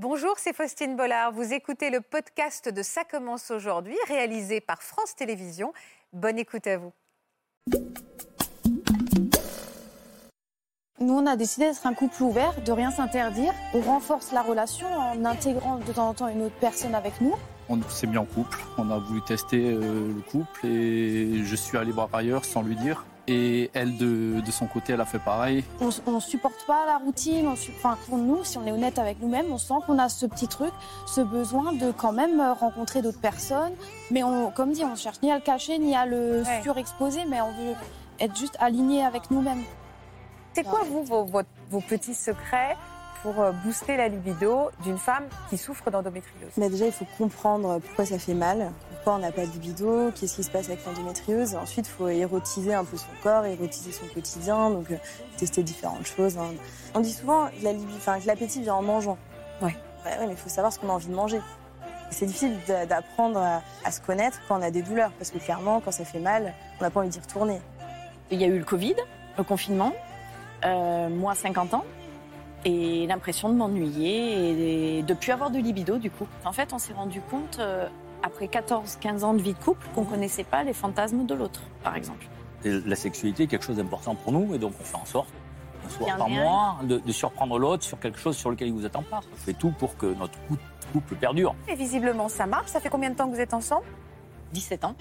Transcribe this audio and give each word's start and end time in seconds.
Bonjour, 0.00 0.34
c'est 0.36 0.54
Faustine 0.54 0.94
Bollard. 0.94 1.32
Vous 1.32 1.52
écoutez 1.52 1.90
le 1.90 2.00
podcast 2.00 2.68
de 2.72 2.82
Ça 2.84 3.02
commence 3.02 3.50
aujourd'hui, 3.50 3.96
réalisé 4.06 4.60
par 4.60 4.80
France 4.80 5.16
Télévisions. 5.16 5.72
Bonne 6.12 6.38
écoute 6.38 6.68
à 6.68 6.76
vous. 6.76 6.92
Nous, 11.00 11.12
on 11.12 11.26
a 11.26 11.34
décidé 11.34 11.66
d'être 11.66 11.84
un 11.84 11.94
couple 11.94 12.22
ouvert, 12.22 12.62
de 12.62 12.70
rien 12.70 12.92
s'interdire. 12.92 13.52
On 13.74 13.80
renforce 13.80 14.30
la 14.30 14.42
relation 14.42 14.86
en 14.86 15.24
intégrant 15.24 15.78
de 15.78 15.92
temps 15.92 16.10
en 16.10 16.14
temps 16.14 16.28
une 16.28 16.42
autre 16.42 16.58
personne 16.60 16.94
avec 16.94 17.20
nous. 17.20 17.34
On 17.68 17.82
s'est 17.88 18.06
mis 18.06 18.18
en 18.18 18.24
couple, 18.24 18.56
on 18.78 18.92
a 18.92 18.98
voulu 18.98 19.20
tester 19.22 19.72
euh, 19.72 20.14
le 20.14 20.20
couple 20.30 20.64
et 20.64 21.42
je 21.42 21.56
suis 21.56 21.76
allé 21.76 21.90
voir 21.90 22.08
ailleurs 22.12 22.44
sans 22.44 22.62
lui 22.62 22.76
dire. 22.76 23.04
Et 23.30 23.70
elle, 23.74 23.96
de, 23.98 24.40
de 24.40 24.50
son 24.50 24.66
côté, 24.66 24.94
elle 24.94 25.00
a 25.02 25.04
fait 25.04 25.18
pareil. 25.18 25.62
On 26.06 26.12
ne 26.12 26.20
supporte 26.20 26.64
pas 26.66 26.86
la 26.86 26.96
routine. 26.96 27.46
On 27.46 27.52
enfin, 27.52 27.98
pour 28.08 28.16
nous, 28.16 28.42
si 28.42 28.56
on 28.56 28.66
est 28.66 28.72
honnête 28.72 28.98
avec 28.98 29.20
nous-mêmes, 29.20 29.46
on 29.52 29.58
sent 29.58 29.74
qu'on 29.86 29.98
a 29.98 30.08
ce 30.08 30.24
petit 30.24 30.48
truc, 30.48 30.72
ce 31.06 31.20
besoin 31.20 31.72
de 31.74 31.90
quand 31.92 32.12
même 32.12 32.40
euh, 32.40 32.54
rencontrer 32.54 33.02
d'autres 33.02 33.20
personnes. 33.20 33.72
Mais 34.10 34.22
on, 34.22 34.50
comme 34.50 34.72
dit, 34.72 34.82
on 34.84 34.96
cherche 34.96 35.20
ni 35.22 35.30
à 35.30 35.34
le 35.36 35.42
cacher, 35.42 35.78
ni 35.78 35.94
à 35.94 36.06
le 36.06 36.42
Ouais. 36.42 36.62
surexposer, 36.62 37.24
mais 37.28 37.40
on 37.42 37.52
veut 37.52 37.74
être 38.20 38.34
juste 38.36 38.56
aligné 38.60 39.04
avec 39.04 39.30
nous-mêmes. 39.30 39.62
C'est 40.54 40.64
quoi, 40.64 40.80
vous, 40.88 41.04
vos, 41.04 41.24
vos- 41.24 41.42
vos 41.70 41.80
petits 41.80 42.14
secrets 42.14 42.76
pour 43.22 43.38
euh, 43.40 43.52
booster 43.64 43.96
la 43.96 44.08
libido 44.08 44.70
d'une 44.82 44.96
femme 44.98 45.24
qui 45.50 45.58
souffre 45.58 45.90
d'endométriose? 45.90 46.50
Mais 46.56 46.70
déjà, 46.70 46.86
il 46.86 46.92
faut 46.92 47.06
comprendre 47.18 47.78
pourquoi 47.80 48.06
ça 48.06 48.18
fait 48.18 48.34
mal, 48.34 48.72
pourquoi 49.08 49.20
on 49.26 49.26
n'a 49.26 49.32
pas 49.32 49.46
de 49.46 49.52
libido, 49.52 50.10
qu'est-ce 50.12 50.36
qui 50.36 50.42
se 50.44 50.50
passe 50.50 50.66
avec 50.66 50.84
l'endométriose. 50.84 51.54
Ensuite, 51.54 51.86
il 51.86 51.90
faut 51.90 52.08
érotiser 52.08 52.74
un 52.74 52.84
peu 52.84 52.98
son 52.98 53.06
corps, 53.22 53.46
érotiser 53.46 53.90
son 53.90 54.04
quotidien, 54.12 54.68
donc 54.68 54.90
euh, 54.90 54.96
tester 55.38 55.62
différentes 55.62 56.04
choses. 56.06 56.36
hein. 56.36 56.48
On 56.94 57.00
dit 57.00 57.12
souvent 57.14 57.46
que 57.46 57.64
la 57.64 58.18
l'appétit 58.26 58.60
vient 58.60 58.74
en 58.74 58.82
mangeant. 58.82 59.16
Ouais. 59.62 59.74
Ouais, 60.04 60.10
ouais, 60.18 60.26
mais 60.26 60.32
il 60.32 60.36
faut 60.36 60.50
savoir 60.50 60.74
ce 60.74 60.78
qu'on 60.78 60.90
a 60.90 60.92
envie 60.92 61.06
de 61.08 61.14
manger. 61.14 61.40
C'est 62.10 62.26
difficile 62.26 62.58
d'a- 62.66 62.84
d'apprendre 62.84 63.38
à, 63.40 63.62
à 63.82 63.90
se 63.90 64.02
connaître 64.02 64.40
quand 64.46 64.58
on 64.58 64.62
a 64.62 64.70
des 64.70 64.82
douleurs, 64.82 65.10
parce 65.12 65.30
que 65.30 65.38
clairement, 65.38 65.80
quand 65.80 65.90
ça 65.92 66.04
fait 66.04 66.20
mal, 66.20 66.52
on 66.78 66.84
n'a 66.84 66.90
pas 66.90 67.00
envie 67.00 67.08
d'y 67.08 67.18
retourner. 67.20 67.62
Il 68.30 68.38
y 68.38 68.44
a 68.44 68.46
eu 68.48 68.58
le 68.58 68.64
Covid, 68.66 68.96
le 69.38 69.42
confinement, 69.44 69.94
euh, 70.66 71.08
moi 71.08 71.34
50 71.34 71.72
ans, 71.72 71.84
et 72.66 73.06
l'impression 73.06 73.48
de 73.48 73.54
m'ennuyer 73.54 74.98
et 74.98 75.02
de 75.02 75.08
ne 75.14 75.18
plus 75.18 75.32
avoir 75.32 75.48
de 75.48 75.58
libido 75.58 75.96
du 75.96 76.10
coup. 76.10 76.26
En 76.44 76.52
fait, 76.52 76.74
on 76.74 76.78
s'est 76.78 76.92
rendu 76.92 77.22
compte, 77.22 77.58
euh, 77.58 77.88
après 78.22 78.46
14-15 78.46 79.22
ans 79.24 79.34
de 79.34 79.42
vie 79.42 79.54
de 79.54 79.58
couple, 79.58 79.86
qu'on 79.94 80.02
ne 80.02 80.06
connaissait 80.06 80.44
pas 80.44 80.62
les 80.64 80.72
fantasmes 80.72 81.26
de 81.26 81.34
l'autre, 81.34 81.60
par 81.82 81.96
exemple. 81.96 82.26
Et 82.64 82.70
la 82.84 82.96
sexualité 82.96 83.44
est 83.44 83.46
quelque 83.46 83.64
chose 83.64 83.76
d'important 83.76 84.14
pour 84.14 84.32
nous 84.32 84.54
et 84.54 84.58
donc 84.58 84.72
on 84.80 84.84
fait 84.84 84.96
en 84.96 85.04
sorte, 85.04 85.28
un 85.86 85.90
soir 85.90 86.16
par 86.16 86.28
mois, 86.28 86.76
de, 86.82 86.98
de 86.98 87.12
surprendre 87.12 87.58
l'autre 87.58 87.84
sur 87.84 87.98
quelque 88.00 88.18
chose 88.18 88.36
sur 88.36 88.50
lequel 88.50 88.68
il 88.68 88.74
vous 88.74 88.84
attend 88.84 89.02
pas. 89.04 89.20
On 89.32 89.36
fait 89.36 89.52
tout 89.52 89.70
pour 89.78 89.96
que 89.96 90.06
notre 90.06 90.38
cou- 90.48 90.56
couple 90.92 91.14
perdure. 91.14 91.54
Et 91.68 91.74
visiblement, 91.76 92.28
ça 92.28 92.46
marche. 92.46 92.68
Ça 92.68 92.80
fait 92.80 92.88
combien 92.88 93.10
de 93.10 93.14
temps 93.14 93.28
que 93.28 93.34
vous 93.34 93.40
êtes 93.40 93.54
ensemble? 93.54 93.84
17 94.52 94.84
ans. 94.84 94.94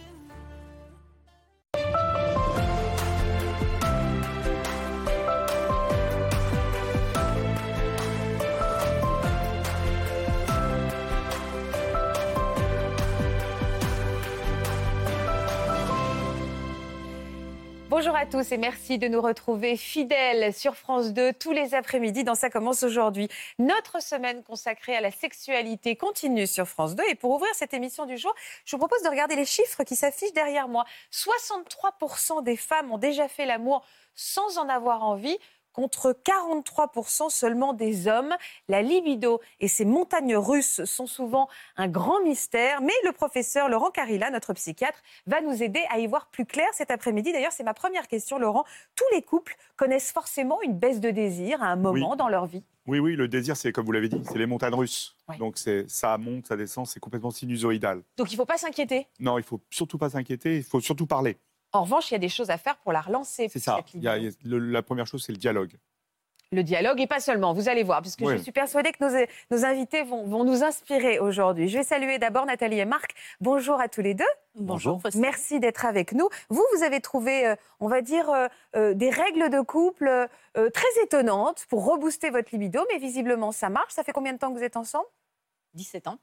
Bonjour 18.00 18.16
à 18.16 18.28
tous 18.28 18.52
et 18.52 18.58
merci 18.58 19.00
de 19.00 19.08
nous 19.08 19.22
retrouver 19.22 19.76
fidèles 19.76 20.54
sur 20.54 20.76
France 20.76 21.14
2 21.14 21.34
tous 21.34 21.52
les 21.52 21.74
après-midi 21.74 22.24
dans 22.24 22.36
Ça 22.36 22.52
commence 22.52 22.84
aujourd'hui. 22.84 23.28
Notre 23.58 24.04
semaine 24.04 24.44
consacrée 24.44 24.96
à 24.96 25.02
la 25.02 25.10
sexualité 25.10 25.96
continue 25.96 26.46
sur 26.46 26.68
France 26.68 26.96
2 26.96 27.04
et 27.10 27.16
pour 27.16 27.32
ouvrir 27.32 27.50
cette 27.56 27.74
émission 27.74 28.06
du 28.06 28.16
jour, 28.16 28.36
je 28.66 28.76
vous 28.76 28.78
propose 28.78 29.02
de 29.02 29.10
regarder 29.10 29.36
les 29.36 29.46
chiffres 29.46 29.84
qui 29.84 29.96
s'affichent 29.96 30.34
derrière 30.34 30.68
moi. 30.68 30.86
63% 31.12 32.44
des 32.44 32.56
femmes 32.56 32.92
ont 32.92 33.00
déjà 33.00 33.28
fait 33.28 33.48
l'amour 33.48 33.84
sans 34.14 34.60
en 34.60 34.70
avoir 34.70 35.04
envie 35.04 35.40
contre 35.78 36.18
43% 36.26 37.30
seulement 37.30 37.72
des 37.72 38.08
hommes. 38.08 38.36
La 38.68 38.82
libido 38.82 39.40
et 39.60 39.68
ces 39.68 39.86
montagnes 39.86 40.36
russes 40.36 40.84
sont 40.86 41.06
souvent 41.06 41.48
un 41.76 41.88
grand 41.88 42.20
mystère, 42.24 42.82
mais 42.82 42.94
le 43.06 43.12
professeur 43.12 43.70
Laurent 43.70 43.92
Carilla, 43.92 44.32
notre 44.32 44.54
psychiatre, 44.54 45.04
va 45.28 45.40
nous 45.42 45.62
aider 45.62 45.84
à 45.92 46.00
y 46.00 46.08
voir 46.08 46.32
plus 46.32 46.48
clair 46.48 46.68
cet 46.74 46.90
après-midi. 46.90 47.32
D'ailleurs, 47.32 47.52
c'est 47.52 47.64
ma 47.64 47.76
première 47.76 48.08
question, 48.08 48.40
Laurent. 48.40 48.66
Tous 48.96 49.06
les 49.14 49.22
couples 49.22 49.56
connaissent 49.76 50.12
forcément 50.12 50.60
une 50.64 50.74
baisse 50.74 51.00
de 51.00 51.12
désir 51.12 51.62
à 51.62 51.68
un 51.68 51.76
moment 51.76 52.16
dans 52.16 52.28
leur 52.28 52.48
vie? 52.48 52.64
Oui, 52.88 52.98
oui, 52.98 53.16
le 53.16 53.28
désir, 53.28 53.56
c'est 53.56 53.72
comme 53.72 53.86
vous 53.86 53.92
l'avez 53.92 54.10
dit, 54.10 54.20
c'est 54.24 54.40
les 54.40 54.46
montagnes 54.48 54.74
russes. 54.74 55.16
Ouais. 55.28 55.38
Donc 55.38 55.58
c'est 55.58 55.88
ça 55.90 56.18
monte, 56.18 56.48
ça 56.48 56.56
descend, 56.56 56.88
c'est 56.88 57.02
complètement 57.02 57.32
sinusoïdal. 57.32 58.02
Donc 58.16 58.32
il 58.32 58.36
ne 58.36 58.38
faut 58.38 58.46
pas 58.46 58.58
s'inquiéter? 58.58 59.08
Non, 59.20 59.38
il 59.38 59.44
faut 59.44 59.62
surtout 59.70 59.98
pas 59.98 60.10
s'inquiéter, 60.10 60.58
il 60.58 60.64
faut 60.64 60.80
surtout 60.80 61.06
parler. 61.06 61.38
En 61.74 61.84
revanche, 61.84 62.10
il 62.12 62.14
y 62.14 62.16
a 62.16 62.20
des 62.20 62.30
choses 62.30 62.50
à 62.50 62.58
faire 62.58 62.78
pour 62.78 62.92
la 62.94 63.02
relancer. 63.02 63.50
C'est 63.50 63.60
ça. 63.60 63.76
cette 63.78 63.94
Il 63.94 64.04
y 64.04 64.08
a- 64.08 64.18
libido. 64.18 64.38
il 64.42 64.50
y 64.52 64.56
a- 64.56 64.58
le- 64.60 64.72
la 64.72 64.82
première 64.84 65.06
chose, 65.08 65.24
c'est 65.26 65.32
le 65.34 65.38
dialogue. 65.38 65.74
Le 66.54 66.64
dialogue 66.64 67.02
et 67.02 67.08
pas 67.08 67.20
seulement, 67.20 67.52
vous 67.54 67.68
allez 67.68 67.84
voir, 67.84 68.02
puisque 68.02 68.22
Oui. 68.22 68.38
je 68.38 68.42
suis 68.42 68.54
persuadée 68.54 68.94
que 68.94 69.04
nos, 69.04 69.26
nos 69.52 69.66
invités 69.66 70.04
vont, 70.04 70.26
vont 70.26 70.46
nous 70.46 70.64
inspirer 70.64 71.20
aujourd'hui. 71.20 71.68
Je 71.68 71.78
vais 71.80 71.84
saluer 71.84 72.20
d'abord 72.20 72.46
Nathalie 72.46 72.80
et 72.80 72.86
Marc. 72.86 73.16
Bonjour 73.42 73.82
à 73.82 73.90
tous 73.90 74.00
les 74.00 74.14
deux. 74.14 74.24
Bonjour. 74.56 75.02
Merci 75.16 75.60
d'être 75.60 75.86
avec 75.86 76.14
nous. 76.14 76.30
Vous, 76.50 76.64
vous 76.74 76.84
avez 76.84 77.02
trouvé, 77.02 77.46
euh, 77.48 77.56
on 77.82 77.90
va 77.90 78.00
dire, 78.02 78.30
euh, 78.30 78.48
euh, 78.78 78.94
des 78.94 79.10
règles 79.10 79.50
de 79.50 79.60
couple 79.60 80.08
euh, 80.56 80.70
très 80.70 81.04
étonnantes 81.04 81.66
pour 81.70 81.86
rebooster 81.86 82.30
votre 82.30 82.48
libido, 82.54 82.80
mais 82.94 82.98
visiblement 82.98 83.52
ça 83.52 83.68
marche. 83.68 83.92
Ça 83.92 84.06
fait 84.06 84.14
combien 84.14 84.32
de 84.32 84.38
temps 84.38 84.54
que 84.54 84.58
vous 84.58 84.64
êtes 84.64 84.78
ensemble? 84.78 85.06
17 85.74 86.08
ans. 86.08 86.18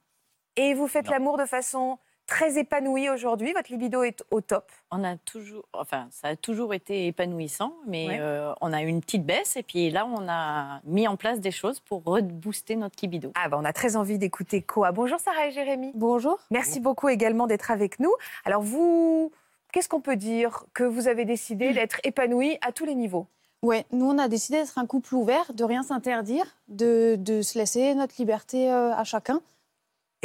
Et 0.57 0.73
vous 0.73 0.89
faites 0.89 1.05
Non. 1.05 1.13
l'amour 1.13 1.37
de 1.37 1.45
façon 1.45 1.99
très 2.35 2.59
épanouie 2.59 3.09
aujourd'hui. 3.11 3.53
Votre 3.53 3.71
libido 3.71 4.03
est 4.03 4.25
au 4.33 4.41
top. 4.41 4.69
On 4.91 5.05
a 5.05 5.17
toujours, 5.17 5.63
enfin, 5.73 6.09
ça 6.11 6.29
a 6.29 6.37
toujours 6.37 6.75
été 6.75 7.07
épanouissant, 7.07 7.75
mais 7.87 8.09
Ouais. 8.09 8.17
euh, 8.19 8.53
on 8.61 8.73
a 8.73 8.83
eu 8.83 8.87
une 8.87 9.01
petite 9.01 9.25
baisse 9.25 9.57
et 9.57 9.63
puis 9.63 9.89
là, 9.91 10.05
on 10.05 10.29
a 10.29 10.81
mis 10.85 11.07
en 11.07 11.17
place 11.17 11.39
des 11.39 11.53
choses 11.53 11.79
pour 11.79 12.03
rebooster 12.05 12.75
notre 12.75 12.97
libido. 13.03 13.31
Ah 13.37 13.49
bah 13.49 13.57
on 13.61 13.65
a 13.65 13.73
très 13.73 13.95
envie 13.95 14.19
d'écouter 14.19 14.63
Koa. 14.63 14.91
Bonjour 14.91 15.21
Sarah 15.21 15.47
et 15.47 15.53
Jérémy. 15.53 15.93
Bonjour. 15.95 16.39
Merci 16.51 16.81
beaucoup 16.81 17.09
également 17.09 17.47
d'être 17.47 17.71
avec 17.71 18.01
nous. 18.01 18.13
Alors 18.45 18.63
vous, 18.63 19.31
qu'est-ce 19.73 19.89
qu'on 19.89 20.01
peut 20.01 20.17
dire 20.17 20.65
que 20.75 20.83
vous 20.83 21.07
avez 21.07 21.25
décidé 21.25 21.73
d'être 21.73 22.01
épanoui 22.03 22.59
à 22.67 22.73
tous 22.73 22.85
les 22.85 22.97
niveaux? 22.97 23.29
Ouais, 23.63 23.87
nous 23.93 24.07
on 24.11 24.19
a 24.19 24.27
décidé 24.27 24.59
d'être 24.59 24.77
un 24.77 24.87
couple 24.87 25.15
ouvert, 25.15 25.53
de 25.55 25.63
rien 25.63 25.85
s'interdire, 25.85 26.45
de, 26.67 27.15
de 27.17 27.43
se 27.43 27.59
laisser 27.59 27.95
notre 27.95 28.17
liberté 28.19 28.71
euh, 28.73 28.93
à 28.93 29.05
chacun. 29.05 29.41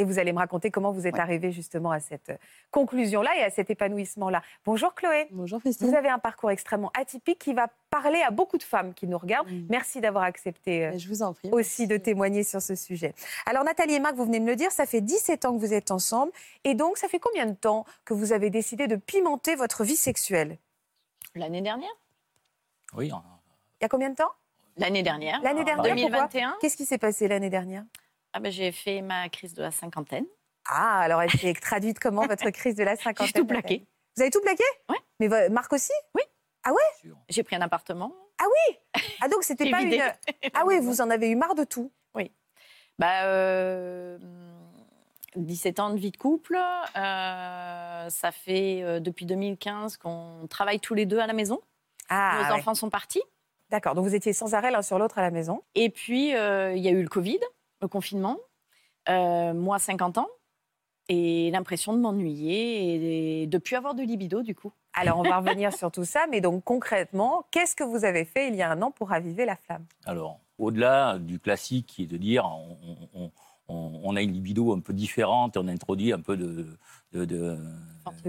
Et 0.00 0.04
vous 0.04 0.18
allez 0.18 0.32
me 0.32 0.38
raconter 0.38 0.70
comment 0.70 0.92
vous 0.92 1.06
êtes 1.06 1.14
Ouais. 1.16 1.20
arrivé 1.20 1.52
justement 1.52 1.90
à 1.90 2.00
cette 2.00 2.30
euh, 2.30 2.36
conclusion-là 2.70 3.30
et 3.36 3.42
à 3.42 3.50
cet 3.50 3.68
épanouissement-là. 3.68 4.40
Bonjour 4.64 4.94
Chloé. 4.94 5.28
Bonjour 5.30 5.60
Vous 5.62 5.94
avez 5.94 6.08
un 6.08 6.18
parcours 6.18 6.50
extrêmement 6.50 6.90
atypique 6.98 7.38
qui 7.38 7.52
va 7.52 7.66
parler 7.90 8.22
à 8.26 8.30
beaucoup 8.30 8.56
de 8.56 8.62
femmes 8.62 8.94
qui 8.94 9.06
nous 9.06 9.18
regardent. 9.18 9.48
Merci 9.68 10.00
d'avoir 10.00 10.24
accepté 10.24 10.86
euh, 10.86 10.96
Je 10.96 11.06
vous 11.06 11.20
en 11.20 11.34
prie. 11.34 11.50
aussi 11.52 11.86
de 11.86 11.98
témoigner 11.98 12.44
sur 12.44 12.62
ce 12.62 12.74
sujet. 12.76 13.14
Alors 13.44 13.62
Nathalie 13.62 13.92
et 13.94 14.00
Marc, 14.00 14.14
vous 14.14 14.24
venez 14.24 14.38
de 14.40 14.44
me 14.44 14.50
le 14.50 14.56
dire, 14.56 14.72
ça 14.72 14.86
fait 14.86 15.02
17 15.02 15.44
ans 15.44 15.52
que 15.54 15.58
vous 15.60 15.74
êtes 15.74 15.90
ensemble. 15.90 16.32
Et 16.64 16.74
donc, 16.74 16.96
ça 16.96 17.06
fait 17.06 17.18
combien 17.18 17.44
de 17.44 17.54
temps 17.54 17.84
que 18.06 18.14
vous 18.14 18.32
avez 18.32 18.48
décidé 18.48 18.86
de 18.86 18.96
pimenter 18.96 19.54
votre 19.54 19.84
vie 19.84 19.96
sexuelle? 19.96 20.56
L'année 21.34 21.60
dernière 21.60 21.90
Oui. 22.96 23.08
Il 23.08 23.82
y 23.82 23.84
a 23.84 23.88
combien 23.90 24.08
de 24.08 24.14
temps? 24.16 24.32
L'année 24.78 25.02
dernière. 25.02 25.42
L'année 25.42 25.64
dernière, 25.64 25.94
pourquoi? 25.94 25.94
2021. 26.28 26.56
Qu'est-ce 26.62 26.76
qui 26.78 26.86
s'est 26.86 26.96
passé 26.96 27.28
l'année 27.28 27.50
dernière? 27.50 27.84
Ah 28.32 28.40
ben, 28.40 28.50
j'ai 28.52 28.72
fait 28.72 29.00
ma 29.02 29.28
crise 29.28 29.54
de 29.54 29.62
la 29.62 29.70
cinquantaine. 29.70 30.26
Ah, 30.68 31.00
alors 31.00 31.20
elle 31.22 31.30
s'est 31.30 31.54
traduite 31.54 31.98
comment, 31.98 32.26
votre 32.26 32.48
crise 32.50 32.74
de 32.76 32.84
la 32.84 32.96
cinquantaine? 32.96 33.26
J'ai 33.34 33.40
tout 33.40 33.46
plaqué. 33.46 33.86
Vous 34.16 34.22
avez 34.22 34.30
tout 34.30 34.40
plaqué? 34.40 34.64
Ouais. 34.88 34.98
Mais 35.18 35.48
Marc 35.48 35.72
aussi? 35.72 35.92
Sûr. 37.00 37.16
J'ai 37.28 37.42
pris 37.42 37.56
un 37.56 37.62
appartement. 37.62 38.14
Ah 39.22 39.28
donc 39.28 39.42
c'était 39.42 39.70
pas 39.70 39.78
vidé. 39.82 39.96
une... 39.96 40.50
Ah 40.54 40.64
oui, 40.66 40.78
vous 40.80 41.00
en 41.00 41.10
avez 41.10 41.28
eu 41.30 41.36
marre 41.36 41.54
de 41.54 41.64
tout. 41.64 41.90
Bah, 42.98 43.24
euh, 43.24 44.18
17 45.36 45.80
ans 45.80 45.90
de 45.90 45.98
vie 45.98 46.10
de 46.10 46.18
couple. 46.18 46.56
euh, 46.56 48.10
ça 48.10 48.30
fait 48.30 48.82
euh, 48.82 49.00
depuis 49.00 49.24
2015 49.24 49.96
qu'on 49.96 50.46
travaille 50.50 50.80
tous 50.80 50.92
les 50.94 51.06
deux 51.06 51.18
à 51.18 51.26
la 51.26 51.32
maison. 51.32 51.60
Ah, 52.10 52.42
Nos 52.42 52.48
ouais. 52.54 52.60
enfants 52.60 52.74
sont 52.74 52.90
partis. 52.90 53.22
d'accord. 53.70 53.94
Donc 53.94 54.04
vous 54.04 54.14
étiez 54.14 54.34
sans 54.34 54.52
arrêt 54.54 54.70
l'un 54.70 54.82
sur 54.82 54.98
l'autre 54.98 55.18
à 55.18 55.22
la 55.22 55.30
maison. 55.30 55.62
Et 55.74 55.88
puis, 55.88 56.34
euh, 56.36 56.74
il 56.74 56.82
y 56.82 56.88
a 56.88 56.90
eu 56.90 57.02
le 57.02 57.08
Covid, 57.08 57.38
le 57.80 57.88
confinement. 57.88 58.36
Euh, 59.08 59.54
moi, 59.54 59.78
50 59.78 60.18
ans. 60.18 60.28
Et 61.08 61.50
l'impression 61.50 61.92
de 61.92 61.98
m'ennuyer 61.98 63.42
et 63.42 63.46
de 63.48 63.56
ne 63.56 63.58
plus 63.60 63.74
avoir 63.74 63.94
de 63.96 64.02
libido, 64.02 64.42
du 64.42 64.54
coup. 64.54 64.70
Alors 64.92 65.18
on 65.18 65.22
va 65.22 65.38
revenir 65.40 65.72
sur 65.72 65.90
tout 65.90 66.04
ça, 66.04 66.26
mais 66.30 66.40
donc 66.40 66.62
concrètement, 66.62 67.46
qu'est-ce 67.50 67.74
que 67.74 67.82
vous 67.82 68.04
avez 68.04 68.24
fait 68.24 68.46
il 68.48 68.54
y 68.54 68.62
a 68.62 68.70
un 68.70 68.80
an 68.82 68.92
pour 68.92 69.08
raviver 69.08 69.44
la 69.44 69.56
flamme? 69.56 69.84
Alors, 70.04 70.38
au-delà 70.58 71.18
du 71.18 71.40
classique 71.40 71.86
qui 71.86 72.04
est 72.04 72.06
de 72.06 72.16
dire 72.16 72.44
on, 72.46 72.76
on- 73.14 73.30
on- 73.68 74.00
on 74.04 74.14
a 74.16 74.22
une 74.22 74.32
libido 74.32 74.72
un 74.72 74.78
peu 74.80 74.92
différente 74.92 75.56
et 75.56 75.58
on 75.58 75.66
introduit 75.66 76.12
un 76.12 76.20
peu 76.20 76.36
de, 76.36 76.66
de, 77.12 77.56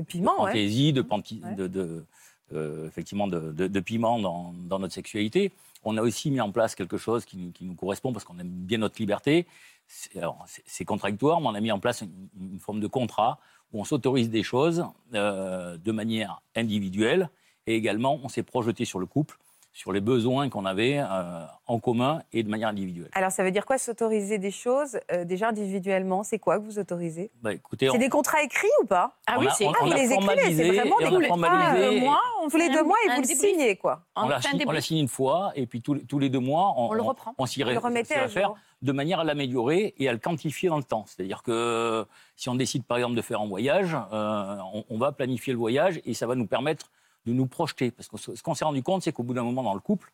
piment, 0.07 0.33
de 0.38 0.42
ouais. 0.42 0.47
fantaisie, 0.47 0.94
de, 0.94 1.01
panti- 1.04 1.44
Ouais. 1.44 1.54
de- 1.56 1.68
de, 1.68 2.06
euh, 2.54 2.88
effectivement 2.88 3.27
de, 3.27 3.51
de- 3.51 3.68
de 3.68 3.80
piment 3.80 4.18
dans, 4.19 4.54
dans 4.54 4.80
notre 4.80 4.94
sexualité. 4.94 5.51
On 5.83 5.98
a 5.98 6.01
aussi 6.01 6.31
mis 6.31 6.42
en 6.42 6.51
place 6.51 6.75
quelque 6.75 6.98
chose 6.98 7.25
qui, 7.25 7.51
nous- 7.62 7.75
correspond 7.75 8.13
parce 8.13 8.25
qu'on 8.25 8.38
aime 8.39 8.50
bien 8.50 8.78
notre 8.78 9.00
liberté. 9.00 9.48
C'est 9.88 10.86
contradictoire, 10.86 11.42
mais 11.42 11.48
on 11.48 11.56
a 11.56 11.60
mis 11.62 11.72
en 11.72 11.80
place 11.80 12.01
une, 12.01 12.30
une 12.39 12.60
forme 12.60 12.80
de 12.80 12.88
contrat 12.88 13.39
où 13.74 13.81
on 13.81 13.83
s'autorise 13.83 14.30
des 14.30 14.44
choses 14.44 14.86
euh, 15.13 15.78
de 15.78 15.92
manière 15.92 16.42
individuelle 16.56 17.30
et 17.68 17.75
également 17.75 18.19
on 18.24 18.30
s'est 18.30 18.44
projeté 18.44 18.86
sur 18.86 19.00
le 19.00 19.06
couple, 19.06 19.38
sur 19.73 19.94
les 19.94 20.01
besoins 20.01 20.50
qu'on 20.50 20.65
avait 20.65 20.97
euh, 21.00 21.45
en 21.65 21.79
commun 21.79 22.21
et 22.33 22.44
de 22.44 22.50
manière 22.50 22.68
individuelle. 22.68 23.09
Alors, 23.13 23.31
ça 23.31 23.41
veut 23.44 23.51
dire 23.51 23.65
quoi 23.65 23.77
s'autoriser 23.77 24.38
des 24.38 24.51
choses 24.51 25.00
euh, 25.12 25.23
déjà 25.23 25.47
individuellement? 25.50 26.23
C'est 26.23 26.39
quoi 26.39 26.59
que 26.59 26.65
vous 26.65 26.77
autorisez? 26.77 27.31
Bah, 27.41 27.53
écoutez, 27.53 27.88
C'est 27.88 27.95
on- 27.95 28.00
des 28.00 28.09
contrats 28.09 28.44
écrits 28.44 28.68
ou 28.81 28.85
pas? 28.85 29.15
Ah 29.27 29.35
on 29.38 29.41
oui, 29.41 29.47
c'est 29.57 29.65
on- 29.65 29.69
on 29.81 29.85
vous 29.85 29.91
a 29.91 29.95
les 29.95 30.12
écrivez, 30.13 30.56
c'est 30.56 30.68
vraiment 30.68 30.97
des 30.97 31.06
on 31.06 31.29
contrats, 31.29 31.75
euh, 31.75 32.00
moi, 32.01 32.19
on 32.44 32.50
Tous 32.50 32.57
les 32.57 32.69
deux 32.69 32.83
mois 32.83 32.97
et 33.06 33.15
vous 33.15 33.21
le 33.21 33.27
signez, 33.27 33.75
quoi. 33.77 34.01
On 34.15 34.23
on 34.23 34.27
la 34.27 34.39
on 34.68 34.71
la 34.71 34.81
signe 34.81 34.97
une 35.00 35.07
fois 35.07 35.51
et 35.56 35.65
puis 35.65 35.81
tous 35.81 35.94
les, 35.94 36.01
tous 36.06 36.19
les 36.19 36.29
deux 36.29 36.39
mois, 36.39 36.73
on, 36.75 36.89
On 36.89 36.94
le 36.94 37.01
reprend. 37.01 37.33
on 37.38 37.45
s'y 37.45 37.63
le 37.63 37.73
s'y 38.03 38.13
à 38.13 38.27
jour. 38.27 38.57
de 38.81 38.91
manière 38.91 39.19
à 39.21 39.23
l'améliorer 39.23 39.94
et 39.97 40.09
à 40.09 40.12
le 40.12 40.18
quantifier 40.19 40.68
dans 40.68 40.77
le 40.77 40.83
temps. 40.83 41.06
C'est-à-dire 41.07 41.44
que 41.44 42.06
si 42.35 42.50
on 42.50 42.56
décide 42.56 42.83
par 42.83 42.97
exemple 42.97 43.15
de 43.15 43.21
faire 43.21 43.39
un 43.39 43.47
voyage, 43.47 43.95
euh, 44.12 44.57
on, 44.73 44.83
on 44.89 44.97
va 44.97 45.12
planifier 45.13 45.53
le 45.53 45.59
voyage 45.59 46.01
et 46.03 46.13
ça 46.13 46.27
va 46.27 46.35
nous 46.35 46.47
permettre 46.47 46.91
de 47.25 47.33
nous 47.33 47.47
projeter. 47.47 47.91
Parce 47.91 48.07
que 48.07 48.18
ce 48.18 48.41
qu'on 48.41 48.56
s'est 48.56 48.65
rendu 48.65 48.83
compte, 48.83 49.03
c'est 49.03 49.12
qu'au 49.12 49.23
bout 49.23 49.33
d'un 49.33 49.44
moment 49.44 49.63
dans 49.63 49.73
le 49.73 49.79
couple, 49.79 50.12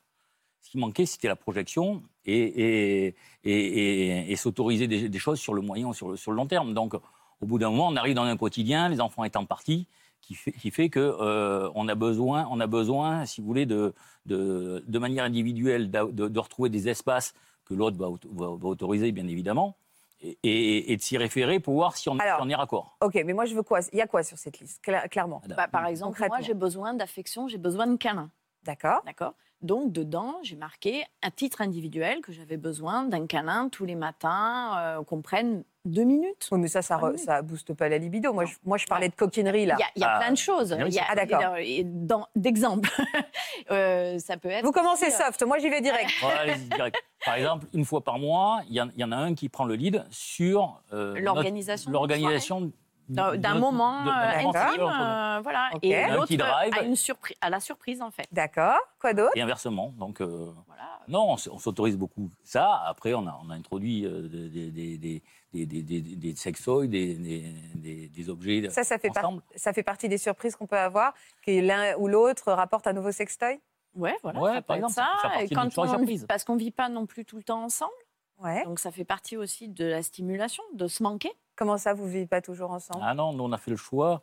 ce 0.62 0.72
qui 0.72 0.78
manquait, 0.78 1.06
c'était 1.06 1.28
la 1.28 1.36
projection 1.36 2.04
et, 2.26 3.14
et, 3.44 4.32
et, 4.32 4.36
s'autoriser 4.36 4.88
des, 4.88 5.20
choses 5.20 5.40
sur 5.40 5.54
le 5.54 5.62
moyen 5.62 5.94
sur 5.94 6.10
le, 6.10 6.18
sur 6.18 6.32
le 6.32 6.38
long 6.38 6.48
terme. 6.48 6.74
Donc, 6.74 6.94
au 6.94 7.46
bout 7.46 7.60
d'un 7.60 7.70
moment, 7.70 7.88
on 7.88 7.96
arrive 7.96 8.16
dans 8.16 8.24
un 8.24 8.38
quotidien, 8.38 8.90
les 8.90 9.00
enfants 9.00 9.24
étant 9.24 9.46
partis, 9.46 9.88
qui 10.22 10.34
fait, 10.34 10.52
qui 10.52 10.72
fait 10.72 10.90
que 10.90 11.00
euh, 11.00 11.70
on 11.76 11.88
a 11.88 11.96
besoin, 11.96 12.48
on 12.52 12.60
a 12.60 12.68
besoin, 12.68 13.26
si 13.26 13.40
vous 13.40 13.48
voulez, 13.48 13.66
de, 13.66 13.94
de, 14.26 15.00
manière 15.00 15.24
individuelle, 15.24 15.90
de, 15.90 16.40
retrouver 16.40 16.70
des 16.70 16.90
espaces 16.90 17.34
que 17.66 17.74
l'autre 17.74 17.98
va- 17.98 18.10
va 18.34 18.68
autoriser, 18.68 19.12
bien 19.12 19.28
évidemment, 19.28 19.78
et, 20.22 20.96
de 20.96 21.02
s'y 21.02 21.18
référer 21.18 21.60
pour 21.60 21.76
voir 21.76 21.96
si 21.96 22.10
on, 22.10 22.18
Alors, 22.18 22.38
si 22.38 22.44
on 22.46 22.50
est 22.50 22.56
raccord. 22.56 22.98
Ok, 23.02 23.16
mais 23.26 23.34
moi, 23.34 23.46
je 23.46 23.56
veux 23.56 23.64
quoi? 23.64 23.80
Il 23.92 23.98
y 23.98 24.02
a 24.02 24.08
quoi 24.08 24.24
sur 24.24 24.38
cette 24.38 24.60
liste, 24.60 24.84
cla- 24.84 25.08
clairement. 25.10 25.42
Bah, 25.56 25.68
par 25.68 25.86
exemple, 25.86 26.24
moi, 26.28 26.42
j'ai 26.42 26.54
besoin 26.54 26.94
d'affection, 26.94 27.48
j'ai 27.48 27.58
besoin 27.58 27.88
de 27.88 27.98
câlin. 27.98 28.30
D'accord. 28.64 29.02
D'accord? 29.06 29.34
Donc, 29.62 29.92
dedans, 29.92 30.38
j'ai 30.44 30.56
marqué 30.56 31.04
à 31.22 31.32
titre 31.32 31.62
individuel 31.62 32.22
que 32.22 32.32
j'avais 32.32 32.58
besoin 32.58 33.04
d'un 33.04 33.26
câlin 33.26 33.70
tous 33.70 33.86
les 33.86 33.96
matins, 33.96 34.78
euh, 34.78 35.04
qu'on 35.04 35.22
prenne 35.22 35.64
deux 35.88 36.04
minutes. 36.04 36.48
Oui, 36.52 36.60
mais 36.60 36.68
ça, 36.68 36.82
ça, 36.82 37.00
Ah 37.02 37.06
re- 37.08 37.18
ça 37.18 37.42
booste 37.42 37.74
pas 37.74 37.90
la 37.90 37.98
libido. 37.98 38.34
Moi, 38.34 38.44
Non. 38.44 38.50
je, 38.50 38.56
moi, 38.66 38.78
je 38.78 38.86
parlais 38.86 39.10
de 39.10 39.16
coquinerie, 39.16 39.66
là. 39.66 39.76
Il 39.78 39.82
y 39.82 39.84
a, 39.84 39.88
il 39.96 40.02
y 40.02 40.06
a 40.06 40.16
Ah, 40.16 40.20
plein 40.20 40.32
de 40.32 40.38
choses. 40.38 40.76
Il 40.88 40.94
y 40.94 41.00
a- 41.00 41.04
ah, 41.10 41.16
d'accord. 41.16 41.56
et 41.58 41.84
dans- 41.84 42.28
D'exemples. 42.36 42.90
Euh, 43.72 44.20
ça 44.20 44.38
peut 44.38 44.50
être. 44.50 44.64
Vous 44.64 44.72
commencez 44.72 45.08
aussi, 45.08 45.16
euh, 45.22 45.26
soft, 45.26 45.44
moi, 45.44 45.58
j'y 45.58 45.70
vais 45.70 45.82
direct. 45.82 46.10
Ouais, 46.24 46.30
allez-y, 46.40 46.66
direct. 46.70 46.96
Par 47.26 47.36
exemple, 47.36 47.66
une 47.74 47.86
fois 47.86 48.02
par 48.04 48.20
mois, 48.20 48.62
il 48.70 48.76
y, 48.76 48.82
en- 48.82 48.90
il 48.96 49.00
y 49.00 49.04
en 49.04 49.12
a 49.12 49.16
un 49.18 49.34
qui 49.36 49.50
prend 49.50 49.66
le 49.66 49.76
lead 49.76 50.06
sur 50.10 50.82
euh, 50.94 51.20
L'organisation 51.20 51.92
l'organisation 51.92 52.72
d'un 53.10 53.56
moment 53.56 54.04
de- 54.04 54.10
euh, 54.10 54.42
moment 54.44 54.56
intime, 54.60 54.82
euh, 54.82 55.40
voilà. 55.42 55.70
Ok. 55.74 55.80
Et 55.84 55.96
Un 55.98 56.14
l'autre 56.16 56.28
qui 56.28 56.38
drive. 56.38 56.74
a 56.78 56.84
une 56.84 56.96
surprise, 56.96 57.36
à 57.42 57.50
la 57.50 57.60
surprise 57.60 58.02
en 58.02 58.12
fait. 58.12 58.28
D'accord. 58.32 58.78
Quoi 59.00 59.14
d'autre? 59.14 59.32
Et 59.36 59.42
inversement. 59.42 59.94
Donc, 59.98 60.22
euh, 60.22 60.52
Voilà. 60.68 60.84
non, 61.08 61.32
on 61.34 61.58
s'autorise 61.58 61.98
beaucoup 61.98 62.30
ça. 62.44 62.82
Après, 62.86 63.14
on 63.14 63.26
a, 63.28 63.40
on 63.46 63.50
a 63.50 63.54
introduit 63.56 64.06
euh, 64.06 64.28
des, 64.28 64.70
des, 64.72 64.98
des, 64.98 65.24
des, 65.54 65.66
des, 65.66 65.82
des, 65.82 66.02
des- 66.02 66.16
des 66.16 66.36
sextoys, 66.36 66.88
des, 66.88 67.16
des, 67.16 67.44
des- 67.76 68.08
des 68.10 68.30
objets 68.30 68.70
Ça, 68.70 68.84
ça 68.84 68.98
fait, 69.00 69.10
par- 69.10 69.32
ça 69.56 69.74
fait 69.74 69.84
partie 69.84 70.10
des 70.10 70.18
surprises 70.18 70.56
qu'on 70.56 70.68
peut 70.68 70.78
avoir, 70.78 71.14
que 71.46 71.52
l'un 71.62 71.96
ou 71.98 72.08
l'autre 72.08 72.52
rapporte 72.52 72.88
un 72.88 72.94
nouveau 72.94 73.12
sextoy? 73.12 73.60
Ouais, 73.96 74.16
voilà. 74.22 74.40
Ouais, 74.40 74.54
ça 74.54 74.62
par 74.62 74.76
exemple, 74.76 74.94
ça. 74.94 75.08
Et 75.42 75.50
quand 75.50 75.66
on, 75.78 76.06
parce 76.28 76.44
qu'on 76.44 76.56
vit 76.56 76.72
pas 76.72 76.90
non 76.90 77.06
plus 77.06 77.26
tout 77.26 77.38
le 77.38 77.44
temps 77.44 77.64
ensemble, 77.64 77.92
Ouais. 78.40 78.64
donc 78.66 78.78
ça 78.80 78.92
fait 78.92 79.06
partie 79.06 79.36
aussi 79.36 79.68
de 79.68 79.84
la 79.86 80.04
stimulation, 80.04 80.62
de 80.76 80.88
se 80.88 81.02
manquer. 81.02 81.32
Comment 81.56 81.78
ça, 81.80 81.96
vous 81.96 82.06
ne 82.06 82.10
vivez 82.12 82.28
pas 82.28 82.40
toujours 82.42 82.70
ensemble? 82.70 83.00
Ah 83.04 83.16
non, 83.16 83.34
nous, 83.34 83.44
on 83.44 83.52
a 83.52 83.58
fait 83.58 83.72
le 83.72 83.78
choix. 83.78 84.22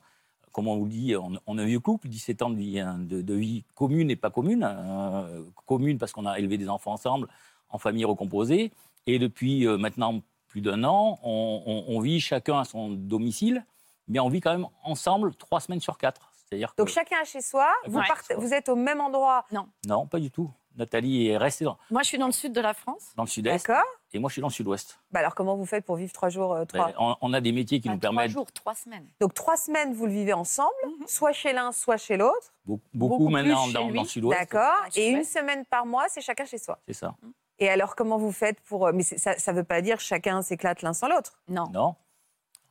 Comme 0.52 0.68
on 0.68 0.76
vous 0.76 0.84
le 0.84 0.90
dit, 0.90 1.16
on, 1.16 1.32
on 1.48 1.58
a 1.58 1.62
un 1.62 1.64
vieux 1.64 1.80
couple, 1.80 2.06
17 2.08 2.42
ans 2.42 2.50
de 2.50 2.56
vie, 2.56 2.78
hein, 2.78 2.96
de, 3.00 3.22
de 3.22 3.34
vie 3.34 3.64
commune 3.74 4.08
et 4.12 4.14
pas 4.14 4.30
commune. 4.30 4.62
euh, 4.62 5.42
commune 5.66 5.98
parce 5.98 6.12
qu'on 6.12 6.26
a 6.26 6.38
élevé 6.38 6.58
des 6.58 6.68
enfants 6.68 6.92
ensemble, 6.92 7.26
en 7.70 7.78
famille 7.78 8.04
recomposée. 8.04 8.70
Et 9.08 9.18
depuis 9.18 9.66
euh, 9.66 9.76
maintenant 9.78 10.22
plus 10.54 10.60
d'un 10.60 10.84
an, 10.84 11.18
on, 11.24 11.62
on- 11.66 11.96
on 11.96 12.00
vit 12.00 12.20
chacun 12.20 12.60
à 12.60 12.64
son 12.64 12.90
domicile, 12.90 13.66
mais 14.06 14.20
on 14.20 14.28
vit 14.28 14.40
quand 14.40 14.52
même 14.52 14.68
ensemble 14.84 15.34
trois 15.34 15.58
semaines 15.58 15.80
sur 15.80 15.98
quatre. 15.98 16.30
C'est-à-dire 16.36 16.70
que... 16.70 16.76
Donc 16.80 16.86
chacun 16.90 17.24
chez 17.24 17.40
soi, 17.40 17.66
vous, 17.86 17.98
Ouais. 17.98 18.04
partez- 18.06 18.36
vous 18.36 18.54
êtes 18.54 18.68
au 18.68 18.76
même 18.76 19.00
endroit, 19.00 19.44
Non, 19.88 20.06
pas 20.06 20.20
du 20.20 20.30
tout. 20.30 20.48
Nathalie 20.76 21.26
est 21.26 21.36
restée 21.36 21.64
dans, 21.64 21.76
Moi, 21.90 22.02
je 22.02 22.08
suis 22.08 22.18
dans 22.18 22.26
le 22.26 22.32
sud 22.32 22.52
de 22.52 22.60
la 22.60 22.72
France. 22.72 23.12
dans 23.16 23.24
le 23.24 23.28
sud-est 23.28 23.66
d'accord 23.66 23.82
et 24.12 24.20
moi 24.20 24.28
je 24.28 24.34
suis 24.34 24.40
dans 24.42 24.46
le 24.48 24.52
sud-ouest. 24.52 25.00
bah 25.10 25.18
Alors 25.20 25.34
comment 25.34 25.56
vous 25.56 25.66
faites 25.66 25.84
pour 25.84 25.96
vivre 25.96 26.12
trois 26.12 26.28
jours, 26.28 26.52
euh, 26.52 26.64
trois 26.64 26.86
Ben, 26.86 26.94
On, 27.00 27.16
on 27.20 27.32
a 27.32 27.40
des 27.40 27.50
métiers 27.50 27.80
qui 27.80 27.88
Enfin, 27.88 27.94
nous 27.96 28.00
trois 28.00 28.10
permettent 28.10 28.30
jours, 28.30 28.52
trois 28.52 28.74
semaines. 28.76 29.08
Donc 29.20 29.34
trois 29.34 29.56
semaines, 29.56 29.92
vous 29.92 30.06
le 30.06 30.12
vivez 30.12 30.32
ensemble, 30.34 30.70
Mhm. 30.84 31.06
soit 31.08 31.32
chez 31.32 31.52
l'un, 31.52 31.72
soit 31.72 31.96
chez 31.96 32.16
l'autre, 32.16 32.52
beaucoup, 32.64 32.82
beaucoup 32.92 33.18
Beaucoup 33.18 33.28
maintenant 33.30 33.64
plus 33.64 33.72
dans, 33.72 33.80
chez 33.80 33.86
lui. 33.88 33.94
dans 33.96 34.02
le 34.02 34.08
sud-ouest. 34.08 34.38
d'accord 34.40 34.74
Et 34.94 35.08
une 35.08 35.24
semaine 35.24 35.64
par 35.66 35.84
mois, 35.86 36.06
c'est 36.08 36.20
chacun 36.20 36.44
chez 36.44 36.58
soi. 36.58 36.78
C'est 36.86 36.92
ça. 36.94 37.14
Et 37.58 37.68
alors 37.68 37.94
comment 37.96 38.18
vous 38.18 38.32
faites 38.32 38.60
pour... 38.60 38.86
euh, 38.86 38.92
Mais 38.92 39.02
ça 39.02 39.34
ne 39.52 39.56
veut 39.56 39.64
pas 39.64 39.80
dire 39.80 40.00
chacun 40.00 40.42
s'éclate 40.42 40.82
l'un 40.82 40.92
sans 40.92 41.08
l'autre. 41.08 41.38
Non. 41.48 41.68
Non 41.72 41.94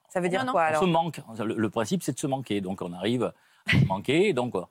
Ça 0.09 0.19
veut 0.19 0.27
Non, 0.27 0.31
dire 0.31 0.45
non. 0.45 0.51
quoi 0.51 0.61
on 0.63 0.65
alors 0.65 0.81
se 0.81 0.87
manque. 0.87 1.19
Le, 1.39 1.55
le 1.55 1.69
principe, 1.69 2.03
c'est 2.03 2.13
de 2.13 2.19
se 2.19 2.27
manquer. 2.27 2.61
Donc, 2.61 2.81
on 2.81 2.91
arrive 2.93 3.31
à 3.67 3.71
se 3.71 3.85
manquer. 3.85 4.33
Donc, 4.33 4.55
on, 4.55 4.67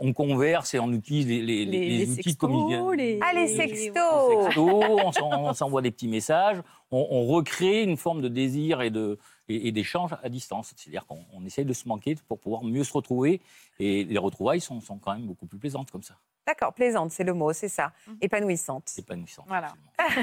on 0.00 0.12
converse 0.12 0.74
et 0.74 0.78
on 0.78 0.92
utilise 0.92 1.26
les, 1.26 1.40
les- 1.42 1.64
les- 1.64 1.88
les 1.98 2.04
outils 2.10 2.22
sextos, 2.22 2.36
comme 2.36 2.52
ils 2.54 2.66
viennent. 2.68 2.90
les- 2.92 3.18
Ah, 3.22 3.32
les 3.32 3.42
Les 3.42 3.56
sextos 3.56 4.42
sextos, 4.44 4.84
on 5.04 5.12
s'en- 5.12 5.30
on 5.44 5.52
s'envoie 5.54 5.82
des 5.82 5.90
petits 5.90 6.08
messages. 6.08 6.58
On, 6.90 7.06
on 7.10 7.26
recrée 7.26 7.82
une 7.82 7.96
forme 7.96 8.20
de 8.22 8.28
désir 8.28 8.80
et 8.82 8.90
de 8.90 9.18
et, 9.48 9.68
et 9.68 9.72
d'échange 9.72 10.14
à 10.22 10.28
distance. 10.28 10.72
C'est-à-dire 10.76 11.06
qu'on 11.06 11.24
on 11.32 11.44
essaye 11.44 11.64
de 11.64 11.72
se 11.72 11.88
manquer 11.88 12.16
pour 12.28 12.38
pouvoir 12.40 12.62
mieux 12.64 12.84
se 12.84 12.92
retrouver. 12.92 13.40
Et 13.78 14.04
les 14.04 14.18
retrouvailles 14.18 14.60
sont, 14.60 14.80
sont 14.80 14.98
quand 14.98 15.12
même 15.14 15.26
beaucoup 15.26 15.46
plus 15.46 15.58
plaisantes 15.58 15.90
comme 15.90 16.02
ça. 16.02 16.16
D'accord, 16.46 16.72
plaisante, 16.74 17.10
c'est 17.10 17.24
le 17.24 17.34
mot, 17.34 17.52
c'est 17.52 17.68
ça. 17.68 17.92
Mhm. 18.06 18.18
Épanouissante. 18.20 18.92
Épanouissantes. 18.98 19.46
Voilà. 19.48 19.74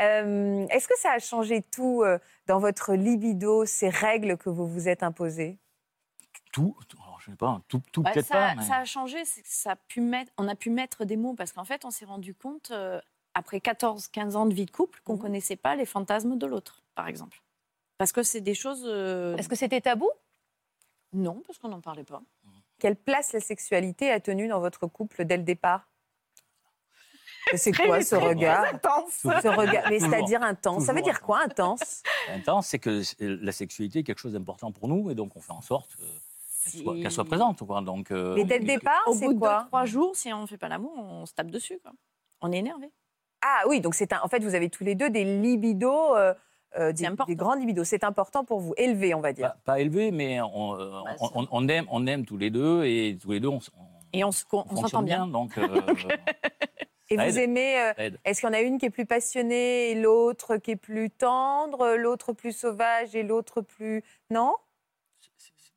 Euh, 0.00 0.66
Est-ce 0.68 0.88
que 0.88 0.98
ça 0.98 1.12
a 1.12 1.18
changé 1.18 1.62
tout 1.62 2.02
euh, 2.02 2.18
dans 2.46 2.58
votre 2.58 2.92
libido, 2.92 3.64
ces 3.64 3.88
règles 3.88 4.36
que 4.36 4.50
vous 4.50 4.66
vous 4.68 4.88
êtes 4.88 5.02
imposées? 5.02 5.58
Tout, 6.52 6.76
tout- 6.88 6.98
alors, 7.02 7.18
je 7.20 7.30
sais 7.30 7.36
pas, 7.36 7.62
tout, 7.66 7.80
tout 7.92 8.02
Ouais, 8.02 8.12
peut-être 8.12 8.28
pas. 8.28 8.54
mais- 8.56 8.62
ça 8.62 8.76
a 8.76 8.84
changé, 8.84 9.24
c'est 9.24 9.40
que 9.42 9.48
ça 9.48 9.70
a 9.72 9.76
pu 9.76 10.02
mettre, 10.02 10.30
on 10.36 10.48
a 10.48 10.54
pu 10.54 10.68
mettre 10.68 11.06
des 11.06 11.16
mots 11.16 11.32
parce 11.34 11.52
qu'en 11.52 11.64
fait, 11.64 11.86
on 11.86 11.90
s'est 11.90 12.04
rendu 12.04 12.34
compte, 12.34 12.70
euh, 12.72 13.00
après 13.32 13.58
14-15 13.60 14.36
ans 14.36 14.44
de 14.44 14.52
vie 14.54 14.66
de 14.66 14.70
couple, 14.70 15.00
qu'on 15.04 15.14
ne 15.14 15.16
Mhm. 15.18 15.22
connaissait 15.22 15.56
pas 15.56 15.76
les 15.76 15.86
fantasmes 15.86 16.36
de 16.36 16.46
l'autre, 16.46 16.82
par 16.94 17.08
exemple. 17.08 17.40
Parce 17.98 18.12
que 18.12 18.22
c'est 18.22 18.40
des 18.40 18.54
choses. 18.54 18.84
euh, 18.86 19.36
Est-ce 19.36 19.48
que 19.48 19.56
c'était 19.56 19.80
tabou? 19.80 20.10
Non, 21.12 21.42
parce 21.46 21.58
qu'on 21.58 21.68
n'en 21.68 21.80
parlait 21.80 22.04
pas. 22.04 22.22
Quelle 22.78 22.96
place 22.96 23.32
la 23.32 23.40
sexualité 23.40 24.10
a 24.10 24.20
tenue 24.20 24.48
dans 24.48 24.60
votre 24.60 24.86
couple 24.86 25.24
dès 25.24 25.36
le 25.38 25.42
départ? 25.44 25.88
C'est 27.54 27.70
quoi 27.72 28.02
ce 28.02 28.16
regard? 28.16 28.64
Intense. 28.74 29.20
Ce 29.22 29.48
regard, 29.48 29.88
mais 29.88 30.00
c'est-à-dire 30.00 30.42
intense. 30.42 30.84
Ça 30.84 30.92
veut 30.92 31.00
dire 31.00 31.20
quoi 31.20 31.40
intense? 31.44 32.02
Intense, 32.28 32.66
c'est 32.66 32.80
que 32.80 33.02
la 33.20 33.52
sexualité 33.52 34.00
est 34.00 34.02
quelque 34.02 34.18
chose 34.18 34.32
d'important 34.32 34.72
pour 34.72 34.88
nous 34.88 35.10
et 35.12 35.14
donc 35.14 35.36
on 35.36 35.40
fait 35.40 35.52
en 35.52 35.62
sorte 35.62 35.96
euh, 36.02 36.92
qu'elle 37.00 37.12
soit, 37.12 37.24
présente. 37.24 37.64
Quoi. 37.64 37.80
Donc, 37.82 38.10
euh, 38.10 38.34
Mais 38.34 38.44
dès 38.44 38.58
le 38.58 38.64
départ, 38.64 39.00
Au 39.06 39.14
c'est 39.14 39.26
bout 39.26 39.34
de 39.34 39.38
quoi? 39.38 39.68
2-3 39.72 39.86
jours, 39.86 40.16
si 40.16 40.32
on 40.32 40.42
ne 40.42 40.46
fait 40.48 40.58
pas 40.58 40.66
l'amour, 40.68 40.92
on 40.98 41.24
se 41.24 41.34
tape 41.34 41.52
dessus. 41.52 41.78
Quoi. 41.80 41.92
On 42.40 42.50
est 42.50 42.58
énervé. 42.58 42.90
Ah 43.42 43.62
oui, 43.68 43.80
donc 43.80 43.94
c'est 43.94 44.12
un- 44.12 44.20
en 44.24 44.28
fait 44.28 44.42
vous 44.42 44.56
avez 44.56 44.68
tous 44.68 44.82
les 44.82 44.96
deux 44.96 45.08
des 45.08 45.22
libidos, 45.40 46.16
euh, 46.16 46.34
euh, 46.78 46.92
des, 46.92 46.98
C'est 46.98 47.06
important. 47.06 47.30
des 47.30 47.36
grands 47.36 47.54
libidos. 47.54 47.84
C'est 47.84 48.04
important 48.04 48.44
pour 48.44 48.60
vous, 48.60 48.74
élevé 48.76 49.14
on 49.14 49.20
va 49.20 49.32
dire. 49.32 49.48
Pas, 49.52 49.58
pas 49.74 49.80
élevé, 49.80 50.10
mais 50.10 50.40
on, 50.40 50.74
euh, 50.74 50.90
Bah, 51.04 51.14
on- 51.20 51.42
on- 51.42 51.48
on 51.50 51.68
aime, 51.68 51.86
on 51.90 52.06
aime 52.06 52.24
tous 52.26 52.36
les 52.36 52.50
deux 52.50 52.84
et 52.84 53.16
tous 53.20 53.32
les 53.32 53.40
deux 53.40 53.48
on, 53.48 53.60
Et 54.12 54.24
on 54.24 54.32
se- 54.32 54.44
on 54.52 54.58
on 54.58 54.62
s'entend 54.62 54.80
fonctionne 54.82 55.04
bien. 55.04 55.26
Donc, 55.26 55.56
euh, 55.58 55.66
Et 57.08 57.16
ça 57.16 57.24
vous 57.28 57.38
aide. 57.38 57.44
aimez 57.50 57.78
euh, 57.80 57.92
ça. 57.96 58.02
Est-ce 58.24 58.40
qu'il 58.40 58.48
y 58.48 58.50
en 58.50 58.54
a 58.54 58.60
une 58.60 58.78
qui 58.78 58.86
est 58.86 58.90
plus 58.90 59.06
passionnée 59.06 59.90
et 59.92 59.94
l'autre 59.94 60.56
qui 60.56 60.72
est 60.72 60.76
plus 60.76 61.08
tendre, 61.10 61.94
l'autre 61.96 62.32
plus 62.32 62.50
sauvage 62.56 63.14
et 63.14 63.22
l'autre 63.22 63.60
plus 63.60 64.02
non? 64.30 64.54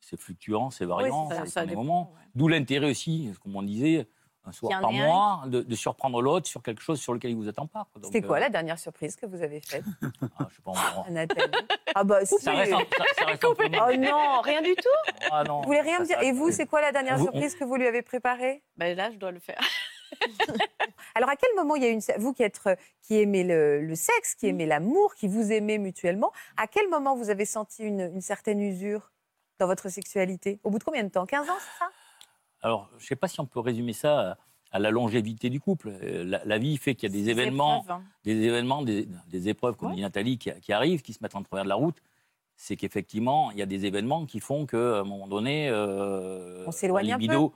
C'est- 0.01 0.17
fluctuant, 0.19 0.71
c'est 0.71 0.85
variant, 0.85 1.29
c'est 1.29 1.35
ça, 1.35 1.45
ça 1.45 1.65
moments. 1.67 2.11
ouais. 2.15 2.21
D'où 2.33 2.47
l'intérêt 2.47 2.89
aussi, 2.89 3.31
comme 3.43 3.55
on 3.55 3.61
disait, 3.61 4.07
un 4.45 4.51
soir 4.51 4.81
par 4.81 4.91
mois, 4.91 5.43
de, 5.47 5.61
de 5.61 5.75
surprendre 5.75 6.21
l'autre 6.21 6.47
sur 6.47 6.63
quelque 6.63 6.81
chose 6.81 6.99
sur 6.99 7.13
lequel 7.13 7.31
il 7.31 7.37
ne 7.37 7.43
vous 7.43 7.49
attend 7.49 7.67
pas. 7.67 7.87
C'était 8.03 8.21
quoi 8.21 8.37
euh, 8.37 8.41
la 8.41 8.49
dernière 8.49 8.79
surprise 8.79 9.15
que 9.15 9.25
vous 9.25 9.41
avez 9.43 9.59
faite? 9.61 9.83
Ah, 10.39 10.47
je 10.49 10.55
sais 10.55 10.61
pas, 10.63 11.05
Nathalie. 11.09 11.51
Ah 11.95 12.03
bah 12.03 12.25
si. 12.25 12.35
ça 12.39 12.53
reste, 12.53 12.73
un- 12.73 12.77
ça, 12.79 13.03
ça 13.17 13.25
reste 13.25 13.43
un 13.43 13.49
Oh 13.91 13.95
non, 13.97 14.41
rien 14.41 14.61
du 14.61 14.73
tout. 14.75 15.21
Ah 15.31 15.43
non, 15.43 15.61
Vous 15.61 15.67
voulez 15.67 15.81
rien 15.81 15.99
me 15.99 16.05
dire 16.05 16.19
Et 16.21 16.31
vous, 16.31 16.51
c'est 16.51 16.65
quoi 16.65 16.81
la 16.81 16.91
dernière 16.91 17.17
Vous- 17.17 17.23
surprise 17.25 17.55
que 17.55 17.63
vous 17.63 17.75
lui 17.75 17.87
avez 17.87 18.01
préparée? 18.01 18.63
Ben 18.77 18.95
là, 18.95 19.11
je 19.11 19.17
dois 19.17 19.31
le 19.31 19.39
faire. 19.39 19.59
Alors 21.15 21.29
à 21.29 21.35
quel 21.35 21.49
moment 21.55 21.75
il 21.75 21.83
y 21.83 21.85
a 21.85 21.89
une 21.89 22.01
vous 22.17 22.33
qui 22.33 22.43
êtes 22.43 22.59
qui 23.01 23.19
aimez 23.19 23.43
le, 23.43 23.81
le 23.81 23.95
sexe, 23.95 24.35
qui 24.35 24.47
aimez 24.47 24.65
l'amour, 24.65 25.13
qui 25.15 25.27
vous 25.27 25.51
aimez 25.51 25.77
mutuellement, 25.77 26.31
à 26.57 26.67
quel 26.67 26.89
moment 26.89 27.15
vous 27.15 27.29
avez 27.29 27.45
senti 27.45 27.83
une, 27.83 28.01
une 28.01 28.21
certaine 28.21 28.61
usure 28.61 29.11
dans 29.59 29.67
votre 29.67 29.89
sexualité? 29.89 30.59
Au 30.63 30.69
bout 30.71 30.79
de 30.79 30.83
combien 30.83 31.03
de 31.03 31.09
temps? 31.09 31.25
15 31.25 31.49
ans, 31.49 31.53
c'est 31.59 31.79
ça? 31.79 31.89
Alors, 32.61 32.89
je 32.97 33.03
ne 33.03 33.07
sais 33.07 33.15
pas 33.15 33.27
si 33.27 33.39
on 33.39 33.45
peut 33.45 33.59
résumer 33.59 33.93
ça 33.93 34.37
à 34.71 34.79
la 34.79 34.91
longévité 34.91 35.49
du 35.49 35.59
couple. 35.59 35.89
Euh, 36.03 36.23
La, 36.23 36.41
la 36.45 36.57
vie 36.57 36.77
fait 36.77 36.93
qu'il 36.95 37.09
y 37.09 37.11
a 37.11 37.17
des 37.23 37.29
événements, 37.29 37.81
épreuves, 37.83 37.97
hein. 37.99 38.03
des 38.23 38.41
événements, 38.43 38.81
des, 38.83 39.07
des 39.29 39.49
épreuves, 39.49 39.75
comme 39.75 39.89
Ouais. 39.89 39.95
dit 39.95 40.01
Nathalie, 40.01 40.37
qui, 40.37 40.51
qui 40.61 40.73
arrivent, 40.73 41.01
qui 41.01 41.13
se 41.13 41.19
mettent 41.21 41.35
en 41.35 41.43
travers 41.43 41.63
de 41.63 41.69
la 41.69 41.75
route. 41.75 41.97
C'est 42.55 42.75
qu'effectivement, 42.75 43.51
il 43.51 43.57
y 43.57 43.61
a 43.61 43.65
des 43.65 43.85
événements 43.85 44.25
qui 44.25 44.41
font 44.41 44.65
qu'à 44.65 44.99
un 44.99 45.03
moment 45.03 45.27
donné, 45.27 45.69
euh, 45.69 46.65
On 46.67 46.71
s'éloigne 46.71 47.13
un 47.13 47.17
peu. 47.17 47.49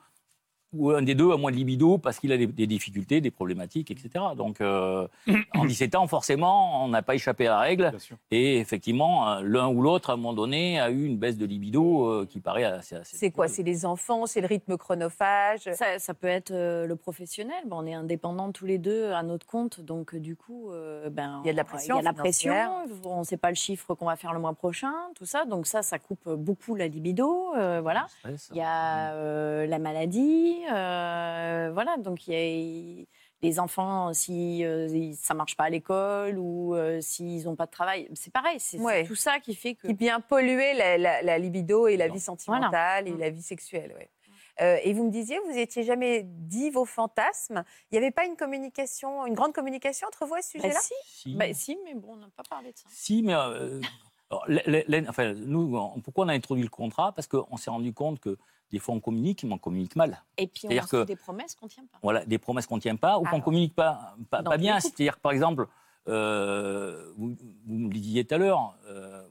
Ou 0.73 0.91
un 0.91 1.01
des 1.01 1.15
deux 1.15 1.31
a 1.31 1.37
moins 1.37 1.51
de 1.51 1.55
libido 1.57 1.97
parce 1.97 2.19
qu'il 2.19 2.31
a 2.31 2.37
des, 2.37 2.47
des 2.47 2.67
difficultés, 2.67 3.21
des 3.21 3.31
problématiques, 3.31 3.91
etc. 3.91 4.09
Donc, 4.35 4.61
euh, 4.61 5.07
en 5.55 5.65
17 5.65 5.95
ans, 5.95 6.07
forcément, 6.07 6.83
on 6.83 6.87
n'a 6.89 7.01
pas 7.01 7.15
échappé 7.15 7.47
à 7.47 7.51
la 7.51 7.59
règle. 7.59 7.91
Et 8.31 8.57
effectivement, 8.57 9.29
euh, 9.29 9.41
l'un 9.43 9.67
ou 9.67 9.81
l'autre, 9.81 10.09
à 10.09 10.13
un 10.13 10.15
moment 10.15 10.33
donné, 10.33 10.79
a 10.79 10.89
eu 10.89 11.05
une 11.05 11.17
baisse 11.17 11.37
de 11.37 11.45
libido 11.45 12.07
euh, 12.07 12.25
qui 12.29 12.39
paraît 12.39 12.63
assez. 12.63 12.95
assez 12.95 13.17
C'est 13.17 13.31
quoi? 13.31 13.47
C'est 13.47 13.63
les 13.63 13.85
enfants, 13.85 14.25
c'est 14.25 14.41
le 14.41 14.47
rythme 14.47 14.77
chronophage? 14.77 15.69
Ça, 15.73 15.99
ça 15.99 16.13
peut 16.13 16.27
être 16.27 16.51
euh, 16.51 16.85
le 16.85 16.95
professionnel. 16.95 17.63
Ben, 17.67 17.77
on 17.79 17.85
est 17.85 17.93
indépendants 17.93 18.51
tous 18.51 18.65
les 18.65 18.77
deux 18.77 19.11
à 19.11 19.23
notre 19.23 19.45
compte, 19.45 19.81
donc 19.81 20.15
du 20.15 20.35
coup, 20.35 20.71
euh, 20.71 21.09
ben, 21.09 21.41
Il 21.43 21.47
y 21.47 21.49
a 21.49 21.53
de 21.53 21.57
la 21.57 21.63
pression 21.63 21.95
Il 21.95 22.03
y 22.03 22.07
a 22.07 22.11
de 22.11 22.17
la 22.17 22.21
pression. 22.21 22.53
On 23.05 23.19
ne 23.19 23.23
sait 23.23 23.37
pas 23.37 23.49
le 23.49 23.55
chiffre 23.55 23.93
qu'on 23.95 24.05
va 24.05 24.15
faire 24.15 24.33
le 24.33 24.39
mois 24.39 24.53
prochain, 24.53 24.93
tout 25.15 25.25
ça. 25.25 25.45
Donc 25.45 25.67
ça, 25.67 25.81
ça 25.81 25.99
coupe 25.99 26.29
beaucoup 26.29 26.75
la 26.75 26.87
libido. 26.87 27.53
euh, 27.55 27.79
voilà. 27.81 28.07
Il 28.51 28.57
y 28.57 28.61
a 28.61 29.13
euh, 29.13 29.65
la 29.67 29.79
maladie, 29.79 30.55
euh, 30.71 31.71
voilà. 31.73 31.97
Donc 31.97 32.27
il 32.27 32.33
y 32.33 33.01
a 33.01 33.05
les 33.41 33.59
enfants, 33.59 34.13
si 34.13 34.63
euh, 34.63 35.11
ça 35.15 35.33
marche 35.33 35.57
pas 35.57 35.65
à 35.65 35.69
l'école 35.69 36.37
ou 36.37 36.75
euh, 36.75 37.01
s'ils 37.01 37.43
n'ont 37.45 37.55
pas 37.57 37.65
de 37.65 37.71
travail, 37.71 38.07
c'est 38.13 38.31
pareil. 38.31 38.59
C'est 38.59 38.79
Ouais. 38.79 39.03
tout 39.05 39.15
ça 39.15 39.39
qui 39.39 39.53
fait 39.55 39.75
que 39.75 39.87
qui 39.87 39.93
vient 39.93 40.19
polluer 40.21 40.73
la, 40.73 40.97
la- 40.97 41.21
la 41.21 41.37
libido 41.37 41.87
et 41.87 41.97
la 41.97 42.07
Non. 42.07 42.13
vie 42.13 42.19
sentimentale 42.21 43.07
et 43.07 43.11
Mm. 43.11 43.19
la 43.19 43.29
vie 43.29 43.41
sexuelle. 43.41 43.93
ouais. 43.97 44.09
Euh, 44.61 44.77
et 44.83 44.93
vous 44.93 45.03
me 45.05 45.09
disiez, 45.09 45.39
vous 45.39 45.51
n'étiez 45.51 45.81
jamais 45.83 46.21
dit 46.23 46.69
vos 46.69 46.85
fantasmes. 46.85 47.63
Il 47.89 47.95
n'y 47.95 47.97
avait 47.97 48.11
pas 48.11 48.25
une 48.25 48.35
communication, 48.37 49.25
une 49.25 49.33
grande 49.33 49.51
communication 49.51 50.07
entre 50.07 50.27
vous 50.27 50.35
à 50.35 50.43
ce 50.43 50.57
Bah, 50.59 50.61
sujet-là? 50.61 50.79
si, 50.79 50.93
Si. 51.07 51.35
Bah, 51.35 51.51
si, 51.53 51.77
mais 51.83 51.95
bon, 51.95 52.09
on 52.13 52.17
n'a 52.17 52.29
pas 52.37 52.43
parlé 52.47 52.71
de 52.71 52.77
ça. 52.77 52.85
Si, 52.91 53.23
mais 53.23 53.33
euh, 53.33 53.81
alors, 54.47 55.09
enfin, 55.09 55.33
nous, 55.33 56.01
pourquoi 56.03 56.25
on 56.25 56.29
a 56.29 56.33
introduit 56.33 56.63
le 56.63 56.69
contrat? 56.69 57.11
Parce 57.11 57.27
qu'on 57.27 57.57
s'est 57.57 57.69
rendu 57.69 57.93
compte 57.93 58.19
que 58.19 58.37
des 58.71 58.79
fois 58.79 58.95
on 58.95 58.99
communique, 58.99 59.43
mais 59.43 59.53
on 59.53 59.57
communique 59.57 59.95
mal. 59.95 60.23
Et 60.37 60.47
puis 60.47 60.67
on 60.67 60.85
que- 60.87 61.03
des 61.05 61.15
promesses 61.15 61.55
qu'on 61.55 61.67
tient 61.67 61.85
pas. 61.91 61.99
Voilà, 62.01 62.25
des 62.25 62.37
promesses 62.37 62.65
qu'on 62.65 62.77
ne 62.77 62.81
tient 62.81 62.95
pas 62.95 63.19
ou 63.19 63.23
qu'on 63.23 63.37
ne 63.37 63.43
communique 63.43 63.75
pas, 63.75 64.15
bien. 64.57 64.79
C'est-à-dire 64.79 65.15
que, 65.15 65.21
par 65.21 65.31
exemple, 65.31 65.67
euh, 66.07 67.11
vous, 67.17 67.35
vous 67.65 67.77
me 67.77 67.87
le 67.87 67.99
disiez 67.99 68.25
tout 68.25 68.35
à 68.35 68.37
l'heure, 68.37 68.75
euh, 68.87 69.23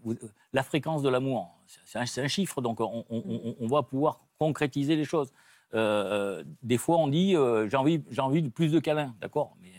la 0.53 0.63
fréquence 0.63 1.03
de 1.03 1.09
l'amour, 1.09 1.51
c'est 1.85 1.99
un, 1.99 2.29
chiffre, 2.29 2.61
donc 2.63 2.81
on, 2.81 3.05
on- 3.11 3.67
va 3.67 3.83
pouvoir 3.83 4.21
concrétiser 4.39 4.97
les 4.97 5.05
choses. 5.05 5.33
Euh, 5.75 6.45
des 6.63 6.79
fois, 6.79 6.99
on 6.99 7.09
dit 7.09 7.33
j'ai 7.69 7.77
envie, 7.77 8.03
j'ai 8.11 8.21
envie 8.21 8.43
de 8.43 8.49
plus 8.49 8.71
de 8.71 8.79
câlins, 8.79 9.15
d'accord? 9.21 9.57
Mais 9.61 9.73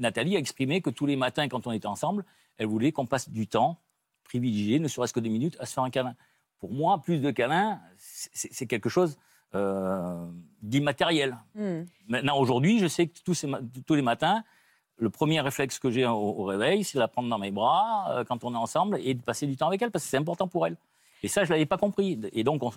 Nathalie 0.00 0.34
a 0.36 0.38
exprimé 0.38 0.80
que 0.80 0.90
tous 0.90 1.06
les 1.06 1.16
matins, 1.16 1.46
quand 1.48 1.66
on 1.66 1.72
était 1.72 1.86
ensemble, 1.86 2.24
elle 2.58 2.66
voulait 2.66 2.90
qu'on 2.90 3.06
passe 3.06 3.28
du 3.28 3.46
temps 3.46 3.78
privilégié, 4.34 4.78
ne 4.78 4.86
serait-ce 4.88 5.12
que 5.12 5.20
des 5.20 5.28
minutes, 5.28 5.56
à 5.58 5.66
se 5.66 5.72
faire 5.74 5.82
un 5.84 5.90
câlin. 5.90 6.14
Pour 6.60 6.72
moi, 6.72 6.98
plus 7.02 7.18
de 7.20 7.30
câlins, 7.32 7.80
c'est 7.98 8.66
quelque 8.66 8.88
chose 8.88 9.18
euh, 9.54 10.24
d'immatériel. 10.62 11.36
Hmm. 11.56 11.82
Maintenant, 12.08 12.38
aujourd'hui, 12.38 12.78
je 12.78 12.86
sais 12.86 13.08
que 13.08 13.18
tous, 13.24 13.34
ces 13.34 13.48
ma- 13.48 13.60
tous 13.86 13.94
les 13.96 14.02
matins, 14.02 14.44
le 14.98 15.10
premier 15.10 15.40
réflexe 15.40 15.78
que 15.80 15.90
j'ai 15.90 16.06
au, 16.06 16.12
au 16.40 16.44
réveil, 16.44 16.84
c'est 16.84 16.96
de 16.98 17.00
la 17.00 17.08
prendre 17.08 17.28
dans 17.28 17.38
mes 17.38 17.50
bras 17.50 18.06
euh, 18.12 18.24
quand 18.24 18.44
on 18.44 18.54
est 18.54 18.58
ensemble 18.66 18.98
et 19.02 19.14
de 19.14 19.22
passer 19.22 19.46
du 19.48 19.56
temps 19.56 19.66
avec 19.66 19.82
elle, 19.82 19.90
parce 19.90 20.04
que 20.04 20.10
c'est 20.10 20.18
important 20.18 20.46
pour 20.46 20.66
elle. 20.66 20.76
Et 21.24 21.28
ça, 21.28 21.42
je 21.44 21.48
ne 21.50 21.54
l'avais 21.54 21.66
pas 21.66 21.78
compris. 21.78 22.20
Et 22.32 22.44
donc, 22.44 22.62
on- 22.62 22.70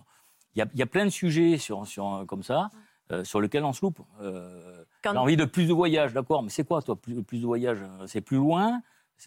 il 0.55 0.59
y, 0.59 0.61
a- 0.63 0.67
il 0.73 0.79
y 0.79 0.83
a 0.83 0.87
plein 0.87 1.05
de 1.05 1.11
sujets 1.11 1.57
sur, 1.59 1.85
sur, 1.85 2.05
euh, 2.15 2.25
comme 2.25 2.41
ça 2.43 2.69
euh, 3.11 3.23
sur 3.25 3.39
lesquels 3.41 3.65
on 3.65 3.73
se 3.73 3.81
loupe. 3.85 3.99
Euh, 4.21 4.83
J'ai 5.13 5.19
envie 5.19 5.37
de 5.37 5.45
plus 5.45 5.67
de 5.67 5.73
voyages, 5.73 6.13
d'accord, 6.13 6.41
mais 6.41 6.49
c'est 6.49 6.63
quoi, 6.65 6.81
toi, 6.81 6.95
plus, 6.95 7.21
plus 7.21 7.39
de 7.41 7.45
voyages 7.45 7.83
C'est 8.07 8.21
plus 8.21 8.37
loin 8.37 8.81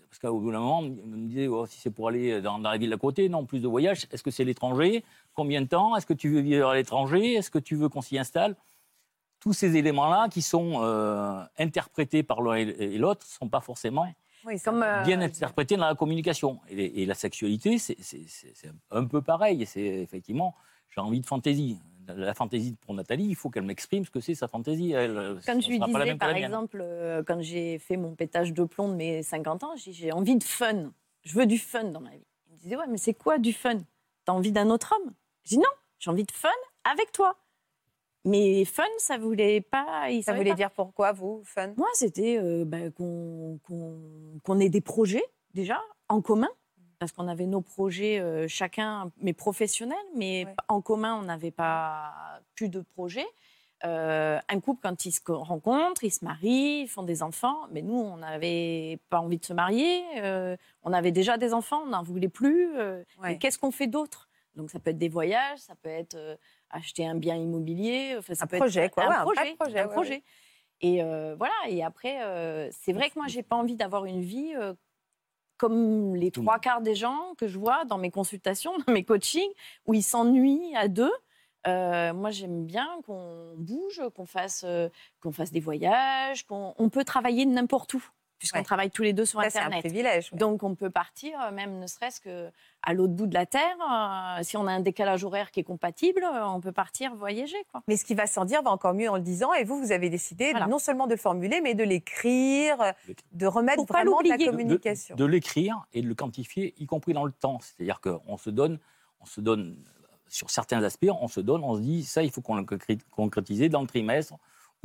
Parce 0.09 0.19
qu'au 0.19 0.39
bout 0.41 0.53
d'un 0.53 0.59
moment, 0.61 0.79
on 0.81 1.07
me 1.07 1.27
disait, 1.29 1.47
oh, 1.47 1.65
si 1.67 1.79
c'est 1.81 1.91
pour 1.91 2.09
aller 2.09 2.41
dans, 2.43 2.59
dans 2.59 2.71
la 2.71 2.77
ville 2.77 2.91
d'à 2.91 2.97
côté, 2.99 3.29
non, 3.29 3.45
plus 3.47 3.61
de 3.61 3.69
voyages. 3.69 4.07
Est-ce 4.13 4.23
que 4.23 4.31
c'est 4.31 4.45
l'étranger? 4.45 5.05
Combien 5.35 5.63
de 5.63 5.67
temps? 5.67 5.97
Est-ce 5.97 6.07
que 6.07 6.13
tu 6.15 6.29
veux 6.29 6.41
vivre 6.41 6.69
à 6.69 6.75
l'étranger? 6.75 7.35
Est-ce 7.35 7.51
que 7.51 7.59
tu 7.59 7.77
veux 7.77 7.89
qu'on 7.89 8.03
s'y 8.03 8.19
installe? 8.19 8.57
Tous 9.41 9.53
ces 9.53 9.77
éléments-là 9.77 10.29
qui 10.29 10.43
sont 10.43 10.83
euh, 10.83 11.41
interprétés 11.59 12.23
par 12.23 12.43
l'un 12.43 12.55
et 12.57 12.99
l'autre 12.99 13.25
ne 13.27 13.39
sont 13.39 13.49
pas 13.49 13.61
forcément 13.61 14.07
Oui, 14.45 14.59
ça- 14.59 14.71
Comme 14.71 14.83
euh, 14.83 15.03
bien 15.03 15.21
interprétés 15.21 15.77
dans 15.77 15.87
la 15.87 15.95
communication. 15.95 16.61
Et, 16.69 17.03
et 17.03 17.07
la 17.07 17.15
sexualité, 17.15 17.79
c'est 17.79 17.97
un 18.91 19.05
peu 19.05 19.23
pareil. 19.23 19.65
C'est 19.67 19.81
effectivement, 19.85 20.55
j'ai 20.91 21.01
envie 21.01 21.21
de 21.21 21.27
fantaisie. 21.27 21.79
La 22.15 22.35
fantaisie 22.35 22.77
pour 22.83 22.95
Nathalie, 22.95 23.25
il 23.25 23.35
faut 23.35 23.51
qu'elle 23.51 23.65
m'exprime 23.65 24.05
ce 24.05 24.11
que 24.11 24.21
c'est 24.21 24.35
sa 24.35 24.47
fantaisie. 24.49 24.93
Elle, 24.93 25.39
Comme 25.45 25.61
je 25.61 25.69
lui 25.69 25.79
disais, 25.81 26.15
par 26.15 26.31
exemple, 26.37 26.79
euh, 26.81 27.23
quand 27.27 27.41
j'ai 27.43 27.79
fait 27.79 27.97
mon 27.97 28.15
pétage 28.15 28.53
de 28.53 28.65
plomb 28.65 28.89
de 28.89 28.95
mes 28.95 29.23
50 29.23 29.65
ans, 29.65 29.73
j'ai 29.77 30.13
envie 30.13 30.37
de 30.37 30.45
fun. 30.45 30.93
Je 31.25 31.35
veux 31.39 31.47
du 31.47 31.59
fun 31.59 31.85
dans 31.85 32.01
ma 32.01 32.11
vie. 32.11 32.25
Il 32.49 32.53
me 32.55 32.59
disait, 32.59 32.77
ouais, 32.77 32.87
mais 32.89 32.99
c'est 32.99 33.15
quoi 33.15 33.39
du 33.39 33.53
fun? 33.53 33.79
T'as 34.25 34.33
envie 34.33 34.53
d'un 34.53 34.71
autre 34.71 34.95
homme? 34.97 35.13
Je 35.45 35.51
dis, 35.51 35.59
non, 35.59 35.65
j'ai 35.99 36.11
envie 36.11 36.25
de 36.25 36.31
fun 36.33 36.49
avec 36.85 37.11
toi. 37.13 37.37
Mais 38.25 38.65
fun, 38.65 38.83
ça 38.99 39.19
voulait 39.19 39.61
pas. 39.61 40.11
Il 40.11 40.23
ça 40.23 40.33
voulait 40.35 40.51
pas. 40.51 40.57
dire 40.57 40.71
pourquoi, 40.73 41.13
vous, 41.13 41.43
fun? 41.45 41.73
Moi, 41.77 41.89
c'était 41.95 42.39
euh, 42.39 42.65
bah, 42.65 42.91
qu'on 42.91 43.59
qu'on- 43.65 44.39
qu'on 44.43 44.59
ait 44.61 44.69
des 44.69 44.81
projets, 44.81 45.25
déjà, 45.55 45.81
en 46.09 46.21
commun. 46.23 46.49
Parce 47.07 47.13
qu'on 47.17 47.29
avait 47.29 47.47
nos 47.47 47.61
projets 47.61 48.19
euh, 48.19 48.49
chacun, 48.49 49.13
mais 49.23 49.33
professionnels, 49.33 49.97
mais 50.17 50.45
Ouais. 50.47 50.55
en 50.67 50.81
commun, 50.81 51.15
on 51.15 51.23
n'avait 51.23 51.53
pas 51.53 52.13
plus 52.57 52.69
de 52.69 52.81
projets. 52.81 53.29
Euh, 53.85 54.41
un 54.49 54.59
couple, 54.59 54.81
quand 54.83 55.05
ils 55.07 55.13
se 55.13 55.21
co- 55.21 55.39
rencontrent, 55.39 56.03
ils 56.03 56.11
se 56.11 56.25
marient, 56.25 56.81
ils 56.83 56.89
font 56.89 57.05
des 57.05 57.23
enfants. 57.23 57.69
Mais 57.71 57.83
nous, 57.83 57.95
on 57.95 58.17
n'avait 58.17 58.99
pas 59.09 59.21
envie 59.21 59.39
de 59.39 59.45
se 59.45 59.53
marier. 59.53 60.03
euh, 60.17 60.57
on 60.83 60.93
avait 60.93 61.13
déjà 61.13 61.39
des 61.39 61.55
enfants, 61.55 61.83
on 61.85 61.91
n'en 61.91 62.03
voulait 62.03 62.29
plus. 62.29 62.77
Ouais. 63.23 63.39
Qu'est-ce 63.39 63.59
qu'on 63.61 63.71
fait 63.71 63.87
d'autre? 63.87 64.29
Donc, 64.57 64.71
ça 64.73 64.81
peut 64.81 64.91
être 64.91 64.99
des 64.99 65.09
voyages, 65.09 65.61
ça 65.61 65.77
peut 65.77 65.89
être 65.89 66.17
acheter 66.71 67.07
un 67.07 67.15
bien 67.15 67.37
immobilier. 67.37 68.17
enfin, 68.19 68.35
ça 68.35 68.47
Un 68.47 68.49
peut 68.49 68.57
projet, 68.57 68.87
être 68.87 68.95
quoi, 68.95 69.05
Un 69.05 69.09
ouais, 69.11 69.15
un 69.15 69.25
vrai 69.27 69.55
projet. 69.57 69.79
un 69.79 69.87
projet. 69.87 70.23
Et 70.81 71.05
euh, 71.05 71.37
voilà. 71.39 71.55
Et 71.69 71.85
après, 71.85 72.21
euh, 72.25 72.69
c'est 72.73 72.93
vrai 72.93 73.11
que 73.11 73.15
moi, 73.17 73.29
j'ai 73.29 73.45
pas 73.45 73.55
envie 73.55 73.77
d'avoir 73.77 74.07
une 74.07 74.23
vie 74.23 74.55
euh, 74.57 74.75
comme 75.59 76.15
les 76.15 76.31
Tout 76.31 76.43
trois 76.43 76.59
quarts 76.59 76.83
des 76.83 76.95
gens 76.95 77.35
que 77.39 77.47
je 77.47 77.59
vois 77.59 77.85
dans 77.85 77.99
mes 77.99 78.11
consultations, 78.11 78.73
dans 78.87 78.93
mes 78.93 79.05
coachings, 79.05 79.51
où 79.87 79.95
ils 79.95 80.03
s'ennuient 80.03 80.75
à 80.77 80.89
deux. 80.89 81.13
Euh, 81.67 82.13
moi, 82.15 82.31
j'aime 82.31 82.65
bien 82.65 82.87
qu'on 83.05 83.55
bouge, 83.57 84.01
qu'on 84.15 84.27
fasse, 84.27 84.63
euh, 84.65 84.89
qu'on 85.21 85.33
fasse 85.33 85.51
des 85.51 85.61
voyages, 85.61 86.47
qu'on 86.47 86.75
on 86.79 86.89
peut 86.89 87.05
travailler 87.05 87.45
n'importe 87.45 87.95
où, 87.95 88.05
puisqu'on 88.39 88.59
Ouais. 88.59 88.65
travaille 88.65 88.91
tous 88.91 89.03
les 89.03 89.13
deux 89.13 89.25
sur 89.25 89.41
Ça, 89.43 89.51
c'est 89.51 89.59
un 89.59 89.67
Internet. 89.67 89.81
privilège. 89.85 90.31
ouais. 90.33 90.39
Donc, 90.39 90.63
on 90.63 90.75
peut 90.75 90.91
partir, 90.91 91.41
euh, 91.41 91.51
même 91.53 91.79
ne 91.79 91.87
serait-ce 91.87 92.21
que 92.21 92.51
à 92.83 92.93
l'autre 92.93 93.15
bout 93.15 93.27
de 93.27 93.35
la 93.35 93.47
Terre. 93.47 93.77
euh, 93.81 94.43
si 94.43 94.57
on 94.57 94.67
a 94.67 94.73
un 94.73 94.81
décalage 94.81 95.25
horaire 95.25 95.51
qui 95.51 95.61
est 95.61 95.65
compatible, 95.65 96.23
euh, 96.23 96.47
on 96.47 96.61
peut 96.61 96.73
partir 96.73 97.15
voyager. 97.15 97.57
Quoi. 97.73 97.83
Mais 97.89 97.97
ce 97.97 98.05
qui 98.05 98.15
va 98.15 98.27
sans 98.27 98.45
dire 98.45 98.63
va 98.63 98.71
encore 98.71 98.95
mieux 98.95 99.09
en 99.11 99.17
le 99.17 99.23
disant. 99.23 99.53
Et 99.55 99.65
vous, 99.65 99.79
vous 99.79 99.93
avez 99.93 100.11
décidé 100.11 100.51
Voilà. 100.51 100.67
non 100.67 100.79
seulement 100.79 101.07
de 101.07 101.13
le 101.15 101.19
formuler, 101.21 101.61
mais 101.61 101.75
de 101.75 101.83
l'écrire, 101.85 102.77
de 103.33 103.47
remettre 103.47 103.77
Pour 103.77 103.87
pas 103.87 103.95
vraiment 104.03 104.21
de 104.23 104.29
la 104.29 104.35
l'oublier. 104.37 104.47
de- 104.51 104.57
communication. 104.57 105.17
De, 105.17 105.25
l'écrire 105.25 105.85
et 105.93 106.03
de 106.03 106.07
le 106.09 106.15
quantifier, 106.15 106.75
y 106.79 106.87
compris 106.87 107.13
dans 107.13 107.25
le 107.25 107.33
temps. 107.33 107.59
C'est-à-dire 107.61 108.01
qu'on 108.01 108.37
se 108.37 108.51
donne, 108.51 108.79
on 109.21 109.25
se 109.27 109.41
donne, 109.41 109.77
sur 110.29 110.51
certains 110.51 110.83
aspects, 110.83 111.07
on 111.21 111.29
se 111.29 111.41
donne, 111.41 111.63
on 111.65 111.75
se 111.77 111.81
dit, 111.81 112.05
ça, 112.05 112.23
il 112.23 112.31
faut 112.31 112.41
qu'on 112.43 112.57
le 112.57 112.63
concré- 112.65 112.99
concrétiser 113.11 113.69
dans 113.69 113.81
le 113.81 113.87
trimestre 113.87 114.35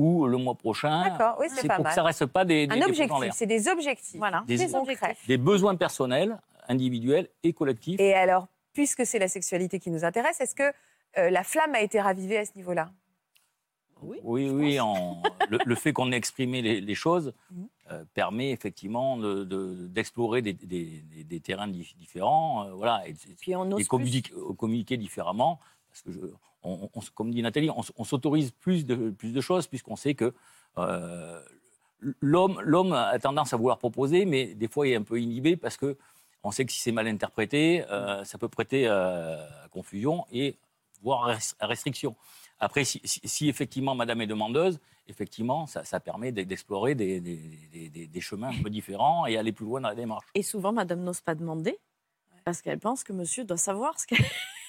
ou 0.02 0.26
le 0.28 0.38
mois 0.38 0.56
prochain. 0.56 1.04
D'accord, 1.10 1.38
oui, 1.40 1.48
c'est 1.54 1.68
pas 1.68 1.76
pour 1.76 1.84
mal. 1.84 1.92
que 1.92 1.96
ça 1.96 2.04
reste 2.04 2.26
pas 2.26 2.44
des, 2.46 2.66
des, 2.68 2.76
Un 2.76 2.82
objectif, 2.86 3.32
c'est 3.34 3.46
des 3.46 3.68
objectifs. 3.68 4.18
Voilà, 4.18 4.44
Des- 4.48 4.58
des 4.58 4.66
concrets. 4.72 4.94
objectifs. 4.96 5.28
Des 5.28 5.38
besoins 5.38 5.76
personnels, 5.76 6.38
individuels 6.68 7.28
et 7.44 7.54
collectifs. 7.54 8.00
Et 8.00 8.14
alors, 8.14 8.48
puisque 8.74 9.06
c'est 9.06 9.20
la 9.20 9.28
sexualité 9.28 9.80
qui 9.80 9.92
nous 9.92 10.04
intéresse, 10.06 10.42
est-ce 10.42 10.56
que 10.56 10.72
euh, 11.18 11.30
la 11.30 11.44
flamme 11.44 11.76
a 11.76 11.82
été 11.82 12.00
ravivée 12.02 12.38
à 12.38 12.46
ce 12.46 12.52
niveau-là? 12.56 12.90
Oui, 14.04 14.18
Oui, 14.24 14.50
oui, 14.50 14.80
en- 14.80 15.22
le, 15.50 15.60
le 15.64 15.76
fait 15.76 15.94
qu'on 15.94 16.12
ait 16.12 16.16
exprimé 16.18 16.64
les, 16.64 16.82
les 16.82 16.96
choses 16.96 17.34
Mhm. 17.52 17.68
euh, 17.92 18.04
permet 18.16 18.50
effectivement 18.52 19.16
de- 19.18 19.44
de- 19.44 19.88
d'explorer 19.88 20.42
des, 20.42 20.54
des- 20.54 21.02
des- 21.04 21.24
des 21.24 21.40
terrains 21.40 21.68
dif- 21.68 21.96
différents, 21.98 22.66
euh, 22.66 22.72
voilà, 22.74 23.08
et, 23.08 23.14
Puis 23.40 23.56
on 23.56 23.78
et 23.78 23.86
communiquer, 23.86 24.34
communiquer 24.58 24.98
différemment, 24.98 25.60
parce 25.90 26.02
que, 26.02 26.12
je- 26.14 26.20
comme 27.16 27.32
dit 27.32 27.42
Nathalie, 27.42 27.70
on, 27.70 28.04
s'autorise 28.04 28.52
plus 28.52 28.86
de, 28.86 29.42
choses 29.42 29.68
puisqu'on 29.68 29.96
sait 29.96 30.14
que 30.14 30.34
euh, 30.78 31.42
l'homme 32.20 32.94
a 32.94 33.18
tendance 33.20 33.54
à 33.54 33.58
vouloir 33.58 33.78
proposer, 33.78 34.26
mais 34.26 34.54
des 34.54 34.68
fois 34.68 34.88
il 34.88 34.94
est 34.94 34.96
un 34.96 35.04
peu 35.04 35.20
inhibé 35.20 35.58
parce 35.58 35.78
que 35.78 35.98
on 36.44 36.52
sait 36.52 36.66
que 36.66 36.72
si 36.72 36.80
c'est 36.80 36.92
mal 36.92 37.08
interprété, 37.08 37.86
euh, 37.92 38.24
ça 38.24 38.38
peut 38.38 38.50
prêter 38.50 38.88
euh, 38.88 39.46
à 39.66 39.68
confusion 39.70 40.26
et 40.32 40.58
voire 41.04 41.28
à 41.30 41.36
res- 41.36 41.56
à 41.60 41.68
restriction. 41.68 42.16
Après, 42.60 42.84
si, 42.84 43.48
effectivement 43.50 43.96
Madame 43.96 44.22
est 44.22 44.28
demandeuse, 44.28 44.80
effectivement, 45.08 45.68
ça, 45.68 46.00
permet 46.00 46.32
d'e- 46.32 46.44
d'explorer 46.44 46.96
des- 46.96 47.20
des 47.20 48.22
chemins 48.22 48.50
un 48.50 48.62
peu 48.62 48.70
différents 48.70 49.26
et 49.26 49.38
aller 49.38 49.52
plus 49.52 49.66
loin 49.66 49.82
dans 49.82 49.90
la 49.90 49.96
démarche. 49.96 50.28
Et 50.36 50.44
souvent, 50.44 50.72
madame 50.72 51.02
n'ose 51.04 51.22
pas 51.22 51.36
demander 51.36 51.78
parce 52.44 52.62
qu'elle 52.62 52.80
pense 52.80 53.04
que 53.04 53.14
monsieur 53.14 53.44
doit 53.44 53.58
savoir 53.58 54.00
ce 54.00 54.08
qu'elle. 54.08 54.26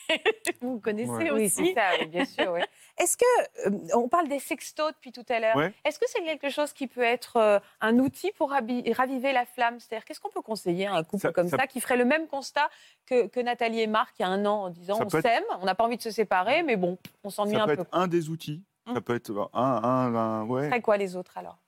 Vous 0.60 0.78
connaissez 0.80 1.10
Ouais. 1.10 1.30
Oui, 1.30 1.46
aussi. 1.46 1.66
c'est 1.66 1.74
ça, 1.74 1.90
oui, 2.00 2.06
bien 2.06 2.24
sûr. 2.24 2.52
oui. 2.52 2.60
Est-ce 2.98 3.16
que, 3.16 3.68
euh, 3.68 3.78
on 3.94 4.08
parle 4.08 4.28
des 4.28 4.38
sextos 4.38 4.92
depuis 4.92 5.12
tout 5.12 5.24
à 5.28 5.40
l'heure, 5.40 5.56
Ouais. 5.56 5.72
est-ce 5.84 5.98
que 5.98 6.04
c'est 6.08 6.22
quelque 6.22 6.50
chose 6.50 6.72
qui 6.74 6.86
peut 6.86 7.00
être 7.02 7.36
euh, 7.38 7.58
un 7.80 7.98
outil 7.98 8.32
pour 8.32 8.50
raviver 8.50 9.32
la 9.32 9.46
flamme? 9.46 9.80
C'est-à-dire, 9.80 10.04
qu'est-ce 10.04 10.20
qu'on 10.20 10.28
peut 10.30 10.42
conseiller 10.42 10.86
à 10.86 10.94
un 10.94 11.02
couple 11.02 11.22
Ça- 11.22 11.32
comme 11.32 11.48
ça, 11.48 11.56
ça- 11.56 11.66
qui 11.66 11.80
ferait 11.80 11.96
le 11.96 12.04
même 12.04 12.26
constat 12.26 12.68
que, 13.06 13.26
que 13.28 13.40
Nathalie 13.40 13.80
et 13.80 13.86
Marc 13.86 14.14
il 14.18 14.22
y 14.22 14.24
a 14.26 14.28
un 14.28 14.44
an 14.44 14.64
en 14.64 14.70
disant 14.70 14.96
Ça 14.98 15.04
on 15.04 15.08
peut 15.08 15.18
être- 15.18 15.22
s'aime, 15.26 15.44
on 15.60 15.64
n'a 15.64 15.74
pas 15.74 15.84
envie 15.84 15.96
de 15.96 16.02
se 16.02 16.10
séparer, 16.10 16.62
mais 16.62 16.76
bon, 16.76 16.98
on 17.24 17.30
s'ennuie 17.30 17.54
Ça 17.56 17.62
un 17.62 17.66
peut 17.66 17.76
peu. 17.76 17.82
être 17.82 17.88
un 17.92 18.06
des 18.08 18.28
outils. 18.28 18.62
Hum. 18.86 18.94
Ça 18.94 19.00
peut 19.00 19.14
être 19.14 19.50
un, 19.54 19.62
un, 19.62 20.14
un- 20.14 20.44
ouais. 20.46 20.62
Ce 20.64 20.68
serait 20.68 20.80
quoi 20.82 20.96
les 20.98 21.16
autres 21.16 21.38
alors? 21.38 21.58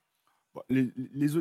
Bon, 0.54 0.62
les- 0.68 0.90
les 1.14 1.36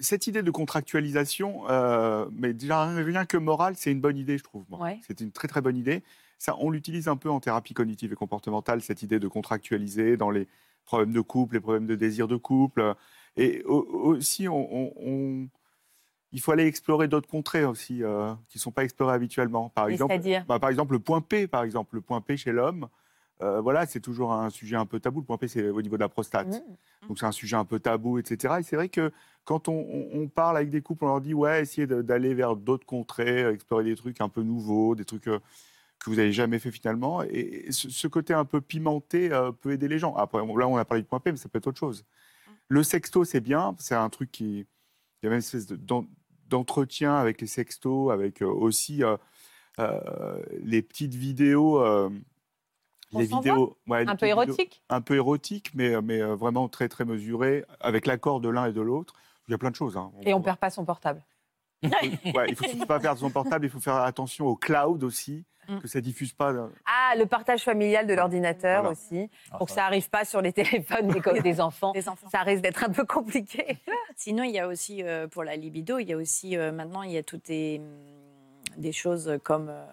cette 0.00 0.26
idée 0.26 0.42
de 0.42 0.50
contractualisation, 0.50 1.62
euh, 1.70 2.26
mais 2.32 2.52
déjà 2.54 2.84
rien 2.86 3.24
que 3.26 3.36
morale, 3.36 3.74
c'est 3.76 3.90
une 3.92 4.00
bonne 4.00 4.16
idée, 4.16 4.38
je 4.38 4.44
trouve. 4.44 4.64
Ouais. 4.70 5.00
C'est 5.06 5.20
une 5.20 5.32
très 5.32 5.48
très 5.48 5.60
bonne 5.60 5.76
idée. 5.76 6.02
Ça, 6.38 6.54
on 6.60 6.70
l'utilise 6.70 7.08
un 7.08 7.16
peu 7.16 7.30
en 7.30 7.40
thérapie 7.40 7.74
cognitive 7.74 8.12
et 8.12 8.16
comportementale, 8.16 8.80
cette 8.80 9.02
idée 9.02 9.18
de 9.18 9.26
contractualiser 9.28 10.16
dans 10.16 10.30
les 10.30 10.46
problèmes 10.84 11.12
de 11.12 11.20
couple, 11.20 11.54
les 11.54 11.60
problèmes 11.60 11.86
de 11.86 11.96
désir 11.96 12.28
de 12.28 12.36
couple. 12.36 12.94
Et 13.36 13.62
au- 13.64 13.82
aussi, 14.14 14.48
on, 14.48 14.72
on- 14.74 14.92
on- 15.04 15.48
il 16.32 16.40
faut 16.40 16.52
aller 16.52 16.66
explorer 16.66 17.08
d'autres 17.08 17.28
contrées 17.28 17.64
aussi 17.64 18.02
euh, 18.04 18.32
qui 18.48 18.58
ne 18.58 18.60
sont 18.60 18.70
pas 18.70 18.84
explorées 18.84 19.14
habituellement. 19.14 19.70
Par 19.70 19.86
exemple, 19.92 20.14
bah, 20.46 20.58
par 20.58 20.70
exemple, 20.70 20.92
le 20.92 20.98
point 21.00 21.20
P, 21.22 21.46
par 21.48 21.62
exemple, 21.64 21.94
le 21.96 22.00
point 22.02 22.20
P 22.20 22.36
chez 22.36 22.52
l'homme. 22.52 22.88
euh, 23.40 23.60
voilà, 23.60 23.86
c'est 23.86 24.00
toujours 24.00 24.32
un 24.32 24.50
sujet 24.50 24.74
un 24.76 24.84
peu 24.86 24.98
tabou. 25.00 25.20
Le 25.20 25.26
point 25.26 25.38
P, 25.38 25.46
c'est 25.48 25.68
au 25.68 25.80
niveau 25.80 25.96
de 25.96 26.00
la 26.02 26.08
prostate. 26.08 26.48
Mmh. 26.48 27.06
Donc 27.08 27.18
c'est 27.20 27.26
un 27.26 27.32
sujet 27.32 27.54
un 27.56 27.64
peu 27.64 27.78
tabou, 27.78 28.18
etc. 28.18 28.56
Et 28.58 28.62
c'est 28.64 28.74
vrai 28.76 28.88
que 28.88 29.12
quand 29.48 29.66
on, 29.68 30.28
parle 30.28 30.58
avec 30.58 30.68
des 30.68 30.82
couples, 30.82 31.04
on 31.06 31.08
leur 31.08 31.20
dit 31.22 31.32
ouais, 31.32 31.62
essayez 31.62 31.86
d'aller 31.86 32.34
vers 32.34 32.54
d'autres 32.54 32.84
contrées, 32.84 33.44
euh, 33.44 33.54
explorer 33.54 33.82
des 33.84 33.96
trucs 33.96 34.20
un 34.20 34.28
peu 34.28 34.42
nouveaux, 34.42 34.94
des 34.94 35.06
trucs 35.06 35.26
euh, 35.26 35.38
que 35.98 36.10
vous 36.10 36.16
n'avez 36.16 36.32
jamais 36.32 36.58
fait 36.58 36.70
finalement. 36.70 37.22
Et 37.22 37.64
ce, 37.70 38.06
côté 38.08 38.34
un 38.34 38.44
peu 38.44 38.60
pimenté 38.60 39.32
euh, 39.32 39.50
peut 39.50 39.72
aider 39.72 39.88
les 39.88 39.98
gens. 39.98 40.14
Après, 40.16 40.36
là, 40.38 40.68
on 40.68 40.76
a 40.76 40.84
parlé 40.84 41.00
de 41.02 41.06
point 41.08 41.18
P, 41.18 41.32
mais 41.32 41.38
ça 41.38 41.48
peut 41.48 41.56
être 41.56 41.66
autre 41.66 41.78
chose. 41.78 42.04
Le 42.68 42.82
sexto, 42.82 43.24
c'est 43.24 43.40
bien. 43.40 43.74
C'est 43.78 43.94
un 43.94 44.10
truc 44.10 44.30
qui. 44.30 44.66
Il 45.22 45.24
y 45.24 45.26
a 45.26 45.30
même 45.30 45.36
une 45.36 45.38
espèce 45.38 45.66
de- 45.66 45.76
d'en- 45.76 46.04
d'entretien 46.50 47.14
avec 47.14 47.40
les 47.40 47.46
sextos, 47.46 48.12
avec 48.12 48.42
aussi 48.42 49.02
euh, 49.02 49.16
euh, 49.80 50.42
les 50.62 50.82
petites 50.82 51.14
vidéos. 51.14 51.80
euh, 51.82 52.10
les 53.12 53.24
vidéos, 53.24 53.78
ouais, 53.86 54.00
Un 54.02 54.14
peu 54.14 54.26
petites 54.26 54.36
vidéos- 54.36 54.42
érotique? 54.42 54.82
un 54.90 55.00
peu 55.00 55.14
érotique, 55.14 55.70
mais, 55.74 56.02
mais 56.02 56.20
vraiment 56.20 56.68
très 56.68 56.90
très 56.90 57.06
mesuré, 57.06 57.64
avec 57.80 58.04
l'accord 58.06 58.40
de 58.42 58.50
l'un 58.50 58.66
et 58.66 58.72
de 58.74 58.82
l'autre. 58.82 59.14
Il 59.48 59.52
y 59.52 59.54
a 59.54 59.58
plein 59.58 59.70
de 59.70 59.76
choses. 59.76 59.96
hein. 59.96 60.12
Et 60.22 60.34
on 60.34 60.40
perd 60.42 60.58
pas 60.58 60.70
son 60.70 60.84
portable. 60.84 61.22
Ouais, 61.82 62.46
il 62.48 62.54
faut 62.56 62.64
surtout 62.64 62.86
pas 62.86 63.00
perdre 63.00 63.18
son 63.20 63.30
portable. 63.30 63.64
Il 63.66 63.70
faut 63.70 63.80
faire 63.80 63.94
attention 63.96 64.46
au 64.46 64.56
cloud 64.56 65.02
aussi, 65.04 65.44
Mm. 65.68 65.80
que 65.80 65.88
ça 65.88 66.00
diffuse 66.00 66.32
pas. 66.32 66.50
euh, 66.50 66.66
Ah, 66.86 67.14
le 67.16 67.26
partage 67.26 67.62
familial 67.62 68.06
de 68.06 68.14
l'ordinateur 68.14 68.80
Voilà. 68.84 68.92
aussi, 68.92 69.28
Ah, 69.50 69.58
pour 69.58 69.66
que 69.66 69.72
ça- 69.72 69.80
ça 69.82 69.86
arrive 69.86 70.08
pas 70.08 70.24
sur 70.24 70.40
les 70.40 70.52
téléphones 70.54 71.08
des, 71.44 71.60
enfants. 71.60 71.92
Des 71.92 72.08
enfants. 72.08 72.28
Ça 72.30 72.40
risque 72.42 72.62
d'être 72.62 72.84
un 72.84 72.88
peu 72.90 73.04
compliqué. 73.04 73.76
Sinon, 74.16 74.44
il 74.44 74.50
y 74.52 74.58
a 74.58 74.66
aussi, 74.66 75.02
euh, 75.02 75.28
pour 75.28 75.44
la 75.44 75.56
libido, 75.56 75.98
il 75.98 76.08
y 76.08 76.12
a 76.14 76.16
aussi, 76.16 76.56
euh, 76.56 76.72
maintenant, 76.72 77.02
il 77.02 77.12
y 77.12 77.18
a 77.18 77.22
toutes 77.22 77.46
des, 77.46 77.82
des 78.78 78.92
choses 78.92 79.38
comme. 79.42 79.68
euh, 79.70 79.84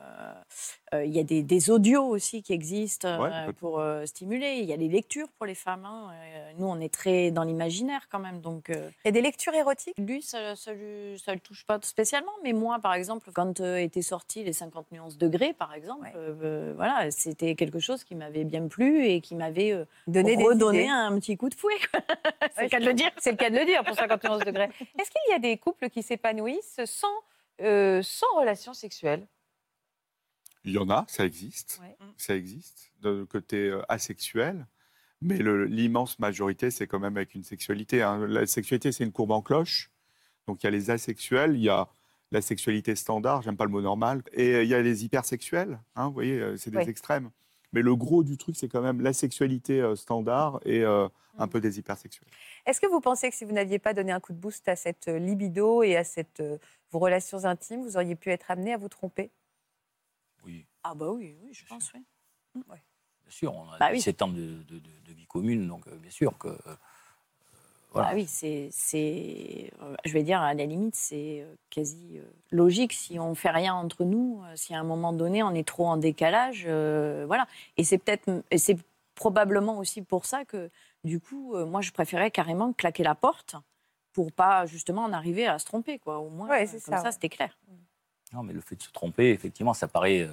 euh, 0.94 1.04
il 1.04 1.12
y 1.15 1.20
a 1.20 1.24
des, 1.24 1.42
des 1.42 1.70
audios 1.72 2.04
aussi 2.06 2.44
qui 2.44 2.54
existent 2.54 3.08
euh, 3.08 3.48
Ouais, 3.48 3.54
pour 3.54 3.80
euh, 3.80 4.06
stimuler. 4.06 4.58
Il 4.60 4.65
y 4.65 4.74
a 4.74 4.75
les 4.75 4.88
lectures 4.88 5.27
pour 5.38 5.46
les 5.46 5.56
femmes. 5.56 5.84
hein. 5.86 6.12
Euh, 6.13 6.51
nous, 6.58 6.68
on 6.68 6.80
est 6.80 6.94
très 6.94 7.32
dans 7.32 7.44
l'imaginaire 7.44 8.08
quand 8.10 8.20
même. 8.20 8.39
Donc, 8.39 8.70
euh, 8.70 8.89
Il 9.04 9.08
y 9.08 9.10
a 9.10 9.12
des 9.12 9.22
lectures 9.22 9.54
érotiques? 9.54 9.96
Lui, 9.98 10.22
ça 10.22 10.39
ne 10.54 11.34
le 11.34 11.39
touche 11.39 11.65
pas 11.65 11.80
spécialement. 11.82 12.32
Mais 12.44 12.54
moi, 12.54 12.80
par 12.80 12.94
exemple, 12.94 13.32
quand 13.34 13.60
euh, 13.62 13.77
étaient 13.77 14.01
sortis 14.04 14.44
les 14.44 14.54
50 14.54 14.92
nuances 14.92 15.18
degrés, 15.18 15.54
par 15.54 15.74
exemple, 15.74 16.04
Ouais. 16.04 16.12
euh, 16.15 16.36
euh, 16.44 16.74
voilà, 16.75 17.10
c'était 17.12 17.56
quelque 17.56 17.80
chose 17.80 18.04
qui 18.04 18.15
m'avait 18.15 18.44
bien 18.44 18.68
plu 18.68 19.06
et 19.08 19.22
qui 19.22 19.36
m'avait 19.36 19.72
euh, 19.72 19.86
des 20.08 20.22
redonné 20.36 20.88
un 20.89 21.18
petit 21.20 21.36
coup 21.38 21.50
de 21.50 21.56
fouet. 21.56 21.74
C'est 22.56 22.58
Ouais, 22.58 22.63
le 22.63 22.70
cas 22.70 22.80
de 22.80 22.86
le 22.86 22.94
dire. 22.94 23.10
C'est 23.18 23.32
le 23.32 23.38
cas 23.38 23.50
de 23.50 23.58
le 23.58 23.65
dire 23.65 23.84
pour 23.84 23.96
51 23.96 24.38
degrés. 24.39 24.70
Est-ce 25.00 25.10
qu'il 25.10 25.32
y 25.32 25.34
a 25.34 25.39
des 25.39 25.58
couples 25.58 25.89
qui 25.89 26.04
s'épanouissent 26.04 26.80
sans, 26.86 27.08
euh, 27.62 28.02
sans 28.04 28.28
relation 28.38 28.74
sexuelle 28.74 29.28
Il 30.63 30.72
y 30.72 30.78
en 30.78 30.89
a, 30.89 31.06
ça 31.08 31.26
existe. 31.26 31.80
Ouais. 31.82 31.96
Ça 32.18 32.36
existe, 32.36 32.91
de 33.02 33.24
côté 33.24 33.70
euh, 33.70 33.82
asexuel. 33.89 34.65
Mais 35.22 35.38
l'immense 35.39 36.20
majorité, 36.20 36.70
c'est 36.72 36.88
quand 36.88 37.00
même 37.00 37.15
avec 37.18 37.34
une 37.36 37.44
sexualité. 37.44 38.02
hein. 38.04 38.26
La 38.28 38.46
sexualité, 38.46 38.91
c'est 38.91 39.04
une 39.04 39.12
courbe 39.12 39.32
en 39.32 39.41
cloche. 39.41 39.89
Donc 40.48 40.62
il 40.62 40.65
y 40.65 40.68
a 40.68 40.72
les 40.72 40.89
asexuels, 40.91 41.56
il 41.56 41.63
y 41.63 41.70
a 41.70 41.88
la 42.32 42.41
sexualité 42.41 42.96
standard, 42.96 43.41
j'aime 43.41 43.56
pas 43.58 43.63
le 43.65 43.72
mot 43.72 43.82
normal, 43.82 44.22
et 44.34 44.56
euh, 44.56 44.63
il 44.63 44.70
y 44.70 44.74
a 44.76 44.82
les 44.82 45.06
hypersexuels. 45.06 45.80
hein, 45.96 46.08
vous 46.08 46.13
voyez, 46.13 46.58
c'est 46.58 46.70
des 46.72 46.78
Ouais. 46.78 46.89
extrêmes. 46.89 47.32
Mais 47.72 47.82
le 47.82 47.96
gros 47.96 48.24
du 48.24 48.38
truc, 48.38 48.56
c'est 48.56 48.68
quand 48.68 48.82
même 48.82 49.02
la 49.02 49.13
sexualité 49.13 49.82
euh, 49.82 49.96
standard 49.96 50.60
et 50.65 50.82
euh, 50.84 51.08
Mm. 51.38 51.41
un 51.41 51.48
peu 51.50 51.60
des 51.60 51.80
hypersexuels. 51.80 52.28
Est-ce 52.65 52.80
que 52.80 52.88
vous 52.88 53.02
pensez 53.02 53.30
que 53.30 53.36
si 53.36 53.44
vous 53.44 53.52
n'aviez 53.52 53.78
pas 53.78 53.94
donné 53.94 54.13
un 54.13 54.22
coup 54.22 54.32
de 54.32 54.38
boost 54.38 54.70
à 54.70 54.78
cette 54.78 55.08
libido 55.08 55.84
et 55.84 55.98
à 55.98 56.06
cette, 56.06 56.39
euh, 56.39 56.58
vos 56.95 56.99
relations 56.99 57.43
intimes, 57.43 57.81
vous 57.84 57.97
auriez 57.97 58.15
pu 58.15 58.31
être 58.31 58.49
amené 58.49 58.71
à 58.73 58.77
vous 58.77 58.88
tromper 58.88 59.29
Oui, 60.45 60.65
Ah 60.84 60.95
bah 60.95 61.10
oui, 61.12 61.36
oui, 61.43 61.49
je 61.53 61.65
pense, 61.65 61.91
oui. 61.93 62.01
bien 62.55 62.63
sûr. 63.27 63.53
On 63.53 63.69
a 63.69 63.77
Bah 63.79 63.89
oui. 63.91 63.99
7 63.99 64.21
ans 64.21 64.29
de, 64.29 64.63
de- 64.63 64.79
de- 64.79 64.99
de 65.05 65.12
vie 65.13 65.25
commune, 65.27 65.67
donc 65.67 65.86
euh, 65.88 65.95
bien 65.97 66.10
sûr 66.12 66.38
que. 66.38 66.47
euh, 66.47 66.75
voilà. 67.91 68.10
Ah 68.12 68.13
oui, 68.15 68.25
c'est, 68.27 68.69
c'est, 68.71 69.71
euh, 69.81 69.95
je 70.05 70.13
vais 70.13 70.23
dire, 70.23 70.39
à 70.39 70.53
la 70.53 70.65
limite, 70.65 70.95
c'est 70.95 71.41
euh, 71.41 71.53
quasi 71.69 72.17
euh, 72.17 72.23
logique. 72.51 72.93
Si 72.93 73.19
on 73.19 73.36
fait 73.36 73.49
rien 73.51 73.73
entre 73.75 74.05
nous, 74.05 74.41
euh, 74.45 74.55
si 74.55 74.73
à 74.73 74.79
un 74.79 74.84
moment 74.84 75.12
donné 75.12 75.43
on 75.43 75.51
est 75.53 75.67
trop 75.67 75.88
en 75.88 75.97
décalage, 75.97 76.63
euh, 76.65 77.25
voilà. 77.27 77.45
Et 77.75 77.84
c'est 77.84 77.97
peut-être, 77.97 78.29
et 78.51 78.58
c'est 78.58 78.77
probablement 79.15 79.77
aussi 79.79 80.01
pour 80.01 80.25
ça 80.25 80.45
que, 80.45 80.69
du 81.03 81.19
coup, 81.19 81.55
euh, 81.55 81.65
moi, 81.65 81.81
je 81.81 81.91
préférais 81.91 82.31
carrément 82.31 82.71
claquer 82.71 83.03
la 83.03 83.15
porte 83.15 83.55
pour 84.15 84.32
pas 84.32 84.65
justement 84.65 85.04
en 85.04 85.12
arriver 85.13 85.45
à 85.45 85.60
se 85.60 85.65
tromper, 85.65 85.99
quoi. 85.99 86.19
Au 86.19 86.30
moins, 86.30 86.47
Ouais, 86.49 86.63
euh, 86.63 86.67
c'est 86.67 86.84
comme 86.84 86.93
ça, 86.95 86.99
ça, 87.01 87.04
ouais. 87.08 87.12
c'était 87.12 87.30
clair. 87.30 87.56
Non, 88.34 88.41
mais 88.43 88.54
le 88.54 88.62
fait 88.62 88.75
de 88.78 88.82
se 88.82 88.91
tromper, 88.91 89.30
effectivement, 89.32 89.73
ça 89.73 89.88
paraît, 89.89 90.21
euh, 90.21 90.32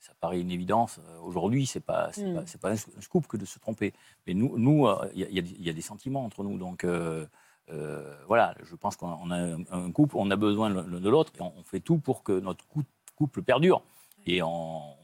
ça 0.00 0.12
paraît 0.20 0.40
une 0.40 0.50
évidence. 0.50 0.98
Euh, 0.98 1.18
Aujourd'hui, 1.20 1.64
c'est 1.66 1.80
pas, 1.80 2.12
c'est 2.12 2.26
Mm. 2.26 2.44
pas, 2.60 2.70
un 2.70 2.74
sc- 2.74 2.90
un 2.98 3.00
scoop 3.00 3.26
que 3.28 3.36
de 3.36 3.44
se 3.44 3.60
tromper. 3.60 3.94
Mais 4.26 4.34
nous, 4.34 4.58
nous, 4.58 4.88
il 5.14 5.20
y, 5.20 5.24
a- 5.24 5.28
il 5.28 5.34
y 5.34 5.38
a 5.38 5.42
des- 5.42 5.50
il 5.60 5.62
y 5.64 5.70
a 5.70 5.72
des 5.72 5.80
sentiments 5.80 6.24
entre 6.24 6.42
nous, 6.42 6.58
donc 6.58 6.82
euh, 6.82 7.24
euh, 7.70 8.16
voilà. 8.26 8.56
Je 8.64 8.74
pense 8.74 8.96
qu'on 8.96 9.30
a- 9.30 9.56
un, 9.70 9.92
couple, 9.92 10.16
on 10.18 10.28
a 10.32 10.36
besoin 10.36 10.68
l'un 10.68 10.82
de 10.82 11.08
l'autre, 11.08 11.32
et 11.38 11.42
on, 11.42 11.62
fait 11.62 11.80
tout 11.80 11.98
pour 11.98 12.24
que 12.24 12.32
notre 12.40 12.66
cou- 12.66 12.82
couple 13.14 13.42
perdure. 13.42 13.82
Et 14.26 14.42
on- 14.42 14.96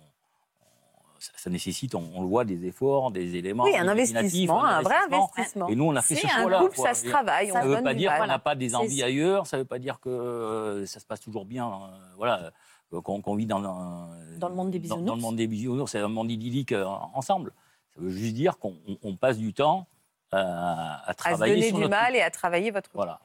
ça, 1.37 1.51
nécessite, 1.51 1.95
on, 1.95 2.11
on 2.15 2.23
le 2.23 2.29
voit, 2.29 2.45
des 2.45 2.67
efforts, 2.67 3.11
des 3.11 3.37
éléments. 3.37 3.65
Oui, 3.65 3.77
un 3.77 3.89
investissement, 3.89 4.65
un 4.65 4.83
vrai 4.83 4.97
investissement. 5.11 5.69
Et 5.69 5.75
nous, 5.77 5.85
on 5.85 5.97
a 5.97 6.03
fait 6.03 6.15
C'est 6.17 6.27
ce 6.29 6.33
un 6.35 6.43
choix-là. 6.43 6.59
couple, 6.61 6.77
quoi. 6.77 6.89
ça 6.89 6.95
se 6.95 7.07
travaille. 7.09 7.51
Ça 7.51 7.63
ne 7.63 7.69
veut 7.69 7.83
pas 7.83 7.95
dire 7.95 8.17
qu'on 8.17 8.27
n'a 8.27 8.39
pas 8.39 8.55
des 8.55 8.75
envies 8.75 9.03
ailleurs, 9.03 9.47
ça 9.47 9.57
ne 9.57 9.63
veut 9.63 9.67
pas 9.69 9.79
dire 9.79 10.01
que 10.01 10.09
euh, 10.09 10.87
ça 10.87 11.01
se 11.01 11.07
passe 11.07 11.21
toujours 11.21 11.45
bien, 11.45 11.67
euh, 11.69 11.97
voilà, 12.17 12.51
euh, 12.95 13.01
qu'on 13.01 13.35
vit 13.37 13.47
dans, 13.47 13.63
un- 13.65 14.09
Dans 14.39 14.49
le 14.49 14.55
monde 14.55 14.71
des 14.71 14.79
dans- 14.79 14.89
Dans, 14.89 14.97
le 14.97 15.03
bisounours. 15.03 15.23
monde 15.23 15.37
des 15.37 15.47
bisounours, 15.47 15.91
c'est 15.93 15.99
un 15.99 16.09
monde 16.09 16.31
idyllique 16.31 16.73
euh, 16.73 16.87
ensemble. 17.15 17.53
Ça 17.95 18.01
veut 18.01 18.11
juste 18.11 18.35
dire 18.35 18.59
qu'on 18.59 18.77
on- 18.89 18.97
on 19.03 19.17
passe 19.17 19.37
du 19.39 19.53
temps 19.53 19.87
euh, 20.35 20.37
à 20.39 21.09
à 21.09 21.13
se 21.13 21.17
travailler 21.17 21.55
donner 21.55 21.67
sur 21.69 21.77
du 21.77 21.83
notre 21.83 21.95
mal 21.97 22.15
et 22.17 22.21
à 22.23 22.31
travailler 22.31 22.71
votre. 22.71 22.91
Voilà. 22.95 23.21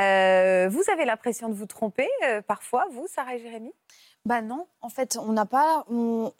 Euh, 0.00 0.68
vous 0.68 0.82
avez 0.92 1.04
l'impression 1.04 1.48
de 1.48 1.54
vous 1.54 1.66
tromper 1.66 2.08
euh, 2.26 2.42
parfois, 2.42 2.86
vous, 2.90 3.06
Sarah 3.08 3.36
et 3.36 3.38
Jérémy? 3.40 3.72
Bah 4.24 4.42
non, 4.42 4.66
en 4.80 4.88
fait, 4.88 5.16
on 5.20 5.32
n'a 5.32 5.46
pas. 5.46 5.84
On, 5.90 6.32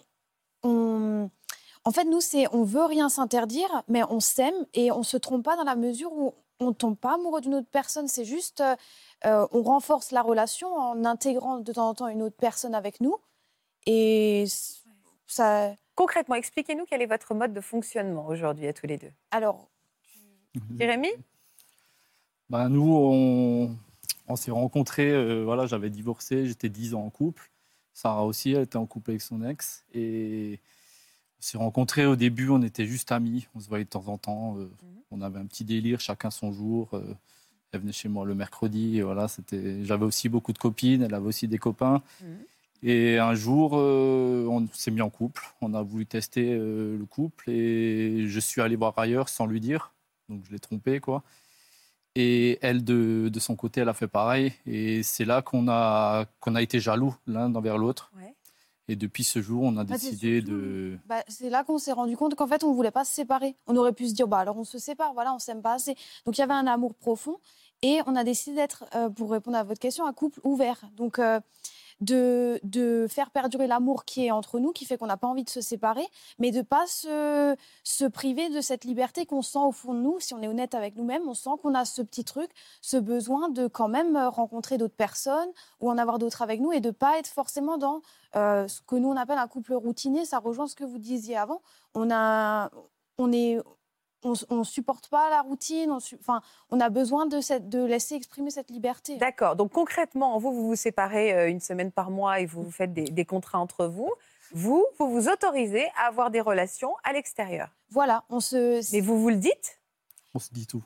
on- 0.64 1.30
en 1.84 1.90
fait, 1.90 2.04
nous, 2.04 2.20
c'est 2.20 2.46
on 2.54 2.64
veut 2.64 2.84
rien 2.84 3.08
s'interdire, 3.08 3.82
mais 3.88 4.02
on 4.08 4.20
s'aime 4.20 4.54
et 4.72 4.90
on 4.90 5.02
se 5.02 5.16
trompe 5.16 5.44
pas 5.44 5.56
dans 5.56 5.64
la 5.64 5.76
mesure 5.76 6.12
où 6.12 6.34
on 6.60 6.72
tombe 6.72 6.96
pas 6.96 7.14
amoureux 7.14 7.40
d'une 7.40 7.54
autre 7.56 7.68
personne. 7.70 8.08
C'est 8.08 8.24
juste, 8.24 8.60
euh, 8.60 8.74
euh, 9.26 9.46
on 9.52 9.62
renforce 9.62 10.10
la 10.10 10.22
relation 10.22 10.74
en 10.74 11.04
intégrant 11.04 11.58
de 11.58 11.72
temps 11.72 11.88
en 11.88 11.94
temps 11.94 12.08
une 12.08 12.22
autre 12.22 12.36
personne 12.36 12.74
avec 12.74 13.00
nous. 13.00 13.16
Et 13.86 14.44
ça. 15.26 15.74
Concrètement, 15.94 16.34
expliquez-nous 16.34 16.86
quel 16.88 17.02
est 17.02 17.06
votre 17.06 17.34
mode 17.34 17.52
de 17.52 17.60
fonctionnement 17.60 18.26
aujourd'hui 18.26 18.66
à 18.66 18.72
tous 18.72 18.86
les 18.86 18.96
deux. 18.98 19.12
Alors, 19.30 19.68
Jérémy? 20.78 21.08
Ben, 22.50 22.68
nous, 22.68 22.92
on, 22.92 23.76
on 24.26 24.36
s'est 24.36 24.50
rencontrés, 24.50 25.10
euh, 25.10 25.44
voilà, 25.44 25.66
j'avais 25.66 25.90
divorcé, 25.90 26.46
j'étais 26.46 26.68
10 26.68 26.94
ans 26.94 27.02
en 27.04 27.10
couple. 27.10 27.50
Sarah 27.94 28.24
aussi, 28.24 28.50
elle 28.52 28.64
était 28.64 28.76
en 28.76 28.86
couple 28.86 29.12
avec 29.12 29.22
son 29.22 29.42
ex. 29.42 29.84
Et 29.94 30.58
on 31.38 31.42
s'est 31.42 31.58
rencontrés 31.58 32.06
au 32.06 32.16
début, 32.16 32.50
on 32.50 32.60
était 32.62 32.86
juste 32.86 33.12
amis, 33.12 33.46
on 33.54 33.60
se 33.60 33.68
voyait 33.68 33.84
de 33.84 33.88
temps 33.90 34.08
en 34.08 34.18
temps. 34.18 34.56
euh, 34.58 34.68
On 35.10 35.22
avait 35.22 35.38
un 35.38 35.46
petit 35.46 35.64
délire, 35.64 36.00
chacun 36.00 36.30
son 36.30 36.52
jour. 36.52 36.88
euh, 36.92 37.14
elle 37.72 37.80
venait 37.80 37.92
chez 37.92 38.08
moi 38.08 38.24
le 38.24 38.34
mercredi, 38.34 38.98
et 38.98 39.02
voilà, 39.02 39.26
c'était. 39.26 39.84
J'avais 39.84 40.04
aussi 40.04 40.28
beaucoup 40.28 40.52
de 40.52 40.58
copines, 40.58 41.02
elle 41.02 41.14
avait 41.14 41.26
aussi 41.26 41.48
des 41.48 41.58
copains. 41.58 42.02
Mhm. 42.20 42.38
Et 42.84 43.18
un 43.18 43.34
jour, 43.34 43.72
euh, 43.74 44.46
on 44.48 44.66
s'est 44.72 44.90
mis 44.90 45.00
en 45.00 45.10
couple. 45.10 45.42
On 45.60 45.72
a 45.74 45.82
voulu 45.82 46.04
tester 46.06 46.54
le 46.54 47.04
couple 47.08 47.50
et 47.50 48.26
je 48.28 48.40
suis 48.40 48.60
allé 48.60 48.76
voir 48.76 48.98
ailleurs 48.98 49.28
sans 49.30 49.46
lui 49.46 49.58
dire. 49.60 49.92
Donc 50.28 50.44
je 50.46 50.52
l'ai 50.52 50.58
trompé, 50.58 51.00
quoi. 51.00 51.22
Et 52.16 52.58
elle, 52.62 52.84
de, 52.84 53.28
de 53.32 53.40
son 53.40 53.56
côté, 53.56 53.80
elle 53.80 53.88
a 53.88 53.94
fait 53.94 54.06
pareil. 54.08 54.52
Et 54.66 55.02
c'est 55.02 55.24
là 55.24 55.42
qu'on 55.42 55.66
a, 55.68 56.26
qu'on 56.40 56.54
a 56.54 56.62
été 56.62 56.78
jaloux 56.80 57.14
l'un 57.26 57.52
envers 57.54 57.76
l'autre. 57.78 58.10
Ouais. 58.16 58.34
Et 58.86 58.96
depuis 58.96 59.24
ce 59.24 59.40
jour, 59.40 59.62
on 59.64 59.76
a 59.78 59.84
Bah, 59.84 59.94
décidé 59.94 60.42
de. 60.42 60.98
Bah, 61.06 61.24
c'est 61.26 61.50
là 61.50 61.64
qu'on 61.64 61.78
s'est 61.78 61.92
rendu 61.92 62.16
compte 62.16 62.34
qu'en 62.34 62.46
fait, 62.46 62.62
on 62.64 62.70
ne 62.70 62.74
voulait 62.74 62.90
pas 62.90 63.04
se 63.04 63.12
séparer. 63.14 63.56
On 63.66 63.74
aurait 63.76 63.94
pu 63.94 64.06
se 64.08 64.14
dire, 64.14 64.28
bah, 64.28 64.38
alors 64.38 64.56
on 64.58 64.64
se 64.64 64.78
sépare, 64.78 65.12
voilà, 65.14 65.34
on 65.34 65.38
s'aime 65.38 65.62
pas 65.62 65.72
assez. 65.74 65.96
Donc 66.26 66.36
il 66.36 66.40
y 66.40 66.44
avait 66.44 66.52
un 66.52 66.66
amour 66.66 66.94
profond 66.94 67.38
et 67.82 68.00
on 68.06 68.14
a 68.14 68.24
décidé 68.24 68.56
d'être, 68.56 68.84
euh, 68.94 69.08
pour 69.08 69.30
répondre 69.30 69.56
à 69.56 69.62
votre 69.64 69.80
question, 69.80 70.06
un 70.06 70.12
couple 70.12 70.38
ouvert. 70.44 70.80
Donc 70.96 71.18
euh, 71.18 71.40
de, 72.00 72.60
de 72.62 73.06
faire 73.08 73.30
perdurer 73.30 73.66
l'amour 73.66 74.04
qui 74.04 74.26
est 74.26 74.30
entre 74.30 74.58
nous, 74.58 74.72
qui 74.72 74.84
fait 74.84 74.98
qu'on 74.98 75.06
n'a 75.06 75.16
pas 75.16 75.28
envie 75.28 75.44
de 75.44 75.50
se 75.50 75.60
séparer, 75.60 76.06
mais 76.38 76.50
de 76.50 76.62
pas 76.62 76.86
se, 76.86 77.56
se 77.82 78.04
priver 78.04 78.48
de 78.50 78.60
cette 78.60 78.84
liberté 78.84 79.26
qu'on 79.26 79.42
sent 79.42 79.58
au 79.58 79.72
fond 79.72 79.94
de 79.94 80.00
nous. 80.00 80.20
Si 80.20 80.34
on 80.34 80.42
est 80.42 80.48
honnête 80.48 80.74
avec 80.74 80.96
nous-mêmes, 80.96 81.22
on 81.28 81.34
sent 81.34 81.50
qu'on 81.62 81.74
a 81.74 81.84
ce 81.84 82.02
petit 82.02 82.24
truc, 82.24 82.50
ce 82.80 82.96
besoin 82.96 83.48
de 83.48 83.66
quand 83.66 83.88
même 83.88 84.16
euh, 84.16 84.28
rencontrer 84.28 84.78
d'autres 84.78 84.96
personnes 84.96 85.50
ou 85.80 85.90
en 85.90 85.98
avoir 85.98 86.18
d'autres 86.18 86.42
avec 86.42 86.60
nous 86.60 86.72
et 86.72 86.80
de 86.80 86.90
pas 86.90 87.18
être 87.18 87.28
forcément 87.28 87.78
dans 87.78 88.02
euh, 88.36 88.66
ce 88.68 88.80
que 88.82 88.96
nous 88.96 89.08
on 89.08 89.16
appelle 89.16 89.38
un 89.38 89.48
couple 89.48 89.74
routinier, 89.74 90.24
ça 90.24 90.38
rejoint 90.38 90.66
ce 90.66 90.74
que 90.74 90.84
vous 90.84 90.98
disiez 90.98 91.36
avant. 91.36 91.62
On 91.94 92.10
a, 92.10 92.70
on 93.18 93.32
est, 93.32 93.58
on, 94.24 94.34
on 94.50 94.64
supporte 94.64 95.08
pas 95.08 95.30
la 95.30 95.42
routine. 95.42 95.90
On, 95.90 95.98
enfin, 96.18 96.42
on 96.70 96.80
a 96.80 96.88
besoin 96.88 97.26
de 97.26 97.40
cette, 97.40 97.68
de 97.68 97.84
laisser 97.84 98.14
exprimer 98.16 98.50
cette 98.50 98.70
liberté. 98.70 99.16
D'accord. 99.16 99.54
Donc 99.56 99.72
concrètement, 99.72 100.38
vous, 100.38 100.52
vous 100.52 100.66
vous 100.68 100.76
séparez 100.76 101.32
euh, 101.32 101.48
une 101.48 101.60
semaine 101.60 101.92
par 101.92 102.10
mois 102.10 102.40
et 102.40 102.46
vous 102.46 102.62
vous 102.62 102.70
faites 102.70 102.92
des, 102.92 103.04
des 103.04 103.24
contrats 103.24 103.58
entre 103.60 103.86
vous. 103.86 104.10
Vous, 104.52 104.84
vous 104.98 105.10
vous 105.10 105.28
autorisez 105.28 105.86
à 105.96 106.06
avoir 106.08 106.30
des 106.30 106.40
relations 106.40 106.94
à 107.02 107.12
l'extérieur. 107.12 107.68
Voilà, 107.90 108.24
on 108.28 108.40
se, 108.40 108.80
Mais 108.94 109.00
vous 109.00 109.20
vous 109.20 109.30
le 109.30 109.36
dites? 109.36 109.80
On 110.34 110.38
se 110.38 110.50
dit 110.52 110.66
tout. 110.66 110.82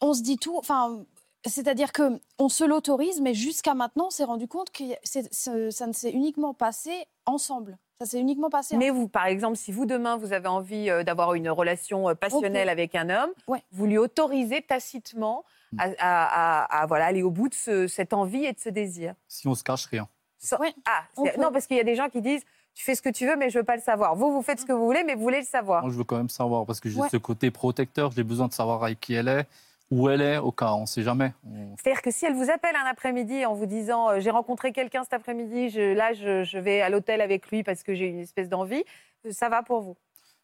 on 0.00 0.14
se 0.14 0.22
dit 0.22 0.36
tout. 0.38 0.56
Enfin, 0.56 1.04
c'est-à-dire 1.46 1.92
que 1.92 2.20
on 2.38 2.48
se 2.48 2.64
l'autorise, 2.64 3.20
mais 3.20 3.34
jusqu'à 3.34 3.74
maintenant, 3.74 4.06
on 4.06 4.10
s'est 4.10 4.24
rendu 4.24 4.48
compte 4.48 4.70
que 4.70 4.84
ça 5.04 5.86
ne 5.86 5.92
s'est 5.92 6.10
uniquement 6.10 6.54
passé 6.54 6.92
ensemble. 7.26 7.78
Ça 8.00 8.06
s'est 8.06 8.18
uniquement 8.20 8.50
passé. 8.50 8.76
Mais 8.76 8.90
vous, 8.90 9.06
par 9.08 9.26
exemple, 9.26 9.56
si 9.56 9.70
vous 9.70 9.86
demain 9.86 10.16
vous 10.16 10.32
avez 10.32 10.48
envie 10.48 10.90
euh, 10.90 11.04
d'avoir 11.04 11.34
une 11.34 11.48
relation 11.48 12.08
euh, 12.08 12.14
passionnelle 12.14 12.68
avec 12.68 12.94
un 12.94 13.08
homme, 13.08 13.30
Ouais. 13.46 13.62
vous 13.72 13.86
lui 13.86 13.98
autorisez 13.98 14.62
tacitement 14.62 15.44
à, 15.78 15.84
à- 15.98 16.62
à- 16.64 16.82
à, 16.82 16.86
voilà, 16.86 17.06
aller 17.06 17.22
au 17.22 17.30
bout 17.30 17.48
de 17.48 17.54
ce- 17.54 17.86
cette 17.86 18.12
envie 18.12 18.44
et 18.44 18.52
de 18.52 18.58
ce 18.58 18.68
désir. 18.68 19.14
Si 19.28 19.46
on 19.46 19.54
se 19.54 19.62
cache 19.62 19.86
rien. 19.86 20.08
Sans- 20.38 20.58
Ouais, 20.58 20.74
ah, 20.86 21.04
non, 21.38 21.50
parce 21.52 21.66
qu'il 21.66 21.76
y 21.76 21.80
a 21.80 21.84
des 21.84 21.94
gens 21.94 22.08
qui 22.08 22.20
disent 22.20 22.42
tu 22.74 22.82
fais 22.84 22.96
ce 22.96 23.02
que 23.02 23.08
tu 23.08 23.24
veux, 23.26 23.36
mais 23.36 23.50
je 23.50 23.58
veux 23.58 23.64
pas 23.64 23.76
le 23.76 23.82
savoir. 23.82 24.16
Vous, 24.16 24.32
vous 24.32 24.42
faites 24.42 24.58
ce 24.58 24.66
que 24.66 24.72
vous 24.72 24.84
voulez, 24.84 25.04
mais 25.04 25.14
vous 25.14 25.22
voulez 25.22 25.38
le 25.40 25.46
savoir. 25.46 25.82
Moi, 25.82 25.92
je 25.92 25.96
veux 25.96 26.02
quand 26.04 26.16
même 26.16 26.28
savoir 26.28 26.66
parce 26.66 26.80
que 26.80 26.88
j'ai 26.88 27.00
Ouais. 27.00 27.08
ce 27.08 27.16
côté 27.16 27.52
protecteur. 27.52 28.10
J'ai 28.10 28.24
besoin 28.24 28.48
de 28.48 28.52
savoir 28.52 28.82
avec 28.82 28.98
qui 28.98 29.14
elle 29.14 29.28
est, 29.28 29.46
où 29.94 30.08
elle 30.08 30.20
est, 30.20 30.38
au 30.38 30.50
cas 30.52 30.72
on 30.72 30.82
ne 30.82 30.86
sait 30.86 31.02
jamais. 31.02 31.32
On- 31.46 31.74
C'est-à-dire 31.76 32.02
que 32.02 32.10
si 32.10 32.26
elle 32.26 32.34
vous 32.34 32.50
appelle 32.50 32.74
un 32.76 32.86
après-midi 32.86 33.46
en 33.46 33.54
vous 33.54 33.66
disant 33.66 34.10
euh, 34.10 34.20
j'ai 34.20 34.30
rencontré 34.30 34.72
quelqu'un 34.72 35.02
cet 35.04 35.12
après-midi, 35.14 35.70
je- 35.70 35.94
là 35.94 36.12
je, 36.12 36.42
je 36.44 36.58
vais 36.58 36.80
à 36.80 36.88
l'hôtel 36.90 37.20
avec 37.20 37.48
lui 37.50 37.62
parce 37.62 37.82
que 37.82 37.94
j'ai 37.94 38.06
une 38.06 38.18
espèce 38.20 38.48
d'envie, 38.48 38.82
euh, 39.26 39.32
ça 39.32 39.48
va 39.48 39.62
pour 39.62 39.80
vous? 39.82 39.96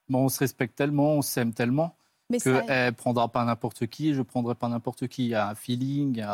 Bon, 0.09 0.25
on 0.25 0.29
se 0.29 0.39
respecte 0.39 0.77
tellement, 0.77 1.13
on 1.15 1.23
s'aime 1.23 1.53
tellement 1.53 1.95
mais 2.29 2.39
ça- 2.39 2.61
qu'elle 2.63 2.87
ne 2.87 2.91
prendra 2.93 3.29
pas 3.29 3.45
n'importe 3.45 3.87
qui 3.87 4.11
et 4.11 4.15
je 4.15 4.19
ne 4.19 4.25
prendrai 4.25 4.55
pas 4.55 4.69
n'importe 4.69 5.09
qui. 5.09 5.25
Il 5.25 5.31
y 5.31 5.35
a 5.35 5.49
un 5.49 5.55
feeling, 5.57 6.25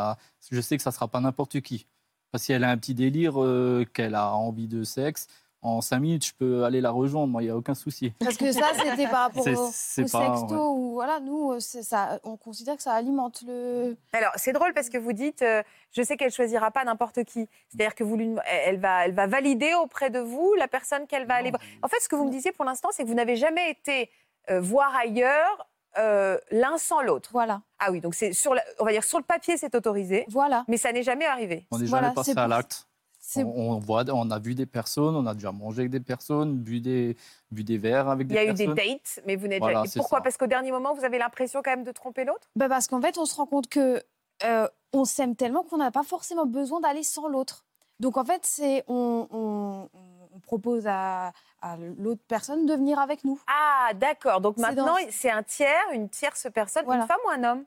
je 0.51 0.61
sais 0.61 0.77
que 0.77 0.83
ça 0.83 0.91
ne 0.91 0.93
sera 0.95 1.07
pas 1.07 1.19
n'importe 1.19 1.61
qui. 1.61 1.87
Parce 2.31 2.43
si 2.43 2.53
elle 2.53 2.63
a 2.63 2.69
un 2.69 2.77
petit 2.77 2.93
délire, 2.93 3.41
euh, 3.41 3.85
qu'elle 3.93 4.13
a 4.13 4.33
envie 4.35 4.67
de 4.67 4.83
sexe, 4.83 5.27
en 5.67 5.81
cinq 5.81 5.99
minutes, 5.99 6.25
je 6.25 6.33
peux 6.33 6.63
aller 6.63 6.81
la 6.81 6.91
rejoindre, 6.91 7.27
moi, 7.27 7.41
il 7.41 7.45
n'y 7.45 7.51
a 7.51 7.55
aucun 7.57 7.75
souci. 7.75 8.11
Parce 8.19 8.37
que 8.37 8.51
ça, 8.51 8.67
c'était 8.73 9.07
par 9.07 9.21
rapport 9.27 9.43
C'est- 9.43 9.55
au, 9.55 9.69
c'est 9.71 10.03
au 10.03 10.07
pas- 10.17 10.37
sexto. 10.37 10.53
ouais. 10.55 10.59
Ou, 10.79 10.93
voilà, 10.93 11.19
nous, 11.19 11.51
euh, 11.53 11.59
c'est 11.59 11.83
ça, 11.83 12.19
on 12.23 12.37
considère 12.37 12.75
que 12.77 12.83
ça 12.83 12.93
alimente 12.93 13.43
le. 13.45 13.95
Alors 14.13 14.31
c'est 14.35 14.53
drôle 14.53 14.73
parce 14.73 14.89
que 14.89 14.97
vous 14.97 15.13
dites 15.13 15.41
euh, 15.41 15.61
je 15.91 16.01
sais 16.01 16.17
qu'elle 16.17 16.31
choisira 16.31 16.71
pas 16.71 16.83
n'importe 16.83 17.23
qui. 17.23 17.47
C'est-à-dire 17.69 17.95
que 17.95 18.03
vous 18.03 18.15
lui, 18.17 18.35
elle 18.65 18.79
va, 18.79 19.05
elle 19.05 19.13
va 19.13 19.27
valider 19.27 19.73
auprès 19.75 20.09
de 20.09 20.19
vous 20.19 20.53
la 20.57 20.67
personne 20.67 21.05
qu'elle 21.07 21.25
va 21.27 21.35
aller 21.35 21.49
voir. 21.51 21.61
En 21.83 21.87
fait, 21.87 21.97
ce 22.01 22.07
que 22.09 22.15
vous 22.15 22.25
me 22.25 22.31
disiez 22.31 22.51
pour 22.51 22.65
l'instant, 22.65 22.89
c'est 22.91 23.03
que 23.03 23.07
vous 23.07 23.13
n'avez 23.13 23.35
jamais 23.35 23.69
été 23.71 24.09
euh, 24.49 24.59
voir 24.61 24.95
ailleurs 24.95 25.67
euh, 25.97 26.37
l'un 26.51 26.77
sans 26.77 27.01
l'autre. 27.01 27.29
Voilà, 27.31 27.61
Ah 27.79 27.91
oui, 27.91 28.01
donc 28.01 28.13
c'est 28.13 28.31
sur, 28.31 28.53
la- 28.53 28.63
on 28.79 28.85
va 28.85 28.91
dire 28.91 29.03
sur 29.03 29.17
le 29.17 29.23
papier, 29.23 29.57
c'est 29.57 29.73
autorisé, 29.73 30.25
voilà. 30.29 30.63
mais 30.67 30.77
ça 30.77 30.91
n'est 30.91 31.01
jamais 31.03 31.25
arrivé. 31.25 31.65
On 31.71 31.79
n'est 31.79 31.85
Voilà, 31.87 32.07
jamais 32.09 32.15
passé 32.15 32.33
à 32.37 32.47
l'acte. 32.47 32.86
On, 33.35 33.41
on 33.75 33.79
voit, 33.79 34.05
on 34.13 34.31
a 34.31 34.39
vu 34.39 34.55
des 34.55 34.65
personnes, 34.65 35.15
on 35.15 35.25
a 35.25 35.33
déjà 35.33 35.51
mangé 35.51 35.81
avec 35.81 35.91
des 35.91 35.99
personnes, 35.99 36.57
bu 36.57 36.79
des, 36.79 37.17
bu 37.51 37.63
des 37.63 37.77
verres 37.77 38.07
avec 38.09 38.27
Il 38.27 38.29
des 38.29 38.35
y 38.35 38.37
a 38.37 38.43
eu 38.43 38.47
personnes. 38.47 38.73
des 38.75 38.89
dates, 38.93 39.19
mais 39.25 39.35
vous 39.35 39.47
n'êtes 39.47 39.59
Voilà, 39.59 39.79
jamais. 39.79 39.89
Pourquoi? 39.97 40.19
ça. 40.19 40.23
Parce 40.23 40.37
qu'au 40.37 40.47
dernier 40.47 40.71
moment, 40.71 40.93
vous 40.93 41.03
avez 41.03 41.17
l'impression 41.17 41.61
quand 41.63 41.71
même 41.71 41.83
de 41.83 41.91
tromper 41.91 42.23
l'autre? 42.25 42.49
Bah, 42.55 42.69
parce 42.69 42.87
qu'en 42.87 43.01
fait, 43.01 43.17
on 43.17 43.25
se 43.25 43.35
rend 43.35 43.45
compte 43.45 43.67
que 43.67 44.01
euh, 44.43 44.67
on 44.93 45.03
s'aime 45.05 45.35
tellement 45.35 45.63
qu'on 45.63 45.77
n'a 45.77 45.91
pas 45.91 46.03
forcément 46.03 46.45
besoin 46.45 46.79
d'aller 46.79 47.03
sans 47.03 47.27
l'autre. 47.27 47.65
Donc 47.99 48.15
en 48.17 48.23
fait, 48.23 48.41
c'est 48.43 48.83
on, 48.87 49.27
on- 49.31 49.89
on 50.35 50.39
propose 50.39 50.85
à, 50.85 51.33
à 51.61 51.77
l'autre 51.97 52.21
personne 52.27 52.65
de 52.67 52.73
venir 52.73 52.99
avec 52.99 53.25
nous. 53.25 53.41
Ah, 53.47 53.91
d'accord. 53.95 54.39
Donc 54.39 54.53
C'est 54.57 54.61
maintenant, 54.61 54.85
dans- 54.85 55.07
c'est 55.09 55.31
un 55.31 55.41
tiers, 55.41 55.73
une 55.93 56.07
tierce 56.09 56.47
personne, 56.53 56.83
Voilà. 56.85 57.01
une 57.01 57.07
femme 57.07 57.17
ou 57.25 57.29
un 57.31 57.43
homme? 57.43 57.63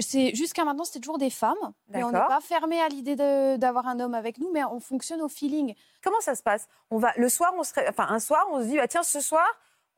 C'est 0.00 0.34
jusqu'à 0.34 0.64
maintenant, 0.64 0.84
c'était 0.84 0.98
toujours 0.98 1.18
des 1.18 1.30
femmes, 1.30 1.72
mais 1.88 2.02
on 2.02 2.10
n'est 2.10 2.18
pas 2.18 2.40
fermé 2.40 2.80
à 2.80 2.88
l'idée 2.88 3.14
d'avoir 3.58 3.86
un 3.86 4.00
homme 4.00 4.14
avec 4.14 4.38
nous, 4.38 4.50
mais 4.52 4.64
on 4.64 4.80
fonctionne 4.80 5.22
au 5.22 5.28
feeling. 5.28 5.74
Comment 6.02 6.20
ça 6.20 6.34
se 6.34 6.42
passe? 6.42 6.66
On 6.90 6.98
va 6.98 7.12
le 7.16 7.28
soir, 7.28 7.52
on 7.56 7.62
serait, 7.62 7.88
enfin 7.88 8.06
un 8.08 8.18
soir, 8.18 8.44
on 8.50 8.60
se 8.60 8.66
dit 8.66 8.76
bah, 8.76 8.88
tiens 8.88 9.04
ce 9.04 9.20
soir, 9.20 9.46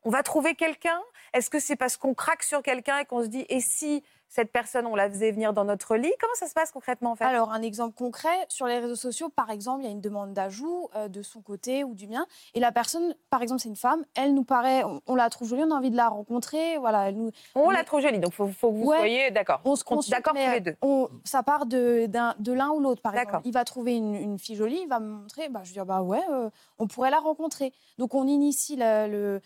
on 0.03 0.11
va 0.11 0.21
trouver 0.21 0.53
quelqu'un? 0.53 1.01
Est-ce 1.33 1.49
que 1.49 1.59
c'est 1.59 1.75
parce 1.75 1.97
qu'on 1.97 2.13
craque 2.13 2.43
sur 2.43 2.61
quelqu'un 2.61 2.99
et 2.99 3.05
qu'on 3.05 3.23
se 3.23 3.27
dit 3.27 3.45
et 3.49 3.59
si 3.59 4.03
cette 4.29 4.51
personne 4.51 4.85
on 4.85 4.95
la 4.95 5.09
faisait 5.09 5.31
venir 5.31 5.53
dans 5.53 5.63
notre 5.65 5.95
lit 5.95 6.11
Comment 6.19 6.33
ça 6.35 6.47
se 6.47 6.53
passe 6.53 6.71
concrètement 6.71 7.11
en 7.11 7.15
fait? 7.15 7.23
Alors, 7.25 7.51
un 7.51 7.61
exemple 7.61 7.95
concret, 7.95 8.35
sur 8.49 8.67
les 8.67 8.79
réseaux 8.79 8.95
sociaux, 8.95 9.29
par 9.29 9.49
exemple, 9.49 9.81
il 9.81 9.85
y 9.85 9.87
a 9.87 9.91
une 9.91 10.01
demande 10.01 10.33
d'ajout 10.33 10.89
euh, 10.95 11.07
de 11.07 11.21
son 11.21 11.41
côté 11.41 11.83
ou 11.83 11.93
du 11.93 12.07
mien. 12.07 12.25
Et 12.53 12.59
la 12.59 12.71
personne, 12.71 13.15
par 13.29 13.41
exemple, 13.41 13.61
c'est 13.61 13.69
une 13.69 13.75
femme, 13.75 14.03
elle 14.15 14.33
nous 14.33 14.43
paraît, 14.43 14.83
on, 14.83 15.01
on 15.07 15.15
la 15.15 15.29
trouve 15.29 15.47
jolie, 15.47 15.63
on 15.63 15.71
a 15.71 15.75
envie 15.75 15.91
de 15.91 15.97
la 15.97 16.09
rencontrer. 16.09 16.77
Voilà, 16.77 17.09
elle 17.09 17.15
nous, 17.17 17.31
On 17.55 17.69
l'a 17.69 17.83
trop 17.83 17.99
jolie, 18.01 18.19
donc 18.19 18.33
faut, 18.33 18.47
faut 18.47 18.71
que 18.71 18.77
vous 18.77 18.85
Ouais. 18.87 18.97
soyez 18.97 19.31
d'accord. 19.31 19.61
on 19.65 19.75
se 19.75 19.83
Con- 19.83 19.95
consulte, 19.95 20.15
D'accord 20.17 20.33
tous 20.33 20.51
les 20.51 20.59
deux. 20.61 20.75
on- 20.81 21.09
ça 21.23 21.43
part 21.43 21.65
de, 21.65 22.07
de 22.07 22.51
l'un 22.53 22.69
ou 22.71 22.79
l'autre, 22.79 23.01
par 23.01 23.15
exemple. 23.15 23.41
Il 23.45 23.53
va 23.53 23.63
trouver 23.63 23.95
une, 23.95 24.15
une 24.15 24.39
fille 24.39 24.55
jolie, 24.55 24.79
il 24.83 24.87
va 24.89 24.99
me 24.99 25.07
montrer, 25.09 25.49
bah, 25.49 25.61
je 25.63 25.69
vais 25.69 25.73
dire, 25.73 25.85
bah 25.85 26.01
ouais, 26.01 26.21
euh, 26.31 26.49
on 26.79 26.87
pourrait 26.87 27.11
la 27.11 27.19
rencontrer. 27.19 27.71
Donc, 27.97 28.13
on 28.13 28.27
initie 28.27 28.75
la, 28.75 29.07
le, 29.07 29.41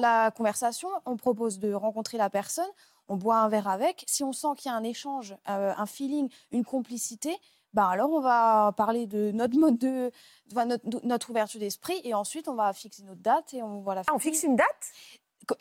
la 0.00 0.30
conversation, 0.30 0.88
on 1.06 1.16
propose 1.16 1.58
de 1.58 1.72
rencontrer 1.72 2.18
la 2.18 2.30
personne, 2.30 2.68
on 3.10 3.16
boit 3.16 3.36
un 3.38 3.48
verre 3.48 3.68
avec. 3.68 4.04
Si 4.06 4.24
on 4.24 4.32
sent 4.32 4.48
qu'il 4.56 4.70
y 4.70 4.72
a 4.72 4.76
un 4.76 4.84
échange, 4.84 5.36
euh, 5.48 5.74
un 5.76 5.86
feeling, 5.86 6.30
une 6.52 6.64
complicité, 6.64 7.36
bah 7.74 7.88
alors 7.88 8.10
on 8.10 8.20
va 8.20 8.72
parler 8.76 9.06
de 9.06 9.30
notre 9.32 9.58
mode 9.58 9.78
de, 9.78 10.10
enfin, 10.52 10.64
notre, 10.64 10.84
notre 11.06 11.30
ouverture 11.30 11.60
d'esprit 11.60 12.00
et 12.04 12.14
ensuite 12.14 12.48
on 12.48 12.54
va 12.54 12.72
fixer 12.72 13.02
notre 13.02 13.20
date 13.20 13.52
et 13.54 13.62
on 13.62 13.80
va 13.82 13.94
la 13.96 14.02
Ah, 14.06 14.12
on 14.14 14.18
fixe 14.18 14.42
une 14.44 14.56
date? 14.56 14.66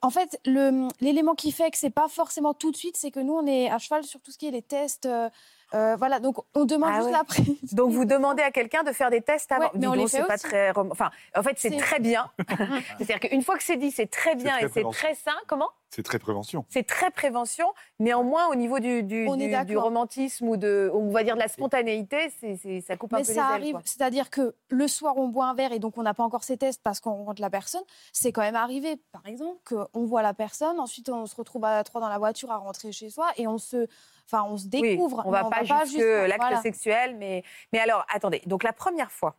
En 0.02 0.10
fait, 0.12 0.40
l'élément 0.46 1.34
qui 1.36 1.52
fait 1.52 1.72
que 1.72 1.78
c'est 1.78 1.90
pas 1.90 2.08
forcément 2.08 2.54
tout 2.54 2.72
de 2.72 2.78
suite, 2.78 2.96
c'est 2.98 3.10
que 3.12 3.20
nous, 3.20 3.34
on 3.34 3.48
est 3.48 3.72
à 3.72 3.80
cheval 3.80 4.04
sur 4.04 4.22
tout 4.22 4.32
ce 4.32 4.38
qui 4.38 4.48
est 4.48 4.52
les 4.52 4.62
tests. 4.62 5.08
euh, 5.08 5.30
euh, 5.74 5.96
voilà, 5.98 6.20
donc 6.20 6.38
on 6.56 6.66
demande 6.66 6.90
Ah 6.92 6.96
juste 6.98 7.06
ouais. 7.08 7.12
la 7.14 7.24
prise. 7.24 7.74
Donc 7.74 7.92
vous 7.92 8.06
demandez 8.06 8.42
à 8.44 8.52
quelqu'un 8.52 8.84
de 8.84 8.92
faire 8.92 9.10
des 9.12 9.22
tests 9.22 9.52
avant. 9.52 9.66
Ouais, 9.66 9.70
mais 9.76 9.80
Dis 9.80 9.88
on 9.88 9.92
donc, 9.92 10.00
les 10.00 10.08
fait 10.08 10.18
c'est 10.18 10.24
pas 10.28 10.34
aussi. 10.36 10.44
très. 10.48 10.72
rom- 10.72 10.90
Enfin, 10.92 11.12
en 11.36 11.44
fait, 11.44 11.56
c'est 11.58 11.78
très 11.78 12.00
bien. 12.00 12.30
C'est-à-dire 12.98 13.20
qu'une 13.20 13.42
fois 13.44 13.58
que 13.58 13.64
c'est 13.64 13.78
dit, 13.78 13.92
c'est 13.92 14.08
très 14.10 14.36
bien 14.36 14.58
très 14.58 14.66
et 14.66 14.70
c'est 14.70 14.84
très 14.92 15.16
sain. 15.16 15.36
Comment? 15.48 15.70
C'est 15.92 16.04
très 16.04 16.20
prévention. 16.20 16.66
C'est 16.70 16.86
très 16.86 17.10
prévention. 17.10 17.66
Néanmoins, 18.00 18.48
au 18.50 18.56
niveau 18.56 18.80
du, 18.80 19.02
du, 19.02 19.26
On 19.28 19.34
est 19.40 19.46
du- 19.46 19.52
d'accord. 19.52 19.66
du 19.66 19.78
romantisme 19.78 20.48
ou 20.48 20.56
de, 20.56 20.92
on 20.94 21.10
va 21.10 21.24
dire 21.24 21.34
de 21.34 21.40
la 21.40 21.48
spontanéité, 21.48 22.32
c'est, 22.40 22.58
c'est- 22.58 22.82
ça 22.82 22.96
coupe 22.96 23.14
un 23.14 23.18
Mais 23.18 23.24
peu 23.24 23.34
ça 23.34 23.34
les 23.34 23.40
ailes. 23.40 23.44
arrive, 23.76 23.78
c'est-à-dire 23.86 24.30
que 24.30 24.54
le 24.70 24.88
soir, 24.88 25.18
on 25.18 25.28
boit 25.30 25.46
un 25.48 25.56
verre 25.56 25.72
et 25.72 25.80
donc 25.80 25.98
on 25.98 26.04
n'a 26.04 26.14
pas 26.14 26.24
encore 26.24 26.44
ces 26.44 26.58
tests 26.58 26.82
parce 26.84 27.00
qu'on 27.00 27.12
rencontre 27.14 27.42
la 27.42 27.50
personne. 27.50 27.82
C'est 28.14 28.32
quand 28.32 28.42
même 28.42 28.56
arrivé, 28.56 28.98
par 29.12 29.26
exemple, 29.26 29.58
qu'on 29.66 30.06
voit 30.06 30.22
la 30.22 30.36
personne, 30.36 30.80
ensuite 30.80 31.10
on 31.10 31.26
se 31.26 31.36
retrouve 31.36 31.66
à 31.66 31.84
trois 31.84 32.02
dans 32.02 32.10
la 32.10 32.20
voiture 32.20 32.52
à 32.52 32.58
rentrer 32.58 32.92
chez 32.92 33.10
soi 33.10 33.28
et 33.38 33.48
on 33.48 33.58
se, 33.58 33.88
enfin, 34.32 34.46
on 34.50 34.58
se 34.58 34.66
Oui, 34.66 34.70
découvre. 34.82 35.24
on 35.26 35.32
mais 35.32 35.42
va 35.42 35.50
pas 35.50 35.64
jusque 35.64 35.92
juste- 35.98 36.28
l'acte 36.28 36.38
voilà. 36.42 36.62
sexuel, 36.62 37.16
mais, 37.18 37.44
mais 37.74 37.80
alors, 37.80 38.06
attendez. 38.14 38.42
Donc 38.46 38.64
la 38.64 38.74
première 38.74 39.12
fois, 39.12 39.36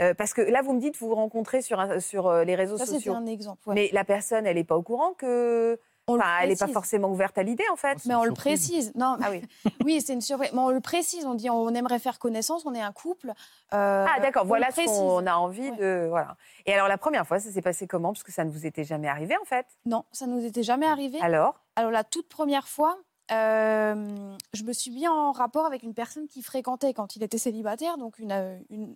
euh, 0.00 0.14
parce 0.14 0.32
que 0.34 0.42
là, 0.42 0.62
vous 0.62 0.72
me 0.72 0.80
dites, 0.80 0.96
vous 0.98 1.08
vous 1.08 1.14
rencontrez 1.14 1.60
sur, 1.62 1.80
un- 1.80 2.00
sur 2.00 2.28
euh, 2.28 2.44
les 2.44 2.54
réseaux 2.54 2.78
Ça, 2.78 2.86
sociaux. 2.86 3.14
un 3.14 3.26
exemple. 3.26 3.68
ouais. 3.68 3.74
Mais 3.74 3.90
la 3.92 4.04
personne, 4.04 4.46
elle 4.46 4.56
n'est 4.56 4.64
pas 4.64 4.76
au 4.76 4.82
courant 4.82 5.12
que. 5.14 5.78
Enfin, 6.08 6.24
elle 6.42 6.48
n'est 6.48 6.56
pas 6.56 6.66
forcément 6.66 7.10
ouverte 7.12 7.38
à 7.38 7.44
l'idée, 7.44 7.62
en 7.72 7.76
fait. 7.76 7.96
C'est 8.00 8.08
Mais 8.08 8.16
on 8.16 8.24
le 8.24 8.32
précise. 8.32 8.92
Non, 8.96 9.16
Ah 9.22 9.28
oui. 9.30 9.40
oui, 9.84 10.00
c'est 10.00 10.12
une 10.14 10.20
surprise. 10.20 10.50
Mais 10.52 10.58
on 10.58 10.70
le 10.70 10.80
précise. 10.80 11.24
On 11.26 11.34
dit 11.34 11.48
on 11.48 11.68
aimerait 11.74 12.00
faire 12.00 12.18
connaissance, 12.18 12.66
on 12.66 12.74
est 12.74 12.80
un 12.80 12.90
couple. 12.90 13.30
euh, 13.72 14.04
Ah 14.08 14.18
d'accord, 14.20 14.44
voilà 14.44 14.72
ce 14.72 14.84
qu'on 14.84 15.24
a 15.28 15.34
envie 15.36 15.70
Ouais. 15.70 15.76
de 15.76 16.06
voilà. 16.10 16.36
Et 16.66 16.74
alors 16.74 16.88
la 16.88 16.98
première 16.98 17.24
fois, 17.24 17.38
ça 17.38 17.52
s'est 17.52 17.62
passé 17.62 17.86
comment? 17.86 18.12
Parce 18.12 18.24
que 18.24 18.32
ça 18.32 18.42
ne 18.44 18.50
vous 18.50 18.66
était 18.66 18.82
jamais 18.82 19.06
arrivé 19.06 19.36
en 19.40 19.44
fait? 19.44 19.64
Non, 19.86 20.04
ça 20.10 20.26
nous 20.26 20.44
était 20.44 20.64
jamais 20.64 20.86
arrivé. 20.86 21.20
Alors? 21.22 21.54
Alors 21.76 21.92
la 21.92 22.02
toute 22.02 22.28
première 22.28 22.66
fois, 22.66 22.98
euh, 23.30 24.36
je 24.52 24.62
me 24.64 24.72
suis 24.72 24.90
mis 24.90 25.06
en 25.08 25.32
rapport 25.32 25.66
avec 25.66 25.82
une 25.82 25.94
personne 25.94 26.26
qui 26.26 26.42
fréquentait 26.42 26.92
quand 26.92 27.16
il 27.16 27.22
était 27.22 27.38
célibataire, 27.38 27.96
donc 27.98 28.18
une, 28.18 28.32
une, 28.70 28.94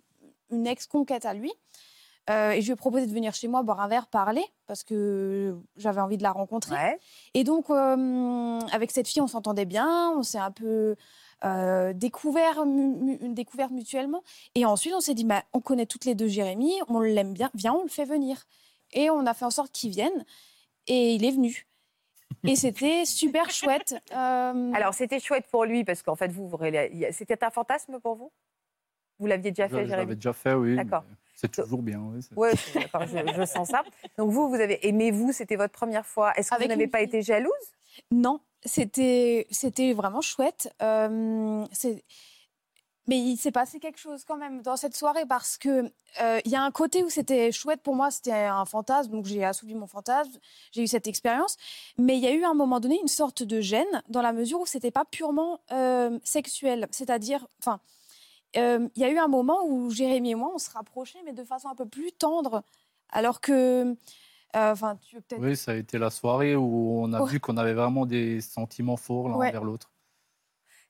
une 0.51 0.67
ex-conquête 0.67 1.25
à 1.25 1.33
lui. 1.33 1.51
Euh, 2.29 2.51
et 2.51 2.61
je 2.61 2.65
lui 2.67 2.73
ai 2.73 2.75
proposé 2.75 3.05
de 3.07 3.13
venir 3.13 3.33
chez 3.33 3.47
moi 3.47 3.63
boire 3.63 3.79
un 3.79 3.87
verre, 3.87 4.07
parler, 4.07 4.43
parce 4.65 4.83
que 4.83 5.55
j'avais 5.77 6.01
envie 6.01 6.17
de 6.17 6.23
la 6.23 6.33
rencontrer. 6.33 6.75
ouais. 6.75 6.99
Et 7.33 7.45
donc, 7.45 7.69
euh, 7.69 8.59
avec 8.73 8.91
cette 8.91 9.07
fille, 9.07 9.21
on 9.21 9.27
s'entendait 9.27 9.63
bien, 9.63 10.11
on 10.11 10.23
s'est 10.23 10.37
un 10.37 10.51
peu 10.51 10.97
euh, 11.45 11.93
découvert, 11.93 12.65
mu- 12.65 12.95
mu- 12.97 13.29
découvert 13.33 13.71
mutuellement. 13.71 14.23
Et 14.55 14.65
ensuite, 14.65 14.93
on 14.93 14.99
s'est 14.99 15.13
dit, 15.13 15.23
bah, 15.23 15.43
on 15.53 15.61
connaît 15.61 15.85
toutes 15.85 16.03
les 16.03 16.15
deux 16.15 16.27
Jérémy, 16.27 16.73
on 16.89 16.99
l'aime 16.99 17.31
bien, 17.33 17.49
viens, 17.53 17.73
on 17.73 17.83
le 17.83 17.89
fait 17.89 18.03
venir. 18.05 18.43
Et 18.91 19.09
on 19.09 19.25
a 19.25 19.33
fait 19.33 19.45
en 19.45 19.49
sorte 19.49 19.71
qu'il 19.71 19.91
vienne. 19.91 20.25
Et 20.87 21.13
il 21.13 21.23
est 21.23 21.31
venu. 21.31 21.66
Et 22.45 22.55
c'était 22.55 23.05
super 23.05 23.49
chouette. 23.49 23.95
Euh, 24.13 24.71
Alors, 24.73 24.93
c'était 24.93 25.19
chouette 25.19 25.45
pour 25.51 25.65
lui 25.65 25.83
parce 25.83 26.01
qu'en 26.03 26.15
fait, 26.15 26.31
vous, 26.31 26.49
c'était 27.11 27.43
un 27.43 27.49
fantasme 27.49 27.99
pour 27.99 28.15
vous? 28.15 28.31
Vous 29.19 29.25
l'aviez 29.27 29.51
déjà 29.51 29.67
Je 29.67 29.71
fait, 29.71 29.77
l'avais 29.81 29.89
Jérémy? 29.89 30.15
déjà 30.15 30.33
fait, 30.33 30.53
oui. 30.53 30.75
D'accord. 30.75 31.03
C'est 31.35 31.51
toujours 31.51 31.81
bien. 31.81 31.99
Oui, 31.99 32.19
Oui, 32.35 32.49
je, 33.07 33.33
je 33.41 33.45
sens 33.45 33.67
ça. 33.69 33.83
Donc, 34.17 34.31
vous, 34.31 34.49
vous 34.49 34.55
avez 34.55 34.87
aimé, 34.87 35.11
vous, 35.11 35.31
c'était 35.31 35.55
votre 35.55 35.73
première 35.73 36.05
fois. 36.05 36.33
Est-ce 36.35 36.49
que 36.49 36.55
Avec 36.55 36.67
vous 36.69 36.75
n'avez 36.75 36.87
pas 36.87 36.99
fille. 36.99 37.07
été 37.07 37.21
jalouse? 37.21 37.51
Non, 38.11 38.39
c'était 38.65 39.47
c'était 39.51 39.93
vraiment 39.93 40.21
chouette. 40.21 40.73
Euh, 40.81 41.65
c'est- 41.71 42.03
mais 43.07 43.17
il 43.19 43.37
s'est 43.37 43.51
passé 43.51 43.79
quelque 43.79 43.99
chose 43.99 44.23
quand 44.25 44.37
même 44.37 44.61
dans 44.61 44.75
cette 44.75 44.95
soirée 44.95 45.25
parce 45.25 45.57
que 45.57 45.91
euh, 46.21 46.39
il 46.43 46.51
y 46.51 46.55
a 46.55 46.61
un 46.61 46.71
côté 46.71 47.03
où 47.03 47.09
c'était 47.09 47.51
chouette 47.51 47.81
pour 47.81 47.95
moi, 47.95 48.11
c'était 48.11 48.33
un 48.33 48.65
fantasme, 48.65 49.11
donc 49.11 49.25
j'ai 49.25 49.43
assouvi 49.45 49.75
mon 49.75 49.87
fantasme, 49.87 50.31
j'ai 50.73 50.83
eu 50.83 50.87
cette 50.87 51.07
expérience. 51.07 51.55
Mais 51.97 52.17
il 52.17 52.23
y 52.23 52.27
a 52.27 52.33
eu 52.33 52.43
à 52.43 52.49
un 52.49 52.53
moment 52.53 52.79
donné 52.79 52.99
une 53.01 53.07
sorte 53.07 53.43
de 53.43 53.61
gêne 53.61 54.03
dans 54.09 54.21
la 54.21 54.33
mesure 54.33 54.59
où 54.59 54.65
c'était 54.65 54.91
pas 54.91 55.05
purement 55.05 55.61
euh, 55.71 56.19
sexuel, 56.23 56.87
c'est-à-dire, 56.91 57.47
enfin, 57.61 57.79
euh, 58.57 58.87
il 58.95 59.01
y 59.01 59.05
a 59.05 59.09
eu 59.09 59.17
un 59.17 59.27
moment 59.27 59.65
où 59.65 59.89
Jérémy 59.89 60.31
et 60.31 60.35
moi 60.35 60.51
on 60.53 60.57
se 60.57 60.69
rapprochait, 60.71 61.19
mais 61.25 61.33
de 61.33 61.43
façon 61.43 61.69
un 61.69 61.75
peu 61.75 61.85
plus 61.85 62.11
tendre, 62.11 62.63
alors 63.09 63.39
que, 63.39 63.95
enfin, 64.53 64.97
tu 64.97 65.17
Oui, 65.37 65.55
ça 65.55 65.71
a 65.71 65.75
été 65.75 65.97
la 65.97 66.09
soirée 66.09 66.55
où 66.55 66.99
on 67.03 67.13
a 67.13 67.23
vu 67.25 67.39
qu'on 67.39 67.55
avait 67.57 67.73
vraiment 67.73 68.05
des 68.05 68.41
sentiments 68.41 68.97
forts 68.97 69.29
l'un 69.29 69.35
Ouais. 69.37 69.47
envers 69.49 69.63
l'autre. 69.63 69.91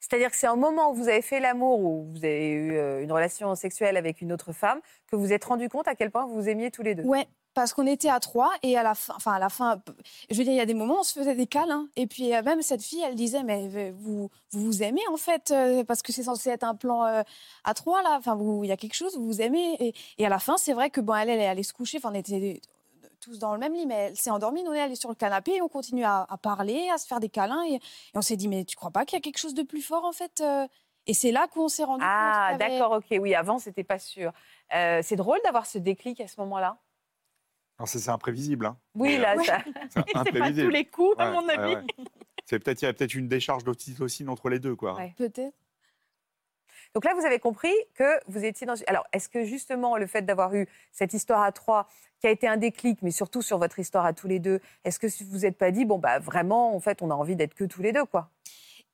C'est-à-dire 0.08 0.32
que 0.32 0.38
c'est 0.38 0.48
un 0.48 0.56
moment 0.56 0.92
où 0.92 0.94
vous 0.94 1.10
avez 1.10 1.22
fait 1.22 1.40
l'amour, 1.40 1.80
où 1.82 2.08
vous 2.14 2.24
avez 2.24 2.50
eu 2.50 2.78
euh, 2.78 3.04
une 3.04 3.12
relation 3.12 3.54
sexuelle 3.56 3.98
avec 3.98 4.22
une 4.22 4.32
autre 4.32 4.54
femme, 4.54 4.80
que 5.12 5.16
vous 5.18 5.24
vous 5.24 5.34
êtes 5.34 5.44
rendu 5.44 5.68
compte 5.68 5.88
à 5.88 5.96
quel 5.96 6.12
point 6.12 6.26
vous 6.26 6.36
vous 6.36 6.48
aimiez 6.48 6.72
tous 6.72 6.82
les 6.82 6.96
deux. 6.96 7.04
Ouais, 7.04 7.28
parce 7.54 7.74
qu'on 7.74 7.86
était 7.86 8.08
à 8.08 8.22
trois 8.22 8.52
et 8.64 8.78
à 8.78 8.84
la 8.84 8.96
fin, 8.96 9.14
enfin 9.18 9.34
à 9.34 9.40
la 9.40 9.50
fin, 9.50 9.82
je 10.30 10.38
veux 10.38 10.46
dire, 10.46 10.54
il 10.54 10.58
y 10.58 10.62
a 10.62 10.66
des 10.66 10.76
moments 10.76 10.96
où 10.96 11.00
on 11.00 11.04
se 11.04 11.20
faisait 11.20 11.36
des 11.36 11.48
câlins. 11.48 11.90
Et 11.98 12.08
puis 12.08 12.34
euh, 12.34 12.42
même 12.42 12.62
cette 12.62 12.84
fille, 12.84 13.04
elle 13.06 13.16
disait, 13.16 13.44
mais 13.44 13.92
vous 13.98 14.30
vous, 14.52 14.84
aimez 14.84 15.02
en 15.12 15.18
fait, 15.18 15.52
euh, 15.52 15.84
parce 15.84 16.02
que 16.02 16.14
c'est 16.14 16.24
censé 16.24 16.52
être 16.52 16.64
un 16.64 16.76
plan 16.76 17.04
à 17.04 17.74
trois 17.74 18.02
là. 18.02 18.16
Enfin, 18.18 18.40
il 18.64 18.70
y 18.70 18.72
a 18.72 18.78
quelque 18.78 18.96
chose, 18.96 19.18
vous 19.18 19.26
vous 19.26 19.42
aimez. 19.42 19.76
Et, 19.82 19.94
et 20.20 20.26
à 20.26 20.30
la 20.30 20.40
fin, 20.40 20.56
c'est 20.58 20.74
vrai 20.74 20.90
que 20.90 21.02
bon, 21.02 21.16
elle, 21.16 21.30
elle 21.30 21.42
est 21.42 21.48
allée 21.48 21.64
se 21.64 21.74
coucher. 21.74 21.98
Enfin, 21.98 22.12
on 22.14 22.18
était 22.18 22.62
tous 23.28 23.40
dans 23.40 23.54
le 23.54 23.60
même 23.60 23.74
lit, 23.74 23.86
mais 23.86 23.96
elle 23.96 24.16
s'est 24.18 24.30
endormie. 24.32 24.64
Nous, 24.64 24.72
on 24.72 24.74
est 24.74 24.82
allés 24.82 24.96
sur 24.96 25.10
le 25.10 25.16
canapé 25.16 25.56
et 25.56 25.62
on 25.62 25.68
continue 25.68 26.04
à, 26.04 26.26
à 26.30 26.38
parler, 26.38 26.90
à 26.94 26.98
se 26.98 27.06
faire 27.08 27.20
des 27.20 27.30
câlins. 27.30 27.64
Et, 27.66 27.74
et 27.76 27.80
on 28.16 28.22
s'est 28.22 28.38
dit, 28.38 28.48
mais 28.48 28.66
tu 28.66 28.76
crois 28.76 28.92
pas 28.92 29.06
qu'il 29.06 29.18
y 29.18 29.20
a 29.20 29.22
quelque 29.22 29.38
chose 29.40 29.54
de 29.54 29.64
plus 29.64 29.82
fort 29.82 30.06
en 30.06 30.12
fait 30.14 30.42
euh? 30.42 30.68
Et 31.10 31.14
c'est 31.14 31.32
là 31.32 31.48
qu'on 31.48 31.70
s'est 31.70 31.86
rendu 31.86 32.04
Ah, 32.06 32.50
compte. 32.52 32.62
avait- 32.62 32.78
d'accord, 32.80 32.92
ok. 32.98 33.18
Oui, 33.22 33.34
avant, 33.34 33.60
c'était 33.60 33.86
pas 33.86 33.98
sûr. 33.98 34.34
Euh, 34.76 35.00
c'est 35.02 35.16
drôle 35.16 35.40
d'avoir 35.46 35.66
ce 35.66 35.78
déclic 35.78 36.20
à 36.20 36.28
ce 36.28 36.38
moment-là? 36.42 36.78
Alors, 37.80 37.88
c'est 37.88 38.10
imprévisible. 38.10 38.66
Hein. 38.66 38.78
Oui, 38.96 39.18
là, 39.18 39.36
ça. 39.44 39.60
C'est 39.94 40.14
pas 40.14 40.52
tous 40.52 40.70
les 40.70 40.84
coups, 40.86 41.16
à 41.18 41.32
mon 41.32 41.48
avis. 41.48 41.76
ouais. 41.76 41.86
C'est 42.44 42.60
peut-être 42.60 42.82
il 42.82 42.86
y 42.86 42.88
a 42.90 42.94
peut-être 42.94 43.14
une 43.14 43.28
décharge 43.30 43.64
d'oxytocine 43.64 44.28
entre 44.30 44.50
les 44.50 44.60
deux, 44.60 44.76
quoi. 44.76 44.96
Ouais. 44.96 45.14
Peut-être. 45.16 45.56
Donc 46.94 47.06
là, 47.06 47.14
vous 47.14 47.26
avez 47.26 47.40
compris 47.40 47.74
que 47.96 48.20
vous 48.28 48.44
étiez 48.44 48.66
dans. 48.68 48.76
Alors, 48.88 49.06
est-ce 49.14 49.30
que 49.30 49.44
justement 49.44 49.98
le 49.98 50.08
fait 50.08 50.24
d'avoir 50.24 50.54
eu 50.56 50.68
cette 50.92 51.14
histoire 51.14 51.42
à 51.42 51.52
trois, 51.52 51.88
qui 52.20 52.28
a 52.28 52.32
été 52.32 52.48
un 52.48 52.58
déclic, 52.58 53.02
mais 53.02 53.12
surtout 53.12 53.42
sur 53.42 53.58
votre 53.58 53.80
histoire 53.80 54.06
à 54.06 54.14
tous 54.14 54.28
les 54.28 54.40
deux, 54.40 54.60
est-ce 54.84 55.00
que 55.00 55.08
vous 55.26 55.40
n'êtes 55.40 55.58
pas 55.58 55.72
dit, 55.72 55.86
bon, 55.86 56.00
bah 56.00 56.20
vraiment, 56.20 56.76
en 56.76 56.80
fait, 56.80 57.02
on 57.02 57.12
a 57.12 57.14
envie 57.14 57.36
d'être 57.36 57.54
que 57.54 57.64
tous 57.64 57.82
les 57.82 57.92
deux, 57.92 58.06
quoi? 58.06 58.30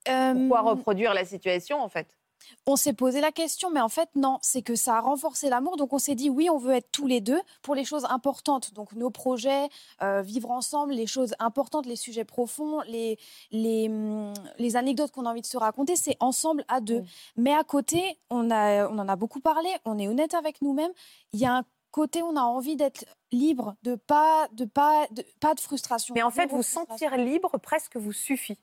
Pourquoi 0.06 0.60
Euh, 0.60 0.62
reproduire 0.62 1.13
la 1.13 1.23
situation, 1.23 1.82
en 1.82 1.89
fait? 1.89 2.17
On 2.65 2.75
s'est 2.75 2.93
posé 2.93 3.21
la 3.21 3.32
question, 3.32 3.69
mais 3.71 3.82
en 3.82 3.89
fait, 3.89 4.10
non, 4.15 4.39
c'est 4.41 4.62
que 4.62 4.75
ça 4.75 4.97
a 4.97 5.01
renforcé 5.01 5.49
l'amour. 5.49 5.77
Donc, 5.77 5.93
on 5.93 5.99
s'est 5.99 6.15
dit, 6.15 6.29
oui, 6.29 6.49
on 6.49 6.58
veut 6.58 6.73
être 6.73 6.91
tous 6.91 7.08
les 7.08 7.21
deux 7.21 7.41
pour 7.62 7.75
les 7.75 7.86
choses 7.86 8.06
importantes. 8.10 8.73
Donc, 8.73 8.93
nos 8.93 9.10
projets, 9.10 9.69
euh, 10.01 10.21
vivre 10.21 10.51
ensemble, 10.51 10.93
les 10.93 11.08
choses 11.08 11.36
importantes, 11.39 11.86
les 11.86 11.95
sujets 11.95 12.25
profonds, 12.25 12.82
les, 12.88 13.17
les, 13.51 13.89
hum, 13.89 14.34
les 14.58 14.75
anecdotes 14.75 15.12
qu'on 15.12 15.25
a 15.25 15.32
envie 15.32 15.41
de 15.41 15.45
se 15.45 15.58
raconter, 15.58 15.95
c'est 15.95 16.17
ensemble 16.19 16.63
à 16.67 16.82
deux. 16.82 17.03
Mais 17.36 17.53
à 17.53 17.63
côté, 17.63 18.17
on, 18.29 18.51
a, 18.51 18.88
on 18.88 18.97
en 18.97 19.08
a 19.08 19.15
beaucoup 19.15 19.39
parlé, 19.39 19.69
on 19.86 19.97
est 19.97 20.08
honnête 20.08 20.34
avec 20.34 20.62
nous-mêmes. 20.62 20.91
Il 21.34 21.39
y 21.39 21.45
a 21.45 21.58
un 21.58 21.63
côté, 21.91 22.21
on 22.23 22.36
a 22.36 22.41
envie 22.41 22.75
d'être 22.75 23.06
libre, 23.32 23.75
de 23.84 23.95
pas 23.95 24.47
de, 24.51 24.65
pas, 24.65 25.08
de, 25.12 25.23
pas 25.39 25.53
de 25.53 25.60
frustration. 25.60 26.13
Mais 26.15 26.23
en 26.23 26.32
fait, 26.32 26.47
vous 26.47 26.63
sentir 26.63 27.15
libre 27.17 27.58
presque 27.60 27.97
vous 27.97 28.13
suffit. 28.13 28.60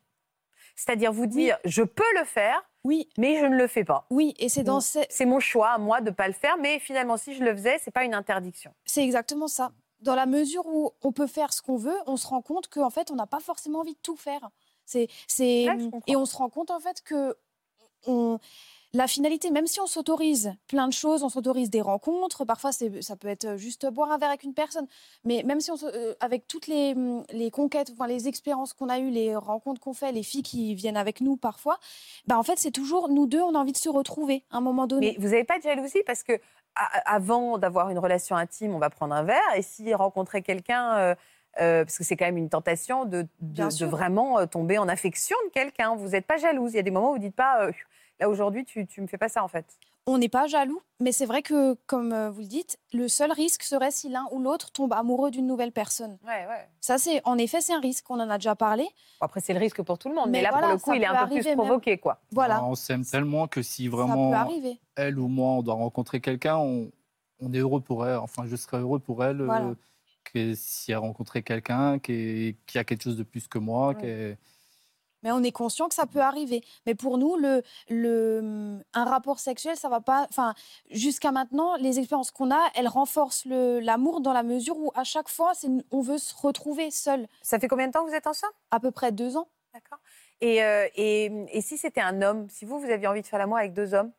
C'est-à-dire 0.76 1.12
vous 1.12 1.26
dire, 1.26 1.58
je 1.64 1.82
peux 1.82 2.02
le 2.18 2.24
faire, 2.24 2.69
Oui, 2.84 3.08
mais 3.18 3.38
je 3.38 3.46
ne 3.46 3.56
le 3.56 3.66
fais 3.66 3.84
pas. 3.84 4.06
oui, 4.10 4.34
et 4.38 4.48
c'est 4.48 4.62
dans 4.62 4.80
ce- 4.80 4.98
C'est 5.10 5.26
mon 5.26 5.40
choix 5.40 5.70
à 5.70 5.78
moi 5.78 6.00
de 6.00 6.10
ne 6.10 6.14
pas 6.14 6.26
le 6.28 6.32
faire, 6.34 6.56
mais 6.58 6.78
finalement, 6.78 7.16
si 7.16 7.34
je 7.34 7.42
le 7.44 7.52
faisais, 7.54 7.78
c'est 7.82 7.90
pas 7.90 8.04
une 8.04 8.14
interdiction. 8.14 8.72
C'est 8.84 9.02
exactement 9.04 9.48
ça. 9.48 9.72
Dans 10.00 10.14
la 10.14 10.24
mesure 10.26 10.64
où 10.66 10.92
on 11.02 11.12
peut 11.12 11.26
faire 11.26 11.52
ce 11.52 11.60
qu'on 11.60 11.76
veut, 11.76 11.96
on 12.06 12.16
se 12.16 12.26
rend 12.26 12.40
compte 12.40 12.68
qu'en 12.68 12.88
fait, 12.88 13.10
on 13.10 13.16
n'a 13.16 13.26
pas 13.26 13.40
forcément 13.40 13.80
envie 13.80 13.92
de 13.94 13.98
tout 14.02 14.16
faire. 14.16 14.48
C'est, 14.86 15.08
c'est, 15.28 15.66
et 16.06 16.16
on 16.16 16.24
se 16.24 16.36
rend 16.36 16.48
compte 16.48 16.70
en 16.70 16.80
fait 16.80 17.02
que 17.02 17.36
on, 18.06 18.38
la 18.92 19.07
finalité, 19.07 19.50
même 19.50 19.66
si 19.66 19.81
on 19.81 19.87
s'autorise 19.87 20.53
plein 20.66 20.88
de 20.88 20.92
choses, 20.92 21.22
on 21.22 21.29
s'autorise 21.29 21.70
des 21.70 21.81
rencontres, 21.81 22.44
parfois 22.44 22.72
ça 22.72 23.16
peut 23.16 23.29
être 23.29 23.57
juste 23.57 23.87
boire 23.87 24.11
un 24.11 24.18
verre 24.18 24.31
avec 24.31 24.42
une 24.42 24.55
personne, 24.55 24.87
mais 25.24 25.42
même 25.44 25.61
si 25.61 25.70
on, 25.70 25.76
euh, 25.85 26.14
avec 26.20 26.46
toutes 26.48 26.66
les, 26.66 26.94
les 27.33 27.50
conquêtes, 27.50 27.90
enfin, 27.92 28.07
les 28.07 28.29
expériences 28.29 28.72
qu'on 28.72 28.88
a 28.88 28.98
eues, 28.98 29.11
les 29.11 29.37
rencontres 29.37 29.81
qu'on 29.81 29.94
fait, 29.94 30.12
les 30.12 30.22
filles 30.22 30.42
qui 30.42 30.74
viennent 30.74 30.96
avec 30.96 31.20
nous 31.20 31.37
parfois, 31.37 31.79
bah 32.26 32.38
en 32.38 32.42
fait 32.42 32.59
c'est 32.59 32.72
toujours 32.72 33.09
nous 33.09 33.26
deux, 33.26 33.40
on 33.40 33.55
a 33.55 33.59
envie 33.59 33.72
de 33.72 33.76
se 33.76 33.88
retrouver 33.88 34.44
à 34.50 34.59
un 34.59 34.61
moment 34.61 34.87
donné. 34.87 35.14
Mais 35.16 35.22
vous 35.24 35.31
n'avez 35.31 35.44
pas 35.44 35.59
de 35.59 35.62
jalousie 35.62 36.03
parce 36.07 36.22
que 36.22 36.40
avant 36.74 37.59
d'avoir 37.59 37.90
une 37.90 37.98
relation 37.98 38.37
intime, 38.37 38.74
on 38.74 38.79
va 38.79 38.90
prendre 38.90 39.14
un 39.14 39.24
verre 39.24 39.40
et 39.57 39.62
si 39.62 39.92
rencontrer 39.92 40.40
quelqu'un, 40.40 40.96
euh, 40.96 41.14
euh, 41.61 41.85
parce 41.85 41.98
que 41.98 42.05
c'est 42.05 42.16
quand 42.16 42.26
même 42.26 42.37
une 42.37 42.48
tentation 42.48 43.05
de, 43.05 43.26
vraiment 43.85 44.38
euh, 44.38 44.46
tomber 44.46 44.79
en 44.79 44.88
affection 44.88 45.37
de 45.46 45.53
quelqu'un. 45.53 45.96
Vous 45.96 46.11
n'êtes 46.11 46.26
pas 46.26 46.37
jalouse. 46.37 46.72
Il 46.72 46.76
y 46.76 46.79
a 46.79 46.83
des 46.83 46.92
moments 46.92 47.11
où 47.11 47.14
vous 47.14 47.18
dites 47.18 47.35
pas, 47.35 47.64
euh, 47.64 47.72
là 48.20 48.28
aujourd'hui, 48.28 48.64
tu, 48.64 48.87
tu 48.87 49.00
me 49.00 49.06
fais 49.06 49.18
pas 49.18 49.28
ça 49.28 49.42
en 49.42 49.48
fait. 49.48 49.66
on 50.06 50.18
n'est 50.18 50.28
pas 50.28 50.46
jaloux, 50.46 50.80
mais 51.00 51.12
c'est 51.12 51.26
vrai 51.26 51.42
que, 51.42 51.74
comme 51.87 52.12
euh, 52.12 52.30
vous 52.30 52.40
le 52.40 52.46
dites, 52.46 52.78
le 52.92 53.09
seul 53.09 53.33
risque 53.33 53.62
serait 53.62 53.90
si 53.90 54.09
l'un 54.09 54.26
ou 54.33 54.40
l'autre 54.40 54.70
tombe 54.72 54.92
amoureux 54.92 55.30
d'une 55.30 55.46
nouvelle 55.46 55.72
personne. 55.72 56.18
Ouais, 56.24 56.46
ouais. 56.48 56.68
Ça, 56.80 56.98
c'est, 56.98 57.20
en 57.24 57.38
effet, 57.38 57.61
c'est 57.61 57.72
un 57.74 57.80
risque. 57.80 58.04
On 58.11 58.18
en 58.20 58.28
a 58.30 58.37
déjà 58.38 58.54
parlé. 58.54 58.85
Bon, 58.85 59.26
après, 59.26 59.40
c'est 59.40 59.52
le 59.52 59.59
risque 59.61 59.83
pour 59.83 59.98
tout 59.98 60.09
le 60.09 60.14
monde, 60.14 60.26
mais, 60.30 60.38
Mais 60.38 60.42
là, 60.42 60.50
voilà, 60.50 60.66
pour 60.68 60.74
le 60.76 60.80
coup, 60.80 60.94
il 60.94 61.02
est 61.02 61.06
un 61.06 61.26
peu 61.26 61.35
plus 61.35 61.44
même. 61.44 61.56
provoqué, 61.59 61.98
quoi. 61.98 62.20
Voilà, 62.33 62.56
Ah, 62.61 62.64
On 62.64 62.74
s'aime 62.74 63.04
tellement 63.04 63.46
que 63.48 63.62
si 63.62 63.88
vraiment 63.88 64.48
elle 64.96 65.18
ou 65.18 65.28
moi 65.28 65.52
on 65.52 65.62
doit 65.62 65.74
rencontrer 65.74 66.20
quelqu'un, 66.20 66.56
on, 66.59 66.90
on 67.40 67.52
est 67.52 67.59
heureux 67.59 67.80
pour 67.80 68.06
elle. 68.06 68.16
Enfin, 68.18 68.44
je 68.46 68.56
serais 68.56 68.78
heureux 68.78 68.98
pour 68.98 69.24
elle 69.24 69.40
euh, 69.40 69.74
que 70.24 70.54
si 70.54 70.92
elle 70.92 70.98
rencontrait 70.98 71.42
quelqu'un 71.42 71.98
qui, 71.98 72.56
a 72.74 72.85
quelque 72.85 73.02
chose 73.02 73.16
de 73.16 73.22
plus 73.22 73.48
que 73.48 73.59
moi. 73.59 73.88
Ouais. 73.88 73.94
qui 73.96 74.06
est- 74.06 74.38
Mais 75.22 75.33
on 75.33 75.42
est 75.42 75.52
conscient 75.52 75.88
que 75.88 75.94
ça 75.94 76.06
peut 76.06 76.20
arriver. 76.20 76.62
Mais 76.87 76.94
pour 76.94 77.18
nous, 77.18 77.37
le, 77.37 77.62
le, 77.88 78.80
un 78.94 79.04
rapport 79.04 79.38
sexuel, 79.38 79.76
ça 79.76 79.88
va 79.88 80.00
pas. 80.00 80.26
Enfin, 80.28 80.54
jusqu'à 80.90 81.33
maintenant, 81.33 81.76
les 81.76 81.98
expériences 81.98 82.30
qu'on 82.30 82.50
a, 82.50 82.70
elles 82.74 82.88
renforcent 82.88 83.44
l'amour 83.46 84.20
dans 84.20 84.33
la 84.33 84.42
mesure 84.42 84.78
où 84.78 84.92
à 84.94 85.04
chaque 85.04 85.28
fois, 85.28 85.52
on 85.90 86.00
veut 86.00 86.18
se 86.18 86.35
retrouver 86.35 86.90
seul. 86.90 87.26
Ça 87.42 87.59
fait 87.59 87.68
combien 87.68 87.87
de 87.87 87.92
temps 87.92 88.04
que 88.04 88.11
vous 88.11 88.16
êtes 88.16 88.26
ensemble? 88.26 88.52
À 88.70 88.80
peu 88.80 88.90
près 88.90 89.12
deux 89.12 89.37
ans. 89.37 89.48
D'accord. 89.74 89.98
Et, 90.40 90.62
euh, 90.62 90.88
et, 90.94 91.30
et 91.52 91.61
si 91.61 91.76
c'était 91.76 92.00
un 92.00 92.22
homme, 92.22 92.48
si 92.48 92.64
vous, 92.64 92.80
vous 92.80 92.90
aviez 92.90 93.06
envie 93.06 93.20
de 93.22 93.26
faire 93.26 93.38
l'amour 93.38 93.59
avec 93.59 93.74
deux 93.74 93.94
hommes, 93.94 94.12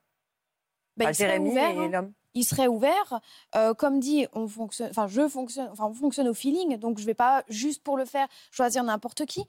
Ben, 0.98 1.06
Enfin, 1.06 1.12
il 1.12 1.16
serait 1.16 1.28
Jérémy 1.30 1.50
ouvert, 1.50 1.70
et 1.70 1.78
hein. 1.86 1.90
l'homme 1.90 2.14
il 2.34 2.44
serait 2.46 2.68
ouvert. 2.68 3.20
Euh, 3.56 3.74
comme 3.74 4.00
dit, 4.00 4.28
on 4.34 4.48
fonctionne, 4.48 4.90
enfin, 4.90 5.08
je 5.08 5.28
fonctionne, 5.28 5.70
enfin, 5.72 5.86
on 5.88 5.94
fonctionne 5.94 6.28
au 6.30 6.34
feeling, 6.34 6.78
donc 6.78 6.98
je 6.98 7.06
vais 7.06 7.14
pas 7.14 7.44
juste 7.50 7.84
pour 7.84 7.98
le 7.98 8.06
faire 8.06 8.28
choisir 8.52 8.84
n'importe 8.84 9.26
qui. 9.26 9.46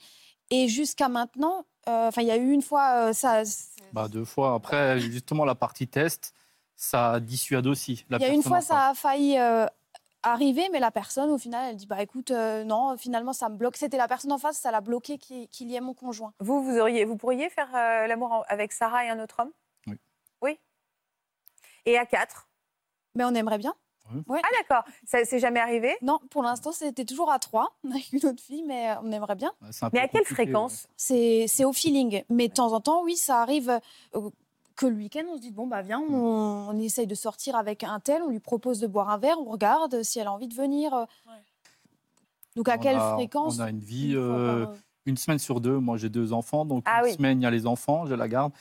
Et 0.52 0.68
jusqu'à 0.68 1.08
maintenant, 1.08 1.64
euh, 1.88 2.08
enfin, 2.08 2.22
il 2.22 2.28
y 2.28 2.30
a 2.30 2.36
eu 2.36 2.52
une 2.52 2.62
fois, 2.62 3.08
euh, 3.08 3.12
ça, 3.12 3.42
Bah, 3.92 4.06
deux 4.06 4.24
fois. 4.24 4.54
Après, 4.54 5.00
justement, 5.00 5.44
la 5.44 5.54
partie 5.54 5.88
test, 5.88 6.34
ça 6.76 7.20
dissuade 7.20 7.66
aussi. 7.66 8.04
il 8.10 8.20
y 8.20 8.24
a 8.24 8.28
une 8.28 8.42
fois, 8.42 8.60
ça 8.60 8.88
a 8.88 8.94
failli 8.94 9.38
euh, 9.38 9.66
arriver, 10.22 10.68
mais 10.70 10.78
la 10.78 10.90
personne, 10.90 11.30
au 11.30 11.38
final, 11.38 11.70
elle 11.70 11.76
dit, 11.76 11.86
bah 11.86 12.02
écoute, 12.02 12.30
euh, 12.30 12.64
non, 12.64 12.96
finalement, 12.96 13.32
ça 13.32 13.48
me 13.48 13.56
bloque. 13.56 13.76
C'était 13.76 13.96
la 13.96 14.08
personne 14.08 14.32
en 14.32 14.38
face, 14.38 14.58
ça 14.58 14.70
l'a 14.70 14.80
bloqué 14.80 15.18
qu'il 15.18 15.70
y 15.70 15.74
ait 15.74 15.80
mon 15.80 15.94
conjoint. 15.94 16.32
Vous, 16.38 16.62
vous, 16.62 16.78
auriez, 16.78 17.04
vous 17.04 17.16
pourriez 17.16 17.48
faire 17.48 17.74
euh, 17.74 18.06
l'amour 18.06 18.44
avec 18.48 18.72
Sarah 18.72 19.04
et 19.04 19.08
un 19.08 19.20
autre 19.20 19.36
homme? 19.40 19.52
Oui. 19.86 19.96
Oui. 20.42 20.58
Et 21.86 21.98
à 21.98 22.06
quatre? 22.06 22.48
Mais 23.14 23.24
on 23.24 23.34
aimerait 23.34 23.58
bien. 23.58 23.74
Ah 24.28 24.40
d'accord. 24.60 24.84
Ça 25.06 25.24
s'est 25.24 25.38
jamais 25.38 25.60
arrivé? 25.60 25.96
Non, 26.02 26.18
pour 26.30 26.42
l'instant, 26.42 26.72
c'était 26.72 27.04
toujours 27.04 27.30
à 27.30 27.38
trois 27.38 27.74
avec 27.90 28.12
une 28.12 28.26
autre 28.28 28.42
fille, 28.42 28.62
mais 28.66 28.90
euh, 28.90 28.94
on 29.02 29.10
aimerait 29.12 29.36
bien. 29.36 29.52
Mais 29.92 30.00
à 30.00 30.08
quelle 30.08 30.24
fréquence? 30.24 30.86
C'est 30.96 31.46
c'est 31.48 31.64
au 31.64 31.72
feeling. 31.72 32.22
Mais 32.28 32.48
de 32.48 32.52
temps 32.54 32.72
en 32.72 32.80
temps, 32.80 33.02
oui, 33.04 33.16
ça 33.16 33.40
arrive 33.40 33.80
euh, 34.14 34.30
que 34.76 34.86
le 34.86 34.96
week-end, 34.96 35.22
on 35.30 35.36
se 35.36 35.40
dit 35.42 35.50
bon, 35.50 35.66
bah 35.66 35.82
viens, 35.82 36.00
on, 36.00 36.68
on 36.70 36.78
essaye 36.78 37.06
de 37.06 37.14
sortir 37.14 37.56
avec 37.56 37.84
un 37.84 38.00
tel, 38.00 38.22
on 38.22 38.28
lui 38.28 38.40
propose 38.40 38.80
de 38.80 38.86
boire 38.86 39.10
un 39.10 39.18
verre, 39.18 39.38
on 39.38 39.44
regarde 39.50 40.02
si 40.02 40.18
elle 40.18 40.26
a 40.26 40.32
envie 40.32 40.48
de 40.48 40.54
venir. 40.54 40.92
euh. 40.94 41.04
Donc 42.56 42.68
à 42.68 42.74
On 42.76 42.78
quelle 42.78 42.96
a- 42.96 43.14
fréquence? 43.14 43.58
On 43.58 43.62
a 43.62 43.70
une 43.70 43.78
vie 43.80 44.12
Une 44.12 44.26
fois 44.26 44.34
euh, 44.38 44.66
par- 44.66 44.74
une 45.06 45.16
semaine 45.16 45.38
sur 45.38 45.60
deux. 45.60 45.78
Moi, 45.78 45.96
j'ai 45.96 46.08
deux 46.08 46.32
enfants. 46.32 46.64
Donc, 46.64 46.84
Ah 46.86 46.98
une 47.00 47.04
oui. 47.06 47.12
semaine, 47.14 47.40
il 47.40 47.44
y 47.44 47.46
a 47.46 47.50
les 47.50 47.66
enfants, 47.66 48.06
je 48.06 48.14
la 48.14 48.28
garde. 48.28 48.52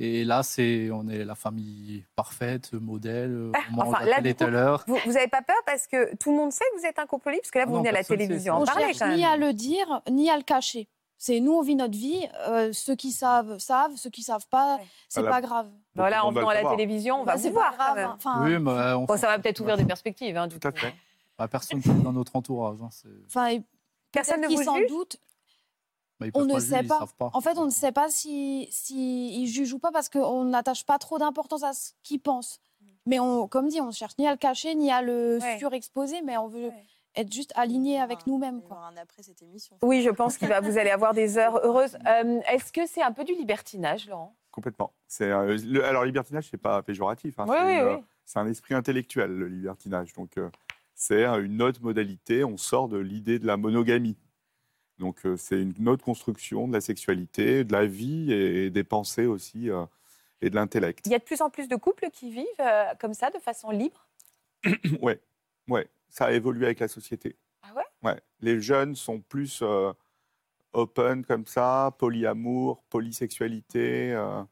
Et 0.00 0.24
là, 0.24 0.42
c'est, 0.44 0.90
on 0.92 1.08
est 1.08 1.24
la 1.24 1.34
famille 1.34 2.04
parfaite, 2.14 2.72
modèle, 2.72 3.50
on 3.70 3.74
mange 3.76 3.88
enfin, 3.88 4.04
à 4.04 4.04
là, 4.06 4.14
telle 4.16 4.24
du 4.24 4.28
et 4.30 4.34
coup, 4.34 4.38
telle 4.44 4.54
heure. 4.54 4.84
Vous 4.86 5.12
n'avez 5.12 5.26
pas 5.28 5.42
peur 5.42 5.56
parce 5.66 5.86
que 5.88 6.14
tout 6.16 6.30
le 6.30 6.36
monde 6.36 6.52
sait 6.52 6.64
que 6.74 6.80
vous 6.80 6.86
êtes 6.86 6.98
un 7.00 7.06
couple 7.06 7.30
libre 7.30 7.42
Parce 7.42 7.50
que 7.50 7.58
là, 7.58 7.64
Ah 7.66 7.68
vous 7.68 7.74
non, 7.74 7.78
venez 7.80 7.88
à 7.88 7.92
la 7.92 8.04
télévision 8.04 8.54
en 8.54 8.62
On 8.62 8.64
parler 8.64 8.84
cherche 8.86 8.98
quand 9.00 9.08
ni 9.08 9.22
même. 9.22 9.32
à 9.32 9.36
le 9.36 9.52
dire, 9.52 10.00
ni 10.10 10.30
à 10.30 10.36
le 10.36 10.44
cacher. 10.44 10.88
C'est 11.20 11.40
nous, 11.40 11.52
on 11.52 11.62
vit 11.62 11.74
notre 11.74 11.98
vie. 11.98 12.28
euh, 12.48 12.72
ceux 12.72 12.94
qui 12.94 13.10
savent, 13.10 13.58
savent. 13.58 13.90
Ceux 13.96 14.08
qui 14.10 14.22
savent 14.22 14.46
pas, 14.48 14.76
Ouais. 14.76 14.86
c'est 15.08 15.24
pas 15.24 15.40
grave. 15.40 15.68
Voilà, 15.96 16.24
en 16.24 16.30
venant 16.30 16.48
à 16.48 16.54
la 16.62 16.70
télévision, 16.70 17.16
on 17.16 17.24
va 17.24 17.32
Bah, 17.32 17.36
vous 17.36 17.42
c'est 17.42 17.50
voir 17.50 17.74
grave. 17.74 17.96
même. 17.96 18.10
Enfin, 18.14 18.44
Oui, 18.44 18.56
mais 18.60 18.70
on 18.94 19.04
Bon, 19.04 19.14
s'en 19.14 19.16
ça 19.22 19.26
va 19.26 19.38
peut-être 19.40 19.58
ouvrir 19.58 19.76
des 19.76 19.84
perspectives. 19.84 20.36
Hein, 20.36 20.46
du 20.46 20.60
Tout 20.60 20.68
à 20.68 20.70
fait. 20.70 20.94
Bah, 21.36 21.48
personne 21.48 21.80
dans 22.04 22.12
notre 22.12 22.36
entourage. 22.36 22.76
hein, 22.82 22.88
enfin, 23.26 23.58
Personne 24.12 24.40
ne 24.42 24.46
vous 24.46 24.62
s'en 24.62 24.76
juge 24.76 24.86
doutent. 24.88 25.16
Bah, 26.20 26.26
On 26.34 26.44
ne 26.44 26.58
sait 26.58 26.76
juger, 26.82 26.88
pas. 26.88 27.30
En 27.32 27.40
fait, 27.40 27.58
on 27.58 27.64
ne 27.66 27.70
sait 27.70 27.92
pas 27.92 28.08
si, 28.10 28.68
si 28.70 29.40
ils 29.42 29.46
jugent 29.46 29.72
ou 29.74 29.78
pas 29.78 29.90
parce 29.92 30.08
qu'on 30.08 30.44
n'attache 30.44 30.84
pas 30.84 30.98
trop 30.98 31.18
d'importance 31.18 31.62
à 31.62 31.72
ce 31.72 31.92
qu'ils 32.02 32.20
pensent. 32.20 32.58
Mais 33.06 33.20
on, 33.20 33.48
comme 33.48 33.68
dit, 33.68 33.80
on 33.80 33.90
cherche 33.92 34.14
ni 34.18 34.26
à 34.26 34.32
le 34.32 34.36
cacher 34.36 34.74
ni 34.74 34.90
à 34.90 35.00
le 35.02 35.38
Ouais. 35.40 35.58
surexposer, 35.58 36.20
mais 36.22 36.36
on 36.36 36.48
veut 36.48 36.68
Ouais. 36.68 36.84
être 37.16 37.32
juste 37.32 37.52
aligné 37.56 38.00
avec 38.00 38.26
nous-mêmes. 38.26 38.60
Quoi. 38.62 38.78
un 38.78 38.96
après 39.00 39.22
cette 39.22 39.40
émission. 39.42 39.76
Oui, 39.82 40.02
je 40.02 40.10
pense 40.10 40.36
que 40.36 40.44
vous 40.62 40.76
allez 40.78 40.90
avoir 40.90 41.14
des 41.14 41.38
heures 41.38 41.58
heureuses. 41.64 41.96
Euh, 42.06 42.40
Est-ce 42.52 42.72
que 42.72 42.86
c'est 42.86 43.02
un 43.02 43.12
peu 43.12 43.24
du 43.24 43.34
libertinage, 43.34 44.08
Laurent? 44.08 44.34
Complètement. 44.50 44.92
C'est, 45.06 45.30
euh, 45.30 45.56
le- 45.64 45.84
alors, 45.84 46.04
libertinage, 46.04 46.48
c'est 46.50 46.56
pas 46.60 46.82
péjoratif. 46.82 47.38
hein, 47.38 47.44
Oui, 47.48 47.56
c'est, 47.58 47.64
oui, 47.66 47.72
une, 47.76 47.86
oui. 47.86 47.92
euh, 47.94 47.98
c'est 48.24 48.38
un 48.40 48.46
esprit 48.48 48.74
intellectuel, 48.74 49.30
le 49.30 49.46
libertinage. 49.48 50.12
Donc, 50.14 50.36
euh, 50.36 50.50
c'est 50.94 51.24
euh, 51.24 51.44
une 51.44 51.62
autre 51.62 51.80
modalité. 51.82 52.44
On 52.44 52.56
sort 52.56 52.88
de 52.88 52.98
l'idée 52.98 53.38
de 53.38 53.46
la 53.46 53.56
monogamie. 53.56 54.16
Donc, 54.98 55.24
euh, 55.26 55.36
c'est 55.36 55.60
une 55.60 55.88
autre 55.88 56.04
construction 56.04 56.66
de 56.68 56.72
la 56.72 56.80
sexualité, 56.80 57.64
de 57.64 57.72
la 57.72 57.86
vie 57.86 58.32
et 58.32 58.70
des 58.70 58.84
pensées 58.84 59.26
aussi, 59.26 59.70
euh, 59.70 59.84
et 60.40 60.50
de 60.50 60.54
l'intellect. 60.56 61.06
Il 61.06 61.12
y 61.12 61.14
a 61.14 61.18
de 61.18 61.24
plus 61.24 61.40
en 61.40 61.50
plus 61.50 61.68
de 61.68 61.76
couples 61.76 62.10
qui 62.12 62.30
vivent 62.30 62.46
euh, 62.60 62.94
comme 63.00 63.14
ça, 63.14 63.30
de 63.30 63.38
façon 63.38 63.70
libre? 63.70 64.06
Ouais, 65.00 65.20
ouais, 65.68 65.88
ça 66.08 66.26
a 66.26 66.32
évolué 66.32 66.66
avec 66.66 66.80
la 66.80 66.88
société. 66.88 67.36
Ah 67.62 67.72
ouais? 67.74 67.84
Ouais, 68.02 68.20
les 68.40 68.60
jeunes 68.60 68.96
sont 68.96 69.20
plus 69.20 69.60
euh, 69.62 69.92
open 70.72 71.24
comme 71.24 71.46
ça, 71.46 71.94
polyamour, 71.98 72.82
polysexualité. 72.90 74.12
euh, 74.12 74.42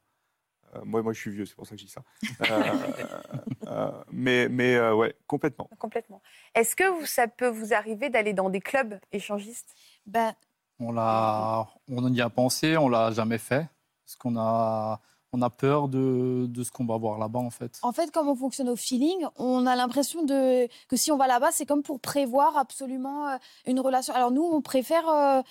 euh, 0.74 0.80
moi, 0.85 1.02
moi, 1.02 1.12
je 1.12 1.20
suis 1.20 1.30
vieux, 1.30 1.46
c'est 1.46 1.54
pour 1.56 1.66
ça 1.66 1.74
que 1.74 1.80
je 1.80 1.87
dis 1.87 1.92
ça. 1.92 2.02
Mais, 4.12 4.48
mais 4.48 4.78
ouais, 4.90 5.14
complètement. 5.26 5.68
Complètement. 5.78 6.22
Est-ce 6.54 6.76
que 6.76 7.04
ça 7.04 7.26
peut 7.26 7.48
vous 7.48 7.74
arriver 7.74 8.11
d'aller 8.11 8.32
dans 8.32 8.48
des 8.50 8.61
clubs 8.61 8.98
échangistes? 9.12 9.74
Ben, 10.07 10.35
On, 10.79 10.92
l'a, 10.92 11.66
on 11.90 12.12
y 12.12 12.21
a 12.21 12.31
pensé, 12.31 12.77
on 12.77 12.88
l'a 12.88 13.11
jamais 13.12 13.38
fait. 13.38 13.66
Parce 14.05 14.16
qu'on 14.16 14.37
a, 14.38 15.01
on 15.33 15.42
a 15.42 15.51
peur 15.51 15.88
de, 15.88 16.47
de 16.49 16.62
ce 16.62 16.71
qu'on 16.71 16.87
va 16.87 16.97
voir 16.97 17.19
là-bas, 17.19 17.40
en 17.40 17.51
fait. 17.51 17.79
En 17.83 17.92
fait, 17.92 18.11
comme 18.12 18.29
on 18.29 18.37
fonctionne 18.37 18.69
au 18.69 18.77
feeling, 18.77 19.27
on 19.37 19.66
a 19.66 19.75
l'impression 19.75 20.23
de 20.25 20.69
que 20.88 20.97
si 20.97 21.11
on 21.11 21.16
va 21.16 21.27
là-bas, 21.27 21.51
c'est 21.51 21.66
comme 21.66 21.83
pour 21.83 21.99
prévoir 22.01 22.57
absolument 22.57 23.29
euh, 23.29 23.37
une 23.66 23.81
relation. 23.81 24.14
Alors 24.14 24.31
nous, 24.31 24.45
on 24.45 24.62
préfère 24.62 25.09
euh, 25.09 25.42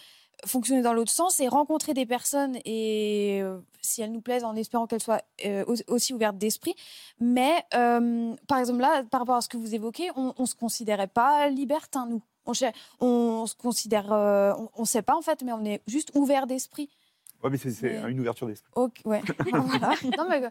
fonctionner 0.45 0.81
dans 0.81 0.93
l'autre 0.93 1.11
sens 1.11 1.39
et 1.41 1.47
rencontrer 1.49 1.93
des 1.93 2.05
personnes 2.05 2.57
et 2.63 3.39
euh, 3.41 3.59
si 3.81 4.01
elles 4.01 4.11
nous 4.11 4.21
plaisent, 4.21 4.43
en 4.45 4.55
espérant 4.55 4.87
qu'elles 4.87 5.03
soient 5.03 5.21
euh, 5.45 5.65
au- 5.67 5.93
aussi 5.93 6.13
ouvertes 6.13 6.37
d'esprit. 6.37 6.75
Mais 7.19 7.65
euh, 7.73 8.33
par 8.47 8.59
exemple 8.59 8.79
là, 8.79 9.03
par 9.03 9.19
rapport 9.21 9.35
à 9.35 9.41
ce 9.41 9.49
que 9.49 9.57
vous 9.57 9.75
évoquez, 9.75 10.11
on, 10.15 10.33
on 10.37 10.45
se 10.45 10.55
considérait 10.55 11.07
pas 11.07 11.49
libertin 11.49 12.05
nous. 12.07 12.21
On, 12.45 13.45
se 13.47 13.55
considère, 13.55 14.11
euh, 14.13 14.53
on, 14.75 14.81
ne 14.81 14.85
sait 14.87 15.01
pas 15.01 15.15
en 15.15 15.21
fait, 15.21 15.41
mais 15.43 15.51
on 15.51 15.63
est 15.65 15.81
juste 15.87 16.11
ouvert 16.13 16.47
d'esprit. 16.47 16.89
Ouais, 17.43 17.49
mais 17.49 17.57
c'est, 17.57 17.81
Mais- 17.81 18.11
une 18.11 18.19
ouverture 18.19 18.47
d'esprit. 18.47 18.71
Ok, 18.75 19.01
ouais. 19.05 19.21
Voilà. 19.51 19.93
Non, 20.17 20.27
mais 20.29 20.41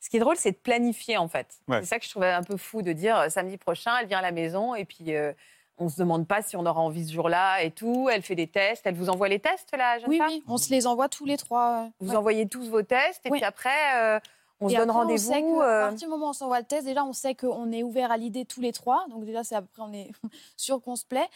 Ce 0.00 0.10
qui 0.10 0.16
est 0.16 0.20
drôle, 0.20 0.36
c'est 0.36 0.52
de 0.52 0.56
planifier 0.56 1.16
en 1.16 1.28
fait. 1.28 1.46
Ouais. 1.68 1.80
C'est 1.80 1.86
ça 1.86 1.98
que 1.98 2.04
je 2.04 2.10
trouvais 2.10 2.30
un 2.30 2.42
peu 2.42 2.56
fou 2.56 2.82
de 2.82 2.92
dire 2.92 3.16
euh, 3.18 3.28
samedi 3.28 3.56
prochain, 3.56 3.96
elle 4.00 4.06
vient 4.08 4.18
à 4.18 4.22
la 4.22 4.32
maison 4.32 4.74
et 4.74 4.84
puis 4.84 5.14
euh, 5.14 5.32
on 5.78 5.88
se 5.88 5.98
demande 5.98 6.26
pas 6.26 6.42
si 6.42 6.56
on 6.56 6.66
aura 6.66 6.80
envie 6.80 7.06
ce 7.06 7.12
jour-là 7.12 7.62
et 7.62 7.70
tout. 7.70 8.08
Elle 8.12 8.22
fait 8.22 8.34
des 8.34 8.46
tests. 8.46 8.82
Elle 8.86 8.94
vous 8.94 9.08
envoie 9.08 9.28
les 9.28 9.38
tests, 9.38 9.68
la 9.76 9.98
jeune 9.98 10.08
oui, 10.08 10.18
femme? 10.18 10.28
oui, 10.28 10.42
on 10.48 10.58
se 10.58 10.70
les 10.70 10.86
envoie 10.86 11.08
tous 11.08 11.24
les 11.24 11.36
trois. 11.36 11.88
Vous 12.00 12.10
ouais. 12.10 12.16
envoyez 12.16 12.46
tous 12.48 12.68
vos 12.68 12.82
tests 12.82 13.24
et 13.26 13.30
Oui. 13.30 13.38
puis 13.38 13.44
après, 13.46 13.70
euh, 13.96 14.20
on 14.62 14.68
se 14.68 14.74
Et 14.74 14.76
donne 14.78 14.90
après, 14.90 15.18
sait 15.18 15.32
rendez-vous. 15.34 15.56
que, 15.58 15.62
euh, 15.62 15.84
À 15.86 15.88
partir 15.90 16.08
du 16.08 16.10
moment 16.12 16.26
où 16.26 16.30
on 16.30 16.32
s'envoie 16.32 16.60
le 16.60 16.66
test, 16.66 16.86
déjà, 16.86 17.04
on 17.04 17.12
sait 17.12 17.34
qu'on 17.34 17.70
est 17.72 17.82
ouvert 17.82 18.10
à 18.10 18.16
l'idée 18.16 18.44
tous 18.44 18.60
les 18.60 18.72
trois. 18.72 19.04
Donc, 19.10 19.24
déjà, 19.24 19.44
c'est 19.44 19.54
après, 19.54 19.82
on 19.82 19.92
est 19.92 20.10
sûr 20.56 20.80
qu'on 20.82 20.96
se 20.96 21.04
plaît. 21.04 21.28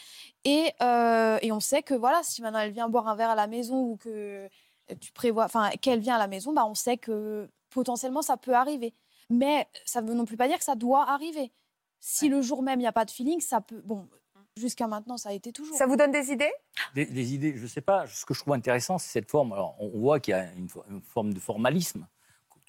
Et, 0.45 0.71
euh, 0.83 1.39
et 1.43 1.53
on 1.53 1.61
sait 1.61 1.83
que, 1.83 1.95
voilà, 1.95 2.21
si 2.23 2.43
maintenant 2.43 2.61
elle 2.61 2.73
vient 2.73 2.89
boire 2.89 3.09
un 3.09 3.17
verre 3.17 3.31
à 3.31 3.35
la 3.35 3.47
maison 3.47 3.81
ou 3.83 3.97
que 3.97 4.49
tu 5.01 5.13
prévois, 5.13 5.45
enfin, 5.45 5.71
qu'elle 5.81 6.01
vient 6.01 6.15
à 6.15 6.19
la 6.19 6.29
maison, 6.29 6.53
bah, 6.53 6.65
on 6.67 6.75
sait 6.75 6.97
que 6.97 7.49
potentiellement, 7.71 8.23
ça 8.23 8.37
peut 8.37 8.55
arriver. 8.55 8.95
Mais 9.29 9.67
ça 9.85 10.01
ne 10.01 10.09
veut 10.09 10.15
non 10.15 10.25
plus 10.25 10.37
pas 10.37 10.47
dire 10.49 10.59
que 10.59 10.65
ça 10.65 10.77
doit 10.77 11.11
arriver. 11.11 11.53
Si 11.99 12.29
le 12.29 12.41
jour 12.43 12.63
même, 12.63 12.79
il 12.79 12.85
n'y 12.85 12.89
a 12.89 12.93
pas 12.93 13.05
de 13.05 13.11
feeling, 13.11 13.41
ça 13.41 13.61
peut. 13.61 13.81
Bon, 13.85 14.07
jusqu'à 14.57 14.87
maintenant, 14.87 15.17
ça 15.17 15.31
a 15.31 15.33
été 15.33 15.51
toujours. 15.53 15.77
Ça 15.77 15.87
vous 15.87 15.97
donne 15.97 16.13
des 16.13 16.31
idées? 16.31 16.53
Des, 16.95 17.05
des 17.07 17.35
idées, 17.35 17.55
je 17.57 17.65
ne 17.65 17.69
sais 17.69 17.81
pas. 17.81 18.07
Ce 18.07 18.25
que 18.25 18.33
je 18.35 18.41
trouve 18.41 18.55
intéressant, 18.55 18.99
c'est 18.99 19.09
cette 19.11 19.29
forme. 19.29 19.53
Alors, 19.53 19.75
on 19.81 19.89
voit 19.99 20.21
qu'il 20.21 20.31
y 20.33 20.35
a 20.35 20.45
une, 20.53 20.69
fo- 20.69 20.85
une 20.89 21.01
forme 21.03 21.35
de 21.35 21.41
formalisme, 21.41 22.07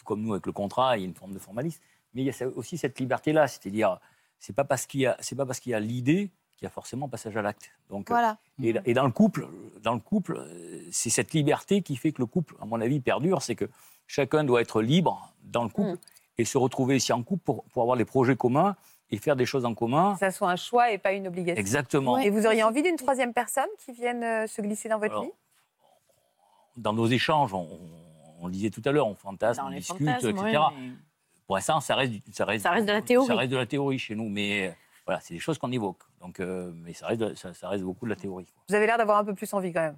comme 0.08 0.22
nous 0.22 0.34
avec 0.34 0.46
le 0.48 0.52
contrat, 0.54 0.98
il 0.98 1.02
y 1.02 1.04
a 1.04 1.08
une 1.08 1.14
forme 1.14 1.34
de 1.34 1.40
formalisme. 1.40 1.82
Mais 2.14 2.24
il 2.24 2.26
y 2.26 2.44
a 2.44 2.48
aussi 2.56 2.78
cette 2.78 3.00
liberté-là, 3.00 3.48
c'est-à-dire, 3.48 4.00
c'est 4.40 4.56
pas 4.56 4.64
parce 4.64 4.86
qu'il 4.88 5.02
y 5.02 5.06
a, 5.06 5.16
c'est 5.20 5.36
pas 5.36 5.46
parce 5.46 5.60
qu'il 5.60 5.74
y 5.74 5.76
a 5.76 5.80
l'idée 5.80 6.32
qu'il 6.56 6.66
y 6.66 6.68
a 6.68 6.72
forcément 6.72 7.08
passage 7.08 7.38
à 7.38 7.42
l'acte. 7.44 7.70
Donc, 7.90 8.10
Voilà. 8.10 8.38
et, 8.64 8.74
et 8.86 8.94
dans 8.96 9.06
le 9.06 9.12
couple, 9.12 9.48
dans 9.84 9.94
le 9.94 10.00
couple, 10.00 10.38
euh, 10.38 10.82
c'est 10.92 11.12
cette 11.12 11.34
liberté 11.34 11.82
qui 11.84 11.96
fait 11.96 12.12
que 12.12 12.20
le 12.22 12.26
couple, 12.26 12.56
à 12.60 12.66
mon 12.66 12.82
avis, 12.82 13.00
perdure. 13.00 13.44
C'est 13.44 13.54
que 13.56 13.70
chacun 14.08 14.44
doit 14.44 14.62
être 14.62 14.82
libre 14.82 15.34
dans 15.44 15.64
le 15.64 15.70
couple 15.70 15.92
Mm. 15.92 15.98
et 16.40 16.46
se 16.46 16.58
retrouver 16.58 16.96
ici 16.96 17.14
en 17.14 17.22
couple 17.22 17.44
pour, 17.44 17.64
pour 17.66 17.84
avoir 17.84 17.96
des 17.98 18.06
projets 18.06 18.36
communs 18.36 18.76
et 19.12 19.18
faire 19.18 19.36
des 19.36 19.46
choses 19.46 19.66
en 19.66 19.76
commun. 19.76 20.14
Que 20.14 20.20
ça 20.20 20.32
soit 20.32 20.50
un 20.50 20.56
choix 20.56 20.92
et 20.92 20.98
pas 20.98 21.12
une 21.14 21.28
obligation. 21.28 21.60
Exactement. 21.60 22.18
Et 22.18 22.30
vous 22.32 22.46
auriez 22.48 22.64
envie 22.64 22.82
d'une 22.82 22.96
troisième 22.98 23.34
personne 23.34 23.70
qui 23.86 23.92
vienne 23.92 24.24
euh, 24.24 24.48
se 24.48 24.62
glisser 24.62 24.90
dans 24.90 24.98
votre 25.00 25.12
Alors, 25.14 25.24
vie? 25.26 25.32
dans 26.78 26.94
nos 26.94 27.08
échanges, 27.08 27.54
on, 27.54 27.68
on- 28.40 28.48
le 28.48 28.52
disait 28.54 28.70
tout 28.70 28.82
à 28.86 28.92
l'heure, 28.92 29.08
on 29.08 29.16
fantasme, 29.16 29.62
Dans 29.62 29.68
on 29.68 29.72
discute, 29.72 30.08
etc. 30.08 30.34
mais- 30.76 30.92
Pour 31.46 31.56
l'instant, 31.56 31.80
ça 31.80 31.96
reste, 31.96 32.14
ça 32.34 32.46
reste, 32.46 32.64
Ça 32.64 32.72
reste 32.72 32.88
de 32.88 32.92
la 32.94 33.02
théorie. 33.02 33.28
Ça 33.28 33.36
reste 33.36 33.52
de 33.52 33.58
la 33.58 33.66
théorie 33.66 34.00
chez 34.00 34.16
nous, 34.16 34.28
mais 34.30 34.68
euh, 34.68 34.72
voilà, 35.06 35.22
c'est 35.22 35.34
des 35.34 35.40
choses 35.40 35.58
qu'on 35.58 35.72
évoque. 35.72 36.00
Donc, 36.20 36.40
euh, 36.40 36.72
mais 36.76 36.94
ça 36.94 37.08
reste, 37.08 37.36
ça, 37.36 37.54
ça 37.54 37.70
reste 37.70 37.84
beaucoup 37.84 38.06
de 38.06 38.10
la 38.12 38.16
théorie. 38.18 38.46
quoi. 38.46 38.62
Vous 38.70 38.76
avez 38.76 38.86
l'air 38.86 38.98
d'avoir 38.98 39.18
un 39.20 39.24
peu 39.26 39.34
plus 39.34 39.52
envie 39.54 39.72
quand 39.72 39.82
même. 39.82 39.98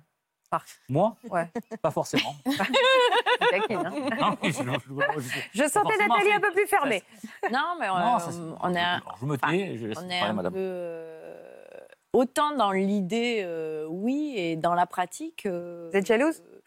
Moi, 0.90 1.16
Ouais. 1.30 1.48
pas 1.82 1.92
forcément. 1.92 2.36
Taquine, 2.46 3.78
hein. 3.86 3.92
Non, 4.20 4.36
je, 4.44 4.50
je- 4.52 5.20
je- 5.20 5.64
Je 5.64 5.70
sentais 5.70 5.98
Nathalie 5.98 6.32
un 6.34 6.40
peu 6.40 6.52
plus 6.52 6.66
fermée. 6.68 7.04
Non, 7.52 7.76
mais 7.80 7.88
on, 7.90 8.00
non, 8.00 8.20
ça, 8.20 8.32
c'est- 8.32 8.40
on 8.62 8.74
est, 8.74 8.80
un- 8.80 8.96
alors, 8.98 9.18
je 9.22 9.26
me 9.26 9.38
tais, 9.38 9.78
je 9.78 9.86
laisse 9.88 9.98
on 10.00 10.10
est 10.10 10.20
parler 10.20 10.32
un 10.32 10.34
madame. 10.34 10.54
peu 10.54 10.60
euh, 10.60 11.68
autant 12.14 12.56
dans 12.56 12.72
l'idée, 12.72 13.42
euh, 13.44 13.86
oui, 13.90 14.34
et 14.38 14.56
dans 14.56 14.74
la 14.74 14.86
pratique. 14.88 15.46
euh, 15.46 15.90
Vous 15.92 15.98
êtes 15.98 16.08
jalouse? 16.08 16.42
euh, 16.52 16.59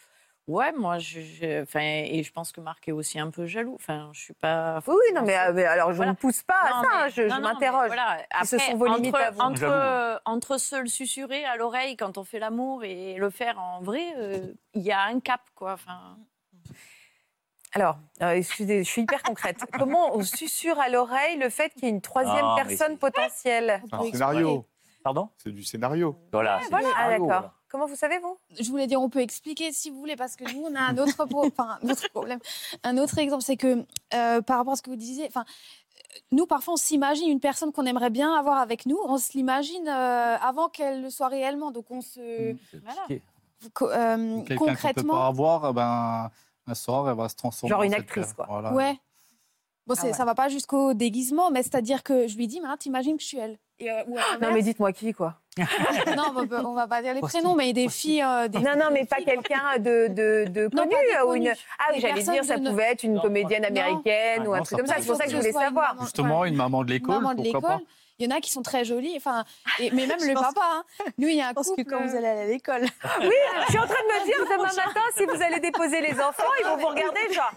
Ouais, 0.48 0.72
moi, 0.72 0.98
je, 0.98 1.20
et 1.20 2.22
je 2.24 2.32
pense 2.32 2.50
que 2.50 2.60
Marc 2.60 2.88
est 2.88 2.92
aussi 2.92 3.18
un 3.20 3.30
peu 3.30 3.46
jaloux. 3.46 3.76
Enfin, 3.76 4.10
je 4.12 4.20
suis 4.20 4.34
pas. 4.34 4.80
Oui, 4.88 4.94
oui, 4.94 5.14
non, 5.14 5.22
mais, 5.22 5.38
euh, 5.38 5.52
mais 5.54 5.64
alors 5.64 5.92
je 5.92 5.96
Voilà. 5.96 6.12
ne 6.12 6.16
pousse 6.16 6.42
pas 6.42 6.60
à 6.64 6.82
ça, 6.82 6.88
mais- 7.04 7.10
je, 7.10 7.40
m'interroge. 7.40 7.86
Voilà. 7.86 8.18
Ce 8.42 8.56
Après, 8.56 8.70
sont 8.70 8.76
vos 8.76 8.86
entre, 8.88 8.96
limites 8.96 9.14
à 9.14 9.30
vous. 9.30 9.40
Entre, 9.40 9.60
J'avoue. 9.60 9.72
euh, 9.72 10.18
entre 10.24 10.58
se 10.58 10.76
le 10.76 10.88
susurrer 10.88 11.44
à 11.44 11.56
l'oreille 11.56 11.96
quand 11.96 12.18
on 12.18 12.24
fait 12.24 12.40
l'amour 12.40 12.82
et 12.82 13.14
le 13.14 13.30
faire 13.30 13.60
en 13.60 13.80
vrai, 13.82 14.02
euh, 14.16 14.52
il 14.74 14.82
y 14.82 14.90
a 14.90 15.02
un 15.02 15.20
cap, 15.20 15.42
quoi. 15.54 15.74
Enfin, 15.74 16.18
Alors, 17.74 17.98
euh, 18.20 18.30
excusez, 18.32 18.82
je 18.84 18.88
suis 18.90 19.02
hyper 19.02 19.22
concrète. 19.22 19.58
Comment 19.78 20.14
on 20.16 20.22
susurre 20.22 20.78
à 20.80 20.88
l'oreille 20.88 21.38
le 21.38 21.48
fait 21.50 21.70
qu'il 21.70 21.84
y 21.84 21.86
ait 21.86 21.90
une 21.90 22.00
troisième 22.02 22.44
Ah, 22.44 22.56
personne 22.66 22.98
potentielle? 22.98 23.80
C'est 23.88 23.94
un 23.94 24.10
scénario. 24.10 24.66
Pardon? 25.02 25.28
C'est 25.38 25.50
du 25.52 25.62
scénario. 25.64 26.16
Voilà, 26.32 26.60
c'est 26.62 26.70
Voilà. 26.70 26.88
Ah, 26.88 26.92
scénario, 27.04 27.10
d'accord. 27.12 27.26
voilà. 27.26 27.54
Comment 27.68 27.86
vous 27.86 27.96
savez, 27.96 28.18
vous? 28.18 28.36
Je 28.60 28.68
voulais 28.70 28.86
dire, 28.86 29.00
on 29.00 29.08
peut 29.08 29.20
expliquer 29.20 29.72
si 29.72 29.88
vous 29.90 29.98
voulez, 29.98 30.14
parce 30.16 30.36
que 30.36 30.44
nous, 30.52 30.62
on 30.66 30.74
a 30.74 30.80
un 30.80 30.98
autre, 30.98 31.24
pro- 31.24 31.46
enfin, 31.46 31.78
un 31.82 31.88
autre 31.88 32.08
problème. 32.10 32.38
Un 32.84 32.98
autre 32.98 33.16
exemple, 33.18 33.42
c'est 33.42 33.56
que 33.56 33.84
euh, 34.14 34.42
par 34.42 34.58
rapport 34.58 34.74
à 34.74 34.76
ce 34.76 34.82
que 34.82 34.90
vous 34.90 34.96
disiez, 34.96 35.26
enfin, 35.26 35.44
euh, 35.46 36.18
nous, 36.32 36.46
parfois, 36.46 36.74
on 36.74 36.76
s'imagine 36.76 37.30
une 37.30 37.40
personne 37.40 37.72
qu'on 37.72 37.86
aimerait 37.86 38.10
bien 38.10 38.34
avoir 38.34 38.58
avec 38.58 38.84
nous, 38.86 38.98
on 39.06 39.16
se 39.16 39.32
l'imagine 39.32 39.88
euh, 39.88 40.36
avant 40.38 40.68
qu'elle 40.68 41.00
le 41.02 41.08
soit 41.10 41.28
réellement. 41.28 41.70
Donc, 41.70 41.90
on 41.90 42.02
se. 42.02 42.10
C'est 42.70 42.80
Voilà. 42.84 43.20
co- 43.72 43.88
euh, 43.88 44.16
ne 44.16 44.42
peut 44.42 44.54
pas 44.54 44.64
concrètement. 44.66 45.26
avoir, 45.26 45.70
eh 45.70 45.72
ben, 45.72 46.30
un 46.66 46.74
soir, 46.74 47.08
elle 47.08 47.16
va 47.16 47.28
se 47.30 47.36
transformer 47.36 47.70
Genre 47.70 47.80
en 47.80 47.84
une 47.84 47.94
actrice, 47.94 48.34
quoi. 48.34 48.46
Voilà. 48.48 48.72
Ouais. 48.74 48.98
Bon, 49.86 49.94
Ah 49.98 50.04
ouais. 50.04 50.12
ça 50.12 50.24
va 50.24 50.34
pas 50.36 50.48
jusqu'au 50.48 50.94
déguisement, 50.94 51.50
mais 51.50 51.62
c'est-à-dire 51.64 52.04
que 52.04 52.28
je 52.28 52.36
lui 52.36 52.46
dis, 52.46 52.60
maintenant, 52.60 52.76
t'imagines 52.76 53.16
que 53.16 53.22
je 53.22 53.26
suis 53.28 53.38
elle. 53.38 53.58
Et, 53.82 53.90
euh, 53.90 54.02
ou 54.06 54.16
Non, 54.40 54.52
mais 54.52 54.62
dites-moi 54.62 54.92
qui, 54.92 55.12
quoi. 55.12 55.34
non, 56.16 56.32
on 56.34 56.44
va, 56.46 56.60
on 56.64 56.72
va 56.74 56.86
pas 56.86 57.02
dire 57.02 57.12
les 57.14 57.20
prénoms, 57.20 57.54
mais 57.54 57.72
des 57.72 57.88
filles. 57.88 58.22
euh, 58.22 58.48
des 58.48 58.58
Non, 58.60 58.76
non, 58.76 58.86
mais 58.92 59.04
pas 59.04 59.16
quelqu'un 59.16 59.78
de, 59.78 60.06
de, 60.08 60.46
de 60.48 60.62
Non, 60.74 60.84
connu. 60.84 60.94
des 60.94 61.22
ou 61.26 61.34
une... 61.34 61.52
Ah 61.78 61.92
j'allais 61.98 62.22
dire, 62.22 62.44
ça 62.44 62.56
pouvait 62.58 62.84
être 62.92 63.02
une 63.02 63.14
Non, 63.14 63.20
comédienne 63.22 63.62
non. 63.62 63.68
américaine 63.68 64.42
Ah, 64.44 64.48
ou 64.48 64.54
un 64.54 64.58
non, 64.58 64.62
truc 64.64 64.68
ça 64.70 64.76
comme 64.78 64.86
ça. 64.86 64.94
peut 64.94 65.00
C'est 65.02 65.06
pour 65.08 65.16
ça 65.16 65.24
que 65.24 65.30
je 65.30 65.36
voulais 65.36 65.52
savoir. 65.52 65.94
maman- 65.94 66.02
Justement, 66.04 66.44
une 66.46 66.56
maman 66.56 66.84
de 66.84 66.90
l'école, 66.90 67.16
maman 67.16 67.34
de 67.34 67.42
pourquoi 67.42 67.60
pas 67.60 67.68
l'école. 67.74 67.86
Il 68.18 68.30
y 68.30 68.32
en 68.32 68.36
a 68.36 68.40
qui 68.40 68.52
sont 68.52 68.62
très 68.62 68.84
jolies, 68.84 69.14
enfin, 69.16 69.42
et, 69.80 69.90
mais 69.90 70.06
même 70.06 70.18
le 70.22 70.34
pense- 70.34 70.54
papa. 70.54 70.60
hein. 70.74 70.84
Nous, 71.18 71.26
il 71.28 71.34
y 71.36 71.40
a 71.40 71.46
un 71.46 71.48
Je 71.48 71.54
pense 71.54 71.72
que 71.76 71.82
quand 71.82 72.00
vous 72.06 72.14
allez 72.14 72.26
aller 72.28 72.40
à 72.42 72.46
l'école, 72.46 72.82
Oui, 73.20 73.30
je 73.66 73.70
suis 73.70 73.78
en 73.78 73.86
train 73.86 73.94
de 73.94 74.20
me 74.20 74.24
dire, 74.26 74.36
demain 74.44 74.62
matin, 74.86 75.00
si 75.16 75.24
vous 75.24 75.42
allez 75.42 75.58
déposer 75.60 76.00
les 76.02 76.12
enfants, 76.20 76.44
ils 76.60 76.66
vont 76.66 76.76
vous 76.76 76.86
regarder 76.86 77.20
genre. 77.32 77.50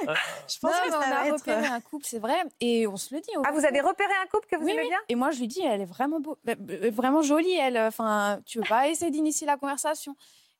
Je 0.00 0.06
Non, 0.06 0.14
pense 0.62 0.72
que 0.80 0.84
mais 0.86 0.90
ça 0.90 0.96
on 0.96 1.10
va 1.10 1.20
a 1.20 1.26
être... 1.26 1.32
repéré 1.38 1.66
un 1.66 1.80
couple, 1.80 2.04
c'est 2.06 2.18
vrai, 2.18 2.36
et 2.60 2.86
on 2.86 2.96
se 2.96 3.14
le 3.14 3.20
dit. 3.20 3.30
au 3.36 3.42
Ah, 3.46 3.52
vous 3.52 3.64
avez 3.64 3.80
repéré 3.80 4.12
un 4.22 4.26
couple 4.26 4.46
que 4.50 4.56
vous 4.56 4.64
Oui, 4.64 4.72
aimez 4.72 4.82
oui. 4.82 4.88
bien 4.88 4.98
Et 5.08 5.14
moi, 5.14 5.30
je 5.30 5.38
lui 5.40 5.48
dis, 5.48 5.62
elle 5.64 5.80
est 5.82 5.86
vraiment 5.86 6.20
beau, 6.20 6.36
euh, 6.48 6.54
euh, 6.70 6.90
vraiment 6.92 7.22
jolie, 7.22 7.54
elle. 7.56 7.78
Enfin, 7.78 8.40
tu 8.46 8.58
veux 8.58 8.64
pas 8.68 8.88
essayer 8.88 9.10
d'initier 9.10 9.46
la 9.46 9.56
conversation 9.56 10.14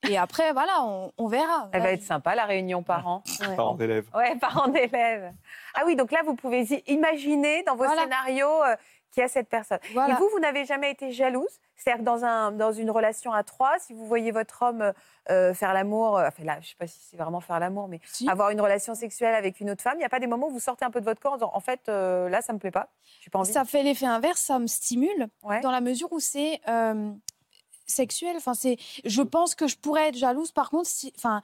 Et 0.09 0.17
après, 0.17 0.51
voilà, 0.53 0.83
on, 0.83 1.11
on 1.17 1.27
verra. 1.27 1.69
Elle 1.73 1.79
Là, 1.81 1.87
va 1.87 1.93
être 1.93 2.03
sympa, 2.03 2.33
la 2.35 2.45
réunion 2.45 2.81
parents. 2.83 3.23
Ouais. 3.41 3.55
Parents 3.55 3.75
d'élèves. 3.75 4.07
Ouais, 4.15 4.35
parents 4.37 4.67
d'élèves. 4.67 5.31
Ah 5.75 5.83
oui, 5.85 5.95
donc 5.95 6.11
là, 6.11 6.21
vous 6.25 6.35
pouvez 6.35 6.63
imaginer 6.87 7.63
dans 7.63 7.75
vos 7.75 7.85
Voilà. 7.85 8.01
scénarios 8.03 8.63
euh, 8.63 8.75
qu'il 9.11 9.21
y 9.21 9.23
a 9.23 9.27
cette 9.27 9.49
personne. 9.49 9.79
Voilà. 9.93 10.13
Et 10.13 10.17
vous, 10.17 10.27
vous 10.29 10.39
n'avez 10.39 10.65
jamais 10.65 10.89
été 10.91 11.11
jalouse? 11.11 11.49
C'est-à-dire 11.75 12.01
que 12.01 12.05
dans, 12.05 12.23
un, 12.23 12.51
dans 12.51 12.71
une 12.71 12.91
relation 12.91 13.33
à 13.33 13.43
trois, 13.43 13.77
si 13.79 13.93
vous 13.93 14.05
voyez 14.05 14.31
votre 14.31 14.61
homme 14.61 14.81
euh, 14.81 14.93
euh, 15.29 15.53
faire 15.53 15.73
l'amour, 15.73 16.17
euh, 16.17 16.27
enfin 16.27 16.43
là, 16.43 16.53
je 16.55 16.59
ne 16.59 16.69
sais 16.69 16.75
pas 16.77 16.87
si 16.87 16.99
c'est 17.01 17.17
vraiment 17.17 17.39
faire 17.41 17.59
l'amour, 17.59 17.87
mais 17.87 17.99
Si. 18.05 18.29
avoir 18.29 18.51
une 18.51 18.61
relation 18.61 18.93
sexuelle 18.95 19.33
avec 19.35 19.59
une 19.59 19.69
autre 19.71 19.81
femme, 19.81 19.95
il 19.95 19.99
n'y 19.99 20.05
a 20.05 20.09
pas 20.09 20.19
des 20.19 20.27
moments 20.27 20.47
où 20.47 20.51
vous 20.51 20.59
sortez 20.59 20.85
un 20.85 20.91
peu 20.91 20.99
de 21.01 21.05
votre 21.05 21.19
corps 21.19 21.33
en 21.33 21.37
disant, 21.37 21.51
en 21.53 21.59
fait, 21.59 21.81
euh, 21.89 22.29
là, 22.29 22.41
ça 22.41 22.53
ne 22.53 22.57
me 22.57 22.59
plaît 22.59 22.71
pas, 22.71 22.89
je 23.21 23.27
n'ai 23.27 23.31
pas 23.31 23.39
envie. 23.39 23.51
Ça 23.51 23.65
fait 23.65 23.81
l'effet 23.83 24.05
inverse, 24.05 24.39
ça 24.39 24.59
me 24.59 24.67
stimule 24.67 25.27
Ouais. 25.43 25.59
dans 25.61 25.71
la 25.71 25.81
mesure 25.81 26.11
où 26.13 26.19
c'est 26.19 26.61
sexuel. 27.87 28.35
Enfin, 28.37 28.53
c'est. 28.53 28.77
Je 29.03 29.21
pense 29.21 29.55
que 29.55 29.67
je 29.67 29.77
pourrais 29.77 30.09
être 30.09 30.17
jalouse. 30.17 30.51
Par 30.51 30.69
contre, 30.69 30.87
si, 30.87 31.11
enfin, 31.17 31.41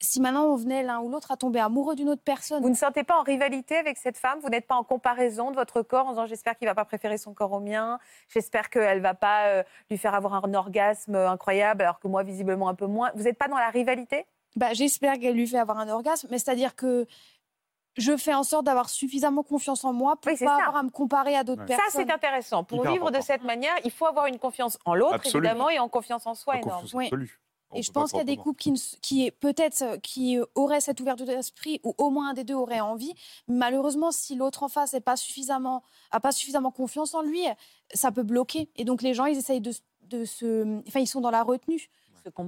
si 0.00 0.20
maintenant 0.20 0.44
on 0.44 0.56
venait 0.56 0.82
l'un 0.82 1.00
ou 1.00 1.08
l'autre 1.10 1.30
à 1.32 1.36
tomber 1.36 1.58
amoureux 1.60 1.96
d'une 1.96 2.08
autre 2.08 2.22
personne, 2.24 2.62
Vous 2.62 2.68
ne 2.68 2.74
sentez 2.74 3.02
pas 3.04 3.18
en 3.18 3.22
rivalité 3.22 3.76
avec 3.76 3.98
cette 3.98 4.16
femme 4.16 4.38
Vous 4.40 4.48
n'êtes 4.48 4.66
pas 4.66 4.76
en 4.76 4.84
comparaison 4.84 5.50
de 5.50 5.56
votre 5.56 5.82
corps 5.82 6.06
en 6.06 6.10
disant 6.10 6.26
j'espère 6.26 6.56
qu'il 6.56 6.66
ne 6.66 6.70
va 6.70 6.74
pas 6.76 6.84
préférer 6.84 7.18
son 7.18 7.34
corps 7.34 7.52
au 7.52 7.60
mien, 7.60 7.98
j'espère 8.28 8.70
qu'elle 8.70 8.98
ne 8.98 9.02
va 9.02 9.14
pas 9.14 9.46
euh, 9.46 9.62
lui 9.90 9.98
faire 9.98 10.14
avoir 10.14 10.44
un 10.44 10.54
orgasme 10.54 11.14
euh, 11.16 11.28
incroyable 11.30 11.82
alors 11.82 11.98
que 11.98 12.06
moi 12.08 12.22
visiblement 12.22 12.68
un 12.68 12.74
peu 12.74 12.86
moins. 12.86 13.10
Vous 13.16 13.24
n'êtes 13.24 13.38
pas 13.38 13.48
dans 13.48 13.58
la 13.58 13.70
rivalité? 13.70 14.24
Bah, 14.56 14.72
j'espère 14.72 15.18
qu'elle 15.18 15.34
lui 15.34 15.46
fait 15.46 15.58
avoir 15.58 15.78
un 15.78 15.88
orgasme. 15.88 16.28
Mais 16.30 16.38
c'est-à-dire 16.38 16.74
que 16.76 17.06
je 17.96 18.16
fais 18.16 18.34
en 18.34 18.44
sorte 18.44 18.64
d'avoir 18.64 18.88
suffisamment 18.88 19.42
confiance 19.42 19.84
en 19.84 19.92
moi 19.92 20.14
pour 20.16 20.30
Oui, 20.30 20.38
c'est 20.38 20.44
pas 20.44 20.56
ça. 20.58 20.62
avoir 20.62 20.76
à 20.76 20.82
me 20.84 20.90
comparer 20.90 21.34
à 21.36 21.42
d'autres 21.44 21.62
Ouais. 21.62 21.68
Ça 21.68 21.76
personnes. 21.76 22.04
c'est 22.06 22.12
intéressant. 22.12 22.62
Pour 22.64 22.78
Hyper 22.78 22.92
vivre 22.92 23.10
de 23.10 23.20
cette 23.20 23.42
manière, 23.42 23.74
il 23.84 23.90
faut 23.90 24.06
avoir 24.06 24.26
une 24.26 24.38
confiance 24.38 24.78
en 24.84 24.94
l'autre 24.94 25.20
évidemment 25.26 25.68
et 25.70 25.78
en 25.80 25.88
confiance 25.88 26.24
en 26.26 26.34
soi 26.34 26.54
La 26.54 26.60
énorme. 26.60 26.80
confiance 26.82 26.94
Oui. 26.94 27.06
absolue. 27.06 27.38
On 27.70 27.76
Et 27.76 27.82
je 27.82 27.92
pense 27.92 28.10
qu'il 28.10 28.18
y 28.18 28.20
a 28.22 28.24
des 28.24 28.36
couples 28.36 28.58
qui, 28.60 28.72
qui 29.02 29.30
peut-être 29.30 29.82
euh, 29.82 29.96
qui 29.98 30.38
auraient 30.54 30.80
cette 30.80 31.00
ouverture 31.00 31.26
d'esprit 31.26 31.80
ou 31.84 31.94
au 31.98 32.08
moins 32.10 32.30
un 32.30 32.32
des 32.34 32.44
deux 32.44 32.54
aurait 32.54 32.80
envie. 32.80 33.12
Malheureusement, 33.46 34.10
si 34.10 34.36
l'autre 34.36 34.62
en 34.62 34.68
face 34.68 34.94
n'a 34.94 35.00
pas 35.00 35.16
suffisamment, 35.16 35.82
a 36.10 36.20
pas 36.20 36.32
suffisamment 36.32 36.70
confiance 36.70 37.14
en 37.14 37.22
lui, 37.22 37.42
ça 37.92 38.10
peut 38.10 38.22
bloquer. 38.22 38.70
Et 38.76 38.84
donc 38.84 39.02
les 39.02 39.12
gens, 39.14 39.26
ils 39.26 39.36
essayent 39.36 39.60
de, 39.60 39.72
se, 40.24 40.78
enfin 40.88 41.00
ils 41.00 41.06
sont 41.06 41.20
dans 41.20 41.30
la 41.30 41.42
retenue. 41.42 41.88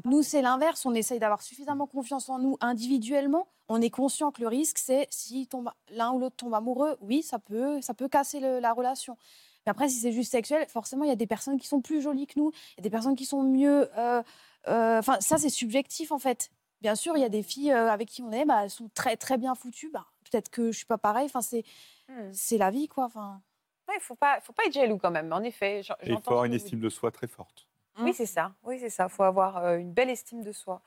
Nous, 0.05 0.23
c'est 0.23 0.43
l'inverse. 0.43 0.85
On 0.85 0.95
essaye 0.95 1.19
d'avoir 1.19 1.43
suffisamment 1.43 1.87
confiance 1.87 2.29
en 2.29 2.39
nous 2.39 2.57
individuellement. 2.61 3.47
On 3.69 3.81
est 3.81 3.91
conscient 3.91 4.31
que 4.31 4.41
le 4.41 4.49
risque, 4.49 4.79
c'est 4.79 5.07
si 5.11 5.49
l'un 5.91 6.13
ou 6.13 6.19
l'autre 6.19 6.37
tombe 6.37 6.55
amoureux, 6.55 6.97
oui, 7.01 7.23
ça 7.23 7.39
peut, 7.39 7.81
ça 7.81 7.95
peut 7.95 8.09
casser 8.09 8.41
le- 8.41 8.59
la 8.59 8.73
relation. 8.73 9.17
Mais 9.65 9.71
après, 9.71 9.89
si 9.89 9.97
c'est 10.01 10.13
juste 10.13 10.33
sexuel, 10.33 10.67
forcément, 10.69 11.05
il 11.05 11.09
y 11.09 11.13
a 11.13 11.17
des 11.17 11.27
personnes 11.27 11.59
qui 11.59 11.67
sont 11.69 11.81
plus 11.81 12.01
jolies 12.01 12.27
que 12.27 12.39
nous, 12.39 12.51
il 12.73 12.79
y 12.79 12.81
a 12.81 12.83
des 12.83 12.91
personnes 12.91 13.15
qui 13.15 13.27
sont 13.27 13.43
mieux. 13.43 13.89
euh, 13.97 14.23
Enfin, 14.67 15.21
ça, 15.21 15.39
c'est 15.39 15.49
subjectif, 15.51 16.13
en 16.13 16.19
fait. 16.19 16.51
Bien 16.81 16.95
sûr, 16.95 17.17
il 17.17 17.21
y 17.21 17.25
a 17.25 17.29
des 17.29 17.43
filles 17.43 17.73
euh, 17.73 17.91
avec 17.91 18.09
qui 18.09 18.23
on 18.23 18.33
est, 18.33 18.45
bah, 18.45 18.65
elles 18.65 18.71
sont 18.71 18.89
très, 18.95 19.17
très 19.17 19.37
bien 19.39 19.55
foutues. 19.55 19.91
Bah, 19.93 20.07
Peut-être 20.31 20.49
que 20.51 20.71
je 20.73 20.77
suis 20.79 20.87
pas 20.87 20.99
pareil. 20.99 21.27
Enfin, 21.27 21.43
c'est 21.43 21.65
Hmm. 22.09 22.33
c'est 22.33 22.59
la 22.59 22.71
vie, 22.71 22.89
quoi. 22.89 23.05
Enfin, 23.05 23.41
Ouais, 23.87 23.95
Il 23.97 23.99
ne 23.99 24.03
faut 24.03 24.17
pas, 24.17 24.41
faut 24.41 24.53
pas 24.53 24.65
être 24.67 24.73
jaloux 24.73 24.99
quand 24.99 25.11
même, 25.13 25.33
en 25.33 25.43
effet. 25.43 25.77
Et 25.77 25.81
il 25.81 25.85
faut 25.85 25.95
j'entends 26.05 26.31
avoir 26.33 26.45
une 26.45 26.55
estime 26.55 26.81
de 26.81 26.89
soi 26.89 27.11
très 27.13 27.27
forte. 27.29 27.69
Oui, 27.99 28.13
c'est 28.15 28.27
ça. 28.27 28.53
Oui, 28.65 28.79
c'est 28.81 28.91
ça. 28.91 29.05
Il 29.05 29.11
faut 29.11 29.23
avoir 29.23 29.59
euh, 29.59 29.77
une 29.77 29.93
belle 29.93 30.11
estime 30.11 30.43
de 30.43 30.53
soi. 30.53 30.81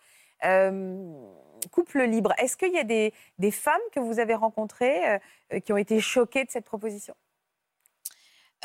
Euh, 0.45 1.31
couple 1.71 2.01
libre. 2.03 2.33
Est-ce 2.37 2.57
qu'il 2.57 2.73
y 2.73 2.77
a 2.77 2.83
des, 2.83 3.13
des 3.39 3.51
femmes 3.51 3.81
que 3.93 3.99
vous 4.01 4.19
avez 4.19 4.35
rencontrées 4.35 5.13
euh, 5.15 5.19
euh, 5.53 5.59
qui 5.59 5.71
ont 5.71 5.77
été 5.77 5.99
choquées 6.01 6.43
de 6.43 6.49
cette 6.51 6.65
proposition? 6.65 7.15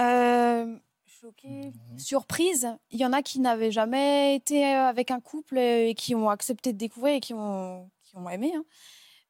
Euh, 0.00 0.76
choquée, 1.20 1.72
surprise. 1.96 2.68
Il 2.90 2.98
y 3.00 3.04
en 3.06 3.12
a 3.12 3.22
qui 3.22 3.40
n'avaient 3.40 3.70
jamais 3.72 4.34
été 4.36 4.64
euh, 4.66 4.86
avec 4.88 5.10
un 5.10 5.20
couple 5.20 5.58
et 5.58 5.94
qui 5.96 6.14
ont 6.14 6.30
accepté 6.30 6.72
de 6.72 6.78
découvrir 6.78 7.14
et 7.16 7.20
qui 7.20 7.34
ont, 7.34 7.90
qui 8.04 8.16
ont 8.16 8.28
aimé. 8.28 8.52
hein. 8.56 8.64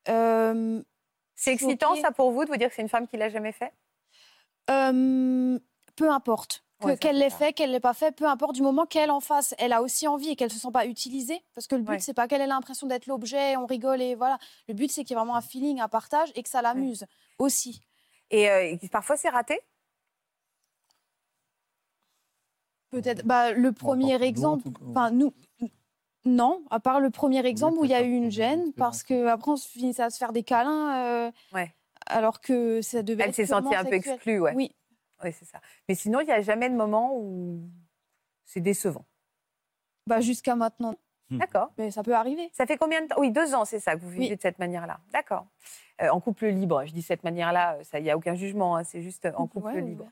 Euh, 0.09 0.83
C'est 1.35 1.53
excitant, 1.53 1.91
Choquée. 1.91 2.01
ça, 2.03 2.11
pour 2.13 2.31
vous, 2.33 2.45
de 2.45 2.51
vous 2.51 2.57
dire 2.57 2.69
que 2.69 2.75
c'est 2.75 2.83
une 2.83 2.89
femme 2.89 3.07
qui 3.09 3.17
l'a 3.17 3.29
jamais 3.31 3.53
fait? 3.53 3.73
Euh, 4.71 5.59
peu 5.97 6.11
importe. 6.11 6.65
Ouais, 6.85 6.97
qu'elle 6.97 7.19
l'ait 7.19 7.29
fait, 7.31 7.53
qu'elle 7.53 7.73
l'ait 7.73 7.81
pas 7.81 7.93
fait, 7.95 8.13
peu 8.13 8.25
importe, 8.27 8.55
du 8.55 8.63
moment 8.63 8.87
qu'elle 8.87 9.11
en 9.11 9.19
face, 9.19 9.53
elle 9.59 9.73
a 9.73 9.83
aussi 9.83 10.07
envie 10.07 10.29
et 10.31 10.37
qu'elle 10.37 10.53
se 10.53 10.61
sent 10.61 10.71
pas 10.73 10.87
utilisée. 10.87 11.43
Parce 11.57 11.67
que 11.67 11.75
le 11.75 11.83
but, 11.83 11.95
Ouais. 11.95 11.99
c'est 11.99 12.15
pas 12.15 12.29
qu'elle 12.29 12.41
ait 12.41 12.47
l'impression 12.47 12.87
d'être 12.87 13.07
l'objet, 13.07 13.57
on 13.57 13.67
rigole 13.67 14.01
et 14.01 14.15
voilà. 14.15 14.39
Le 14.69 14.75
but, 14.75 14.89
c'est 14.89 15.03
qu'il 15.03 15.11
y 15.11 15.13
ait 15.15 15.21
vraiment 15.21 15.35
un 15.35 15.41
feeling, 15.41 15.81
un 15.81 15.89
partage 15.89 16.31
et 16.37 16.43
que 16.45 16.49
ça 16.49 16.63
l'amuse 16.63 17.05
aussi. 17.41 17.81
Et 18.31 18.49
euh, 18.49 18.77
parfois, 18.93 19.17
c'est 19.17 19.29
raté? 19.29 19.61
Peut-être. 22.91 23.25
Bah, 23.27 23.53
le 23.53 23.73
premier 23.73 24.23
exemple, 24.23 24.69
enfin 24.91 25.11
nous, 25.11 25.33
non, 26.25 26.63
à 26.71 26.81
part 26.81 27.01
le 27.01 27.11
premier 27.11 27.45
exemple 27.47 27.79
où 27.79 27.85
il 27.85 27.91
y 27.91 27.95
a 27.95 28.03
eu 28.03 28.11
une 28.13 28.31
gêne, 28.31 28.73
parce 28.75 29.03
que 29.03 29.27
après 29.27 29.53
on 29.53 29.57
se 29.57 29.69
finissait 29.69 30.03
à 30.03 30.11
se 30.11 30.19
faire 30.19 30.33
des 30.33 30.43
câlins, 30.43 30.97
euh, 31.27 31.31
Ouais. 31.53 31.75
alors 32.07 32.41
que 32.41 32.81
ça 32.83 33.03
devait 33.03 33.23
Elle 33.25 33.29
être 33.31 33.35
s'est 33.37 33.47
sentie 33.47 33.75
un 33.75 33.85
peu 33.85 33.95
exclue, 33.95 34.41
ouais. 34.41 34.53
Oui, 34.55 34.75
Oui, 35.25 35.33
c'est 35.33 35.45
ça. 35.45 35.61
Mais 35.89 35.95
sinon, 35.95 36.21
il 36.21 36.27
n'y 36.27 36.33
a 36.33 36.41
jamais 36.43 36.71
de 36.71 36.75
moment 36.77 37.17
où 37.17 37.61
c'est 38.45 38.61
décevant. 38.61 39.05
bah 40.07 40.21
jusqu'à 40.21 40.57
maintenant, 40.57 40.95
Hmm. 41.31 41.37
D'accord. 41.37 41.71
mais 41.77 41.91
ça 41.91 42.03
peut 42.03 42.15
arriver. 42.15 42.49
Ça 42.55 42.65
fait 42.65 42.79
combien 42.79 43.03
de 43.03 43.09
temps? 43.09 43.17
Oui, 43.19 43.31
deux 43.31 43.55
ans, 43.55 43.67
c'est 43.67 43.81
ça, 43.81 43.95
que 43.97 44.01
vous 44.01 44.09
vivez 44.09 44.31
Oui. 44.31 44.37
de 44.37 44.41
cette 44.41 44.59
manière-là. 44.59 44.99
D'accord. 45.13 45.45
Euh, 46.01 46.09
en 46.09 46.21
couple 46.21 46.47
libre, 46.47 46.87
je 46.87 46.93
dis 46.95 47.03
cette 47.03 47.23
manière-là, 47.23 47.77
il 47.93 48.03
n'y 48.03 48.11
a 48.11 48.17
aucun 48.17 48.35
jugement, 48.35 48.77
hein, 48.77 48.85
c'est 48.85 49.03
juste 49.03 49.29
en 49.37 49.47
couple 49.47 49.67
Ouais, 49.67 49.81
libre. 49.83 50.07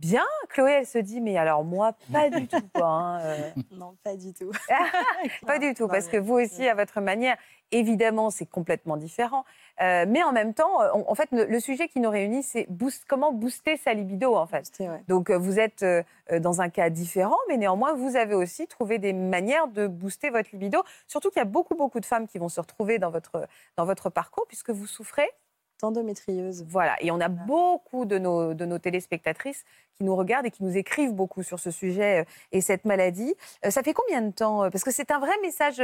Bien, 0.00 0.24
Chloé, 0.48 0.72
elle 0.72 0.86
se 0.86 0.96
dit, 0.98 1.20
mais 1.20 1.36
alors 1.36 1.62
moi, 1.62 1.92
pas 2.10 2.30
du 2.30 2.48
tout, 2.48 2.56
quoi. 2.74 2.86
hein, 2.86 3.20
euh. 3.20 3.50
Non, 3.70 3.96
pas 4.02 4.16
du 4.16 4.32
tout. 4.32 4.50
Pas 5.46 5.58
du 5.58 5.74
tout, 5.74 5.82
Non, 5.84 5.88
parce 5.90 6.08
que 6.08 6.16
vous 6.16 6.34
aussi, 6.34 6.66
à 6.66 6.74
votre 6.74 7.00
manière, 7.02 7.36
évidemment, 7.70 8.30
c'est 8.30 8.46
complètement 8.46 8.96
différent. 8.96 9.44
Euh, 9.82 10.06
mais 10.08 10.22
en 10.22 10.32
même 10.32 10.54
temps, 10.54 10.80
euh, 10.80 10.88
on- 10.94 11.10
en 11.10 11.14
fait, 11.14 11.28
le, 11.32 11.44
le 11.44 11.60
sujet 11.60 11.86
qui 11.88 12.00
nous 12.00 12.08
réunit, 12.10 12.42
c'est 12.42 12.66
boost- 12.70 13.04
comment 13.06 13.30
booster 13.32 13.76
sa 13.76 13.92
libido, 13.92 14.34
en 14.36 14.46
fait. 14.46 14.70
Ouais. 14.80 15.02
Donc, 15.08 15.30
vous 15.30 15.58
êtes 15.58 15.82
euh, 15.82 16.02
dans 16.40 16.60
un 16.62 16.70
cas 16.70 16.88
différent, 16.90 17.36
mais 17.48 17.58
néanmoins, 17.58 17.92
vous 17.92 18.16
avez 18.16 18.34
aussi 18.34 18.66
trouvé 18.66 18.98
des 18.98 19.12
manières 19.12 19.68
de 19.68 19.86
booster 19.86 20.30
votre 20.30 20.48
libido. 20.52 20.82
Surtout 21.08 21.28
qu'il 21.30 21.40
y 21.40 21.42
a 21.42 21.44
beaucoup, 21.46 21.74
beaucoup 21.74 22.00
de 22.00 22.06
femmes 22.06 22.26
qui 22.26 22.38
vont 22.38 22.48
se 22.48 22.60
retrouver 22.60 22.98
dans 22.98 23.10
votre, 23.10 23.46
dans 23.76 23.84
votre 23.84 24.08
parcours, 24.08 24.46
puisque 24.48 24.70
vous 24.70 24.86
souffrez. 24.86 25.28
D'endométriose. 25.80 26.64
Voilà. 26.68 26.96
Et 27.02 27.10
on 27.10 27.20
a 27.20 27.28
beaucoup 27.28 28.04
de 28.04 28.18
nos, 28.18 28.54
de 28.54 28.64
nos 28.64 28.78
téléspectatrices 28.78 29.64
qui 29.94 30.04
nous 30.04 30.14
regardent 30.16 30.46
et 30.46 30.50
qui 30.50 30.62
nous 30.64 30.76
écrivent 30.76 31.12
beaucoup 31.12 31.42
sur 31.42 31.58
ce 31.58 31.70
sujet 31.70 32.20
euh, 32.20 32.24
et 32.52 32.60
cette 32.60 32.84
maladie. 32.84 33.34
Euh, 33.64 33.70
ça 33.70 33.82
fait 33.82 33.92
combien 33.92 34.22
de 34.22 34.30
temps 34.32 34.64
euh, 34.64 34.70
Parce 34.70 34.84
que 34.84 34.90
c'est 34.90 35.10
un 35.10 35.18
vrai 35.18 35.32
message 35.42 35.82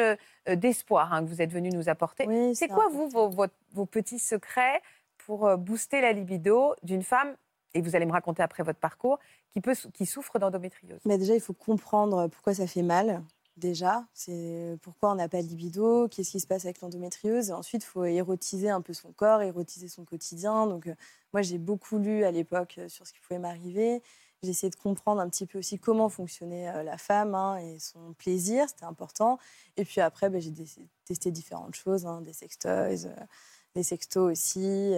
d'espoir 0.48 1.12
hein, 1.12 1.22
que 1.24 1.28
vous 1.28 1.42
êtes 1.42 1.52
venu 1.52 1.70
nous 1.70 1.88
apporter. 1.88 2.26
Oui, 2.26 2.54
C'est 2.54 2.68
quoi, 2.68 2.88
vous, 2.90 3.08
vos, 3.08 3.28
vos- 3.28 3.46
vos 3.72 3.86
petits 3.86 4.18
secrets 4.18 4.80
pour 5.18 5.56
booster 5.58 6.00
la 6.00 6.12
libido 6.12 6.74
d'une 6.82 7.02
femme, 7.02 7.34
et 7.74 7.82
vous 7.82 7.96
allez 7.96 8.06
me 8.06 8.12
raconter 8.12 8.42
après 8.42 8.62
votre 8.62 8.78
parcours, 8.78 9.18
qui, 9.50 9.60
peut, 9.60 9.74
qui 9.92 10.06
souffre 10.06 10.38
d'endométriose? 10.38 11.00
Mais 11.04 11.18
déjà, 11.18 11.34
il 11.34 11.40
faut 11.40 11.52
comprendre 11.52 12.28
pourquoi 12.28 12.54
ça 12.54 12.66
fait 12.66 12.82
mal. 12.82 13.22
Déjà, 13.56 14.04
c'est 14.12 14.76
pourquoi 14.82 15.12
on 15.12 15.14
n'a 15.14 15.30
pas 15.30 15.42
de 15.42 15.48
libido, 15.48 16.08
qu'est-ce 16.08 16.30
qui 16.30 16.40
se 16.40 16.46
passe 16.46 16.66
avec 16.66 16.82
l'endométriose. 16.82 17.48
Et 17.48 17.52
ensuite, 17.54 17.84
il 17.84 17.86
faut 17.86 18.04
érotiser 18.04 18.68
un 18.68 18.82
peu 18.82 18.92
son 18.92 19.12
corps, 19.12 19.40
érotiser 19.40 19.88
son 19.88 20.04
quotidien. 20.04 20.66
Donc, 20.66 20.86
euh, 20.88 20.94
moi, 21.32 21.40
j'ai 21.40 21.56
beaucoup 21.56 21.96
lu 21.96 22.24
à 22.24 22.30
l'époque 22.30 22.74
euh, 22.76 22.88
sur 22.90 23.06
ce 23.06 23.14
qui 23.14 23.20
pouvait 23.20 23.38
m'arriver. 23.38 24.02
J'ai 24.42 24.50
essayé 24.50 24.68
de 24.68 24.76
comprendre 24.76 25.22
un 25.22 25.28
petit 25.30 25.46
peu 25.46 25.58
aussi 25.58 25.78
comment 25.78 26.10
fonctionnait 26.10 26.68
euh, 26.68 26.82
la 26.82 26.98
femme 26.98 27.34
hein, 27.34 27.56
et 27.56 27.78
son 27.78 28.12
plaisir, 28.18 28.68
c'était 28.68 28.84
important. 28.84 29.38
Et 29.78 29.86
puis 29.86 30.02
après, 30.02 30.28
ben, 30.28 30.38
j'ai 30.38 30.52
testé 31.06 31.30
différentes 31.30 31.76
choses, 31.76 32.04
hein, 32.04 32.20
des 32.20 32.34
sextoys, 32.34 33.08
des 33.74 33.82
sextos 33.82 34.30
aussi. 34.30 34.96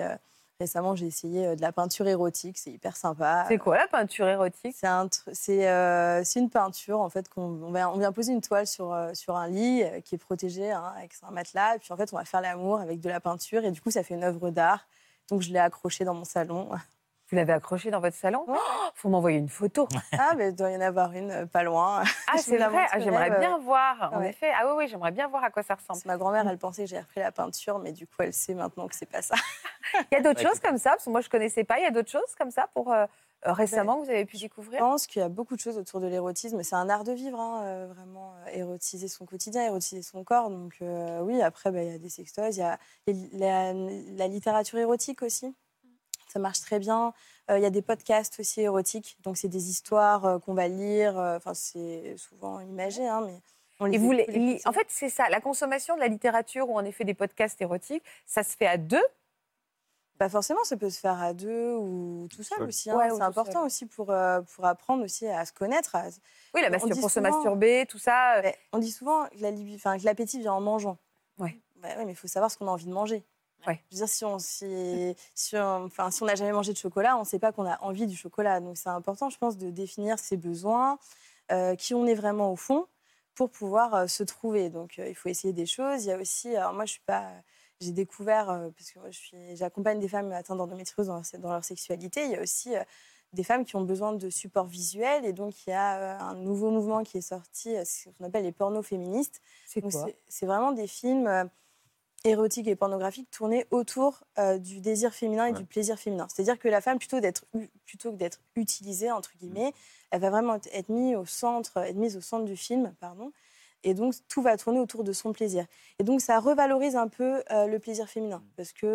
Récemment, 0.61 0.97
j'ai 0.97 1.07
essayé 1.07 1.47
euh, 1.47 1.55
de 1.55 1.61
la 1.63 1.71
peinture 1.71 2.09
érotique, 2.09 2.59
c'est 2.59 2.73
hyper 2.73 2.97
sympa. 2.97 3.45
C'est 3.47 3.59
quoi 3.59 3.77
la 3.77 3.87
peinture 3.87 4.27
érotique? 4.27 4.75
C'est 4.77 4.89
un 4.89 5.07
tr- 5.07 5.29
c'est 5.33 5.69
euh, 5.69 6.25
c'est 6.25 6.41
une 6.41 6.51
peinture 6.51 7.01
en 7.01 7.09
fait 7.09 7.29
qu'on 7.29 7.43
on 7.63 7.71
vient, 7.73 7.89
on 7.91 7.99
vient 7.99 8.11
poser 8.11 8.33
une 8.33 8.41
toile 8.41 8.67
sur, 8.67 8.93
euh, 8.93 9.15
sur 9.15 9.37
un 9.37 9.47
lit 9.47 9.85
euh, 9.85 10.01
qui 10.01 10.17
est 10.17 10.19
protégé 10.19 10.73
hein, 10.73 10.93
avec 10.97 11.13
un 11.23 11.31
matelas. 11.31 11.77
Et 11.77 11.79
puis 11.79 11.93
en 11.93 11.97
fait 11.97 12.13
on 12.13 12.17
va 12.17 12.25
faire 12.25 12.41
l'amour 12.41 12.81
avec 12.81 12.99
de 13.01 13.09
la 13.09 13.21
peinture. 13.21 13.65
Et 13.65 13.71
du 13.71 13.81
coup 13.81 13.93
ça 13.93 14.03
fait 14.03 14.15
une 14.15 14.25
œuvre 14.25 14.51
d'art. 14.51 14.89
Donc 15.31 15.43
je 15.43 15.53
l'ai 15.53 15.61
accrochée 15.61 16.05
dans 16.05 16.15
mon 16.15 16.25
salon 16.25 16.71
Vous 17.31 17.37
l'avez 17.37 17.53
accroché 17.53 17.91
dans 17.91 18.01
votre 18.01 18.17
salon 18.17 18.45
Ouais. 18.49 18.57
Oh, 18.59 18.89
Faut 18.95 19.09
m'envoyer 19.09 19.39
une 19.39 19.49
photo. 19.51 19.87
Ah, 20.19 20.35
mais 20.37 20.49
il 20.49 20.55
doit 20.55 20.71
y 20.71 20.77
en 20.77 20.81
avoir 20.81 21.13
une 21.13 21.31
euh, 21.31 21.47
pas 21.47 21.63
loin. 21.63 22.03
Ah, 22.27 22.37
Je 22.37 22.43
c'est 22.43 22.57
vrai. 22.59 22.87
Ah, 22.91 22.99
j'aimerais 23.01 23.31
ouais. 23.31 23.39
bien 23.39 23.59
voir. 23.59 24.11
En 24.15 24.21
Ouais. 24.21 24.31
effet. 24.31 24.51
Ah 24.59 24.67
oui, 24.67 24.73
oui, 24.79 24.89
j'aimerais 24.89 25.13
bien 25.13 25.29
voir 25.29 25.45
à 25.45 25.51
quoi 25.51 25.63
ça 25.63 25.75
ressemble. 25.75 26.01
Ma 26.07 26.17
grand-mère, 26.17 26.49
elle 26.49 26.59
pensait 26.59 26.85
que 26.85 26.91
j'ai 26.91 26.99
repris 27.01 27.21
la 27.21 27.33
peinture, 27.33 27.79
mais 27.79 27.93
du 27.93 28.07
coup, 28.07 28.17
elle 28.21 28.33
sait 28.33 28.55
maintenant 28.55 28.89
que 28.89 28.95
c'est 28.95 29.07
pas 29.11 29.23
ça. 29.23 29.35
Il 30.11 30.15
y 30.15 30.17
a 30.17 30.21
d'autres 30.23 30.43
Ouais, 30.43 30.49
choses 30.49 30.61
comme 30.61 30.79
ça, 30.79 30.91
parce 30.91 31.05
que 31.05 31.11
moi 31.11 31.21
je 31.21 31.29
connaissais 31.31 31.65
pas. 31.65 31.79
Il 31.79 31.83
y 31.83 31.87
a 31.87 31.91
d'autres 31.91 32.11
choses 32.11 32.35
comme 32.39 32.51
ça 32.51 32.69
pour 32.75 32.93
euh, 32.93 33.07
euh, 33.47 33.53
récemment 33.53 33.99
que 34.01 34.05
vous 34.05 34.11
avez 34.11 34.25
pu 34.27 34.37
Je 34.37 34.43
découvrir. 34.43 34.81
pense 34.81 35.07
qu'il 35.07 35.21
y 35.23 35.25
a 35.25 35.29
beaucoup 35.31 35.55
de 35.55 35.61
choses 35.61 35.79
autour 35.79 36.01
de 36.01 36.07
l'érotisme. 36.09 36.63
C'est 36.63 36.75
un 36.77 36.91
art 36.91 37.05
de 37.05 37.13
vivre, 37.13 37.39
hein, 37.41 37.63
euh, 37.65 37.87
vraiment 37.95 38.35
euh, 38.47 38.51
érotiser 38.53 39.09
son 39.09 39.25
quotidien, 39.25 39.65
érotiser 39.65 40.03
son 40.03 40.25
corps. 40.25 40.51
Donc 40.51 40.75
euh, 40.83 41.21
oui, 41.21 41.41
après, 41.41 41.71
bah, 41.71 41.83
il 41.83 41.91
y 41.93 41.95
a 41.95 41.99
des 41.99 42.09
sextoys, 42.11 42.51
il 42.51 42.59
y 43.39 43.45
a 43.45 43.73
la 43.73 44.29
littérature 44.29 44.79
érotique 44.79 45.23
aussi. 45.23 45.55
Ça 46.33 46.39
marche 46.39 46.61
très 46.61 46.79
bien. 46.79 47.13
Euh, 47.51 47.59
Il 47.59 47.63
y 47.63 47.67
a 47.67 47.71
des 47.71 47.83
podcasts 47.83 48.39
aussi 48.41 48.61
érotiques. 48.61 49.17
Donc 49.23 49.37
c'est 49.37 49.49
des 49.49 49.71
histoires 49.71 50.25
euh, 50.27 50.39
qu'on 50.39 50.55
va 50.55 50.69
lire. 50.69 51.19
euh, 51.19 51.37
Enfin, 51.37 51.55
c'est 51.55 52.17
souvent 52.17 52.61
imagé, 52.61 53.07
hein, 53.09 53.23
mais 53.27 53.41
on 53.81 53.87
les 53.87 53.95
Et 53.97 53.99
vous, 53.99 54.13
les- 54.13 54.61
en 54.67 54.73
fait, 54.73 54.87
c'est 54.89 55.09
ça, 55.09 55.29
la 55.31 55.41
consommation 55.41 55.95
de 55.95 56.01
la 56.01 56.09
littérature 56.09 56.69
ou 56.69 56.77
en 56.77 56.85
effet 56.85 57.05
des 57.05 57.15
podcasts 57.15 57.61
érotiques, 57.63 58.03
ça 58.27 58.43
se 58.43 58.57
fait 58.57 58.67
à 58.67 58.77
deux? 58.77 59.03
Pas 60.19 60.29
forcément, 60.29 60.65
ça 60.65 60.77
peut 60.77 60.91
se 60.91 60.99
faire 60.99 61.21
à 61.23 61.33
deux 61.33 61.75
ou 61.77 62.27
tout 62.35 62.43
seul 62.43 62.61
aussi. 62.65 62.91
hein. 62.91 62.97
Ouais, 62.97 63.09
c'est 63.09 63.23
important 63.23 63.53
seul. 63.61 63.67
aussi 63.67 63.87
pour, 63.87 64.11
euh, 64.11 64.41
pour 64.41 64.65
apprendre 64.67 65.05
aussi 65.05 65.29
à 65.29 65.45
se 65.45 65.53
connaître. 65.53 65.95
à- 65.95 66.07
Oui, 66.55 66.61
la 66.61 66.71
mastur- 66.71 66.99
pour 66.99 67.09
se 67.11 67.21
masturber, 67.21 67.87
tout 67.89 67.99
ça. 68.01 68.39
euh, 68.39 68.51
on 68.73 68.79
dit 68.79 68.91
souvent 68.91 69.27
que 69.29 69.37
la 69.41 69.53
libi- 69.53 69.77
enfin, 69.77 69.97
que 69.97 70.05
l'appétit 70.05 70.41
vient 70.41 70.55
en 70.55 70.61
mangeant. 70.61 70.99
Ouais. 71.39 71.57
Bah 71.77 71.91
ouais, 71.97 72.05
mais 72.05 72.13
il 72.13 72.17
faut 72.17 72.27
savoir 72.27 72.51
ce 72.51 72.59
qu'on 72.59 72.67
a 72.67 72.71
envie 72.73 72.87
de 72.87 72.93
manger. 72.93 73.25
Ouais. 73.67 73.81
Je 73.91 73.97
veux 73.97 74.01
dire, 74.01 74.09
si 74.09 74.25
on 74.25 74.39
si, 74.39 75.15
si 75.35 75.57
on- 75.57 75.85
enfin, 75.85 76.11
si 76.11 76.23
on 76.23 76.27
n'a 76.27 76.35
jamais 76.37 76.53
mangé 76.53 76.73
de 76.73 76.79
chocolat, 76.79 77.17
on 77.17 77.21
ne 77.21 77.25
sait 77.25 77.39
pas 77.39 77.53
qu'on 77.53 77.67
a 77.67 77.81
envie 77.83 78.07
du 78.07 78.17
chocolat. 78.17 78.61
Donc 78.61 78.77
c'est 78.77 78.89
important, 78.89 79.31
je 79.31 79.39
pense, 79.39 79.57
de 79.59 79.71
définir 79.71 80.19
ses 80.19 80.37
besoins, 80.37 80.99
euh, 81.53 81.75
qui 81.75 81.95
on 81.95 82.07
est 82.07 82.15
vraiment 82.15 82.53
au 82.53 82.57
fond, 82.57 82.87
pour 83.35 83.51
pouvoir 83.51 83.95
euh, 83.95 84.07
se 84.07 84.23
trouver. 84.23 84.71
Donc 84.71 84.99
euh, 84.99 85.09
il 85.09 85.15
faut 85.15 85.29
essayer 85.29 85.53
des 85.53 85.67
choses. 85.67 86.05
Il 86.05 86.09
y 86.09 86.13
a 86.13 86.19
aussi, 86.19 86.55
alors 86.57 86.73
moi 86.73 86.85
je 86.87 86.93
suis 86.93 87.03
pas, 87.07 87.27
j'ai 87.81 87.93
découvert 87.93 88.47
parce 88.77 88.91
que 88.91 88.99
moi 89.01 89.11
je 89.11 89.19
suis, 89.19 89.57
j'accompagne 89.57 89.99
des 90.01 90.09
femmes 90.09 90.33
atteintes 90.33 90.59
d'endométriose 90.59 91.09
dans, 91.09 91.15
leur- 91.17 91.41
dans 91.41 91.53
leur 91.53 91.65
sexualité. 91.65 92.25
Il 92.25 92.31
y 92.31 92.37
a 92.37 92.41
aussi 92.43 92.71
des 93.35 93.45
femmes 93.45 93.65
qui 93.67 93.77
ont 93.77 93.83
besoin 93.83 94.13
de 94.15 94.31
support 94.31 94.67
visuel 94.67 95.25
et 95.27 95.33
donc 95.35 95.67
il 95.67 95.71
y 95.71 95.73
a 95.75 96.19
un 96.23 96.35
nouveau 96.35 96.71
mouvement 96.71 97.03
qui 97.05 97.19
est 97.19 97.23
sorti, 97.23 97.75
ce 97.85 98.09
qu'on 98.11 98.25
appelle 98.25 98.45
les 98.45 98.53
pornos 98.53 98.85
féministes. 98.87 99.43
c'est 99.67 99.83
quoi? 99.83 100.07
C'est 100.29 100.47
vraiment 100.47 100.73
des 100.73 100.87
films 100.87 101.51
euh, 102.27 102.29
érotiques 102.31 102.69
et 102.69 102.77
pornographiques 102.77 103.31
tournés 103.31 103.67
autour 103.71 104.25
euh, 104.39 104.59
du 104.59 104.81
désir 104.81 105.13
féminin 105.15 105.47
et 105.47 105.53
Ouais. 105.53 105.59
du 105.59 105.65
plaisir 105.65 105.99
féminin. 105.99 106.27
C'est-à-dire 106.29 106.59
que 106.59 106.69
la 106.69 106.81
femme, 106.81 106.99
plutôt, 106.99 107.21
d'être, 107.21 107.45
plutôt 107.87 108.11
que 108.13 108.17
d'être 108.17 108.41
utilisée, 108.57 109.11
entre 109.11 109.33
guillemets, 109.39 109.73
elle 110.11 110.21
va 110.21 110.31
vraiment 110.31 110.55
être- 110.57 110.69
être 110.73 110.89
mise 110.89 111.17
au 111.17 111.25
centre, 111.27 111.77
être 111.79 111.97
mise 111.97 112.17
au 112.17 112.21
centre 112.21 112.45
du 112.45 112.57
film, 112.57 112.95
pardon. 113.01 113.33
Et 113.85 113.95
donc, 113.95 114.15
tout 114.29 114.43
va 114.43 114.57
tourner 114.57 114.81
autour 114.81 115.05
de 115.05 115.13
son 115.13 115.33
plaisir. 115.33 115.65
Et 116.01 116.05
donc, 116.05 116.21
ça 116.21 116.41
revalorise 116.41 116.97
un 116.97 117.07
peu 117.09 117.43
euh, 117.53 117.67
le 117.67 117.79
plaisir 117.79 118.09
féminin. 118.09 118.43
Parce 118.57 118.73
que 118.73 118.87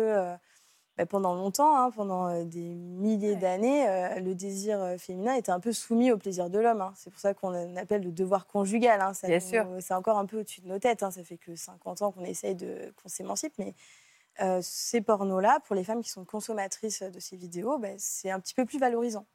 bah, 0.96 1.06
pendant 1.06 1.34
longtemps, 1.34 1.76
hein, 1.76 1.90
pendant 1.90 2.28
euh, 2.28 2.44
des 2.44 2.74
milliers 2.74 3.32
Ouais. 3.34 3.36
d'années, 3.36 3.88
euh, 3.88 4.20
le 4.20 4.34
désir 4.34 4.80
euh, 4.80 4.96
féminin 4.96 5.34
était 5.34 5.50
un 5.50 5.58
peu 5.60 5.72
soumis 5.72 6.12
au 6.12 6.18
plaisir 6.18 6.50
de 6.50 6.58
l'homme. 6.58 6.80
hein. 6.80 6.92
C'est 6.96 7.10
pour 7.10 7.18
ça 7.20 7.34
qu'on 7.34 7.76
appelle 7.76 8.02
le 8.02 8.12
devoir 8.12 8.46
conjugal. 8.46 9.00
hein. 9.00 9.12
Ça 9.12 9.26
Bien 9.26 9.38
nous- 9.38 9.46
sûr. 9.48 9.66
C'est 9.80 9.94
encore 9.94 10.18
un 10.18 10.26
peu 10.26 10.38
au-dessus 10.40 10.60
de 10.60 10.68
nos 10.68 10.78
têtes. 10.78 11.00
Ça 11.00 11.24
fait 11.24 11.36
que 11.36 11.56
50 11.56 12.02
ans 12.02 12.12
qu'on 12.12 12.24
essaye 12.24 12.54
de 12.54 12.94
qu'on 13.02 13.08
s'émancipe. 13.08 13.54
Mais 13.58 13.74
euh, 14.40 14.60
ces 14.62 15.00
pornos-là, 15.00 15.58
pour 15.64 15.74
les 15.74 15.82
femmes 15.84 16.02
qui 16.02 16.10
sont 16.10 16.24
consommatrices 16.24 17.02
de 17.02 17.18
ces 17.20 17.36
vidéos, 17.36 17.78
bah, 17.78 17.88
c'est 17.98 18.30
un 18.30 18.38
petit 18.40 18.54
peu 18.54 18.64
plus 18.64 18.78
valorisant. 18.78 19.26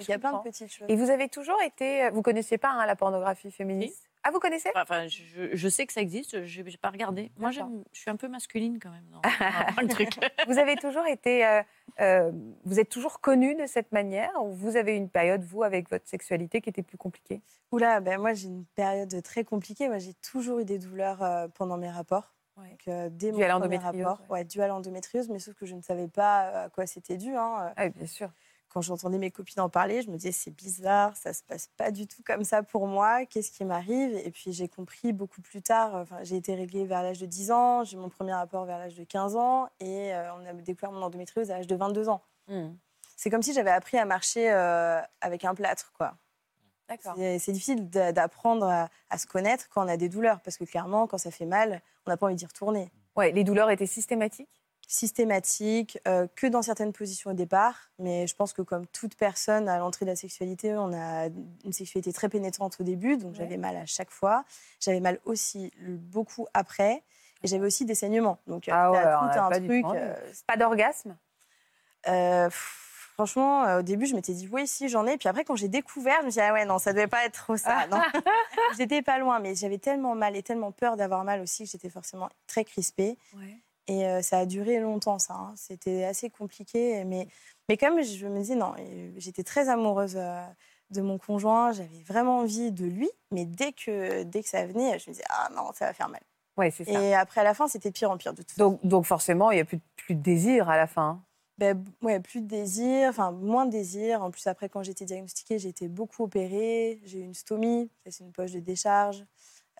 Il 0.00 0.06
y 0.08 0.12
a 0.12 0.18
plein 0.18 0.36
de 0.36 0.42
petites 0.42 0.70
choses. 0.72 0.86
Et 0.90 0.96
vous 0.96 1.08
avez 1.10 1.28
toujours 1.28 1.60
été. 1.62 2.10
Vous 2.10 2.20
connaissiez 2.22 2.58
pas 2.58 2.70
hein, 2.70 2.84
la 2.86 2.94
pornographie 2.96 3.50
féministe? 3.50 4.07
Ah, 4.28 4.30
vous 4.30 4.40
connaissez? 4.40 4.68
Enfin, 4.74 5.08
je, 5.08 5.48
je 5.56 5.68
sais 5.70 5.86
que 5.86 5.92
ça 5.94 6.02
existe, 6.02 6.44
je 6.44 6.60
n'ai 6.60 6.76
pas 6.76 6.90
regardé. 6.90 7.30
Moi, 7.38 7.50
je 7.50 7.60
suis 7.92 8.10
un 8.10 8.16
peu 8.16 8.28
masculine 8.28 8.78
quand 8.78 8.90
même 8.90 9.06
le 9.82 9.88
truc. 9.88 10.10
Vous 10.46 10.58
avez 10.58 10.76
toujours 10.76 11.06
été. 11.06 11.46
euh, 11.46 11.62
euh, 12.00 12.30
vous 12.64 12.78
êtes 12.78 12.90
toujours 12.90 13.20
connue 13.20 13.54
de 13.54 13.64
cette 13.66 13.90
manière 13.90 14.30
ou 14.42 14.52
vous 14.52 14.76
avez 14.76 14.92
eu 14.92 14.96
une 14.96 15.08
période, 15.08 15.42
vous, 15.42 15.62
avec 15.62 15.88
votre 15.88 16.06
sexualité 16.06 16.60
qui 16.60 16.68
était 16.68 16.82
plus 16.82 16.98
compliquée? 16.98 17.40
Oula, 17.72 18.00
ben 18.00 18.20
moi 18.20 18.34
j'ai 18.34 18.48
une 18.48 18.66
période 18.66 19.22
très 19.22 19.44
compliquée. 19.44 19.88
Moi 19.88 19.98
j'ai 19.98 20.12
toujours 20.14 20.58
eu 20.60 20.64
des 20.66 20.78
douleurs 20.78 21.22
euh, 21.22 21.48
pendant 21.48 21.78
mes 21.78 21.90
rapports. 21.90 22.34
Ouais. 22.58 22.70
Donc, 22.70 22.88
euh, 22.88 23.08
dès 23.10 23.32
Dû 23.32 23.42
à 23.44 23.54
mon 23.54 23.60
premier 23.60 23.76
l'endométriose, 23.78 24.04
rapport, 24.06 24.30
ouais. 24.30 24.44
dû 24.44 24.60
à 24.60 24.68
l'endométriose, 24.68 25.28
mais 25.30 25.38
sauf 25.38 25.54
que 25.54 25.64
je 25.64 25.74
ne 25.74 25.80
savais 25.82 26.08
pas 26.08 26.64
à 26.64 26.68
quoi 26.68 26.86
c'était 26.86 27.16
dû. 27.16 27.34
hein. 27.34 27.72
Ah, 27.76 27.84
oui, 27.86 27.90
bien 27.90 28.06
sûr. 28.06 28.30
Quand 28.70 28.82
j'entendais 28.82 29.18
mes 29.18 29.30
copines 29.30 29.60
en 29.60 29.68
parler, 29.70 30.02
je 30.02 30.10
me 30.10 30.16
disais 30.16 30.30
c'est 30.32 30.50
bizarre, 30.50 31.16
ça 31.16 31.32
se 31.32 31.42
passe 31.42 31.68
pas 31.76 31.90
du 31.90 32.06
tout 32.06 32.22
comme 32.22 32.44
ça 32.44 32.62
pour 32.62 32.86
moi. 32.86 33.24
Qu'est-ce 33.26 33.50
qui 33.50 33.64
m'arrive? 33.64 34.14
Et 34.16 34.30
puis 34.30 34.52
j'ai 34.52 34.68
compris 34.68 35.12
beaucoup 35.12 35.40
plus 35.40 35.62
tard. 35.62 35.96
euh, 35.96 36.02
Enfin, 36.02 36.18
j'ai 36.22 36.36
été 36.36 36.54
réglée 36.54 36.84
vers 36.84 37.02
l'âge 37.02 37.18
de 37.18 37.26
10 37.26 37.50
ans, 37.50 37.82
j'ai 37.84 37.96
eu 37.96 38.00
mon 38.00 38.10
premier 38.10 38.34
rapport 38.34 38.64
vers 38.66 38.78
l'âge 38.78 38.94
de 38.94 39.04
15 39.04 39.36
ans, 39.36 39.68
et 39.80 40.12
euh, 40.14 40.34
on 40.34 40.44
a 40.46 40.52
découvert 40.52 40.92
mon 40.92 41.02
endométriose 41.02 41.50
à 41.50 41.56
l'âge 41.56 41.66
de 41.66 41.76
22 41.76 42.08
ans. 42.08 42.22
Hmm. 42.48 42.70
C'est 43.16 43.30
comme 43.30 43.42
si 43.42 43.52
j'avais 43.52 43.70
appris 43.70 43.96
à 43.98 44.04
marcher 44.04 44.50
euh, 44.52 45.00
avec 45.20 45.44
un 45.44 45.54
plâtre, 45.54 45.92
quoi. 45.96 46.14
C'est 47.40 47.52
difficile 47.52 47.88
d'a- 47.90 48.12
d'apprendre 48.12 48.66
à, 48.66 48.88
à 49.10 49.18
se 49.18 49.26
connaître 49.26 49.68
quand 49.70 49.84
on 49.84 49.88
a 49.88 49.96
des 49.96 50.08
douleurs, 50.08 50.40
parce 50.40 50.56
que 50.56 50.64
clairement, 50.64 51.06
quand 51.06 51.18
ça 51.18 51.30
fait 51.30 51.44
mal, 51.46 51.82
on 52.06 52.10
n'a 52.10 52.16
pas 52.16 52.26
envie 52.26 52.34
d'y 52.36 52.46
retourner. 52.46 52.90
Ouais, 53.16 53.32
les 53.32 53.44
douleurs 53.44 53.70
étaient 53.70 53.86
systématiques? 53.86 54.62
Systématique, 54.90 55.98
euh, 56.08 56.26
que 56.34 56.46
dans 56.46 56.62
certaines 56.62 56.92
positions 56.94 57.30
au 57.30 57.34
départ, 57.34 57.90
mais 57.98 58.26
je 58.26 58.34
pense 58.34 58.52
que 58.54 58.62
comme 58.62 58.86
toute 58.86 59.14
personne 59.16 59.68
à 59.68 59.78
l'entrée 59.78 60.06
de 60.06 60.10
la 60.10 60.16
sexualité, 60.16 60.74
on 60.76 60.92
a 60.94 61.26
une 61.64 61.72
sexualité 61.72 62.12
très 62.12 62.28
pénétrante 62.30 62.76
au 62.80 62.84
début, 62.84 63.16
donc 63.18 63.32
Ouais. 63.32 63.36
j'avais 63.38 63.58
mal 63.58 63.76
à 63.76 63.84
chaque 63.86 64.10
fois. 64.10 64.44
J'avais 64.80 65.00
mal 65.00 65.20
aussi 65.26 65.70
beaucoup 65.78 66.46
après, 66.54 67.02
et 67.42 67.48
j'avais 67.48 67.66
aussi 67.66 67.84
des 67.84 67.94
saignements. 67.94 68.38
Donc 68.46 68.64
Ah 68.70 68.90
ouais, 68.90 69.02
tout 69.02 69.38
un 69.38 69.48
pas 69.50 69.60
truc. 69.60 69.84
envie. 69.84 69.98
euh, 70.00 70.14
Pas 70.46 70.56
d'orgasme? 70.56 71.16
Euh, 72.08 72.48
franchement, 72.50 73.76
au 73.78 73.82
début, 73.82 74.06
je 74.06 74.14
m'étais 74.14 74.32
dit 74.32 74.48
oui, 74.50 74.66
si 74.66 74.88
j'en 74.88 75.06
ai. 75.06 75.18
Puis 75.18 75.28
après, 75.28 75.44
quand 75.44 75.56
j'ai 75.56 75.68
découvert, 75.68 76.18
je 76.20 76.26
me 76.26 76.30
suis 76.30 76.40
dit 76.40 76.46
ah 76.48 76.52
ouais, 76.54 76.64
non, 76.64 76.78
ça 76.78 76.92
devait 76.92 77.06
pas 77.08 77.24
être 77.26 77.34
trop 77.34 77.56
ça. 77.56 77.86
non. 77.88 78.00
j'étais 78.78 79.02
pas 79.02 79.18
loin, 79.18 79.38
mais 79.38 79.54
j'avais 79.54 79.78
tellement 79.78 80.14
mal 80.14 80.34
et 80.34 80.42
tellement 80.42 80.72
peur 80.72 80.96
d'avoir 80.96 81.24
mal 81.24 81.40
aussi 81.40 81.64
que 81.64 81.70
j'étais 81.70 81.90
forcément 81.90 82.28
très 82.46 82.64
crispée. 82.64 83.18
Et 83.88 84.06
euh, 84.06 84.22
ça 84.22 84.38
a 84.38 84.46
duré 84.46 84.78
longtemps, 84.80 85.18
ça. 85.18 85.34
hein. 85.34 85.54
C'était 85.56 86.04
assez 86.04 86.30
compliqué, 86.30 87.04
mais 87.04 87.26
mais 87.68 87.76
comme 87.76 88.00
je 88.02 88.26
me 88.26 88.38
disais 88.40 88.54
non, 88.54 88.74
et 88.76 89.12
j'étais 89.16 89.42
très 89.44 89.68
amoureuse. 89.68 90.16
euh, 90.16 90.42
de 90.90 91.02
mon 91.02 91.18
conjoint, 91.18 91.70
j'avais 91.72 92.02
vraiment 92.02 92.38
envie 92.38 92.72
de 92.72 92.86
lui, 92.86 93.10
mais 93.30 93.44
dès 93.44 93.72
que, 93.72 94.22
dès 94.22 94.42
que 94.42 94.48
ça 94.48 94.64
venait, 94.64 94.98
je 94.98 95.10
me 95.10 95.12
disais, 95.12 95.24
ah 95.28 95.50
non, 95.54 95.70
ça 95.74 95.84
va 95.84 95.92
faire 95.92 96.08
mal. 96.08 96.22
Ouais, 96.56 96.70
c'est 96.70 96.86
ça. 96.86 96.98
Et 96.98 97.14
après, 97.14 97.42
à 97.42 97.44
la 97.44 97.52
fin, 97.52 97.68
c'était 97.68 97.90
pire 97.90 98.10
en 98.10 98.16
pire 98.16 98.32
de 98.32 98.40
tout. 98.40 98.54
Donc, 98.56 98.80
donc 98.86 99.04
forcément, 99.04 99.50
il 99.50 99.56
n'y 99.56 99.60
a 99.60 99.66
plus, 99.66 99.80
plus 99.96 100.14
de 100.14 100.22
désir 100.22 100.70
à 100.70 100.78
la 100.78 100.86
fin. 100.86 101.22
Ben, 101.58 101.84
ouais, 102.00 102.20
plus 102.20 102.40
de 102.40 102.46
désir, 102.46 103.10
enfin 103.10 103.32
moins 103.32 103.66
de 103.66 103.70
désir. 103.70 104.22
En 104.22 104.30
plus, 104.30 104.46
après, 104.46 104.70
quand 104.70 104.82
j'ai 104.82 104.92
été 104.92 105.04
diagnostiquée, 105.04 105.58
j'ai 105.58 105.68
été 105.68 105.88
beaucoup 105.88 106.22
opérée. 106.24 107.02
J'ai 107.04 107.18
eu 107.18 107.22
une 107.24 107.34
stomie, 107.34 107.90
c'est 108.08 108.24
une 108.24 108.32
poche 108.32 108.52
de 108.52 108.60
décharge. 108.60 109.26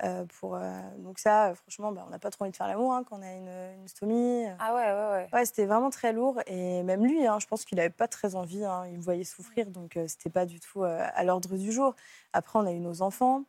Euh, 0.05 0.25
pour, 0.39 0.55
euh, 0.55 0.61
donc 0.99 1.19
ça, 1.19 1.49
euh, 1.49 1.55
franchement, 1.55 1.91
ben, 1.91 2.05
on 2.07 2.11
n'a 2.11 2.21
pas 2.21 2.31
trop 2.31 2.45
envie 2.45 2.53
de 2.53 2.57
faire 2.57 2.69
l'amour 2.69 2.93
hein, 2.95 3.03
quand 3.03 3.19
on 3.19 3.23
a 3.23 3.33
une, 3.33 3.81
une 3.81 3.89
stomie. 3.89 4.47
Ah 4.61 4.75
ouais, 4.75 4.85
ouais, 4.85 5.11
ouais. 5.11 5.29
Ouais, 5.33 5.45
c'était 5.45 5.67
vraiment 5.67 5.91
très 5.91 6.13
lourd. 6.13 6.41
Et 6.47 6.83
même 6.85 7.05
lui, 7.05 7.27
hein, 7.27 7.39
je 7.41 7.47
pense 7.47 7.65
qu'il 7.65 7.77
n'avait 7.77 7.91
pas 7.91 8.07
très 8.07 8.35
envie. 8.37 8.65
hein, 8.65 8.87
il 8.87 8.99
me 8.99 9.03
voyait 9.03 9.25
souffrir, 9.25 9.67
donc 9.71 9.97
euh, 9.97 10.07
c'était 10.07 10.31
pas 10.31 10.47
du 10.47 10.61
tout 10.61 10.85
à 10.85 11.25
l'ordre 11.25 11.57
du 11.57 11.73
jour. 11.73 11.95
Après, 12.33 12.59
on 12.59 12.67
a 12.67 12.73
eu 12.73 12.79
nos 12.79 13.03
enfants. 13.03 13.43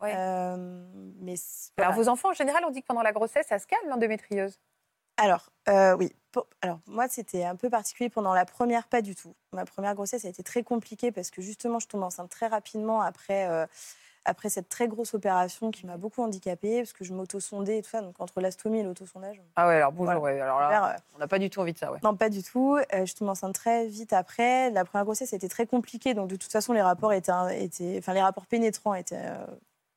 Ouais. 0.00 0.14
Mais 1.20 1.34
Alors, 1.78 1.94
vos 1.94 2.08
enfants, 2.08 2.30
en 2.30 2.34
général, 2.34 2.64
on 2.66 2.70
dit 2.70 2.82
que 2.82 2.86
pendant 2.86 3.02
la 3.02 3.12
grossesse, 3.12 3.46
ça 3.48 3.58
se 3.58 3.66
calme, 3.66 3.88
l'endométriose? 3.88 4.60
Alors, 5.16 5.50
oui. 5.98 6.12
Alors, 6.60 6.80
moi, 6.86 7.08
c'était 7.08 7.44
un 7.44 7.56
peu 7.56 7.70
particulier 7.70 8.10
pendant 8.10 8.34
la 8.34 8.44
première, 8.44 8.86
pas 8.88 9.00
du 9.00 9.14
tout. 9.14 9.34
Ma 9.52 9.64
première 9.64 9.94
grossesse 9.94 10.26
a 10.26 10.28
été 10.28 10.42
très 10.42 10.62
compliquée 10.62 11.10
parce 11.10 11.30
que 11.30 11.40
justement, 11.40 11.78
je 11.78 11.88
tombe 11.88 12.02
enceinte 12.02 12.28
très 12.28 12.46
rapidement 12.46 13.00
après, 13.00 13.66
après 14.26 14.48
cette 14.50 14.68
très 14.68 14.88
grosse 14.88 15.14
opération 15.14 15.70
qui 15.70 15.86
m'a 15.86 15.96
beaucoup 15.96 16.22
handicapée 16.22 16.78
parce 16.82 16.92
que 16.92 17.04
je 17.04 17.14
m'auto-sondais 17.14 17.78
et 17.78 17.82
tout 17.82 17.88
ça. 17.90 18.02
Donc, 18.02 18.20
entre 18.20 18.40
l'astomie 18.40 18.80
et 18.80 18.82
l'autosondage, 18.82 19.40
Ah 19.56 19.66
ouais, 19.68 19.76
alors 19.76 19.92
bonjour. 19.92 20.14
Voilà. 20.18 20.20
ouais, 20.20 20.40
alors 20.40 20.60
là, 20.60 20.96
on 21.14 21.18
n'a 21.18 21.28
pas 21.28 21.38
du 21.38 21.48
tout 21.48 21.60
envie 21.60 21.72
de 21.72 21.78
ça, 21.78 21.90
ouais. 21.92 21.98
non, 22.02 22.14
pas 22.16 22.28
du 22.28 22.42
tout. 22.42 22.76
Euh, 22.92 23.06
je 23.06 23.14
tombe 23.14 23.28
enceinte 23.28 23.54
très 23.54 23.86
vite 23.86 24.12
après. 24.12 24.70
La 24.70 24.84
première 24.84 25.04
grossesse 25.04 25.32
a 25.32 25.36
été 25.36 25.48
très 25.48 25.66
compliquée. 25.66 26.12
Donc, 26.14 26.28
de 26.28 26.36
toute 26.36 26.50
façon, 26.52 26.72
les 26.72 26.82
rapports, 26.82 27.12
étaient, 27.12 27.32
étaient, 27.64 27.96
enfin, 27.98 28.12
les 28.14 28.22
rapports 28.22 28.46
pénétrants 28.46 28.94
étaient 28.94 29.16
euh, 29.16 29.46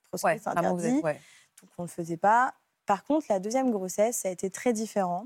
proscrits, 0.10 0.32
Ouais, 0.34 0.40
c'est 0.44 0.54
maman, 0.56 0.74
vous 0.76 0.80
interdit. 0.80 0.98
êtes- 1.00 1.04
ouais. 1.04 1.20
donc 1.62 1.70
on 1.78 1.82
ne 1.84 1.88
le 1.88 1.92
faisait 1.92 2.18
pas. 2.18 2.54
Par 2.86 3.04
contre, 3.04 3.26
la 3.30 3.40
deuxième 3.40 3.72
grossesse, 3.72 4.18
ça 4.20 4.30
a 4.30 4.32
été 4.32 4.50
très 4.50 4.74
différent, 4.74 5.26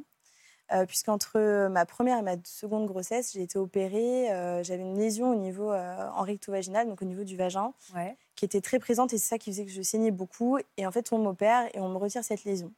euh, 0.74 0.86
puisqu'entre 0.86 1.68
ma 1.70 1.86
première 1.86 2.18
et 2.18 2.22
ma 2.22 2.36
seconde 2.46 2.88
grossesse, 2.88 3.34
j'ai 3.34 3.42
été 3.42 3.58
opérée, 3.60 4.32
euh, 4.32 4.64
j'avais 4.64 4.82
une 4.82 4.98
lésion 4.98 5.30
au 5.32 5.36
niveau 5.36 5.72
euh, 5.72 6.10
en 6.16 6.24
recto-vaginal, 6.24 6.88
donc 6.88 7.02
au 7.02 7.06
niveau 7.06 7.24
du 7.24 7.36
vagin, 7.38 7.74
Ouais. 7.96 8.18
Qui 8.36 8.46
était 8.46 8.62
très 8.62 8.80
présente, 8.80 9.14
et 9.14 9.18
c'est 9.18 9.30
ça 9.30 9.38
qui 9.38 9.52
faisait 9.52 9.66
que 9.66 9.72
je 9.72 9.82
saignais 9.82 10.12
beaucoup. 10.12 10.58
Et 10.78 10.86
en 10.88 10.92
fait, 10.92 11.12
on 11.14 11.20
m'opère 11.20 11.68
et 11.76 11.80
on 11.80 11.90
me 11.90 11.98
retire 11.98 12.24
cette 12.24 12.44
lésion. 12.44 12.74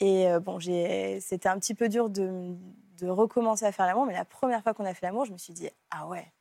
Et 0.00 0.28
euh, 0.28 0.40
bon, 0.40 0.58
c'était 0.60 1.48
un 1.48 1.58
petit 1.58 1.74
peu 1.74 1.88
dur 1.88 2.10
de, 2.10 2.56
recommencer 3.02 3.64
à 3.64 3.72
faire 3.72 3.86
l'amour. 3.86 4.06
Mais 4.06 4.14
la 4.14 4.24
première 4.24 4.62
fois 4.62 4.74
qu'on 4.74 4.84
a 4.84 4.94
fait 4.94 5.06
l'amour, 5.06 5.24
je 5.24 5.32
me 5.32 5.38
suis 5.38 5.52
dit 5.52 5.68
ah 5.90 6.06
ouais, 6.06 6.32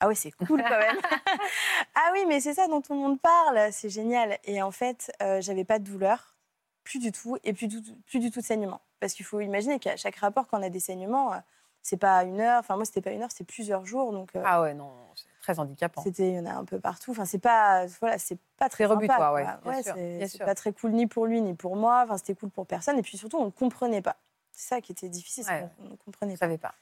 ah 0.00 0.06
ouais, 0.08 0.14
c'est 0.14 0.30
cool 0.30 0.62
quand 0.62 0.78
même. 0.78 0.98
ah 1.94 2.10
oui, 2.12 2.24
mais 2.28 2.40
c'est 2.40 2.54
ça 2.54 2.68
dont 2.68 2.80
tout 2.80 2.92
le 2.92 3.00
monde 3.00 3.20
parle, 3.20 3.72
c'est 3.72 3.88
génial. 3.88 4.38
Et 4.44 4.62
en 4.62 4.70
fait, 4.70 5.10
euh, 5.22 5.40
j'avais 5.40 5.64
pas 5.64 5.78
de 5.78 5.84
douleur, 5.84 6.36
plus 6.84 7.00
du 7.00 7.10
tout, 7.10 7.36
et 7.42 7.52
plus 7.52 7.66
du, 7.66 7.80
plus 8.06 8.20
du 8.20 8.30
tout 8.30 8.40
de 8.40 8.44
saignement. 8.44 8.80
Parce 9.00 9.14
qu'il 9.14 9.26
faut 9.26 9.40
imaginer 9.40 9.78
qu'à 9.78 9.96
chaque 9.96 10.16
rapport, 10.16 10.46
quand 10.46 10.60
on 10.60 10.62
a 10.62 10.70
des 10.70 10.80
saignements, 10.80 11.32
euh, 11.32 11.38
c'est 11.82 11.96
pas 11.96 12.22
une 12.24 12.40
heure. 12.40 12.60
Enfin, 12.60 12.76
moi, 12.76 12.84
c'était 12.84 13.00
pas 13.00 13.10
une 13.10 13.22
heure, 13.22 13.32
c'est 13.34 13.44
plusieurs 13.44 13.86
jours. 13.86 14.12
Donc, 14.12 14.30
euh, 14.36 14.42
Ah 14.44 14.62
ouais, 14.62 14.74
non, 14.74 14.92
très 15.54 15.60
handicapant. 15.60 16.02
c'était, 16.02 16.28
il 16.28 16.34
y 16.34 16.38
en 16.38 16.46
a 16.46 16.52
un 16.52 16.64
peu 16.64 16.78
partout. 16.78 17.10
Enfin, 17.12 17.24
c'est 17.24 17.38
pas, 17.38 17.86
voilà, 18.00 18.18
c'est 18.18 18.38
pas 18.56 18.68
très 18.68 18.84
C'est 18.84 18.86
rebutoire, 18.86 19.32
ouais, 19.34 19.82
sûr, 19.82 19.94
c'est, 20.28 20.44
pas 20.44 20.54
très 20.54 20.72
cool 20.72 20.92
ni 20.92 21.06
pour 21.06 21.26
lui 21.26 21.40
ni 21.40 21.54
pour 21.54 21.76
moi. 21.76 22.02
Enfin, 22.04 22.18
c'était 22.18 22.34
cool 22.34 22.50
pour 22.50 22.66
personne. 22.66 22.98
Et 22.98 23.02
puis 23.02 23.16
surtout, 23.16 23.38
on 23.38 23.46
ne 23.46 23.50
comprenait 23.50 24.02
pas. 24.02 24.16
C'est 24.52 24.68
ça 24.68 24.80
qui 24.80 24.92
était 24.92 25.08
difficile, 25.08 25.44
Ouais. 25.48 25.66
qu'on 25.78 25.88
ne 25.90 25.96
comprenait 25.96 26.34
pas. 26.34 26.38
savais 26.40 26.58
pas. 26.58 26.74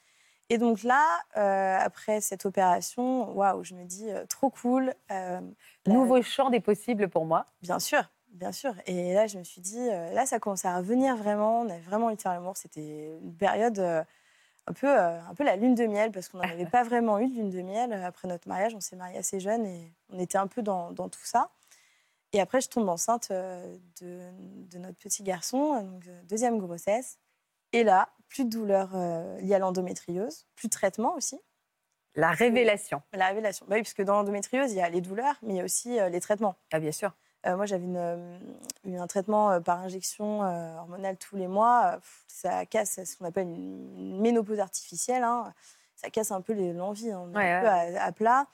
Et 0.49 0.59
donc 0.59 0.83
là, 0.83 1.05
euh, 1.37 1.79
après 1.81 2.21
cette 2.21 2.47
opération, 2.47 3.31
waouh, 3.33 3.65
je 3.65 3.75
me 3.75 3.85
dis 3.85 4.11
euh, 4.11 4.25
trop 4.27 4.49
cool. 4.51 4.95
euh, 5.11 5.41
Nouveau 5.87 6.23
champ 6.23 6.51
des 6.51 6.61
possibles 6.61 7.09
pour 7.09 7.25
moi. 7.27 7.47
Bien 7.63 7.79
sûr, 7.81 8.03
bien 8.29 8.53
sûr. 8.53 8.73
Et 8.87 9.13
là, 9.13 9.27
je 9.27 9.39
me 9.39 9.45
suis 9.45 9.61
dit, 9.61 9.87
là, 9.89 10.25
ça 10.27 10.39
commençait 10.39 10.69
à 10.69 10.77
revenir 10.77 11.17
vraiment. 11.17 11.61
On 11.63 11.69
avait 11.69 11.81
vraiment 11.81 12.11
de 12.13 12.21
faire 12.21 12.33
l'amour. 12.33 12.57
C'était 12.57 13.17
une 13.23 13.35
période 13.37 14.05
un, 14.67 14.73
peu, 14.73 14.89
euh, 14.89 15.21
un 15.21 15.35
peu 15.35 15.45
la 15.45 15.57
lune 15.57 15.75
de 15.75 15.87
miel, 15.87 16.13
parce 16.13 16.29
qu'on 16.29 16.39
n'en 16.39 16.45
avait 16.45 16.67
pas 16.71 16.83
vraiment 16.83 17.19
eu 17.19 17.29
de 17.29 17.35
lune 17.35 17.51
de 17.51 17.63
miel. 17.63 17.93
Après 17.93 18.29
notre 18.29 18.49
mariage, 18.49 18.75
on 18.75 18.81
s'est 18.81 18.97
mariés 18.97 19.19
assez 19.19 19.41
jeunes 19.41 19.67
et 19.67 19.93
on 20.11 20.19
était 20.19 20.39
un 20.39 20.47
peu 20.47 20.63
dans, 20.63 20.93
dans 20.93 21.09
tout 21.09 21.25
ça. 21.25 21.51
Et 22.33 22.41
après, 22.41 22.61
je 22.61 22.69
tombe 22.69 22.89
enceinte 22.89 23.29
euh, 23.31 23.77
de, 24.01 24.21
de 24.71 24.79
notre 24.79 24.99
petit 24.99 25.23
garçon, 25.23 25.81
donc 25.83 26.07
euh, 26.07 26.23
deuxième 26.25 26.59
grossesse. 26.59 27.19
Et 27.73 27.85
là, 27.85 28.09
plus 28.29 28.45
de 28.45 28.51
douleur 28.51 28.91
euh, 28.95 29.39
liée 29.41 29.55
à 29.55 29.59
l'endométriose, 29.59 30.47
plus 30.55 30.69
de 30.69 30.73
traitement 30.73 31.15
aussi. 31.15 31.39
La 32.15 32.31
révélation. 32.31 33.03
La 33.13 33.29
révélation. 33.29 33.67
Bah 33.69 33.77
oui, 33.77 33.83
parce 33.83 33.95
que 33.95 34.03
dans 34.03 34.15
l'endométriose, 34.15 34.73
il 34.73 34.79
y 34.79 34.81
a 34.81 34.89
les 34.89 35.01
douleurs, 35.01 35.37
mais 35.43 35.55
il 35.55 35.57
y 35.57 35.61
a 35.61 35.65
aussi 35.65 35.99
euh, 36.01 36.09
les 36.09 36.21
traitements. 36.21 36.57
Ah, 36.73 36.81
bien 36.81 36.93
sûr. 36.93 37.13
Euh, 37.47 37.57
moi, 37.57 37.67
j'avais 37.67 37.85
une, 37.85 37.97
euh, 37.97 38.39
eu 38.85 38.97
un 38.97 39.07
traitement 39.07 39.51
euh, 39.53 39.61
par 39.61 39.81
injection 39.81 40.43
euh, 40.45 40.77
hormonale 40.79 41.17
tous 41.17 41.37
les 41.37 41.47
mois. 41.47 41.99
Ça 42.27 42.67
casse 42.67 43.03
ce 43.05 43.17
qu'on 43.17 43.25
appelle 43.25 43.47
une, 43.49 44.21
ménopause 44.21 44.59
artificielle. 44.59 45.23
hein. 45.23 45.55
Ça 45.95 46.11
casse 46.11 46.31
un 46.33 46.41
peu 46.41 46.53
l'envie. 46.73 47.11
hein. 47.11 47.31
Ouais, 47.35 47.53
un 47.53 47.63
ouais. 47.63 47.91
peu 47.91 47.99
à, 47.99 48.05
à 48.05 48.13
plat. 48.13 48.47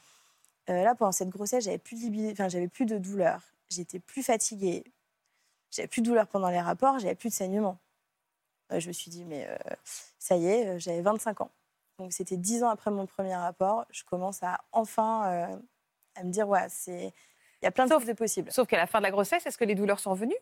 Euh, 0.68 0.82
là, 0.84 0.94
pendant 0.94 1.12
cette 1.12 1.30
grossesse, 1.30 1.64
j'avais 1.64 1.78
plus 1.78 1.96
de 1.96 2.02
libido, 2.02 2.30
enfin, 2.32 2.48
j'avais 2.48 2.68
plus 2.68 2.86
de 2.86 2.98
douleur. 2.98 3.40
J'étais 3.70 3.98
plus 3.98 4.22
fatiguée. 4.22 4.84
J'avais 5.70 5.88
plus 5.88 6.02
de 6.02 6.06
douleur 6.06 6.26
pendant 6.26 6.50
les 6.50 6.60
rapports. 6.60 6.98
J'avais 6.98 7.14
plus 7.14 7.30
de 7.30 7.34
saignement. 7.34 7.78
Je 8.70 8.88
me 8.88 8.92
suis 8.92 9.10
dit, 9.10 9.24
mais 9.24 9.46
ça 10.18 10.36
y 10.36 10.46
est, 10.46 10.78
j'avais 10.78 11.02
25 11.02 11.40
ans. 11.42 11.50
Donc, 11.98 12.12
c'était 12.12 12.36
10 12.38 12.62
ans 12.64 12.70
après 12.70 12.90
mon 12.90 13.06
premier 13.06 13.34
rapport. 13.36 13.84
Je 13.90 14.02
commence 14.04 14.42
à 14.42 14.60
enfin 14.72 15.60
à 16.14 16.24
me 16.24 16.30
dire, 16.30 16.48
ouais, 16.48 16.66
c'est. 16.70 17.12
Il 17.62 17.66
y 17.66 17.68
a 17.68 17.70
plein 17.70 17.84
de 17.86 17.90
Sauf- 17.90 18.04
de 18.04 18.12
possibles. 18.12 18.50
Sauf 18.50 18.66
qu'à 18.66 18.76
la 18.76 18.86
fin 18.86 18.98
de 18.98 19.04
la 19.04 19.10
grossesse, 19.10 19.46
est-ce 19.46 19.56
que 19.56 19.64
les 19.64 19.74
douleurs 19.74 20.00
sont 20.00 20.10
revenues? 20.10 20.36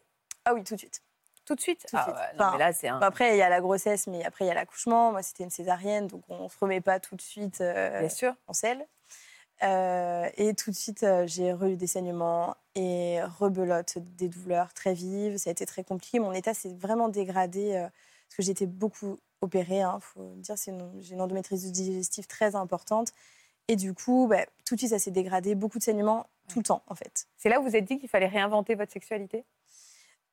Ah 0.45 0.55
oui, 0.55 0.65
tout 0.65 0.75
de 0.75 0.79
suite. 0.81 1.03
tout 1.45 1.55
de 1.55 1.61
suite? 1.61 1.85
Tout 1.89 1.97
de 1.97 2.01
Ah 2.01 2.05
suite. 2.05 2.15
ouais, 2.17 2.23
non, 2.39 2.45
Enfin, 2.47 2.53
mais 2.53 2.59
là, 2.59 2.73
c'est 2.73 2.89
un. 2.89 2.99
Bon, 2.99 3.07
après, 3.07 3.35
il 3.35 3.39
y 3.39 3.43
a 3.43 3.49
la 3.49 3.61
grossesse, 3.61 4.07
mais 4.07 4.25
après, 4.25 4.45
il 4.45 4.49
y 4.49 4.51
a 4.51 4.55
l'accouchement. 4.55 5.11
Moi, 5.13 5.23
c'était 5.23 5.45
une 5.45 5.51
césarienne, 5.51 6.07
donc 6.07 6.23
on 6.29 6.45
ne 6.45 6.49
se 6.49 6.57
remet 6.59 6.81
pas 6.81 6.99
tout 7.01 7.17
de 7.17 7.21
suite 7.23 7.61
euh, 7.61 8.01
Bien 8.01 8.09
sûr. 8.09 8.35
en 8.47 8.53
selle. 8.53 8.87
Euh, 9.63 10.29
et 10.37 10.55
tout 10.55 10.71
de 10.71 10.77
suite, 10.77 11.03
euh, 11.03 11.27
j'ai 11.27 11.51
eu 11.51 11.77
des 11.77 11.87
saignements 11.87 12.57
et 12.75 13.21
rebelote 13.39 13.99
des 13.99 14.29
douleurs 14.29 14.73
très 14.73 14.95
vives. 14.95 15.37
Ça 15.37 15.51
a 15.51 15.53
été 15.53 15.67
très 15.67 15.85
compliqué. 15.85 16.19
Mon 16.19 16.33
état 16.33 16.55
s'est 16.55 16.73
vraiment 16.75 17.09
dégradé 17.09 17.75
euh, 17.75 17.83
parce 17.83 18.37
que 18.39 18.43
j'étais 18.43 18.67
beaucoup 18.67 19.19
opérée. 19.43 19.81
Il 19.81 19.99
faut 20.01 20.23
le 20.37 20.41
dire, 20.41 20.57
c'est 20.57 20.71
une- 20.71 21.01
j'ai 21.03 21.15
une 21.15 21.21
endométriose 21.21 21.65
digestive 21.73 22.27
très 22.27 22.55
importante. 22.57 23.13
Et 23.69 23.77
du 23.77 23.93
coup, 23.93 24.27
bah, 24.29 24.47
tout 24.65 24.75
de 24.77 24.81
suite, 24.81 24.91
ça 24.93 24.99
s'est 24.99 25.11
dégradé. 25.11 25.55
Beaucoup 25.55 25.79
de 25.79 25.83
saignements 25.85 26.27
tout 26.51 26.59
le 26.59 26.65
temps, 26.65 26.83
en 26.87 26.95
fait. 26.95 27.27
C'est 27.37 27.49
là 27.49 27.61
où 27.61 27.63
vous 27.63 27.77
êtes 27.77 27.85
dit 27.85 27.99
qu'il 27.99 28.09
fallait 28.09 28.27
réinventer 28.27 28.75
votre 28.75 28.93
sexualité? 28.93 29.45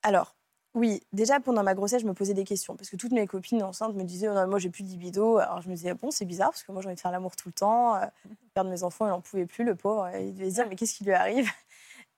Alors, 0.04 0.36
oui, 0.74 1.02
déjà 1.12 1.40
pendant 1.40 1.64
ma 1.64 1.74
grossesse, 1.74 2.02
je 2.04 2.08
me 2.08 2.14
posais 2.14 2.36
des 2.36 2.44
questions 2.44 2.76
parce 2.76 2.90
que 2.90 2.98
toutes 2.98 3.12
mes 3.12 3.26
copines 3.26 3.64
enceintes 3.64 3.96
me 3.96 4.04
disaient 4.04 4.30
oh 4.30 4.34
non, 4.34 4.48
moi 4.48 4.60
j'ai 4.60 4.70
plus 4.70 4.84
de 4.84 4.90
libido. 4.90 5.38
Alors 5.38 5.60
je 5.62 5.70
me 5.70 5.76
disais 5.76 5.94
bon, 5.96 6.12
c'est 6.12 6.26
bizarre 6.26 6.52
parce 6.52 6.64
que 6.64 6.72
moi 6.72 6.82
j'ai 6.82 6.88
envie 6.88 6.96
de 6.96 7.02
faire 7.02 7.12
l'amour 7.12 7.36
tout 7.36 7.50
le 7.50 7.54
temps. 7.54 7.96
Euh, 7.96 8.06
père 8.54 8.64
de 8.64 8.70
mes 8.70 8.84
enfants, 8.84 9.08
il 9.08 9.10
n'en 9.10 9.22
pouvait 9.22 9.48
plus, 9.48 9.64
le 9.64 9.76
pauvre. 9.76 10.08
Il 10.16 10.36
devait 10.36 10.50
se 10.50 10.56
dire 10.56 10.68
mais 10.70 10.76
qu'est-ce 10.76 10.96
qui 10.96 11.04
lui 11.04 11.14
arrive? 11.14 11.50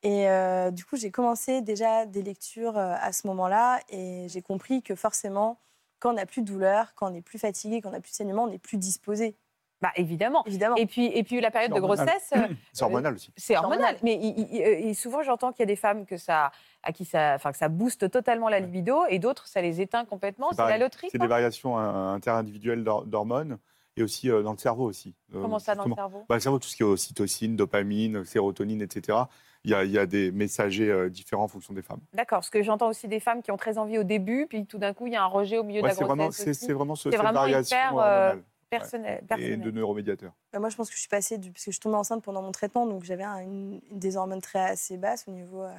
Et 0.04 0.30
euh, 0.30 0.72
du 0.72 0.86
coup, 0.86 0.98
j'ai 0.98 1.12
commencé 1.12 1.62
déjà 1.62 2.06
des 2.06 2.22
lectures 2.22 2.78
euh, 2.78 2.96
à 3.00 3.12
ce 3.14 3.28
moment-là 3.28 3.80
et 3.90 4.28
j'ai 4.30 4.42
compris 4.42 4.82
que 4.82 4.96
forcément, 4.96 5.60
quand 6.00 6.12
on 6.12 6.14
n'a 6.14 6.26
plus 6.26 6.42
de 6.42 6.48
douleur, 6.48 6.94
quand 6.96 7.12
on 7.12 7.16
est 7.16 7.22
plus 7.22 7.40
fatigué, 7.40 7.82
quand 7.82 7.90
on 7.90 7.94
n'a 7.94 8.02
plus 8.02 8.12
de 8.12 8.16
saignement, 8.16 8.44
on 8.44 8.52
est 8.52 8.60
plus 8.60 8.78
disposé. 8.78 9.36
Bah 9.82 9.92
évidemment. 9.96 10.44
Évidemment. 10.46 10.76
Et 10.76 10.86
puis, 10.86 11.06
et 11.06 11.24
puis 11.24 11.40
la 11.40 11.52
période 11.52 11.72
de 11.72 11.80
hormonal. 11.80 12.06
grossesse, 12.06 12.34
C'est 12.74 12.84
hormonal 12.84 13.14
aussi. 13.16 13.32
c'est 13.38 13.56
hormonal. 13.58 13.96
Mais 14.04 14.16
il- 14.16 14.48
il- 14.54 14.90
euh, 14.90 14.94
souvent, 14.94 15.24
j'entends 15.24 15.52
qu'il 15.52 15.62
y 15.62 15.64
a 15.64 15.68
des 15.68 15.76
femmes 15.78 16.06
que 16.06 16.18
ça, 16.18 16.52
à 16.84 16.92
qui 16.92 17.06
ça, 17.06 17.34
enfin, 17.36 17.52
que 17.54 17.58
ça 17.58 17.70
booste 17.70 18.10
totalement 18.12 18.50
la 18.50 18.60
libido, 18.60 19.06
et 19.10 19.20
d'autres, 19.20 19.48
ça 19.48 19.62
les 19.62 19.80
éteint 19.80 20.04
complètement. 20.06 20.50
C'est 20.52 20.58
la 20.68 20.78
loterie. 20.78 21.08
C'est 21.12 21.18
des 21.18 21.28
variations 21.28 21.80
euh, 21.80 22.14
interindividuelles 22.14 22.84
d'hor- 22.84 23.06
d'hormones 23.06 23.58
et 23.96 24.04
aussi 24.04 24.30
euh, 24.30 24.42
dans 24.44 24.52
le 24.52 24.58
cerveau 24.58 24.84
aussi. 24.86 25.16
Euh, 25.34 25.42
Comment 25.42 25.60
ça 25.60 25.76
dans 25.76 25.86
le 25.86 25.94
cerveau? 25.96 26.26
Bah, 26.28 26.36
le 26.36 26.42
cerveau, 26.42 26.60
tout 26.60 26.68
ce 26.68 26.76
qui 26.76 26.84
est 26.84 26.86
ocytocine, 26.86 27.56
dopamine, 27.56 28.26
sérotonine, 28.26 28.82
etc. 28.82 29.18
Il 29.64 29.72
y 29.72 29.74
a, 29.74 29.84
il 29.86 29.92
y 29.92 29.98
a 30.00 30.06
des 30.06 30.32
messagers 30.32 31.10
différents 31.10 31.44
en 31.44 31.48
fonction 31.50 31.74
des 31.74 31.82
femmes. 31.82 32.00
D'accord. 32.14 32.40
Parce 32.40 32.50
que 32.50 32.62
j'entends 32.64 32.88
aussi 32.90 33.08
des 33.10 33.20
femmes 33.20 33.42
qui 33.42 33.52
ont 33.52 33.58
très 33.58 33.78
envie 33.78 33.98
au 33.98 34.04
début, 34.04 34.46
puis 34.48 34.66
tout 34.66 34.78
d'un 34.78 34.94
coup, 34.94 35.08
il 35.08 35.14
y 35.14 35.18
a 35.18 35.24
un 35.24 35.28
rejet 35.28 35.58
au 35.58 35.64
milieu 35.64 35.82
Ouais, 35.82 35.90
de 35.90 35.94
c'est 35.96 36.02
la 36.02 36.08
vraiment, 36.08 36.24
grossesse. 36.26 36.58
c'est, 36.58 36.66
c'est 36.68 36.74
vraiment 36.74 36.96
ce, 36.96 37.10
cette 37.12 37.20
vraiment 37.20 37.34
variation 37.40 37.78
hyper, 37.78 37.98
euh, 38.00 38.36
Personnel. 38.70 39.20
et 39.24 39.26
personnel. 39.28 39.62
de 39.62 39.72
neuromédiateurs. 39.72 40.34
Bah, 40.54 40.60
moi, 40.60 40.70
je 40.70 40.76
pense 40.76 40.90
que 40.90 40.96
je 40.96 41.00
suis 41.00 41.10
passée 41.10 41.38
du... 41.38 41.52
parce 41.52 41.66
que 41.66 41.72
je 41.72 41.76
suis 41.76 41.82
tombée 41.82 41.96
enceinte 41.98 42.24
pendant 42.24 42.42
mon 42.42 42.52
traitement, 42.52 42.86
donc 42.86 43.04
j'avais 43.04 43.24
un- 43.24 43.40
une, 43.40 43.82
une 43.92 44.00
des 44.00 44.16
hormones 44.18 44.42
très 44.42 44.60
assez 44.60 44.98
basses 44.98 45.26
au 45.28 45.32
niveau. 45.32 45.64
euh, 45.64 45.72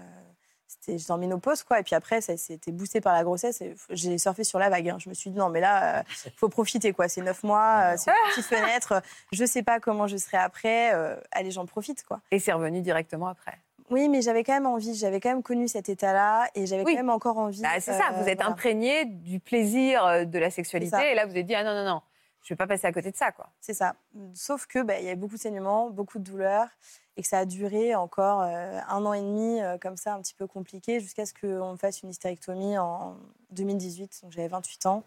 C'était, 0.67 0.99
j'étais 0.99 1.11
en 1.11 1.19
ménopause, 1.19 1.65
quoi. 1.65 1.81
Et 1.81 1.83
puis 1.83 1.97
après, 1.97 2.21
ça 2.21 2.37
s'était 2.37 2.71
boosté 2.71 3.01
par 3.01 3.13
la 3.13 3.25
grossesse. 3.25 3.61
Et 3.61 3.75
j'ai 3.91 4.19
surfé 4.19 4.45
sur 4.45 4.59
la 4.61 4.69
vague. 4.71 4.89
hein. 4.89 4.99
Je 5.01 5.09
me 5.09 5.15
suis 5.15 5.31
dit, 5.31 5.37
non, 5.37 5.49
mais 5.49 5.61
là, 5.61 6.05
il 6.27 6.33
faut 6.37 6.49
profiter, 6.49 6.93
quoi. 6.93 7.09
C'est 7.09 7.23
neuf 7.23 7.43
mois, 7.43 7.93
euh, 7.93 7.97
c'est 7.97 8.11
une 8.13 8.17
petite 8.31 8.45
fenêtre. 8.45 9.03
Je 9.33 9.45
sais 9.45 9.65
pas 9.65 9.81
comment 9.81 10.07
je 10.07 10.17
serai 10.17 10.37
après. 10.37 10.95
euh, 10.95 11.17
allez, 11.33 11.51
j'en 11.51 11.67
profite, 11.67 12.05
quoi. 12.05 12.21
Et 12.31 12.39
c'est 12.39 12.53
revenu 12.53 12.83
directement 12.83 13.27
après. 13.27 13.59
Oui, 13.91 14.09
mais 14.09 14.23
j'avais 14.23 14.45
quand 14.45 14.53
même 14.53 14.67
envie. 14.67 14.95
J'avais 14.95 15.19
quand 15.19 15.31
même 15.31 15.43
connu 15.43 15.67
cet 15.67 15.89
état-là. 15.89 16.47
Et 16.55 16.67
j'avais 16.67 16.85
Oui. 16.85 16.93
quand 16.93 16.99
même 16.99 17.11
encore 17.11 17.39
envie. 17.39 17.61
Bah, 17.63 17.81
c'est 17.81 17.93
ça, 17.93 18.11
euh, 18.13 18.23
vous 18.23 18.29
êtes 18.29 18.39
voilà. 18.39 18.53
imprégné 18.53 19.05
du 19.07 19.41
plaisir 19.41 20.07
euh, 20.07 20.25
de 20.25 20.39
la 20.39 20.51
sexualité, 20.53 20.97
et 21.11 21.15
là, 21.17 21.25
vous 21.27 21.33
avez 21.33 21.43
dit, 21.43 21.57
ah 21.57 21.65
non, 21.65 21.75
non, 21.75 21.85
non, 21.85 22.03
je 22.43 22.53
ne 22.53 22.57
vais 22.57 22.57
pas 22.57 22.67
passer 22.67 22.87
à 22.87 22.93
côté 22.93 23.11
de 23.11 23.17
ça, 23.17 23.33
quoi. 23.33 23.51
C'est 23.61 23.75
ça. 23.75 23.95
Sauf 24.35 24.67
que 24.67 24.83
bah, 24.83 24.99
il 24.99 25.05
y 25.05 25.09
avait 25.09 25.17
beaucoup 25.17 25.35
de 25.37 25.41
saignements, 25.41 25.91
beaucoup 25.91 26.19
de 26.19 26.25
douleurs, 26.25 26.69
et 27.17 27.23
que 27.23 27.29
ça 27.29 27.39
a 27.39 27.45
duré 27.45 27.95
encore 27.95 28.41
euh, 28.43 28.79
un 28.89 29.05
an 29.05 29.13
et 29.13 29.21
demi, 29.21 29.61
euh, 29.61 29.77
comme 29.79 29.97
ça, 29.97 30.15
un 30.15 30.23
petit 30.23 30.35
peu 30.35 30.47
compliqué, 30.47 31.01
jusqu'à 31.01 31.27
ce 31.27 31.35
qu'on 31.35 31.73
me 31.73 31.77
fasse 31.77 32.03
une 32.03 32.11
hystérectomie 32.11 32.79
en 32.79 33.17
2018. 33.51 34.21
Donc 34.23 34.33
j'avais 34.33 34.49
28 34.49 34.87
ans. 34.87 35.05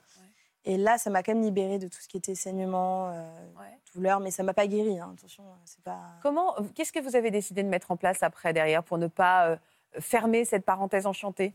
Et 0.66 0.78
là, 0.78 0.98
ça 0.98 1.10
m'a 1.10 1.24
quand 1.24 1.34
même 1.34 1.44
libérée 1.44 1.78
de 1.78 1.88
tout 1.90 2.00
ce 2.00 2.08
qui 2.08 2.16
était 2.16 2.36
saignement, 2.36 3.10
euh, 3.10 3.14
Ouais. 3.60 3.78
douleur, 3.96 4.20
mais 4.22 4.32
ça 4.32 4.44
m'a 4.44 4.54
pas 4.54 4.66
guérie. 4.68 4.98
hein. 5.00 5.14
Attention, 5.18 5.44
c'est 5.66 5.82
pas. 5.84 6.00
Comment, 6.22 6.56
qu'est-ce 6.76 6.94
que 6.94 7.00
vous 7.02 7.16
avez 7.18 7.32
décidé 7.32 7.64
de 7.64 7.68
mettre 7.68 7.92
en 7.92 7.98
place 7.98 8.24
après, 8.24 8.54
derrière, 8.54 8.82
pour 8.84 8.98
ne 8.98 9.08
pas 9.08 9.48
euh, 9.50 9.58
fermer 10.00 10.46
cette 10.46 10.64
parenthèse 10.66 11.06
enchantée? 11.06 11.54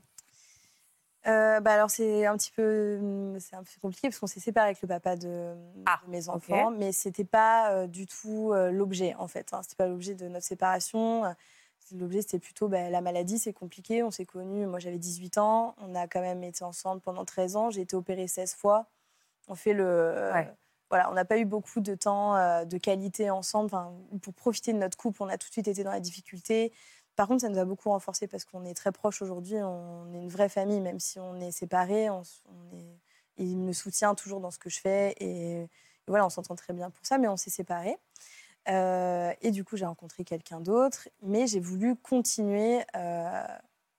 Euh, 1.27 1.59
bah 1.61 1.73
alors 1.73 1.91
c'est 1.91 2.27
un 2.27 2.37
petit 2.37 2.53
peu 2.53 2.97
hum, 3.01 3.41
c'est 3.41 3.57
un 3.57 3.65
peu 3.65 3.71
compliqué 3.83 4.09
parce 4.09 4.21
qu'on 4.21 4.29
s'est 4.29 4.39
séparé 4.39 4.67
avec 4.67 4.81
le 4.81 4.87
papa 4.89 5.17
de, 5.17 5.53
Ah, 5.85 6.01
de 6.07 6.11
mes 6.13 6.29
enfants 6.29 6.71
mais 6.71 6.93
c'était 6.93 7.25
pas 7.25 7.73
euh, 7.73 7.87
du 7.89 8.07
tout 8.07 8.53
euh, 8.53 8.71
l'objet 8.71 9.17
en 9.19 9.27
fait 9.27 9.53
hein. 9.53 9.61
c'était 9.63 9.75
pas 9.75 9.89
l'objet 9.89 10.15
de 10.15 10.29
notre 10.29 10.47
séparation. 10.47 11.25
L'objet 11.93 12.23
c'était 12.23 12.39
plutôt 12.39 12.69
bah, 12.69 12.89
la 12.89 13.01
maladie 13.01 13.39
c'est 13.39 13.53
compliqué. 13.53 14.03
On 14.03 14.11
s'est 14.13 14.27
connus 14.27 14.67
moi 14.67 14.79
j'avais 14.79 14.99
18 14.99 15.39
ans. 15.39 15.75
On 15.79 15.95
a 15.97 16.07
quand 16.07 16.21
même 16.21 16.45
été 16.45 16.63
ensemble 16.63 17.01
pendant 17.01 17.25
13 17.25 17.57
ans. 17.57 17.71
J'ai 17.71 17.81
été 17.81 17.97
opérée 17.97 18.29
16 18.29 18.55
fois. 18.55 18.87
On 19.49 19.55
fait 19.57 19.73
le 19.73 20.31
Ouais. 20.35 20.53
voilà 20.89 21.11
on 21.11 21.15
n'a 21.15 21.25
pas 21.25 21.39
eu 21.39 21.47
beaucoup 21.47 21.81
de 21.81 21.95
temps 21.97 22.35
de 22.65 22.79
qualité 22.79 23.31
ensemble. 23.31 23.67
Enfin, 23.67 23.93
pour 24.23 24.35
profiter 24.35 24.73
de 24.73 24.79
notre 24.79 24.97
couple 24.97 25.23
on 25.23 25.29
a 25.29 25.37
tout 25.37 25.49
de 25.49 25.53
suite 25.53 25.67
été 25.69 25.83
dans 25.83 25.91
la 25.91 26.01
difficulté 26.01 26.73
par 27.19 27.27
contre, 27.27 27.41
ça 27.41 27.49
nous 27.49 27.59
a 27.59 27.65
beaucoup 27.65 27.91
renforcés 27.91 28.29
parce 28.29 28.45
qu'on 28.45 28.65
est 28.65 28.75
très 28.75 28.93
proches 28.93 29.23
aujourd'hui. 29.23 29.57
On 29.57 30.15
est 30.15 30.21
une 30.21 30.29
vraie 30.29 30.49
famille, 30.49 30.81
même 30.81 31.01
si 31.01 31.19
on 31.19 31.41
est 31.41 31.51
séparés. 31.51 32.09
Il 33.39 33.59
me 33.59 33.73
soutient 33.73 34.15
toujours 34.15 34.39
dans 34.39 34.53
ce 34.53 34.59
que 34.61 34.71
je 34.71 34.79
fais. 34.79 35.17
Et, 35.19 35.69
voilà, 36.07 36.25
on 36.25 36.31
s'entend 36.31 36.55
très 36.55 36.73
bien 36.73 36.91
pour 36.91 37.05
ça, 37.05 37.19
mais 37.19 37.27
on 37.27 37.37
s'est 37.37 37.51
séparés. 37.51 37.97
Euh, 38.69 39.33
et 39.43 39.51
du 39.51 39.65
coup, 39.65 39.77
j'ai 39.77 39.85
rencontré 39.85 40.23
quelqu'un 40.23 40.61
d'autre. 40.61 41.09
Mais 41.21 41.49
j'ai 41.49 41.59
voulu 41.59 41.97
continuer 41.97 42.85
euh, 42.95 43.47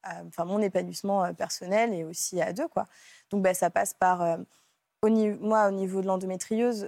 enfin, 0.05 0.45
mon 0.45 0.61
épanouissement 0.61 1.26
euh, 1.26 1.34
personnel 1.34 1.93
et 1.93 2.05
aussi 2.05 2.41
à 2.41 2.53
deux. 2.53 2.70
Quoi. 2.70 2.88
Donc, 3.32 3.41
bah, 3.41 3.53
ça 3.53 3.70
passe 3.70 3.93
par. 3.93 4.38
moi, 5.03 5.67
au 5.67 5.72
niveau 5.72 5.99
de 5.99 6.07
l'endométriose, 6.07 6.88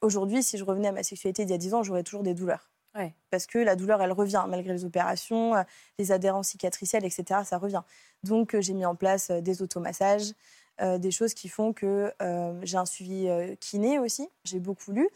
aujourd'hui, 0.00 0.42
si 0.42 0.56
je 0.56 0.64
revenais 0.64 0.88
à 0.88 0.92
ma 0.92 1.02
sexualité 1.02 1.44
d'il 1.44 1.50
y 1.50 1.54
a 1.54 1.58
10 1.58 1.74
ans, 1.74 1.82
j'aurais 1.82 2.02
toujours 2.02 2.22
des 2.22 2.32
douleurs 2.32 2.69
Ouais. 2.94 3.14
parce 3.30 3.46
que 3.46 3.58
la 3.58 3.76
douleur, 3.76 4.02
elle 4.02 4.12
revient 4.12 4.44
malgré 4.48 4.72
les 4.72 4.84
opérations, 4.84 5.54
euh, 5.54 5.62
les 5.98 6.10
adhérences 6.12 6.48
cicatricielles, 6.48 7.04
etc. 7.04 7.40
Ça 7.44 7.56
revient. 7.58 7.82
Donc, 8.24 8.54
euh, 8.54 8.60
j'ai 8.60 8.72
mis 8.74 8.84
en 8.84 8.96
place 8.96 9.30
euh, 9.30 9.40
des 9.40 9.62
automassages. 9.62 10.32
euh, 10.80 10.96
des 10.96 11.10
choses 11.10 11.34
qui 11.34 11.48
font 11.50 11.74
que 11.74 12.10
euh, 12.22 12.58
j'ai 12.62 12.78
un 12.78 12.86
suivi 12.86 13.28
euh, 13.28 13.54
kiné 13.60 13.98
aussi. 13.98 14.26
J'ai 14.44 14.58
beaucoup 14.60 14.92
lu. 14.92 15.08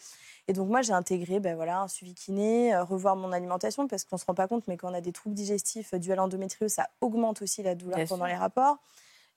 Et 0.46 0.52
donc, 0.52 0.68
moi, 0.68 0.82
j'ai 0.82 0.92
intégré 0.92 1.40
ben, 1.40 1.56
voilà, 1.56 1.80
un 1.80 1.88
suivi 1.88 2.12
kiné, 2.14 2.76
revoir 2.80 3.16
mon 3.16 3.32
alimentation, 3.32 3.88
parce 3.88 4.04
qu'on 4.04 4.16
ne 4.16 4.20
se 4.20 4.26
rend 4.26 4.34
pas 4.34 4.46
compte, 4.46 4.68
mais 4.68 4.76
quand 4.76 4.90
on 4.90 4.94
a 4.94 5.00
des 5.00 5.12
troubles 5.12 5.34
digestifs 5.34 5.94
dus 5.94 6.12
à 6.12 6.16
l'endométriose, 6.16 6.70
ça 6.70 6.90
augmente 7.00 7.40
aussi 7.40 7.62
la 7.62 7.74
douleur 7.74 7.96
Bien 7.96 8.06
pendant 8.06 8.26
sûr. 8.26 8.34
les 8.34 8.38
rapports. 8.38 8.76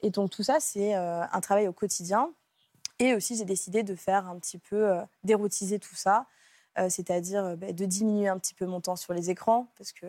Et 0.01 0.09
donc, 0.09 0.29
tout 0.31 0.43
ça, 0.43 0.59
c'est 0.59 0.93
un 0.95 1.39
travail 1.39 1.67
au 1.69 1.73
quotidien. 1.73 2.29
Et 2.99 3.13
aussi, 3.15 3.37
j'ai 3.37 3.45
décidé 3.45 3.83
de 3.83 3.95
faire 3.95 4.27
un 4.27 4.37
petit 4.37 4.57
peu, 4.57 4.97
d'érotiser 5.23 5.79
tout 5.79 5.95
ça. 5.95 6.25
Euh, 6.77 6.89
c'est-à-dire 6.89 7.43
euh, 7.43 7.55
ben, 7.55 7.73
de 7.73 7.85
diminuer 7.85 8.27
un 8.27 8.37
petit 8.37 8.53
peu 8.53 8.65
mon 8.65 8.81
temps 8.81 8.95
sur 8.95 9.13
les 9.13 9.29
écrans, 9.29 9.67
parce 9.77 9.91
que 9.91 10.05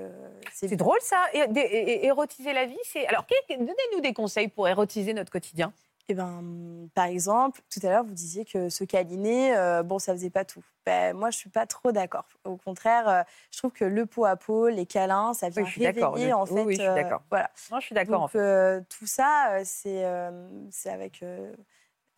C'est 0.53 0.75
drôle 0.77 1.01
ça, 1.01 1.25
érotiser 1.33 2.53
la 2.53 2.66
vie. 2.66 2.77
C'est 2.85 3.07
alors 3.07 3.25
donnez-nous 3.49 4.01
des 4.01 4.12
conseils 4.12 4.49
pour 4.49 4.69
érotiser 4.69 5.14
notre 5.14 5.31
quotidien. 5.31 5.73
Eh 6.11 6.14
ben, 6.14 6.89
par 6.95 7.05
exemple, 7.05 7.61
tout 7.71 7.81
à 7.87 7.91
l'heure, 7.91 8.03
vous 8.05 8.14
disiez 8.14 8.47
que 8.47 8.71
se 8.71 8.83
câliner, 8.85 9.55
euh, 9.55 9.83
bon, 9.83 9.99
ça 9.99 10.12
faisait 10.14 10.31
pas 10.31 10.47
tout. 10.47 10.64
Ben, 10.87 11.14
moi, 11.14 11.29
je 11.31 11.37
suis 11.37 11.51
pas 11.51 11.66
trop 11.66 11.93
d'accord. 11.93 12.25
Au 12.45 12.57
contraire, 12.57 13.07
euh, 13.09 13.23
je 13.51 13.59
trouve 13.59 13.73
que 13.73 13.85
le 13.85 14.07
pot 14.07 14.25
à 14.25 14.37
pot, 14.37 14.69
les 14.69 14.87
câlins, 14.87 15.35
ça 15.35 15.51
vient 15.51 15.66
je 15.66 15.71
suis 15.71 15.83
d'accord. 15.83 16.14
réveiller, 16.14 16.31
Le- 16.31 16.37
en 16.37 16.45
oui, 16.45 16.49
fait. 16.55 16.64
oui, 16.64 16.75
je 16.77 16.81
suis 16.81 16.89
euh, 16.89 16.95
d'accord. 16.95 17.23
voilà. 17.29 17.51
Non, 17.71 17.79
je 17.81 17.85
suis 17.87 17.95
d'accord. 17.95 18.23
en 18.23 18.29
fait. 18.29 18.83
tout 18.89 19.07
ça, 19.07 19.59
c'est 19.64 20.03
avec 20.87 21.23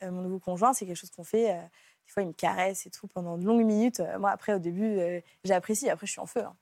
mon 0.03 0.23
nouveau 0.23 0.39
conjoint, 0.39 0.73
c'est 0.73 0.87
quelque 0.87 0.97
chose 0.97 1.11
qu'on 1.11 1.25
fait. 1.25 1.57
Des 2.11 2.13
fois, 2.13 2.23
il 2.25 2.29
me 2.29 2.33
caresse 2.33 2.87
et 2.87 2.91
tout 2.91 3.07
pendant 3.07 3.39
de 3.39 3.45
longues 3.47 3.65
minutes. 3.65 4.01
Euh, 4.01 4.19
moi, 4.19 4.31
après, 4.31 4.53
au 4.53 4.59
début, 4.59 4.99
euh, 4.99 5.21
j'apprécie. 5.45 5.89
Après, 5.89 6.07
je 6.09 6.11
suis 6.13 6.21
en 6.21 6.27
feu. 6.27 6.43
hein. 6.43 6.55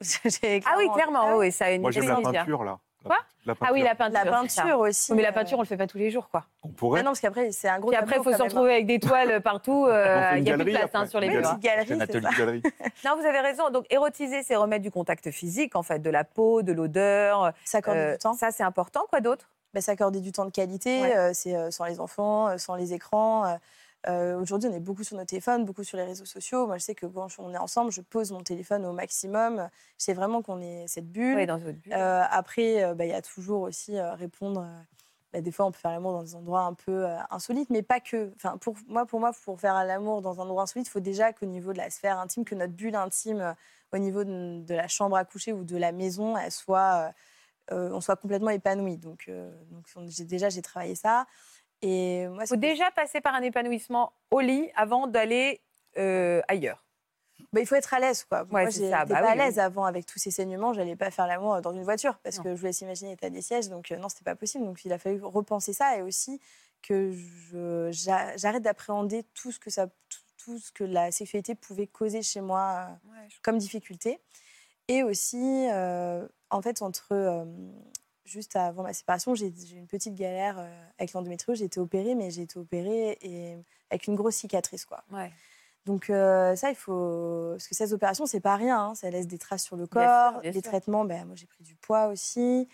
Ah 0.66 0.74
oui, 0.78 0.88
clairement, 0.94 1.20
Ah 1.22 1.36
oui, 1.36 1.52
ça 1.52 1.66
a 1.66 1.70
une 1.72 1.82
Moi, 1.82 1.90
j'aime 1.90 2.08
la 2.08 2.16
peinture, 2.22 2.64
là. 2.64 2.78
Quoi 3.04 3.18
la 3.44 3.52
Ah 3.60 3.68
oui, 3.74 3.82
la 3.82 3.94
peinture. 3.94 4.24
La 4.24 4.30
peinture 4.30 4.78
aussi. 4.80 5.12
Oui, 5.12 5.16
Mais 5.18 5.22
la 5.22 5.28
euh, 5.28 5.32
peinture, 5.32 5.58
on 5.58 5.60
le 5.60 5.66
fait 5.66 5.76
pas 5.76 5.86
tous 5.86 5.98
les 5.98 6.10
jours, 6.10 6.30
quoi. 6.30 6.46
On 6.62 6.70
ah 6.70 6.72
pourrait. 6.74 7.02
non, 7.02 7.10
parce 7.10 7.20
qu'après, 7.20 7.52
c'est 7.52 7.68
un 7.68 7.78
gros 7.78 7.90
Puis 7.90 7.98
après, 7.98 8.16
il 8.16 8.22
faut 8.22 8.24
se 8.24 8.30
même, 8.30 8.40
hein. 8.40 8.44
retrouver 8.44 8.72
avec 8.72 8.86
des 8.86 8.98
toiles 8.98 9.42
partout. 9.42 9.84
euh, 9.86 10.30
Il 10.32 10.38
une 10.38 10.44
n'y 10.44 10.50
a 10.52 10.54
plus 10.56 10.64
de 10.64 10.70
place 10.78 10.90
hein, 10.94 11.04
sur 11.06 11.20
les 11.20 11.26
Une 11.26 11.34
murs. 11.34 11.42
Petite 11.50 11.60
galerie, 11.60 11.92
Un 11.92 11.96
c'est 11.98 12.02
atelier 12.04 12.22
ça. 12.22 12.30
de 12.30 12.36
galerie. 12.38 12.62
Non, 13.04 13.16
vous 13.20 13.26
avez 13.26 13.40
raison. 13.40 13.68
Donc, 13.68 13.84
érotiser, 13.90 14.42
c'est 14.42 14.56
remettre 14.56 14.82
du 14.82 14.90
contact 14.90 15.30
physique, 15.30 15.76
en 15.76 15.82
fait, 15.82 15.98
de 15.98 16.08
la 16.08 16.24
peau, 16.24 16.62
de 16.62 16.72
l'odeur. 16.72 17.52
S'accorder 17.66 18.00
Euh, 18.00 18.12
du 18.12 18.18
temps. 18.18 18.32
Ça, 18.32 18.50
c'est 18.50 18.62
important. 18.62 19.02
Quoi 19.10 19.20
d'autre? 19.20 19.50
Bah, 19.74 19.82
s'accorder 19.82 20.20
du 20.20 20.32
temps 20.32 20.46
de 20.46 20.50
qualité, 20.52 21.02
Ouais. 21.02 21.16
euh, 21.16 21.30
c'est 21.34 21.54
euh, 21.54 21.70
sans 21.70 21.84
les 21.84 22.00
enfants, 22.00 22.48
euh, 22.48 22.56
sans 22.58 22.74
les 22.76 22.94
écrans. 22.94 23.58
Euh, 24.08 24.38
Aujourd'hui, 24.38 24.68
on 24.68 24.74
est 24.74 24.80
beaucoup 24.80 25.04
sur 25.04 25.16
nos 25.16 25.24
téléphones, 25.24 25.64
beaucoup 25.64 25.84
sur 25.84 25.96
les 25.96 26.04
réseaux 26.04 26.24
sociaux. 26.24 26.66
Moi, 26.66 26.78
je 26.78 26.84
sais 26.84 26.94
que 26.94 27.06
quand 27.06 27.28
on 27.38 27.54
est 27.54 27.58
ensemble, 27.58 27.90
je 27.90 28.00
pose 28.00 28.32
mon 28.32 28.42
téléphone 28.42 28.84
au 28.84 28.92
maximum. 28.92 29.68
Je 29.98 30.04
sais 30.04 30.12
vraiment 30.12 30.42
qu'on 30.42 30.60
est 30.60 30.86
cette 30.88 31.10
bulle. 31.10 31.36
Oui, 31.36 31.46
dans 31.46 31.58
votre 31.58 31.78
bulle. 31.78 31.92
Euh, 31.92 32.22
après, 32.30 32.84
euh, 32.84 32.94
bah, 32.94 33.06
il 33.06 33.10
y 33.10 33.14
a 33.14 33.22
toujours 33.22 33.62
aussi 33.62 33.98
répondre. 33.98 34.66
bah, 35.32 35.40
des 35.40 35.50
fois, 35.50 35.66
on 35.66 35.72
peut 35.72 35.78
faire 35.78 35.92
l'amour 35.92 36.12
dans 36.12 36.22
des 36.22 36.34
endroits 36.34 36.62
un 36.62 36.74
peu 36.74 37.06
insolites, 37.30 37.70
mais 37.70 37.82
pas 37.82 38.00
que. 38.00 38.32
Enfin, 38.36 38.58
pour 38.58 38.76
moi, 38.86 39.06
pour 39.06 39.20
moi, 39.20 39.32
pour 39.44 39.58
faire 39.60 39.82
l'amour 39.84 40.20
dans 40.20 40.40
un 40.40 40.44
endroit 40.44 40.64
insolite, 40.64 40.86
il 40.86 40.90
faut 40.90 41.00
déjà 41.00 41.32
qu'au 41.32 41.46
niveau 41.46 41.72
de 41.72 41.78
la 41.78 41.88
sphère 41.88 42.18
intime, 42.18 42.44
que 42.44 42.54
notre 42.54 42.74
bulle 42.74 42.96
intime, 42.96 43.54
au 43.92 43.98
niveau 43.98 44.24
de, 44.24 44.60
de 44.60 44.74
la 44.74 44.88
chambre 44.88 45.16
à 45.16 45.24
coucher 45.24 45.52
ou 45.52 45.64
de 45.64 45.76
la 45.76 45.92
maison, 45.92 46.36
elle 46.36 46.50
soit, 46.50 47.12
on 47.70 48.02
soit 48.02 48.16
complètement 48.16 48.50
épanoui. 48.50 48.98
Donc, 48.98 49.30
déjà, 50.18 50.50
j'ai 50.50 50.62
travaillé 50.62 50.94
ça. 50.94 51.26
Et 51.86 52.26
moi, 52.28 52.44
Il 52.44 52.46
faut 52.46 52.56
déjà 52.56 52.90
passer 52.92 53.20
par 53.20 53.34
un 53.34 53.42
épanouissement 53.42 54.12
au 54.30 54.40
lit 54.40 54.70
avant 54.74 55.06
d'aller 55.06 55.60
euh, 55.98 56.40
ailleurs. 56.48 56.82
Bah, 57.52 57.60
il 57.60 57.66
faut 57.66 57.74
être 57.74 57.92
à 57.92 57.98
l'aise, 58.00 58.24
quoi. 58.24 58.42
Ouais, 58.44 58.62
Moi, 58.62 58.70
j'étais. 58.70 58.90
Bah 58.90 59.04
pas 59.06 59.16
à 59.30 59.34
l'aise 59.34 59.56
oui. 59.56 59.60
avant 59.60 59.84
avec 59.84 60.06
tous 60.06 60.18
ces 60.18 60.30
saignements. 60.30 60.72
J'allais 60.72 60.96
pas 60.96 61.10
faire 61.10 61.26
l'amour 61.26 61.60
dans 61.60 61.72
une 61.72 61.82
voiture 61.84 62.18
parce 62.22 62.38
Non. 62.38 62.44
que 62.44 62.54
je 62.54 62.60
vous 62.60 62.66
laisse 62.66 62.80
imaginer 62.80 63.10
l'état 63.10 63.28
des 63.30 63.42
sièges. 63.42 63.68
Donc 63.68 63.92
euh, 63.92 63.96
non, 63.96 64.08
c'était 64.08 64.24
pas 64.24 64.34
possible. 64.36 64.64
Donc 64.64 64.84
il 64.84 64.92
a 64.92 64.98
fallu 64.98 65.20
repenser 65.22 65.72
ça 65.72 65.96
et 65.96 66.02
aussi 66.02 66.40
que 66.82 67.12
j'arrête 67.90 68.62
d'appréhender 68.62 69.24
tout 69.34 69.52
ce 69.52 69.58
que 69.58 69.70
ça, 69.70 69.86
tout, 69.86 70.20
tout 70.44 70.58
ce 70.58 70.70
que 70.72 70.84
la 70.84 71.10
sexualité 71.12 71.54
pouvait 71.54 71.86
causer 71.86 72.22
chez 72.22 72.40
moi 72.40 72.88
euh, 73.06 73.10
comme 73.42 73.58
difficulté. 73.58 74.20
Et 74.88 75.02
aussi, 75.02 75.66
euh, 75.72 76.26
en 76.50 76.60
fait, 76.62 76.82
entre 76.82 77.46
juste 78.24 78.56
avant 78.56 78.82
ma 78.82 78.92
séparation, 78.92 79.34
j'ai 79.34 79.48
eu 79.48 79.76
une 79.76 79.86
petite 79.86 80.14
galère 80.14 80.58
euh, 80.58 80.86
avec 80.98 81.12
l'endométriose. 81.12 81.58
J'ai 81.58 81.66
été 81.66 81.80
opérée, 81.80 82.14
mais 82.14 82.30
j'ai 82.30 82.42
été 82.42 82.58
opérée 82.58 83.18
et 83.20 83.56
avec 83.90 84.06
une 84.06 84.14
grosse 84.14 84.36
cicatrice, 84.36 84.84
quoi. 84.84 85.04
Ouais. 85.12 85.30
Donc 85.84 86.08
euh, 86.08 86.56
ça, 86.56 86.70
il 86.70 86.76
faut... 86.76 87.50
Parce 87.52 87.68
que 87.68 87.74
ces 87.74 87.92
opérations, 87.92 88.26
c'est 88.26 88.40
pas 88.40 88.56
rien. 88.56 88.78
hein. 88.78 88.94
Ça 88.94 89.10
laisse 89.10 89.26
des 89.26 89.38
traces 89.38 89.64
sur 89.64 89.76
le 89.76 89.86
corps. 89.86 90.40
sûr. 90.62 90.70
traitements, 90.70 91.04
ben, 91.04 91.26
moi, 91.26 91.36
j'ai 91.36 91.46
pris 91.46 91.62
du 91.62 91.76
poids 91.76 92.06
aussi. 92.06 92.68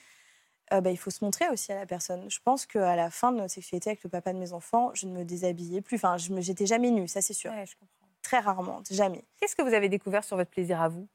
Euh, 0.73 0.81
ben, 0.81 0.91
il 0.91 0.97
faut 0.97 1.11
se 1.11 1.25
montrer 1.25 1.49
aussi 1.49 1.73
à 1.73 1.77
la 1.77 1.87
personne. 1.87 2.31
Je 2.31 2.39
pense 2.45 2.67
qu'à 2.67 2.95
la 2.95 3.11
fin 3.11 3.33
de 3.33 3.39
notre 3.39 3.53
sexualité 3.53 3.91
avec 3.91 4.05
le 4.05 4.11
papa 4.11 4.33
de 4.33 4.39
mes 4.39 4.53
enfants, 4.53 4.93
je 4.95 5.07
ne 5.07 5.13
me 5.13 5.25
déshabillais 5.25 5.81
plus. 5.81 5.97
Enfin, 5.97 6.17
je 6.17 6.33
me... 6.33 6.41
jamais 6.41 6.91
nue, 6.91 7.09
ça 7.09 7.21
c'est 7.21 7.35
sûr. 7.35 7.51
Ouais, 7.51 7.67
je 7.67 7.75
comprends. 7.75 7.97
Très 8.23 8.39
rarement, 8.39 8.81
jamais. 8.91 9.25
Qu'est-ce 9.39 9.57
que 9.57 9.63
vous 9.63 9.75
avez 9.75 9.89
découvert 9.89 10.23
sur 10.23 10.37
votre 10.37 10.51
plaisir 10.51 10.81
à 10.81 10.89
vous? 10.89 11.09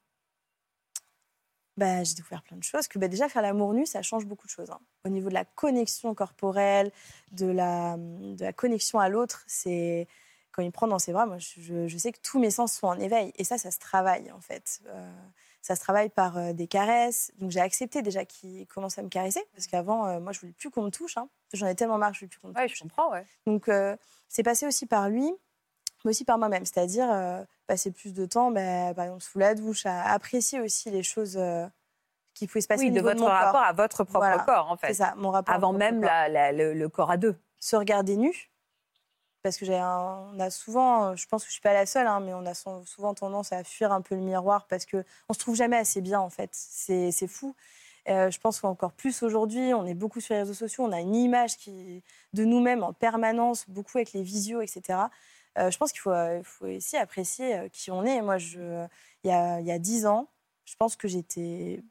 Bah, 1.77 2.03
j'ai 2.03 2.15
découvert 2.15 2.41
plein 2.43 2.55
de 2.57 2.63
choses. 2.63 2.87
Que 2.87 2.97
bah, 2.99 3.07
déjà, 3.07 3.27
faire 3.27 3.41
l'amour 3.41 3.73
nu, 3.73 3.85
ça 3.85 4.01
change 4.01 4.25
beaucoup 4.25 4.45
de 4.47 4.51
choses. 4.51 4.69
hein. 4.71 4.79
Au 5.05 5.09
niveau 5.09 5.29
de 5.29 5.33
la 5.33 5.43
connexion 5.45 6.13
corporelle, 6.15 6.91
de 7.31 7.47
la, 7.47 7.97
de 7.97 8.43
la 8.43 8.53
connexion 8.53 8.99
à 8.99 9.09
l'autre, 9.09 9.43
c'est 9.47 10.07
quand 10.53 10.61
il 10.61 10.67
me 10.67 10.71
prend 10.71 10.87
dans 10.87 10.99
ses 10.99 11.11
bras, 11.11 11.25
moi, 11.25 11.37
je, 11.37 11.97
sais 11.97 12.13
que 12.13 12.19
tous 12.21 12.39
mes 12.39 12.49
sens 12.49 12.71
sont 12.71 12.87
en 12.87 12.97
éveil. 12.97 13.33
Et 13.35 13.43
ça, 13.43 13.57
ça 13.57 13.71
se 13.71 13.79
travaille, 13.79 14.31
en 14.31 14.39
fait. 14.39 14.79
Euh, 14.87 15.11
ça 15.61 15.75
se 15.75 15.81
travaille 15.81 16.07
par 16.09 16.37
euh, 16.37 16.53
des 16.53 16.67
caresses. 16.67 17.33
Donc, 17.39 17.51
j'ai 17.51 17.59
accepté 17.59 18.01
déjà 18.01 18.23
qu'il 18.23 18.65
commence 18.67 18.97
à 18.97 19.01
me 19.03 19.09
caresser. 19.09 19.43
Parce 19.53 19.67
qu'avant, 19.67 20.07
euh, 20.07 20.19
moi, 20.21 20.31
je 20.31 20.39
voulais 20.39 20.53
plus 20.53 20.69
qu'on 20.69 20.83
me 20.83 20.91
touche. 20.91 21.17
hein. 21.17 21.27
J'en 21.51 21.67
ai 21.67 21.75
tellement 21.75 21.97
marre 21.97 22.13
je 22.13 22.19
voulais 22.19 22.29
plus 22.29 22.39
qu'on 22.39 22.47
me 22.47 22.53
Ouais, 22.53 22.67
touche. 22.67 22.77
je 22.77 22.83
comprends, 22.83 23.11
ouais. 23.11 23.25
Donc, 23.45 23.69
c'est 24.29 24.43
passé 24.43 24.65
aussi 24.65 24.85
par 24.85 25.09
lui, 25.09 25.29
mais 26.05 26.11
aussi 26.11 26.23
par 26.25 26.37
moi-même. 26.37 26.63
C'est-à-dire 26.65 27.07
euh, 27.11 27.43
passer 27.67 27.91
plus 27.91 28.13
de 28.13 28.25
temps, 28.25 28.51
bah, 28.51 28.93
par 28.93 29.05
exemple, 29.05 29.23
sous 29.23 29.39
la 29.39 29.55
douche, 29.55 29.85
à 29.85 30.03
apprécier 30.13 30.61
aussi 30.61 30.89
les 30.91 31.03
choses 31.03 31.35
euh, 31.37 31.65
qui 32.33 32.47
pouvaient 32.47 32.61
se 32.61 32.67
passer 32.67 32.85
Oui, 32.85 32.91
au 32.91 32.95
de 32.95 33.01
votre 33.01 33.19
mon 33.19 33.25
corps. 33.25 33.33
rapport 33.35 33.61
à 33.63 33.73
votre 33.73 34.03
propre 34.03 34.19
Voilà. 34.19 34.39
corps, 34.43 34.71
en 34.71 34.77
C'est 34.77 34.87
fait. 34.87 34.93
ça, 34.93 35.13
mon 35.17 35.31
rapport. 35.31 35.53
Avant 35.53 35.71
mon 35.73 35.79
même 35.79 35.95
propre 36.01 36.07
corps. 36.07 36.29
la- 36.29 36.29
la- 36.29 36.51
le, 36.51 36.73
le 36.73 36.89
corps 36.89 37.11
à 37.11 37.17
deux. 37.17 37.35
Se 37.59 37.75
regarder 37.75 38.15
nu. 38.17 38.51
Parce 39.43 39.57
que 39.57 39.65
j'ai 39.65 39.75
on 39.79 40.39
a 40.39 40.49
souvent, 40.49 41.15
je 41.15 41.27
pense 41.27 41.43
que 41.43 41.49
je 41.49 41.53
suis 41.53 41.61
pas 41.61 41.73
la 41.73 41.85
seule, 41.85 42.07
hein, 42.07 42.19
mais 42.19 42.33
on 42.33 42.45
a 42.47 42.53
souvent 42.55 43.13
tendance 43.13 43.51
à 43.53 43.63
fuir 43.63 43.91
un 43.91 44.01
peu 44.01 44.15
le 44.15 44.21
miroir 44.21 44.65
parce 44.65 44.85
que 44.85 45.03
on 45.29 45.33
se 45.33 45.39
trouve 45.39 45.55
jamais 45.55 45.77
assez 45.77 46.01
bien 46.01 46.19
en 46.19 46.31
fait. 46.31 46.49
C'est 46.53 47.11
c'est 47.11 47.27
fou. 47.27 47.55
Euh, 48.09 48.31
je 48.31 48.39
pense 48.39 48.59
qu'encore 48.59 48.91
plus 48.91 49.21
aujourd'hui, 49.21 49.73
on 49.75 49.85
est 49.85 49.93
beaucoup 49.93 50.19
sur 50.19 50.33
les 50.33 50.39
réseaux 50.41 50.55
sociaux, 50.55 50.83
on 50.85 50.91
a 50.91 50.99
une 50.99 51.15
image 51.15 51.57
qui, 51.57 52.03
de 52.33 52.43
nous-mêmes 52.43 52.83
en 52.83 52.91
permanence, 52.93 53.65
beaucoup 53.69 53.97
avec 53.99 54.13
les 54.13 54.23
visios, 54.23 54.61
etc. 54.61 54.99
Euh, 55.57 55.71
je 55.71 55.77
pense 55.77 55.91
qu'il 55.91 56.01
faut, 56.01 56.11
euh, 56.11 56.41
faut 56.43 56.65
aussi 56.67 56.97
apprécier 56.97 57.55
euh, 57.57 57.69
qui 57.69 57.91
on 57.91 58.03
est. 58.03 58.21
Moi, 58.21 58.37
je, 58.37 58.85
il 59.23 59.29
y 59.29 59.31
a, 59.31 59.59
il 59.61 59.65
y 59.65 59.71
a 59.71 59.79
10 59.79 60.05
ans, 60.05 60.27
je 60.65 60.75
pense 60.75 60.95
que 60.95 61.07
j'étais 61.07 61.81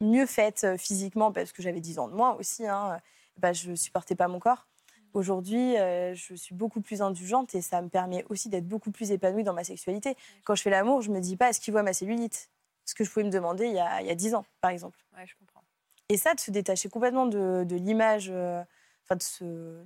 mieux 0.00 0.26
faite 0.26 0.64
euh, 0.64 0.76
physiquement 0.76 1.32
parce 1.32 1.52
que 1.52 1.62
j'avais 1.62 1.80
10 1.80 1.98
ans 1.98 2.08
de 2.08 2.14
moins 2.14 2.34
aussi. 2.34 2.66
Hein. 2.66 3.00
Bah, 3.36 3.52
je 3.52 3.74
supportais 3.74 4.14
pas 4.16 4.28
mon 4.28 4.38
corps. 4.40 4.66
Aujourd'hui, 5.14 5.76
euh, 5.78 6.14
je 6.14 6.34
suis 6.34 6.54
beaucoup 6.54 6.80
plus 6.80 7.00
indulgente 7.02 7.54
et 7.54 7.62
ça 7.62 7.80
me 7.82 7.88
permet 7.88 8.24
aussi 8.28 8.48
d'être 8.48 8.68
beaucoup 8.68 8.90
plus 8.90 9.10
épanouie 9.10 9.42
dans 9.44 9.54
ma 9.54 9.64
sexualité. 9.64 10.16
Quand 10.44 10.54
je 10.54 10.62
fais 10.62 10.70
l'amour, 10.70 11.00
je 11.02 11.10
me 11.10 11.20
dis 11.20 11.36
pas 11.36 11.48
est-ce 11.50 11.60
qu'il 11.60 11.72
voit 11.72 11.82
ma 11.82 11.92
cellulite? 11.94 12.50
Ce 12.84 12.94
que 12.94 13.04
je 13.04 13.10
pouvais 13.10 13.24
me 13.24 13.30
demander 13.30 13.66
il 13.66 13.74
y 13.74 13.78
a, 13.78 14.00
il 14.00 14.06
y 14.06 14.10
a 14.10 14.14
10 14.14 14.34
ans, 14.34 14.44
par 14.60 14.70
exemple. 14.70 14.98
Ouais, 15.16 15.26
je 15.26 15.34
comprends. 15.38 15.62
Et 16.10 16.16
ça, 16.16 16.34
de 16.34 16.40
se 16.40 16.50
détacher 16.50 16.88
complètement 16.88 17.26
de, 17.26 17.64
de 17.66 17.76
l'image, 17.76 18.28
euh, 18.30 18.62
enfin 19.04 19.16
de, 19.16 19.22
ce- 19.22 19.44
de, 19.44 19.84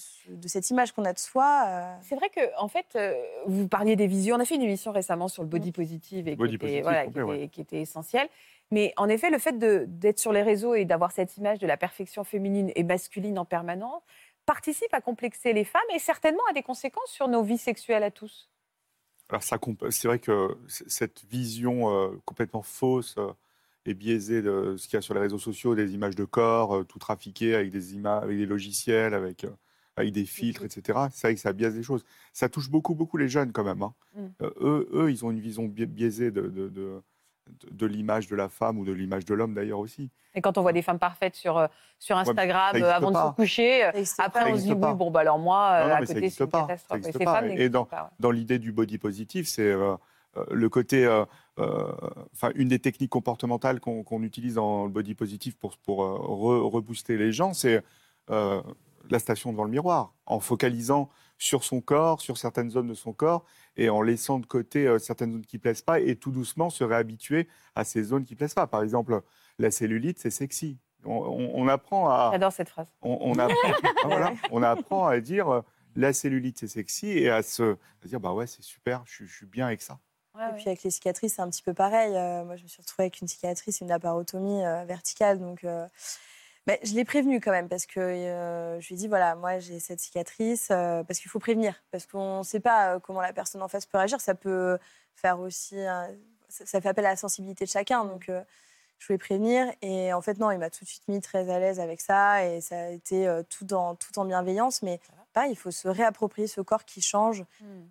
ce- 0.00 0.30
de 0.32 0.48
cette 0.48 0.68
image 0.70 0.92
qu'on 0.92 1.04
a 1.04 1.12
de 1.12 1.18
soi. 1.18 1.64
euh, 1.66 1.94
C'est 2.02 2.16
vrai 2.16 2.28
que, 2.30 2.40
en 2.58 2.68
fait, 2.68 2.86
euh, 2.96 3.14
vous 3.46 3.68
parliez 3.68 3.94
des 3.94 4.06
visios. 4.06 4.34
On 4.34 4.40
a 4.40 4.44
fait 4.44 4.56
une 4.56 4.62
émission 4.62 4.90
récemment 4.92 5.28
sur 5.28 5.42
le 5.42 5.48
body 5.48 5.70
positive 5.72 6.26
et 6.26 6.34
Body 6.36 6.58
qui, 6.58 6.66
était, 6.66 6.80
voilà, 6.82 7.06
qui, 7.06 7.20
ouais. 7.20 7.36
était, 7.36 7.48
qui 7.48 7.60
était 7.60 7.80
essentiel. 7.80 8.28
Mais 8.72 8.92
en 8.96 9.08
effet, 9.08 9.30
le 9.30 9.38
fait 9.38 9.58
d'être 9.58 10.18
sur 10.18 10.32
les 10.32 10.42
réseaux 10.42 10.74
et 10.74 10.84
d'avoir 10.84 11.12
cette 11.12 11.36
image 11.36 11.58
de 11.58 11.66
la 11.66 11.76
perfection 11.76 12.24
féminine 12.24 12.70
et 12.74 12.82
masculine 12.84 13.38
en 13.38 13.44
permanence 13.44 14.02
participe 14.46 14.92
à 14.94 15.00
complexer 15.00 15.52
les 15.52 15.64
femmes 15.64 15.82
et 15.94 15.98
certainement 15.98 16.42
a 16.50 16.52
des 16.52 16.62
conséquences 16.62 17.10
sur 17.10 17.28
nos 17.28 17.42
vies 17.42 17.58
sexuelles 17.58 18.02
à 18.02 18.10
tous. 18.10 18.48
Alors, 19.28 19.42
c'est 19.42 20.08
vrai 20.08 20.18
que 20.18 20.56
cette 20.68 21.24
vision 21.30 21.88
euh, 21.90 22.10
complètement 22.24 22.62
fausse 22.62 23.14
euh, 23.18 23.32
et 23.86 23.94
biaisée 23.94 24.42
de 24.42 24.76
ce 24.76 24.88
qu'il 24.88 24.94
y 24.94 24.98
a 24.98 25.02
sur 25.02 25.14
les 25.14 25.20
réseaux 25.20 25.38
sociaux, 25.38 25.76
des 25.76 25.94
images 25.94 26.16
de 26.16 26.24
corps, 26.24 26.76
euh, 26.78 26.84
tout 26.84 26.98
trafiqué 26.98 27.54
avec 27.54 27.70
des 27.70 27.94
images, 27.94 28.24
avec 28.24 28.36
des 28.38 28.46
logiciels, 28.46 29.14
avec, 29.14 29.44
euh, 29.44 29.50
avec 30.00 30.12
des 30.12 30.24
filtres, 30.24 30.64
etc. 30.64 30.98
C'est 31.12 31.26
vrai 31.28 31.34
que 31.34 31.40
ça 31.40 31.52
biaise 31.52 31.76
les 31.76 31.82
choses. 31.82 32.04
Ça 32.32 32.48
touche 32.48 32.70
beaucoup, 32.70 32.94
beaucoup 32.94 33.16
les 33.16 33.28
jeunes 33.28 33.52
quand 33.52 33.64
même. 33.64 33.82
hein. 33.82 33.92
Mm. 34.16 34.20
Euh, 34.42 34.50
eux, 34.60 34.88
eux, 34.92 35.10
ils 35.10 35.24
ont 35.24 35.30
une 35.30 35.40
vision 35.40 35.64
bi- 35.64 35.86
biaisée 35.86 36.30
de, 36.30 36.42
de, 36.42 36.68
de, 36.68 36.68
de- 36.68 37.02
de 37.70 37.86
l'image 37.86 38.28
de 38.28 38.36
la 38.36 38.48
femme 38.48 38.78
ou 38.78 38.84
de 38.84 38.92
l'image 38.92 39.24
de 39.24 39.34
l'homme 39.34 39.54
d'ailleurs 39.54 39.78
aussi. 39.80 40.10
Et 40.34 40.40
quand 40.40 40.56
on 40.58 40.62
voit 40.62 40.72
des 40.72 40.82
femmes 40.82 41.00
parfaites 41.00 41.34
sur, 41.34 41.58
euh, 41.58 41.66
sur 41.98 42.16
Instagram 42.16 42.76
euh, 42.76 42.92
avant 42.92 43.10
de 43.10 43.16
se 43.16 43.34
coucher, 43.34 43.82
après 44.18 44.52
on 44.52 44.56
se 44.56 44.62
dit 44.62 44.74
pas. 44.76 44.92
oui, 44.92 44.96
bon, 44.96 45.10
bah 45.10 45.20
alors 45.20 45.38
moi, 45.38 45.80
Non, 45.82 45.88
non, 45.88 45.94
à 45.94 45.98
côté, 46.06 46.30
c'est 46.30 46.44
une 46.44 46.50
pas. 46.50 46.60
Catastrophe. 46.60 47.00
Et 47.06 47.24
pas. 47.24 47.68
dans- 47.68 47.84
pas, 47.86 48.02
ouais. 48.04 48.08
dans 48.20 48.30
l'idée 48.30 48.58
du 48.60 48.70
body 48.72 48.98
positif, 48.98 49.48
c'est 49.48 49.62
euh, 49.72 49.94
euh, 50.36 50.44
le 50.52 50.68
côté, 50.68 51.04
euh, 51.04 51.24
euh, 51.58 51.90
enfin 52.32 52.52
une 52.54 52.68
des 52.68 52.78
techniques 52.78 53.10
comportementales 53.10 53.80
qu'on 53.80 54.22
utilise 54.22 54.54
dans 54.54 54.84
le 54.84 54.90
body 54.90 55.14
positif 55.16 55.56
pour, 55.56 55.76
pour 55.78 56.04
euh, 56.04 56.18
re- 56.20 56.70
rebooster 56.70 57.16
les 57.16 57.32
gens, 57.32 57.52
c'est 57.52 57.82
euh, 58.30 58.62
la 59.08 59.18
station 59.18 59.52
devant 59.52 59.64
le 59.64 59.70
miroir, 59.70 60.14
en 60.26 60.40
focalisant 60.40 61.08
sur 61.38 61.64
son 61.64 61.80
corps, 61.80 62.20
sur 62.20 62.36
certaines 62.36 62.70
zones 62.70 62.88
de 62.88 62.94
son 62.94 63.12
corps, 63.12 63.44
et 63.76 63.88
en 63.88 64.02
laissant 64.02 64.38
de 64.38 64.46
côté 64.46 64.86
euh, 64.86 64.98
certaines 64.98 65.32
zones 65.32 65.46
qui 65.46 65.56
ne 65.56 65.60
plaisent 65.62 65.80
pas, 65.82 65.98
et 66.00 66.16
tout 66.16 66.30
doucement 66.30 66.68
se 66.70 66.84
réhabituer 66.84 67.48
à 67.74 67.84
ces 67.84 68.02
zones 68.02 68.24
qui 68.24 68.34
ne 68.34 68.38
plaisent 68.38 68.54
pas. 68.54 68.66
Par 68.66 68.82
exemple, 68.82 69.22
la 69.58 69.70
cellulite, 69.70 70.18
c'est 70.18 70.30
sexy. 70.30 70.78
On, 71.04 71.12
on- 71.14 71.52
on 71.54 71.68
apprend 71.68 72.10
à... 72.10 72.28
J'adore 72.32 72.52
cette 72.52 72.68
phrase. 72.68 72.88
On, 73.00 73.16
on 73.22 73.38
apprend, 73.38 73.56
Ah, 74.04 74.06
voilà, 74.06 74.32
on 74.50 74.62
apprend 74.62 75.06
à 75.06 75.18
dire 75.20 75.48
euh, 75.48 75.60
la 75.96 76.12
cellulite, 76.12 76.58
c'est 76.58 76.68
sexy, 76.68 77.08
et 77.08 77.30
à 77.30 77.42
se 77.42 77.72
à 78.04 78.06
dire, 78.06 78.20
bah 78.20 78.32
ouais, 78.34 78.46
c'est 78.46 78.62
super, 78.62 79.02
je, 79.06 79.12
suis- 79.14 79.26
je 79.26 79.34
suis 79.34 79.46
bien 79.46 79.66
avec 79.66 79.80
ça. 79.80 79.98
Et 80.38 80.52
puis 80.54 80.64
avec 80.68 80.82
les 80.84 80.90
cicatrices, 80.90 81.34
c'est 81.34 81.42
un 81.42 81.50
petit 81.50 81.62
peu 81.62 81.74
pareil. 81.74 82.14
Euh, 82.16 82.44
moi, 82.44 82.56
je 82.56 82.62
me 82.62 82.68
suis 82.68 82.80
retrouvée 82.80 83.04
avec 83.04 83.20
une 83.20 83.28
cicatrice, 83.28 83.80
une 83.80 83.88
laparotomie 83.88 84.64
euh, 84.64 84.84
verticale. 84.84 85.38
Donc, 85.40 85.64
euh, 85.64 85.86
mais 86.66 86.78
je 86.82 86.94
l'ai 86.94 87.04
prévenue 87.04 87.40
quand 87.40 87.50
même 87.50 87.68
parce 87.68 87.86
que 87.86 88.00
euh, 88.00 88.80
je 88.80 88.88
lui 88.88 88.94
ai 88.94 88.98
dit 88.98 89.08
voilà, 89.08 89.34
moi 89.34 89.58
j'ai 89.58 89.80
cette 89.80 90.00
cicatrice 90.00 90.68
euh, 90.70 91.02
parce 91.04 91.18
qu'il 91.18 91.30
faut 91.30 91.38
prévenir 91.38 91.74
parce 91.90 92.06
qu'on 92.06 92.38
ne 92.38 92.42
sait 92.44 92.60
pas 92.60 92.94
euh, 92.94 92.98
comment 93.00 93.20
la 93.20 93.32
personne 93.32 93.62
en 93.62 93.68
face 93.68 93.86
peut 93.86 93.98
réagir. 93.98 94.20
Ça 94.20 94.34
peut 94.34 94.78
faire 95.14 95.40
aussi, 95.40 95.80
un- 95.80 96.08
ça, 96.48 96.66
ça 96.66 96.80
fait 96.80 96.88
appel 96.88 97.06
à 97.06 97.10
la 97.10 97.16
sensibilité 97.16 97.64
de 97.64 97.70
chacun. 97.70 98.04
Donc, 98.04 98.28
euh, 98.28 98.42
je 98.98 99.06
voulais 99.06 99.18
prévenir 99.18 99.66
et 99.80 100.12
en 100.12 100.20
fait 100.20 100.38
non, 100.38 100.50
il 100.50 100.58
m'a 100.58 100.68
tout 100.70 100.84
de 100.84 100.88
suite 100.88 101.08
mis 101.08 101.20
très 101.22 101.48
à 101.50 101.58
l'aise 101.58 101.80
avec 101.80 102.00
ça 102.02 102.44
et 102.44 102.60
ça 102.60 102.78
a 102.78 102.88
été 102.88 103.40
tout 103.48 103.72
en 103.72 103.94
tout 103.94 104.18
en 104.18 104.26
bienveillance. 104.26 104.82
Mais 104.82 105.00
il 105.48 105.56
faut 105.56 105.70
se 105.70 105.88
réapproprier 105.88 106.46
ce 106.48 106.60
corps 106.60 106.84
qui 106.84 107.00
change 107.00 107.44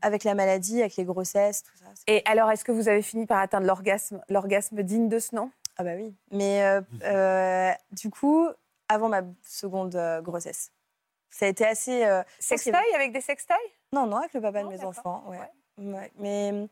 avec 0.04 0.24
la 0.24 0.36
maladie, 0.36 0.82
avec 0.82 0.98
les 0.98 1.06
grossesses, 1.06 1.64
tout 1.64 1.72
ça. 1.80 1.86
Et 2.06 2.22
alors, 2.26 2.52
est-ce 2.52 2.64
que 2.64 2.72
vous 2.72 2.90
avez 2.90 3.02
fini 3.02 3.26
par 3.26 3.40
atteindre 3.40 3.66
l'orgasme, 3.66 4.22
l'orgasme 4.30 4.84
digne 4.84 5.10
de 5.10 5.18
ce 5.18 5.34
nom? 5.36 5.50
Ah 5.80 5.84
bah 5.84 5.94
oui. 5.96 6.14
Mais 6.32 6.62
euh, 6.64 6.82
euh, 7.04 7.72
du 7.92 8.10
coup, 8.10 8.48
avant 8.90 9.08
ma 9.10 9.22
seconde 9.44 9.96
euh, 9.96 10.22
grossesse, 10.22 10.72
ça 11.30 11.46
a 11.46 11.50
été 11.50 11.66
assez... 11.66 12.04
euh, 12.06 12.22
avait- 12.52 12.96
avec 12.96 13.14
des 13.14 13.22
sextoys 13.22 13.56
Non, 13.94 14.06
non, 14.06 14.18
avec 14.18 14.34
le 14.34 14.42
papa 14.42 14.62
Non, 14.62 14.68
de 14.68 14.74
mes 14.74 14.78
d'accord. 14.78 14.90
enfants. 14.90 15.24
Ouais. 15.28 15.40
Ouais. 15.78 16.12
Mais 16.18 16.68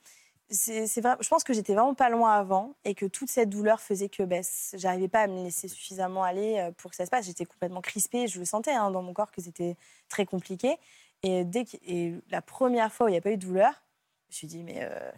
c'est 0.49 0.99
vrai, 1.01 1.15
je 1.21 1.27
pense 1.29 1.43
que 1.45 1.53
j'étais 1.53 1.73
vraiment 1.73 1.93
pas 1.93 2.09
loin 2.09 2.33
avant 2.33 2.73
et 2.83 2.95
que 2.95 3.05
toute 3.05 3.29
cette 3.29 3.49
douleur 3.49 3.79
faisait 3.79 4.09
que 4.09 4.23
ben, 4.23 4.43
j'arrivais 4.73 5.07
pas 5.07 5.21
à 5.21 5.27
me 5.27 5.43
laisser 5.43 5.67
suffisamment 5.69 6.23
aller 6.23 6.69
pour 6.77 6.91
que 6.91 6.97
ça 6.97 7.05
se 7.05 7.09
passe. 7.09 7.25
J'étais 7.25 7.45
complètement 7.45 7.81
crispée, 7.81 8.27
je 8.27 8.39
le 8.39 8.45
sentais 8.45 8.71
hein, 8.73 8.91
dans 8.91 9.01
mon 9.01 9.13
corps 9.13 9.31
que 9.31 9.41
c'était 9.41 9.77
très 10.09 10.25
compliqué. 10.25 10.77
Et, 11.23 11.43
dès 11.45 11.63
que- 11.65 11.77
et 11.85 12.13
la 12.29 12.41
première 12.41 12.91
fois 12.91 13.05
où 13.05 13.09
il 13.09 13.13
n'y 13.13 13.17
a 13.17 13.21
pas 13.21 13.31
eu 13.31 13.37
de 13.37 13.45
douleur, 13.45 13.71
je 14.29 14.33
me 14.33 14.33
suis 14.37 14.47
dit, 14.47 14.63
mais 14.63 14.79
euh, 14.81 15.11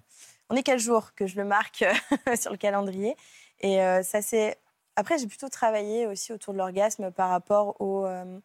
on 0.49 0.55
est 0.55 0.63
quel 0.63 0.79
jour 0.79 1.13
que 1.15 1.25
je 1.27 1.35
le 1.35 1.45
marque 1.45 1.83
sur 2.39 2.51
le 2.51 2.57
calendrier? 2.57 3.15
Et 3.61 3.81
euh, 3.81 4.03
ça 4.03 4.21
c'est. 4.21 4.57
Après, 4.95 5.17
j'ai 5.17 5.27
plutôt 5.27 5.49
travaillé 5.49 6.05
aussi 6.07 6.33
autour 6.33 6.53
de 6.53 6.57
l'orgasme 6.57 7.09
par 7.11 7.29
rapport 7.29 7.79
au, 7.79 8.05
euh, 8.05 8.39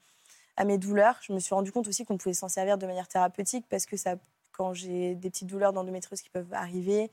à 0.56 0.64
mes 0.64 0.78
douleurs. 0.78 1.18
Je 1.22 1.32
me 1.32 1.40
suis 1.40 1.54
rendu 1.54 1.72
compte 1.72 1.88
aussi 1.88 2.04
qu'on 2.04 2.16
pouvait 2.16 2.34
s'en 2.34 2.48
servir 2.48 2.78
de 2.78 2.86
manière 2.86 3.08
thérapeutique 3.08 3.66
parce 3.68 3.86
que 3.86 3.96
ça, 3.96 4.14
quand 4.52 4.72
j'ai 4.72 5.16
des 5.16 5.30
petites 5.30 5.48
douleurs 5.48 5.72
d'endométriose 5.72 6.20
qui 6.22 6.30
peuvent 6.30 6.52
arriver, 6.52 7.10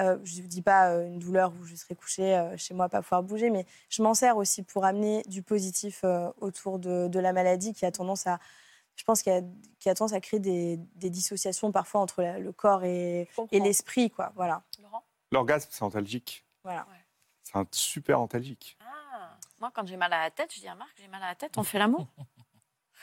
euh, 0.00 0.18
je 0.24 0.42
ne 0.42 0.46
dis 0.46 0.60
pas 0.60 0.90
euh, 0.90 1.06
une 1.06 1.18
douleur 1.18 1.52
où 1.58 1.64
je 1.64 1.74
serais 1.76 1.94
couchée 1.94 2.36
euh, 2.36 2.56
chez 2.58 2.74
moi, 2.74 2.88
pas 2.90 3.00
pouvoir 3.00 3.22
bouger, 3.22 3.48
mais 3.48 3.64
je 3.88 4.02
m'en 4.02 4.12
sers 4.12 4.36
aussi 4.36 4.62
pour 4.62 4.84
amener 4.84 5.22
du 5.28 5.40
positif 5.42 6.00
euh, 6.04 6.30
autour 6.40 6.78
de, 6.78 7.08
de 7.08 7.18
la 7.20 7.32
maladie 7.32 7.72
qui 7.72 7.86
a 7.86 7.92
tendance 7.92 8.26
à, 8.26 8.38
je 8.96 9.04
pense, 9.04 9.22
qu'il 9.22 9.32
y 9.32 9.36
a, 9.36 9.40
qui 9.78 9.88
a 9.88 9.94
tendance 9.94 10.12
à 10.12 10.20
créer 10.20 10.40
des, 10.40 10.78
des 10.96 11.08
dissociations 11.10 11.72
parfois 11.72 12.00
entre 12.02 12.20
la- 12.22 12.38
le 12.38 12.52
corps 12.52 12.84
et, 12.84 13.28
et 13.52 13.60
l'esprit, 13.64 14.10
quoi. 14.10 14.32
Voilà. 14.34 14.62
L'orgasme, 15.32 15.68
c'est 15.72 15.82
antalgique. 15.84 16.44
voilà. 16.86 17.03
C'est 17.54 17.60
un 17.60 17.66
super 17.70 18.20
antalgique. 18.20 18.76
Ah, 18.80 19.30
moi, 19.60 19.70
quand 19.72 19.86
j'ai 19.86 19.96
mal 19.96 20.12
à 20.12 20.22
la 20.24 20.30
tête, 20.30 20.52
je 20.52 20.60
dis 20.60 20.68
à 20.68 20.74
Marc, 20.74 20.90
j'ai 21.00 21.08
mal 21.08 21.22
à 21.22 21.28
la 21.28 21.34
tête, 21.34 21.56
on 21.56 21.62
fait 21.62 21.78
l'amour. 21.78 22.06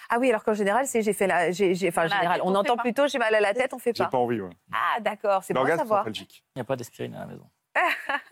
Ah 0.10 0.18
oui, 0.20 0.30
alors 0.30 0.44
qu'en 0.44 0.56
général, 0.56 0.88
c'est 0.88 1.04
j'ai 1.04 1.14
fait 1.14 1.28
la. 1.28 1.52
j'ai- 1.52 1.76
j'ai- 1.76 1.90
Enfin, 1.90 2.02
en 2.02 2.10
Mal 2.10 2.12
à 2.12 2.16
la 2.16 2.20
général, 2.22 2.38
tête, 2.40 2.46
on 2.48 2.52
on 2.52 2.56
entend 2.56 2.72
fait 2.74 2.76
pas. 2.78 2.82
plutôt 2.82 3.08
j'ai 3.08 3.18
mal 3.20 3.36
à 3.36 3.40
la 3.40 3.54
tête, 3.54 3.74
on 3.74 3.78
fait 3.80 3.96
J'ai 3.96 4.04
pas. 4.04 4.10
pas 4.10 4.18
envie, 4.18 4.42
ouais. 4.42 4.50
Ah 4.74 5.00
d'accord, 5.00 5.44
c'est 5.44 5.54
bon 5.54 5.64
à 5.64 5.78
savoir. 5.78 6.06
Il 6.08 6.26
n'y 6.56 6.62
a 6.62 6.64
pas 6.66 6.76
d'aspirine 6.76 7.14
à 7.14 7.20
la 7.20 7.26
maison. 7.28 7.48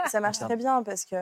Ça 0.08 0.20
marche 0.20 0.40
très 0.40 0.56
bien 0.58 0.82
parce 0.84 1.06
que 1.06 1.16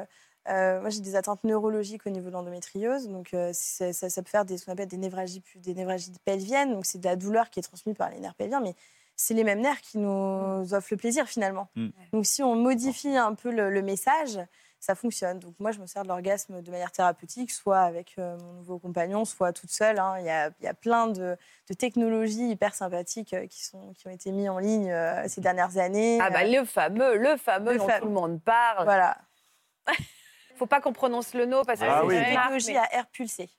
euh, 0.47 0.79
moi 0.79 0.89
j'ai 0.89 1.01
des 1.01 1.15
atteintes 1.17 1.43
neurologiques 1.43 2.07
au 2.07 2.09
niveau 2.09 2.27
de 2.29 2.33
l'endométriose, 2.33 3.09
donc 3.09 3.33
euh, 3.33 3.51
ça, 3.53 3.91
ça 3.91 4.23
peut 4.23 4.29
faire 4.29 4.45
des, 4.45 4.57
ce 4.57 4.65
qu'on 4.65 4.71
appelle 4.71 4.87
des 4.87 4.97
névralgies, 4.97 5.43
des 5.57 5.73
névralgies 5.73 6.13
pelviennes, 6.23 6.73
donc 6.73 6.85
c'est 6.85 6.97
de 6.99 7.05
la 7.05 7.17
douleur 7.17 7.49
qui 7.49 7.59
est 7.59 7.63
transmise 7.63 7.95
par 7.95 8.09
les 8.09 8.19
nerfs 8.19 8.35
pelviens, 8.35 8.61
mais 8.61 8.73
c'est 9.17 9.33
les 9.33 9.43
mêmes 9.43 9.59
nerfs 9.59 9.81
qui 9.81 9.97
nous 9.97 10.73
offrent 10.73 10.87
le 10.91 10.97
plaisir 10.97 11.27
finalement. 11.27 11.67
Mm. 11.75 11.89
Donc 12.13 12.25
si 12.25 12.41
on 12.41 12.55
modifie 12.55 13.15
un 13.17 13.35
peu 13.35 13.51
le, 13.51 13.69
le 13.69 13.81
message, 13.81 14.39
ça 14.79 14.95
fonctionne. 14.95 15.39
Donc 15.39 15.55
moi 15.59 15.71
je 15.71 15.79
me 15.79 15.85
sers 15.87 16.03
de 16.03 16.07
l'orgasme 16.07 16.61
de 16.61 16.71
manière 16.71 16.91
thérapeutique, 16.91 17.51
soit 17.51 17.79
avec 17.79 18.13
euh, 18.19 18.37
mon 18.37 18.53
nouveau 18.53 18.77
compagnon, 18.79 19.25
soit 19.25 19.51
toute 19.53 19.71
seule. 19.71 19.99
hein. 19.99 20.15
Il 20.19 20.25
y, 20.25 20.29
a, 20.29 20.49
il 20.59 20.65
y 20.65 20.67
a 20.67 20.73
plein 20.73 21.07
de, 21.07 21.35
de 21.69 21.73
technologies 21.73 22.49
hyper 22.51 22.73
sympathiques 22.75 23.33
euh, 23.33 23.47
qui, 23.47 23.63
sont, 23.65 23.93
qui 23.93 24.07
ont 24.07 24.11
été 24.11 24.31
mises 24.31 24.49
en 24.49 24.59
ligne 24.59 24.91
euh, 24.91 25.27
ces 25.27 25.41
dernières 25.41 25.77
années. 25.77 26.19
Ah 26.21 26.29
bah 26.29 26.43
le 26.43 26.63
fameux, 26.65 27.17
le 27.17 27.37
fameux 27.37 27.73
Le 27.73 27.77
dont 27.79 27.87
fameux. 27.87 27.99
tout 28.01 28.07
le 28.07 28.13
monde 28.13 28.41
parle. 28.41 28.83
voilà. 28.85 29.17
Faut 30.57 30.65
pas 30.67 30.81
qu'on 30.81 30.93
prononce 30.93 31.33
le 31.33 31.45
nom 31.45 31.63
parce 31.65 31.79
que 31.79 31.85
Ah 31.85 31.99
c'est 32.01 32.07
oui. 32.07 32.15
Une 32.15 32.21
marque, 32.33 32.33
technologie 32.57 32.73
mais- 32.73 32.77
à 32.79 32.95
air 32.95 33.07
pulsé. 33.07 33.49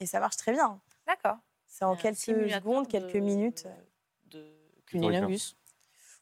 Et 0.00 0.06
ça 0.06 0.20
marche 0.20 0.36
très 0.36 0.52
bien. 0.52 0.80
D'accord. 1.06 1.36
C'est 1.66 1.84
en 1.84 1.96
quelques 1.96 2.16
secondes, 2.16 2.88
quelques 2.88 3.14
de- 3.14 3.20
minutes. 3.20 3.66
De 4.26 4.44
cunilingus, 4.86 5.56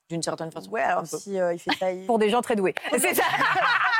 d'une 0.08 0.22
certaine 0.22 0.52
façon. 0.52 0.70
Ouais, 0.70 0.82
alors 0.82 1.06
si 1.06 1.38
euh, 1.40 1.52
il 1.52 1.58
fait 1.58 1.72
ça, 1.78 1.90
il... 1.92 2.06
Pour 2.06 2.18
des 2.18 2.30
gens 2.30 2.42
très 2.42 2.54
doués. 2.56 2.74
C'est 2.98 3.14
ça. 3.14 3.22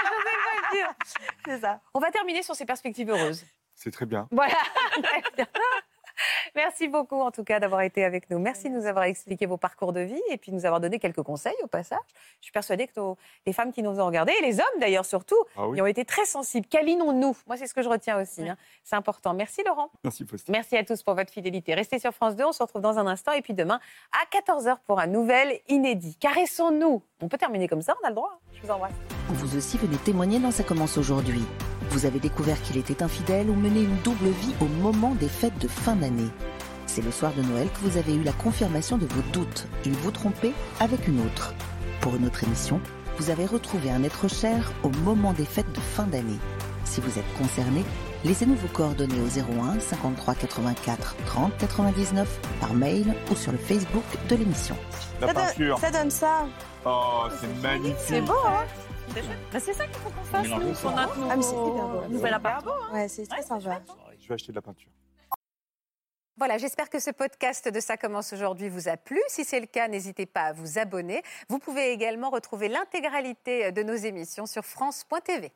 c'est 1.45 1.61
ça. 1.61 1.81
On 1.95 2.01
va 2.01 2.11
terminer 2.11 2.43
sur 2.43 2.55
ces 2.55 2.65
perspectives 2.65 3.11
heureuses. 3.11 3.45
C'est 3.75 3.91
très 3.91 4.07
bien. 4.07 4.29
Voilà. 4.31 4.57
Merci 6.55 6.89
beaucoup 6.89 7.21
en 7.21 7.31
tout 7.31 7.45
cas 7.45 7.61
d'avoir 7.61 7.83
été 7.83 8.05
avec 8.05 8.31
nous. 8.31 8.39
Merci 8.39 8.71
de 8.71 8.75
nous 8.75 8.87
avoir 8.87 9.05
expliqué 9.05 9.47
vos 9.47 9.57
parcours 9.57 9.93
de 9.93 10.01
vie 10.01 10.21
et 10.31 10.37
puis 10.37 10.51
de 10.53 10.57
nous 10.57 10.67
avoir 10.67 10.81
donné 10.81 10.99
quelques 10.99 11.23
conseils 11.23 11.55
au 11.63 11.67
passage. 11.67 11.99
Je 12.41 12.45
suis 12.47 12.53
persuadée 12.53 12.87
que 12.87 12.93
nos- 12.97 13.17
les 13.47 13.53
femmes 13.53 13.73
qui 13.73 13.83
nous 13.83 13.99
ont 14.01 14.07
regardés, 14.07 14.33
et 14.41 14.43
les 14.43 14.59
hommes 14.61 14.81
d'ailleurs 14.81 15.05
surtout, 15.05 15.37
Ah 15.57 15.67
oui. 15.69 15.79
y 15.79 15.83
ont 15.83 15.87
été 15.87 16.05
très 16.05 16.25
sensibles. 16.25 16.67
Câlinons-nous. 16.67 17.37
Moi, 17.47 17.57
c'est 17.57 17.67
ce 17.67 17.75
que 17.75 17.83
je 17.83 17.89
retiens 17.89 18.21
aussi. 18.21 18.49
hein. 18.49 18.57
C'est 18.85 18.97
important. 18.97 19.35
Merci 19.35 19.63
Laurent. 19.67 19.91
Merci, 20.05 20.25
Faustine. 20.27 20.53
Merci 20.53 20.77
à 20.77 20.85
tous 20.85 21.03
pour 21.03 21.15
votre 21.15 21.33
fidélité. 21.33 21.75
Restez 21.75 21.99
sur 21.99 22.13
France 22.13 22.37
2. 22.37 22.45
On 22.45 22.53
se 22.53 22.63
retrouve 22.63 22.83
dans 22.83 22.99
un 22.99 23.07
instant 23.07 23.33
et 23.33 23.43
puis 23.43 23.55
demain 23.55 23.81
à 24.13 24.27
14h 24.37 24.79
pour 24.87 24.99
un 25.01 25.07
nouvel 25.07 25.61
inédit. 25.69 26.17
Caressons-nous. 26.17 27.03
On 27.21 27.29
peut 27.29 27.39
terminer 27.39 27.69
comme 27.69 27.83
ça, 27.83 27.95
on 28.03 28.07
a 28.07 28.09
le 28.11 28.15
droit. 28.15 28.41
Je 28.55 28.63
vous 28.63 28.71
embrasse. 28.71 28.93
Vous 29.29 29.57
aussi 29.57 29.79
venez 29.79 29.97
témoigner 29.99 30.39
dans 30.39 30.51
Ça 30.51 30.65
commence 30.65 30.99
aujourd'hui. 30.99 31.43
Vous 31.91 32.07
avez 32.07 32.19
découvert 32.21 32.61
qu'il 32.63 32.77
était 32.77 33.03
infidèle 33.03 33.51
ou 33.51 33.55
mené 33.55 33.81
une 33.83 33.97
double 34.05 34.29
vie 34.29 34.55
au 34.61 34.67
moment 34.67 35.15
des 35.15 35.29
fêtes 35.29 35.59
de 35.61 35.69
fin 35.69 35.97
d'année. 35.97 36.29
C'est 36.87 37.03
le 37.05 37.11
soir 37.11 37.33
de 37.37 37.43
Noël 37.43 37.69
que 37.73 37.89
vous 37.89 37.97
avez 37.99 38.15
eu 38.15 38.23
la 38.23 38.33
confirmation 38.33 38.97
de 38.99 39.07
vos 39.07 39.23
doutes. 39.33 39.67
Il 39.85 39.93
vous 39.93 40.11
trompait 40.11 40.53
avec 40.81 41.07
une 41.09 41.21
autre. 41.21 41.55
Pour 42.01 42.17
une 42.17 42.27
autre 42.27 42.45
émission, 42.45 42.81
vous 43.19 43.31
avez 43.31 43.47
retrouvé 43.47 43.91
un 43.91 44.03
être 44.05 44.29
cher 44.29 44.73
au 44.83 44.89
moment 45.05 45.33
des 45.33 45.45
fêtes 45.45 45.71
de 45.73 45.81
fin 45.81 46.05
d'année. 46.05 46.39
Si 46.85 47.01
vous 47.01 47.19
êtes 47.19 47.33
concerné, 47.39 47.85
laissez-nous 48.25 48.57
vos 48.57 48.69
coordonnées 48.69 49.21
au 49.21 49.27
01 49.63 49.79
53 49.81 50.35
84 50.35 51.17
30 51.27 51.53
99 51.59 52.41
par 52.61 52.73
mail 52.75 53.15
ou 53.31 53.37
sur 53.37 53.53
le 53.53 53.59
Facebook 53.59 54.03
de 54.29 54.37
l'émission. 54.37 54.77
La 55.21 55.29
ça, 55.29 55.33
donne- 55.35 55.45
peinture. 55.45 55.79
ça 55.79 55.91
donne 55.91 56.11
ça. 56.11 56.47
Oh, 56.87 57.25
c'est 57.41 57.63
magnifique. 57.63 57.97
C'est 58.09 58.21
beau, 58.23 58.33
hein? 58.47 58.65
Bah, 59.53 59.59
c'est 59.61 59.73
ça 59.73 59.87
qu'il 59.87 59.97
faut 59.97 60.11
qu'on 60.11 60.23
fasse, 60.25 60.47
nous, 60.49 60.59
notre 60.59 61.31
Ah, 61.31 61.37
mais 61.37 61.43
c'est 61.43 61.51
hyper 61.55 61.89
beau. 61.89 62.09
nouvel 62.09 62.35
appart. 62.35 62.67
Ouais, 62.93 63.09
c'est 63.09 63.27
très 63.27 63.43
sympa. 63.43 63.83
Je 64.21 64.29
vais 64.29 64.35
acheter 64.35 64.53
de 64.53 64.57
la 64.57 64.63
peinture. 64.63 64.91
Voilà, 66.37 66.57
j'espère 66.57 66.89
que 66.89 66.99
ce 67.01 67.11
podcast 67.11 67.69
de 67.69 67.81
Ça 67.81 67.97
commence 67.99 68.33
aujourd'hui 68.33 68.69
vous 68.71 68.89
a 68.89 68.97
plu. 68.97 69.21
Si 69.29 69.45
c'est 69.45 69.61
le 69.61 69.67
cas, 69.67 69.89
n'hésitez 69.89 70.25
pas 70.25 70.45
à 70.45 70.53
vous 70.53 70.79
abonner. 70.79 71.23
Vous 71.49 71.59
pouvez 71.59 71.91
également 71.93 72.31
retrouver 72.31 72.69
l'intégralité 72.69 73.73
de 73.73 73.83
nos 73.83 73.95
émissions 73.95 74.47
sur 74.47 74.65
France.tv. 74.65 75.53